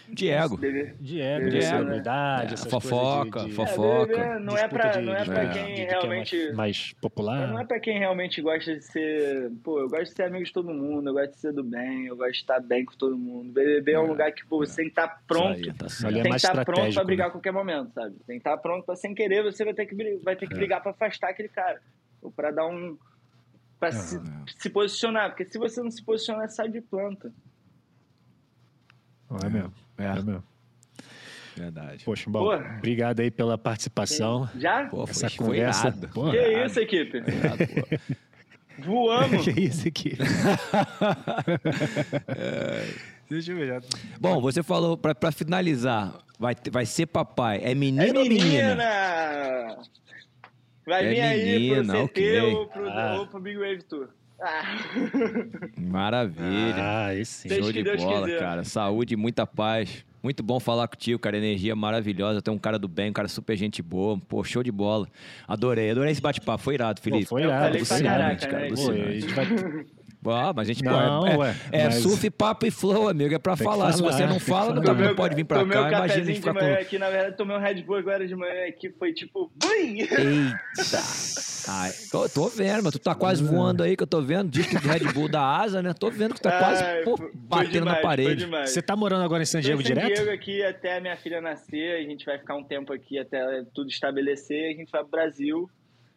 de 0.08 0.30
ego. 0.30 0.58
De 1.00 1.20
ego, 1.20 1.50
de 1.50 1.62
celebridade, 1.62 2.54
é, 2.54 2.58
fofoca, 2.58 3.42
de, 3.42 3.46
de... 3.48 3.54
fofoca. 3.54 4.18
É, 4.18 4.40
não 4.40 4.58
é 4.58 4.68
pra, 4.68 5.02
não 5.02 5.16
é 5.16 5.26
pra 5.26 5.50
quem 5.50 5.76
realmente. 5.76 6.36
É 6.36 6.46
mais, 6.46 6.56
mais, 6.56 6.94
popular. 7.02 7.48
Não 7.48 7.60
é 7.60 7.66
pra 7.66 7.80
quem 7.80 7.98
realmente 7.98 8.42
gosta 8.42 8.76
de 8.76 8.82
ser. 8.82 9.52
Pô, 9.64 9.80
eu 9.80 9.90
gosto 9.90 10.06
de 10.06 10.16
ser 10.16 10.24
amigo 10.24 10.46
de 10.46 10.54
todo 10.54 10.74
mundo, 10.74 11.10
eu 11.10 11.14
gosto 11.14 11.32
de 11.32 11.40
ser 11.40 11.54
do 11.54 11.64
bem, 11.64 12.06
eu 12.06 12.16
gosto 12.16 12.32
de 12.32 12.38
estar 12.38 12.60
bem 12.60 12.86
com 12.86 12.94
todo 12.96 13.18
mundo. 13.18 13.52
BBB 13.52 13.94
é, 13.94 14.00
um 14.00 14.06
é, 14.06 14.08
lugar 14.08 14.32
que 14.32 14.46
pô, 14.46 14.60
você 14.60 14.76
tem 14.76 14.86
que 14.86 14.92
estar 14.92 15.24
pronto. 15.28 15.48
Aí, 15.48 15.74
tá 15.74 15.88
tem 15.88 16.24
que 16.24 16.36
estar 16.36 16.66
pronto 16.66 16.94
pra 16.94 17.04
brigar 17.04 17.28
né? 17.28 17.30
a 17.30 17.32
qualquer 17.32 17.52
momento, 17.52 17.92
sabe? 17.94 18.16
Tem 18.28 18.38
que 18.38 18.48
estar 18.48 18.58
pronto 18.58 18.86
pra 18.86 18.96
sem 18.96 19.14
querer, 19.14 19.44
você 19.44 19.66
vai 19.66 19.74
ter 19.74 19.86
que, 19.86 20.20
vai 20.24 20.36
ter 20.36 20.48
que 20.48 20.54
é. 20.54 20.58
brigar 20.58 20.82
pra 20.82 20.92
afastar 20.92 21.32
aquele 21.32 21.50
cara. 21.50 21.82
Ou 22.22 22.32
pra 22.32 22.52
dar 22.52 22.68
um. 22.68 22.98
Pra 23.80 23.92
se, 23.92 24.20
se 24.58 24.70
posicionar. 24.70 25.30
Porque 25.30 25.46
se 25.46 25.58
você 25.58 25.82
não 25.82 25.92
se 25.92 26.04
posicionar, 26.04 26.50
sai 26.50 26.70
de 26.70 26.82
planta. 26.82 27.32
Não 29.30 29.38
é 29.38 29.50
mesmo. 29.50 29.74
É, 29.98 30.06
é 30.06 30.14
mesmo. 30.22 30.44
Verdade. 31.56 32.04
Poxa, 32.04 32.30
bom, 32.30 32.40
Porra. 32.40 32.76
obrigado 32.78 33.22
aí 33.22 33.32
pela 33.32 33.58
participação. 33.58 34.50
Já? 34.58 34.86
Pô, 34.88 35.04
Essa 35.04 35.30
foi, 35.30 35.46
conversa. 35.46 35.92
Foi 35.92 36.32
que 36.32 36.38
irado. 36.38 36.66
isso, 36.66 36.80
equipe? 36.80 37.24
Voamos. 38.80 39.46
que 39.46 39.52
isso, 39.52 39.88
equipe? 39.88 40.18
é. 42.28 43.16
Deixa 43.30 43.52
eu 43.52 43.58
ver. 43.58 43.68
Já... 43.68 43.82
Bom, 44.20 44.40
você 44.40 44.62
falou, 44.62 44.98
pra, 44.98 45.16
pra 45.16 45.32
finalizar, 45.32 46.20
vai, 46.38 46.56
vai 46.72 46.86
ser 46.86 47.08
papai. 47.08 47.60
É 47.64 47.74
menino 47.74 48.04
é 48.04 48.20
ou 48.20 48.26
menina? 48.26 48.76
menina? 48.76 49.78
Vai 50.86 51.06
é 51.06 51.10
vir 51.10 51.50
menina, 51.50 51.94
aí 51.94 52.08
pro 52.08 52.08
CT 52.08 52.12
okay. 52.12 52.40
ou, 52.42 52.68
pro, 52.68 52.90
ah. 52.90 53.16
ou 53.20 53.28
pro 53.28 53.40
Big 53.40 53.58
Wave 53.58 53.84
Tour. 53.84 54.08
Ah. 54.40 54.78
Maravilha. 55.78 56.76
Ah, 56.78 57.16
esse 57.16 57.50
Show 57.50 57.72
de 57.72 57.84
bola, 57.84 58.26
quiser. 58.26 58.40
cara. 58.40 58.64
Saúde, 58.64 59.16
muita 59.16 59.48
paz. 59.48 60.06
Muito 60.22 60.42
bom 60.42 60.60
falar 60.60 60.88
contigo, 60.88 61.20
cara. 61.20 61.38
Energia 61.38 61.76
maravilhosa. 61.76 62.42
Tem 62.42 62.54
um 62.54 62.58
cara 62.58 62.78
do 62.78 62.88
bem, 62.88 63.10
um 63.10 63.14
cara 63.14 63.28
super 63.28 63.56
gente 63.56 63.82
boa. 63.82 64.20
Pô, 64.28 64.44
show 64.44 64.64
de 64.64 64.72
bola. 64.72 65.08
Adorei, 65.48 65.92
adorei 65.92 66.12
esse 66.12 66.22
bate-papo. 66.22 66.64
Foi 66.64 66.74
irado, 66.74 67.00
Felipe. 67.00 67.26
Pô, 67.26 67.30
foi 67.30 67.44
irado. 67.44 67.78
Eu 67.78 67.86
falei 67.86 68.04
pra 68.04 68.12
caraca, 68.12 68.48
cara. 68.48 68.70
Né? 68.70 68.76
Pô, 68.76 68.92
a 68.92 69.12
gente 69.12 69.34
vai... 69.34 69.46
Ah, 70.32 70.54
mas 70.56 70.70
a 70.70 70.74
gente 70.74 70.84
não, 70.84 71.22
pode. 71.22 71.32
É, 71.32 71.38
ué, 71.38 71.56
é 71.72 71.84
mas... 71.86 71.96
surf, 71.96 72.30
papo 72.30 72.66
e 72.66 72.72
flow, 72.72 73.08
amigo. 73.08 73.34
É 73.34 73.40
pra 73.40 73.56
falar. 73.56 73.92
falar. 73.92 73.94
Se 73.94 74.02
você 74.02 74.26
não 74.26 74.40
fala, 74.40 74.76
não, 74.76 74.82
tomei, 74.82 75.08
não 75.08 75.16
pode 75.16 75.36
vir 75.36 75.44
pra 75.44 75.66
cá. 75.66 75.88
Imagina 75.88 76.04
a 76.04 76.26
gente 76.26 76.40
ficar 76.40 76.54
com... 76.54 76.74
aqui, 76.74 76.98
na 76.98 77.10
verdade, 77.10 77.38
tomei 77.38 77.56
um 77.56 77.60
Red 77.60 77.82
Bull 77.84 77.98
agora 77.98 78.28
de 78.28 78.36
manhã 78.36 78.68
aqui, 78.68 78.90
foi 78.90 79.14
tipo. 79.14 79.52
Bum! 79.56 79.70
Eita! 79.70 81.02
Ai, 81.68 81.92
tô, 82.12 82.30
tô, 82.30 82.48
vendo, 82.48 82.84
mas 82.84 82.94
tu 82.94 83.00
tá 83.00 83.16
quase 83.16 83.44
voando 83.44 83.82
aí, 83.82 83.98
que 83.98 84.04
eu 84.04 84.08
tô 84.08 84.22
vendo. 84.22 84.50
Disco 84.50 84.80
de 84.80 84.88
Red 84.88 85.12
Bull 85.14 85.28
da 85.28 85.42
asa, 85.42 85.82
né? 85.82 85.94
Tô 85.94 86.12
vendo 86.12 86.36
que 86.36 86.40
tu 86.40 86.44
tá 86.44 86.60
quase 86.60 86.84
pô, 87.04 87.18
batendo 87.34 87.72
demais, 87.72 87.96
na 87.98 88.02
parede. 88.02 88.46
Você 88.46 88.82
tá 88.82 88.96
morando 88.96 89.24
agora 89.24 89.42
em 89.42 89.46
San 89.46 89.62
Diego 89.62 89.82
San 89.82 89.88
direto? 89.88 90.14
Diego 90.14 90.32
aqui 90.32 90.64
até 90.64 90.98
a 90.98 91.02
minha 91.02 91.18
filha 91.18 91.42
nascer. 91.42 92.00
A 92.00 92.10
gente 92.10 92.26
vai 92.26 92.38
ficar 92.38 92.56
um 92.56 92.64
tempo 92.64 92.94
aqui 92.94 93.18
até 93.18 93.64
tudo 93.74 93.90
estabelecer. 93.90 94.76
A 94.76 94.78
gente 94.78 94.92
vai 94.92 95.02
pro 95.02 95.12
Brasil. 95.12 95.70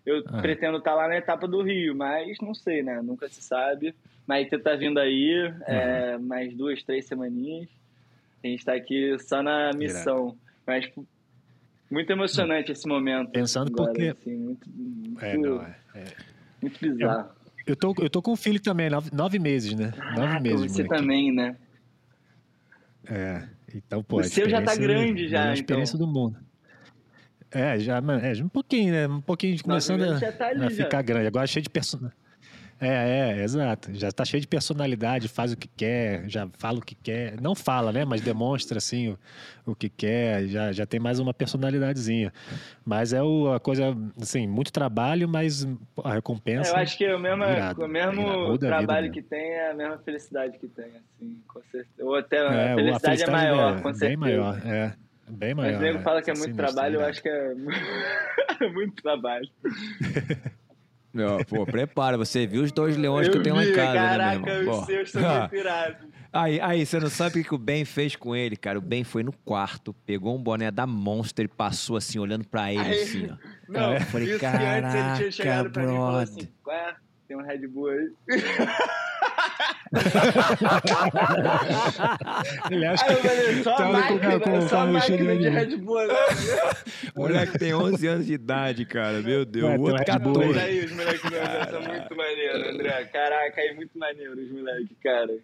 Eu 0.08 0.24
ah. 0.26 0.40
pretendo 0.40 0.78
estar 0.78 0.92
tá 0.92 0.96
lá 0.96 1.06
na 1.06 1.16
etapa 1.16 1.46
do 1.46 1.62
Rio, 1.62 1.94
mas 1.94 2.38
não 2.40 2.54
sei, 2.54 2.82
né? 2.82 3.02
Nunca 3.02 3.28
se 3.28 3.42
sabe. 3.42 3.94
Maite 4.26 4.58
tá 4.58 4.74
vindo 4.74 4.98
aí, 4.98 5.48
uhum. 5.48 5.62
é, 5.66 6.16
mais 6.16 6.54
duas, 6.54 6.82
três 6.82 7.04
semaninhas. 7.04 7.68
A 8.42 8.46
gente 8.46 8.64
tá 8.64 8.72
aqui 8.72 9.18
só 9.18 9.42
na 9.42 9.70
missão. 9.74 10.34
Mas 10.66 10.90
muito 11.90 12.10
emocionante 12.10 12.72
esse 12.72 12.88
momento. 12.88 13.32
Pensando 13.32 13.70
agora, 13.70 13.92
porque. 13.92 14.08
Assim, 14.08 14.34
muito, 14.34 14.66
muito, 14.70 15.24
é, 15.24 15.36
não, 15.36 15.62
é, 15.62 15.76
é. 15.94 16.04
muito 16.62 16.80
bizarro. 16.80 17.28
Eu, 17.66 17.72
eu, 17.72 17.76
tô, 17.76 17.94
eu 17.98 18.10
tô 18.10 18.22
com 18.22 18.32
um 18.32 18.36
filho 18.36 18.60
também, 18.60 18.88
nove, 18.88 19.10
nove 19.12 19.38
meses, 19.38 19.74
né? 19.74 19.92
Nove 20.16 20.40
meses. 20.40 20.72
Você 20.72 20.84
também, 20.84 21.34
né? 21.34 21.54
É. 23.04 23.46
Então, 23.74 24.02
pô. 24.02 24.20
O 24.20 24.24
seu 24.24 24.48
já 24.48 24.62
tá 24.62 24.74
grande, 24.74 25.28
já. 25.28 25.46
É 25.46 25.50
a 25.50 25.52
experiência 25.52 25.96
então. 25.96 26.06
do 26.06 26.12
mundo. 26.12 26.47
É, 27.50 27.78
já, 27.78 27.96
é, 27.96 28.44
um 28.44 28.48
pouquinho, 28.48 28.92
né? 28.92 29.08
Um 29.08 29.20
pouquinho 29.20 29.62
começando 29.62 30.02
a, 30.02 30.32
tá 30.32 30.48
ali, 30.48 30.66
a 30.66 30.70
ficar 30.70 31.02
grande. 31.02 31.26
Agora 31.26 31.46
cheio 31.46 31.62
de 31.62 31.70
personagem. 31.70 32.16
É, 32.80 33.32
é, 33.38 33.42
exato. 33.42 33.92
Já 33.94 34.08
está 34.08 34.24
cheio 34.24 34.40
de 34.40 34.46
personalidade, 34.46 35.26
faz 35.26 35.52
o 35.52 35.56
que 35.56 35.66
quer, 35.66 36.28
já 36.28 36.48
fala 36.58 36.78
o 36.78 36.80
que 36.80 36.94
quer. 36.94 37.40
Não 37.40 37.54
fala, 37.54 37.90
né? 37.90 38.04
Mas 38.04 38.20
demonstra, 38.20 38.78
assim, 38.78 39.08
o, 39.08 39.18
o 39.72 39.74
que 39.74 39.88
quer. 39.88 40.46
Já, 40.46 40.70
já 40.70 40.86
tem 40.86 41.00
mais 41.00 41.18
uma 41.18 41.34
personalidadezinha. 41.34 42.32
Mas 42.84 43.12
é 43.12 43.20
o, 43.20 43.52
a 43.52 43.58
coisa, 43.58 43.96
assim, 44.20 44.46
muito 44.46 44.72
trabalho, 44.72 45.28
mas 45.28 45.66
a 46.04 46.12
recompensa... 46.12 46.70
É, 46.70 46.74
eu 46.74 46.76
acho 46.76 46.96
que 46.96 47.04
é 47.04 47.16
o 47.16 47.18
mesmo, 47.18 47.42
irado, 47.42 47.84
o 47.84 47.88
mesmo 47.88 48.58
trabalho 48.58 49.10
que 49.10 49.22
tem 49.22 49.54
é 49.54 49.70
a 49.72 49.74
mesma 49.74 49.98
felicidade 49.98 50.56
que 50.58 50.68
tem, 50.68 50.84
assim, 50.84 51.42
com 51.48 51.60
certeza. 51.72 52.04
Ou 52.08 52.14
até 52.14 52.36
é, 52.36 52.72
a, 52.72 52.74
felicidade 52.76 52.88
a 52.88 53.00
felicidade 53.00 53.22
é 53.22 53.32
maior, 53.32 53.78
é, 53.78 53.82
com 53.82 53.94
certeza. 53.94 54.06
Bem 54.06 54.16
maior, 54.16 54.62
é. 54.64 54.94
Bem 55.30 55.54
maior. 55.54 55.72
Mas 55.72 55.80
o 55.80 55.82
nego 55.82 55.98
fala 56.00 56.22
que 56.22 56.30
é 56.30 56.34
muito 56.34 56.56
trabalho, 56.56 57.00
eu 57.00 57.04
acho 57.04 57.22
que 57.22 57.28
é 57.28 57.54
muito 58.72 59.02
trabalho. 59.02 59.48
Não, 61.12 61.38
pô, 61.44 61.64
prepara, 61.64 62.18
você 62.18 62.46
viu 62.46 62.62
os 62.62 62.70
dois 62.70 62.96
leões 62.96 63.26
eu 63.26 63.32
que 63.32 63.38
eu 63.38 63.42
tenho 63.42 63.56
vi, 63.56 63.64
lá 63.64 63.70
em 63.70 63.74
casa, 63.74 63.92
caraca, 63.94 64.38
né, 64.38 64.44
meu 64.44 64.54
irmão? 64.56 64.80
os 64.80 64.86
seus 64.86 65.08
estão 65.08 65.44
inspirados. 65.44 66.08
Aí, 66.30 66.60
aí, 66.60 66.84
você 66.84 67.00
não 67.00 67.08
sabe 67.08 67.40
o 67.40 67.44
que 67.44 67.54
o 67.54 67.58
Ben 67.58 67.84
fez 67.86 68.14
com 68.14 68.36
ele, 68.36 68.54
cara. 68.54 68.78
O 68.78 68.82
Ben 68.82 69.02
foi 69.02 69.22
no 69.22 69.32
quarto, 69.32 69.94
pegou 70.04 70.36
um 70.36 70.42
boné 70.42 70.70
da 70.70 70.86
Monster 70.86 71.46
e 71.46 71.48
passou 71.48 71.96
assim, 71.96 72.18
olhando 72.18 72.46
pra 72.46 72.70
ele, 72.70 72.82
aí, 72.82 73.02
assim, 73.02 73.30
ó. 73.30 73.36
Não, 73.72 73.94
eu 73.94 74.00
falei, 74.02 74.28
isso 74.28 74.38
caraca, 74.38 74.60
que 74.60 74.66
antes 74.66 74.94
ele 74.94 75.16
tinha 75.16 75.30
chegado 75.32 75.70
pra 75.70 75.82
mim 75.84 75.94
e 75.94 75.96
falou 75.96 76.20
assim, 76.20 76.48
qual 76.62 76.76
é? 76.76 76.94
Tem 77.26 77.36
um 77.36 77.42
Red 77.42 77.66
Bull 77.66 77.88
aí. 77.88 78.12
Ele 82.70 82.86
acha 82.86 83.04
que 83.04 83.14
falei, 83.14 83.62
só 83.62 83.74
tá 83.74 83.88
máquina, 83.88 84.40
com, 84.40 84.50
com, 84.50 84.68
só 84.68 84.86
máquina 84.86 85.36
de 85.36 85.48
Red 85.48 85.76
Bull. 85.76 86.06
Né? 86.06 86.14
moleque 87.16 87.58
tem 87.58 87.74
11 87.74 88.06
anos 88.06 88.26
de 88.26 88.34
idade, 88.34 88.84
cara. 88.84 89.20
Meu 89.22 89.44
Deus. 89.44 89.78
o 89.78 89.80
outro 89.80 90.04
14. 90.04 90.46
Mas 90.46 90.56
aí, 90.58 90.84
os 90.84 90.92
moleques 90.92 91.22
são 91.70 91.82
muito 91.82 92.16
maneiros, 92.16 92.68
André. 92.68 93.04
Caraca, 93.12 93.60
aí 93.60 93.74
muito 93.74 93.98
maneiro 93.98 94.40
os 94.40 94.50
moleques, 94.50 94.96
cara. 95.02 95.34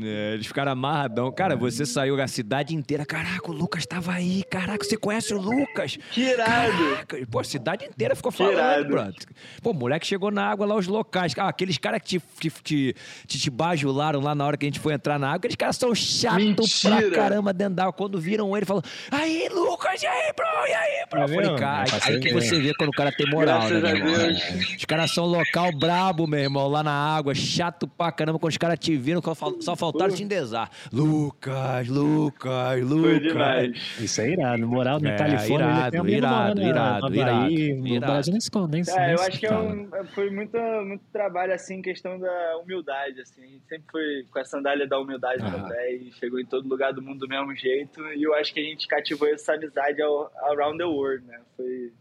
É, 0.00 0.34
eles 0.34 0.46
ficaram 0.46 0.72
amarradão. 0.72 1.30
Cara, 1.30 1.54
você 1.54 1.84
saiu 1.84 2.20
a 2.20 2.26
cidade 2.26 2.74
inteira. 2.74 3.04
Caraca, 3.04 3.50
o 3.50 3.52
Lucas 3.52 3.84
tava 3.84 4.12
aí. 4.12 4.42
Caraca, 4.44 4.82
você 4.82 4.96
conhece 4.96 5.34
o 5.34 5.40
Lucas? 5.40 5.98
Que 6.10 6.22
irado. 6.22 6.90
Caraca. 6.90 7.26
Pô, 7.30 7.40
a 7.40 7.44
cidade 7.44 7.84
inteira 7.84 8.16
ficou 8.16 8.32
falando, 8.32 8.88
brother. 8.88 9.14
Pô, 9.62 9.70
o 9.70 9.74
moleque 9.74 10.06
chegou 10.06 10.30
na 10.30 10.46
água 10.46 10.64
lá, 10.64 10.76
os 10.76 10.86
locais. 10.86 11.34
Ah, 11.36 11.48
aqueles 11.48 11.76
caras 11.76 12.00
que 12.00 12.18
te, 12.18 12.22
te, 12.40 12.50
te, 12.62 12.96
te, 13.26 13.38
te 13.38 13.50
bajularam 13.50 14.20
lá 14.20 14.34
na 14.34 14.46
hora 14.46 14.56
que 14.56 14.64
a 14.64 14.68
gente 14.68 14.80
foi 14.80 14.94
entrar 14.94 15.18
na 15.18 15.26
água. 15.26 15.36
Aqueles 15.36 15.56
caras 15.56 15.76
são 15.76 15.94
chatos 15.94 16.80
pra 16.80 17.10
caramba 17.10 17.52
dentro 17.52 17.74
da 17.74 17.82
água. 17.82 17.92
Quando 17.92 18.18
viram 18.18 18.56
ele, 18.56 18.64
falam: 18.64 18.82
Aí, 19.10 19.48
Lucas, 19.50 20.02
e 20.02 20.06
aí, 20.06 20.32
bro? 20.34 20.46
E 20.68 20.72
aí, 20.72 21.06
bro? 21.10 21.20
Eu 21.20 21.28
falei, 21.28 21.56
cara, 21.58 21.84
aí, 22.06 22.14
aí 22.14 22.20
que 22.20 22.32
você 22.32 22.58
vê 22.58 22.72
quando 22.74 22.88
o 22.90 22.92
cara 22.92 23.12
tem 23.12 23.28
moral, 23.28 23.68
Graças 23.68 23.82
né, 23.82 23.92
meu 23.92 24.08
irmão? 24.08 24.30
Os 24.78 24.84
caras 24.86 25.10
são 25.10 25.26
local 25.26 25.70
brabo, 25.78 26.26
meu 26.26 26.40
irmão, 26.40 26.66
lá 26.66 26.82
na 26.82 26.92
água. 26.92 27.34
Chato 27.34 27.86
pra 27.86 28.10
caramba. 28.10 28.38
Quando 28.38 28.52
os 28.52 28.56
caras 28.56 28.78
te 28.78 28.96
viram, 28.96 29.20
só 29.60 29.81
faltaram 29.82 30.14
te 30.14 30.22
endesar. 30.22 30.70
Lucas, 30.92 31.88
Lucas, 31.88 32.80
Lucas. 32.80 33.10
Foi 33.10 33.20
demais. 33.20 34.00
Isso 34.00 34.20
é 34.20 34.30
irado. 34.30 34.66
Moral 34.68 35.00
na 35.00 35.10
é, 35.10 35.18
Califórnia, 35.18 35.66
irado, 35.66 35.96
ele 35.96 36.04
tem 36.04 36.16
irado, 36.16 36.60
na, 36.60 36.68
irado, 36.68 37.10
na 37.10 37.24
Bahia, 37.24 37.74
irado, 37.74 37.94
no 37.94 38.00
Brasil 38.00 38.32
nem 38.32 38.40
se 38.40 38.50
nem, 38.54 38.82
é, 38.86 39.06
nem 39.06 39.14
eu 39.14 39.20
acho 39.20 39.40
que 39.40 39.46
é 39.46 39.58
um, 39.58 39.88
foi 40.14 40.30
muito, 40.30 40.56
muito 40.86 41.02
trabalho, 41.12 41.52
assim, 41.52 41.82
questão 41.82 42.18
da 42.18 42.58
humildade, 42.58 43.20
assim. 43.20 43.42
A 43.42 43.46
gente 43.46 43.66
sempre 43.68 43.84
foi 43.90 44.26
com 44.30 44.38
a 44.38 44.44
sandália 44.44 44.86
da 44.86 44.98
humildade 44.98 45.42
ah. 45.42 45.50
no 45.50 45.68
pé 45.68 45.94
e 45.94 46.12
chegou 46.12 46.38
em 46.38 46.46
todo 46.46 46.68
lugar 46.68 46.92
do 46.92 47.02
mundo 47.02 47.20
do 47.20 47.28
mesmo 47.28 47.54
jeito. 47.56 48.00
E 48.14 48.22
eu 48.22 48.34
acho 48.34 48.54
que 48.54 48.60
a 48.60 48.64
gente 48.64 48.86
cativou 48.86 49.28
essa 49.28 49.54
amizade 49.54 50.00
ao, 50.00 50.30
around 50.50 50.78
the 50.78 50.84
world, 50.84 51.26
né? 51.26 51.40
Foi 51.56 51.92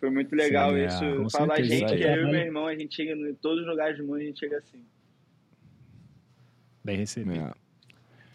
foi 0.00 0.10
muito 0.10 0.34
legal 0.36 0.70
Sim, 0.70 0.80
é, 0.80 0.86
isso. 0.86 1.30
Fala 1.30 1.54
a 1.54 1.62
gente, 1.62 1.96
que 1.96 2.02
eu 2.02 2.28
e 2.28 2.30
meu 2.30 2.40
irmão, 2.40 2.66
a 2.66 2.74
gente 2.74 2.94
chega 2.94 3.12
em 3.12 3.34
todos 3.36 3.62
os 3.62 3.66
lugares 3.66 3.96
do 3.96 4.04
mundo, 4.04 4.18
a 4.18 4.24
gente 4.24 4.38
chega 4.38 4.58
assim. 4.58 4.84
Bem 6.84 6.98
recebido. 6.98 7.54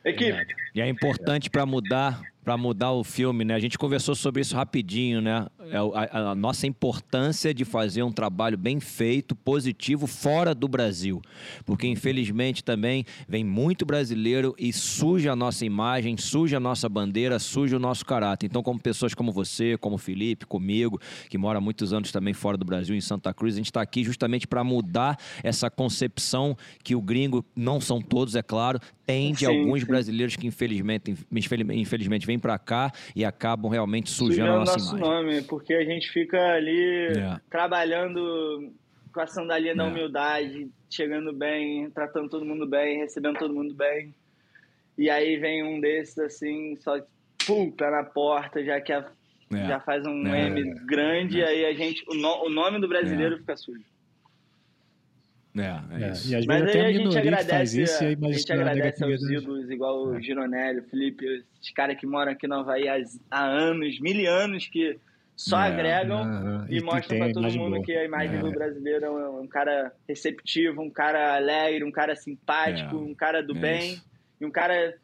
É. 0.03 0.09
Equipe. 0.09 0.55
E 0.73 0.81
é 0.81 0.87
importante 0.87 1.49
para 1.49 1.65
mudar 1.65 2.21
para 2.43 2.57
mudar 2.57 2.91
o 2.93 3.03
filme, 3.03 3.45
né? 3.45 3.53
A 3.53 3.59
gente 3.59 3.77
conversou 3.77 4.15
sobre 4.15 4.41
isso 4.41 4.55
rapidinho, 4.55 5.21
né? 5.21 5.45
É 5.71 5.77
a, 5.77 6.31
a, 6.31 6.35
nossa 6.35 6.65
importância 6.65 7.53
de 7.53 7.63
fazer 7.63 8.03
um 8.03 8.11
trabalho 8.11 8.57
bem 8.57 8.79
feito, 8.79 9.35
positivo, 9.35 10.07
fora 10.07 10.55
do 10.55 10.67
Brasil. 10.67 11.21
Porque, 11.65 11.87
infelizmente, 11.87 12.63
também 12.63 13.05
vem 13.27 13.43
muito 13.43 13.85
brasileiro 13.85 14.55
e 14.57 14.73
suja 14.73 15.33
a 15.33 15.35
nossa 15.35 15.65
imagem, 15.65 16.17
suja 16.17 16.57
a 16.57 16.59
nossa 16.59 16.89
bandeira, 16.89 17.39
suja 17.39 17.77
o 17.77 17.79
nosso 17.79 18.05
caráter. 18.05 18.47
Então, 18.47 18.63
como 18.63 18.79
pessoas 18.79 19.13
como 19.13 19.31
você, 19.31 19.77
como 19.77 19.97
Felipe, 19.97 20.45
comigo, 20.45 20.99
que 21.29 21.37
mora 21.37 21.61
muitos 21.61 21.93
anos 21.93 22.11
também 22.11 22.33
fora 22.33 22.57
do 22.57 22.65
Brasil, 22.65 22.95
em 22.95 23.01
Santa 23.01 23.33
Cruz, 23.33 23.53
a 23.53 23.57
gente 23.57 23.67
está 23.67 23.81
aqui 23.81 24.03
justamente 24.03 24.47
para 24.47 24.63
mudar 24.63 25.17
essa 25.43 25.69
concepção 25.69 26.57
que 26.83 26.95
o 26.95 27.01
gringo, 27.01 27.45
não 27.55 27.79
são 27.79 28.01
todos, 28.01 28.35
é 28.35 28.41
claro, 28.41 28.79
tem 29.05 29.33
de 29.33 29.39
sim, 29.39 29.45
alguns 29.45 29.81
sim. 29.81 29.87
brasileiros 29.87 30.35
que, 30.35 30.45
infelizmente, 30.45 31.15
infelizmente 31.31 32.27
vêm 32.27 32.37
para 32.37 32.59
cá 32.59 32.91
e 33.15 33.25
acabam 33.25 33.71
realmente 33.71 34.09
sujando 34.09 34.51
a 34.51 34.59
nossa 34.59 34.79
imagem. 34.79 34.99
nome, 34.99 35.41
porque 35.59 35.73
a 35.73 35.83
gente 35.83 36.09
fica 36.09 36.53
ali 36.53 37.07
é. 37.07 37.39
trabalhando 37.49 38.73
com 39.13 39.19
a 39.19 39.27
sandalinha 39.27 39.75
da 39.75 39.83
é. 39.83 39.87
humildade, 39.87 40.71
chegando 40.89 41.33
bem, 41.33 41.89
tratando 41.91 42.29
todo 42.29 42.45
mundo 42.45 42.65
bem, 42.65 42.99
recebendo 42.99 43.39
todo 43.39 43.53
mundo 43.53 43.73
bem. 43.75 44.15
E 44.97 45.09
aí 45.09 45.37
vem 45.37 45.63
um 45.63 45.81
desses 45.81 46.17
assim, 46.17 46.77
só 46.77 46.97
pum, 47.45 47.69
pé 47.69 47.91
na 47.91 48.03
porta, 48.05 48.63
já 48.63 48.79
que 48.79 48.93
a, 48.93 49.05
é. 49.51 49.67
já 49.67 49.81
faz 49.81 50.05
um. 50.07 50.25
M 50.25 50.75
grande, 50.85 51.43
aí 51.43 51.65
a 51.65 51.73
gente 51.73 52.05
o, 52.07 52.15
no, 52.15 52.45
o 52.45 52.49
nome 52.49 52.79
do 52.79 52.87
brasileiro 52.87 53.37
fica 53.39 53.57
sujo. 53.57 53.83
É, 55.57 56.05
é, 56.05 56.11
isso. 56.11 56.31
E 56.31 56.35
às 56.35 56.45
Mas 56.45 56.63
aí 56.63 56.79
a, 56.79 56.85
a 56.85 56.93
gente 56.93 57.17
agradece, 57.17 57.81
isso, 57.81 58.01
a, 58.01 58.07
a 58.07 58.31
gente 58.31 58.53
agradece 58.53 59.03
aos 59.03 59.21
ídolos, 59.29 59.69
igual 59.69 60.07
o 60.07 60.15
é. 60.15 60.21
Gironelli, 60.21 60.79
o 60.79 60.83
Felipe, 60.83 61.43
os 61.61 61.69
caras 61.71 61.97
que 61.97 62.07
moram 62.07 62.31
aqui 62.31 62.47
no 62.47 62.55
Havaí 62.55 62.87
há, 62.87 62.95
há 63.29 63.45
anos, 63.45 63.99
mil 63.99 64.31
anos, 64.31 64.65
que 64.67 64.97
só 65.39 65.61
é, 65.61 65.67
agregam 65.67 66.21
uh, 66.23 66.65
e, 66.67 66.79
e 66.79 66.83
mostram 66.83 67.17
para 67.17 67.31
todo 67.31 67.49
mundo 67.53 67.75
boa. 67.75 67.83
que 67.83 67.95
a 67.95 68.03
imagem 68.03 68.39
é. 68.39 68.41
do 68.41 68.51
brasileiro 68.51 69.05
é 69.05 69.09
um, 69.09 69.41
um, 69.43 69.47
cara 69.47 69.89
receptivo, 70.05 70.81
um 70.81 70.89
cara 70.89 71.35
alegre, 71.35 71.85
um 71.85 71.91
cara 71.91 72.13
simpático, 72.13 72.93
é. 72.93 72.99
um 72.99 73.15
cara 73.15 73.41
do 73.41 73.55
bem 73.55 74.01
e 74.41 74.45
um 74.45 74.51
cara 74.51 74.95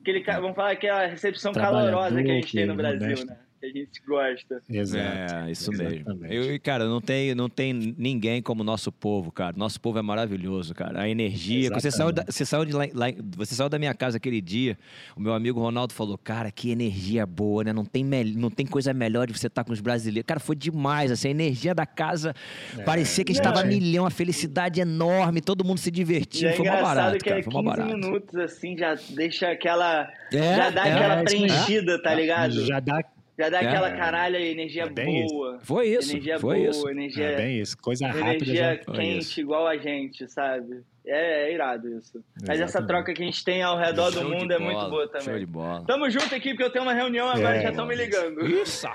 aquele 0.00 0.22
vamos 0.22 0.54
falar 0.54 0.70
aquela 0.70 1.06
recepção 1.06 1.52
calorosa 1.52 2.22
que 2.22 2.30
a 2.30 2.34
gente 2.34 2.52
tem 2.52 2.66
no 2.66 2.76
Brasil, 2.76 3.26
né? 3.26 3.36
Que 3.60 3.66
a 3.66 3.68
gente 3.68 4.00
gosta. 4.06 4.62
Exato. 4.68 5.34
É, 5.34 5.50
isso 5.50 5.70
Exatamente. 5.70 6.04
mesmo. 6.04 6.26
Eu, 6.26 6.60
cara, 6.60 6.86
não 6.86 7.00
tem, 7.00 7.34
não 7.34 7.48
tem 7.48 7.72
ninguém 7.74 8.40
como 8.40 8.62
o 8.62 8.64
nosso 8.64 8.90
povo, 8.90 9.30
cara. 9.30 9.54
Nosso 9.56 9.78
povo 9.80 9.98
é 9.98 10.02
maravilhoso, 10.02 10.74
cara. 10.74 11.02
A 11.02 11.08
energia. 11.08 11.70
Você 11.70 11.90
saiu, 11.90 12.10
da, 12.10 12.24
você, 12.24 12.44
saiu 12.46 12.64
de 12.64 12.72
lá, 12.72 12.84
lá, 12.94 13.06
você 13.36 13.54
saiu 13.54 13.68
da 13.68 13.78
minha 13.78 13.92
casa 13.92 14.16
aquele 14.16 14.40
dia, 14.40 14.78
o 15.14 15.20
meu 15.20 15.34
amigo 15.34 15.60
Ronaldo 15.60 15.92
falou, 15.92 16.16
cara, 16.16 16.50
que 16.50 16.70
energia 16.70 17.26
boa, 17.26 17.62
né? 17.62 17.72
Não 17.72 17.84
tem, 17.84 18.02
não 18.02 18.50
tem 18.50 18.66
coisa 18.66 18.94
melhor 18.94 19.26
de 19.26 19.38
você 19.38 19.46
estar 19.46 19.62
com 19.62 19.72
os 19.72 19.80
brasileiros. 19.80 20.26
Cara, 20.26 20.40
foi 20.40 20.56
demais, 20.56 21.10
assim, 21.10 21.28
a 21.28 21.30
energia 21.32 21.74
da 21.74 21.84
casa 21.84 22.34
é. 22.78 22.82
parecia 22.82 23.24
que 23.24 23.32
estava 23.32 23.60
é. 23.60 23.64
milhão, 23.64 24.06
a 24.06 24.10
felicidade 24.10 24.80
enorme, 24.80 25.42
todo 25.42 25.64
mundo 25.64 25.78
se 25.78 25.90
divertindo. 25.90 26.48
É 26.48 26.52
foi 26.54 26.66
uma 26.66 26.80
barato, 26.80 27.18
que 27.18 27.24
cara. 27.24 27.40
É 27.40 27.42
foi 27.42 27.52
15 27.52 27.64
barato. 27.64 27.94
minutos, 27.94 28.34
assim, 28.36 28.76
já 28.76 28.94
deixa 29.10 29.50
aquela... 29.50 30.10
É, 30.32 30.56
já 30.56 30.70
dá 30.70 30.84
aquela 30.84 31.22
preenchida, 31.24 32.00
tá 32.00 32.14
ligado? 32.14 32.64
Já 32.64 32.80
dá 32.80 33.02
já 33.40 33.48
dá 33.48 33.62
é, 33.62 33.66
aquela 33.66 33.90
caralho, 33.92 34.36
energia 34.36 34.82
é 34.82 34.88
boa. 34.90 35.56
Isso. 35.56 35.66
Foi 35.66 35.88
isso. 35.88 36.12
Energia 36.12 36.38
foi 36.38 36.58
boa, 36.58 36.70
isso. 36.70 36.88
energia. 36.90 37.24
É 37.24 37.36
bem 37.36 37.58
isso. 37.58 37.78
Coisa 37.78 38.06
rápida. 38.06 38.34
Energia 38.34 38.80
quente, 38.92 39.40
igual 39.40 39.66
a 39.66 39.78
gente, 39.78 40.28
sabe? 40.28 40.82
É, 41.06 41.48
é 41.48 41.54
irado 41.54 41.88
isso. 41.88 42.18
Exatamente. 42.18 42.46
Mas 42.46 42.60
essa 42.60 42.86
troca 42.86 43.14
que 43.14 43.22
a 43.22 43.24
gente 43.24 43.42
tem 43.42 43.62
ao 43.62 43.78
redor 43.78 44.12
Show 44.12 44.24
do 44.24 44.28
mundo 44.28 44.52
é 44.52 44.58
muito 44.58 44.90
boa 44.90 45.08
também. 45.08 45.24
Show 45.24 45.38
de 45.38 45.46
bola. 45.46 45.82
Tamo 45.86 46.10
junto 46.10 46.34
aqui, 46.34 46.50
porque 46.50 46.64
eu 46.64 46.70
tenho 46.70 46.84
uma 46.84 46.92
reunião 46.92 47.30
agora, 47.30 47.56
é, 47.56 47.62
já 47.62 47.70
estão 47.70 47.86
me 47.86 47.94
ligando. 47.94 48.46
Isso! 48.46 48.86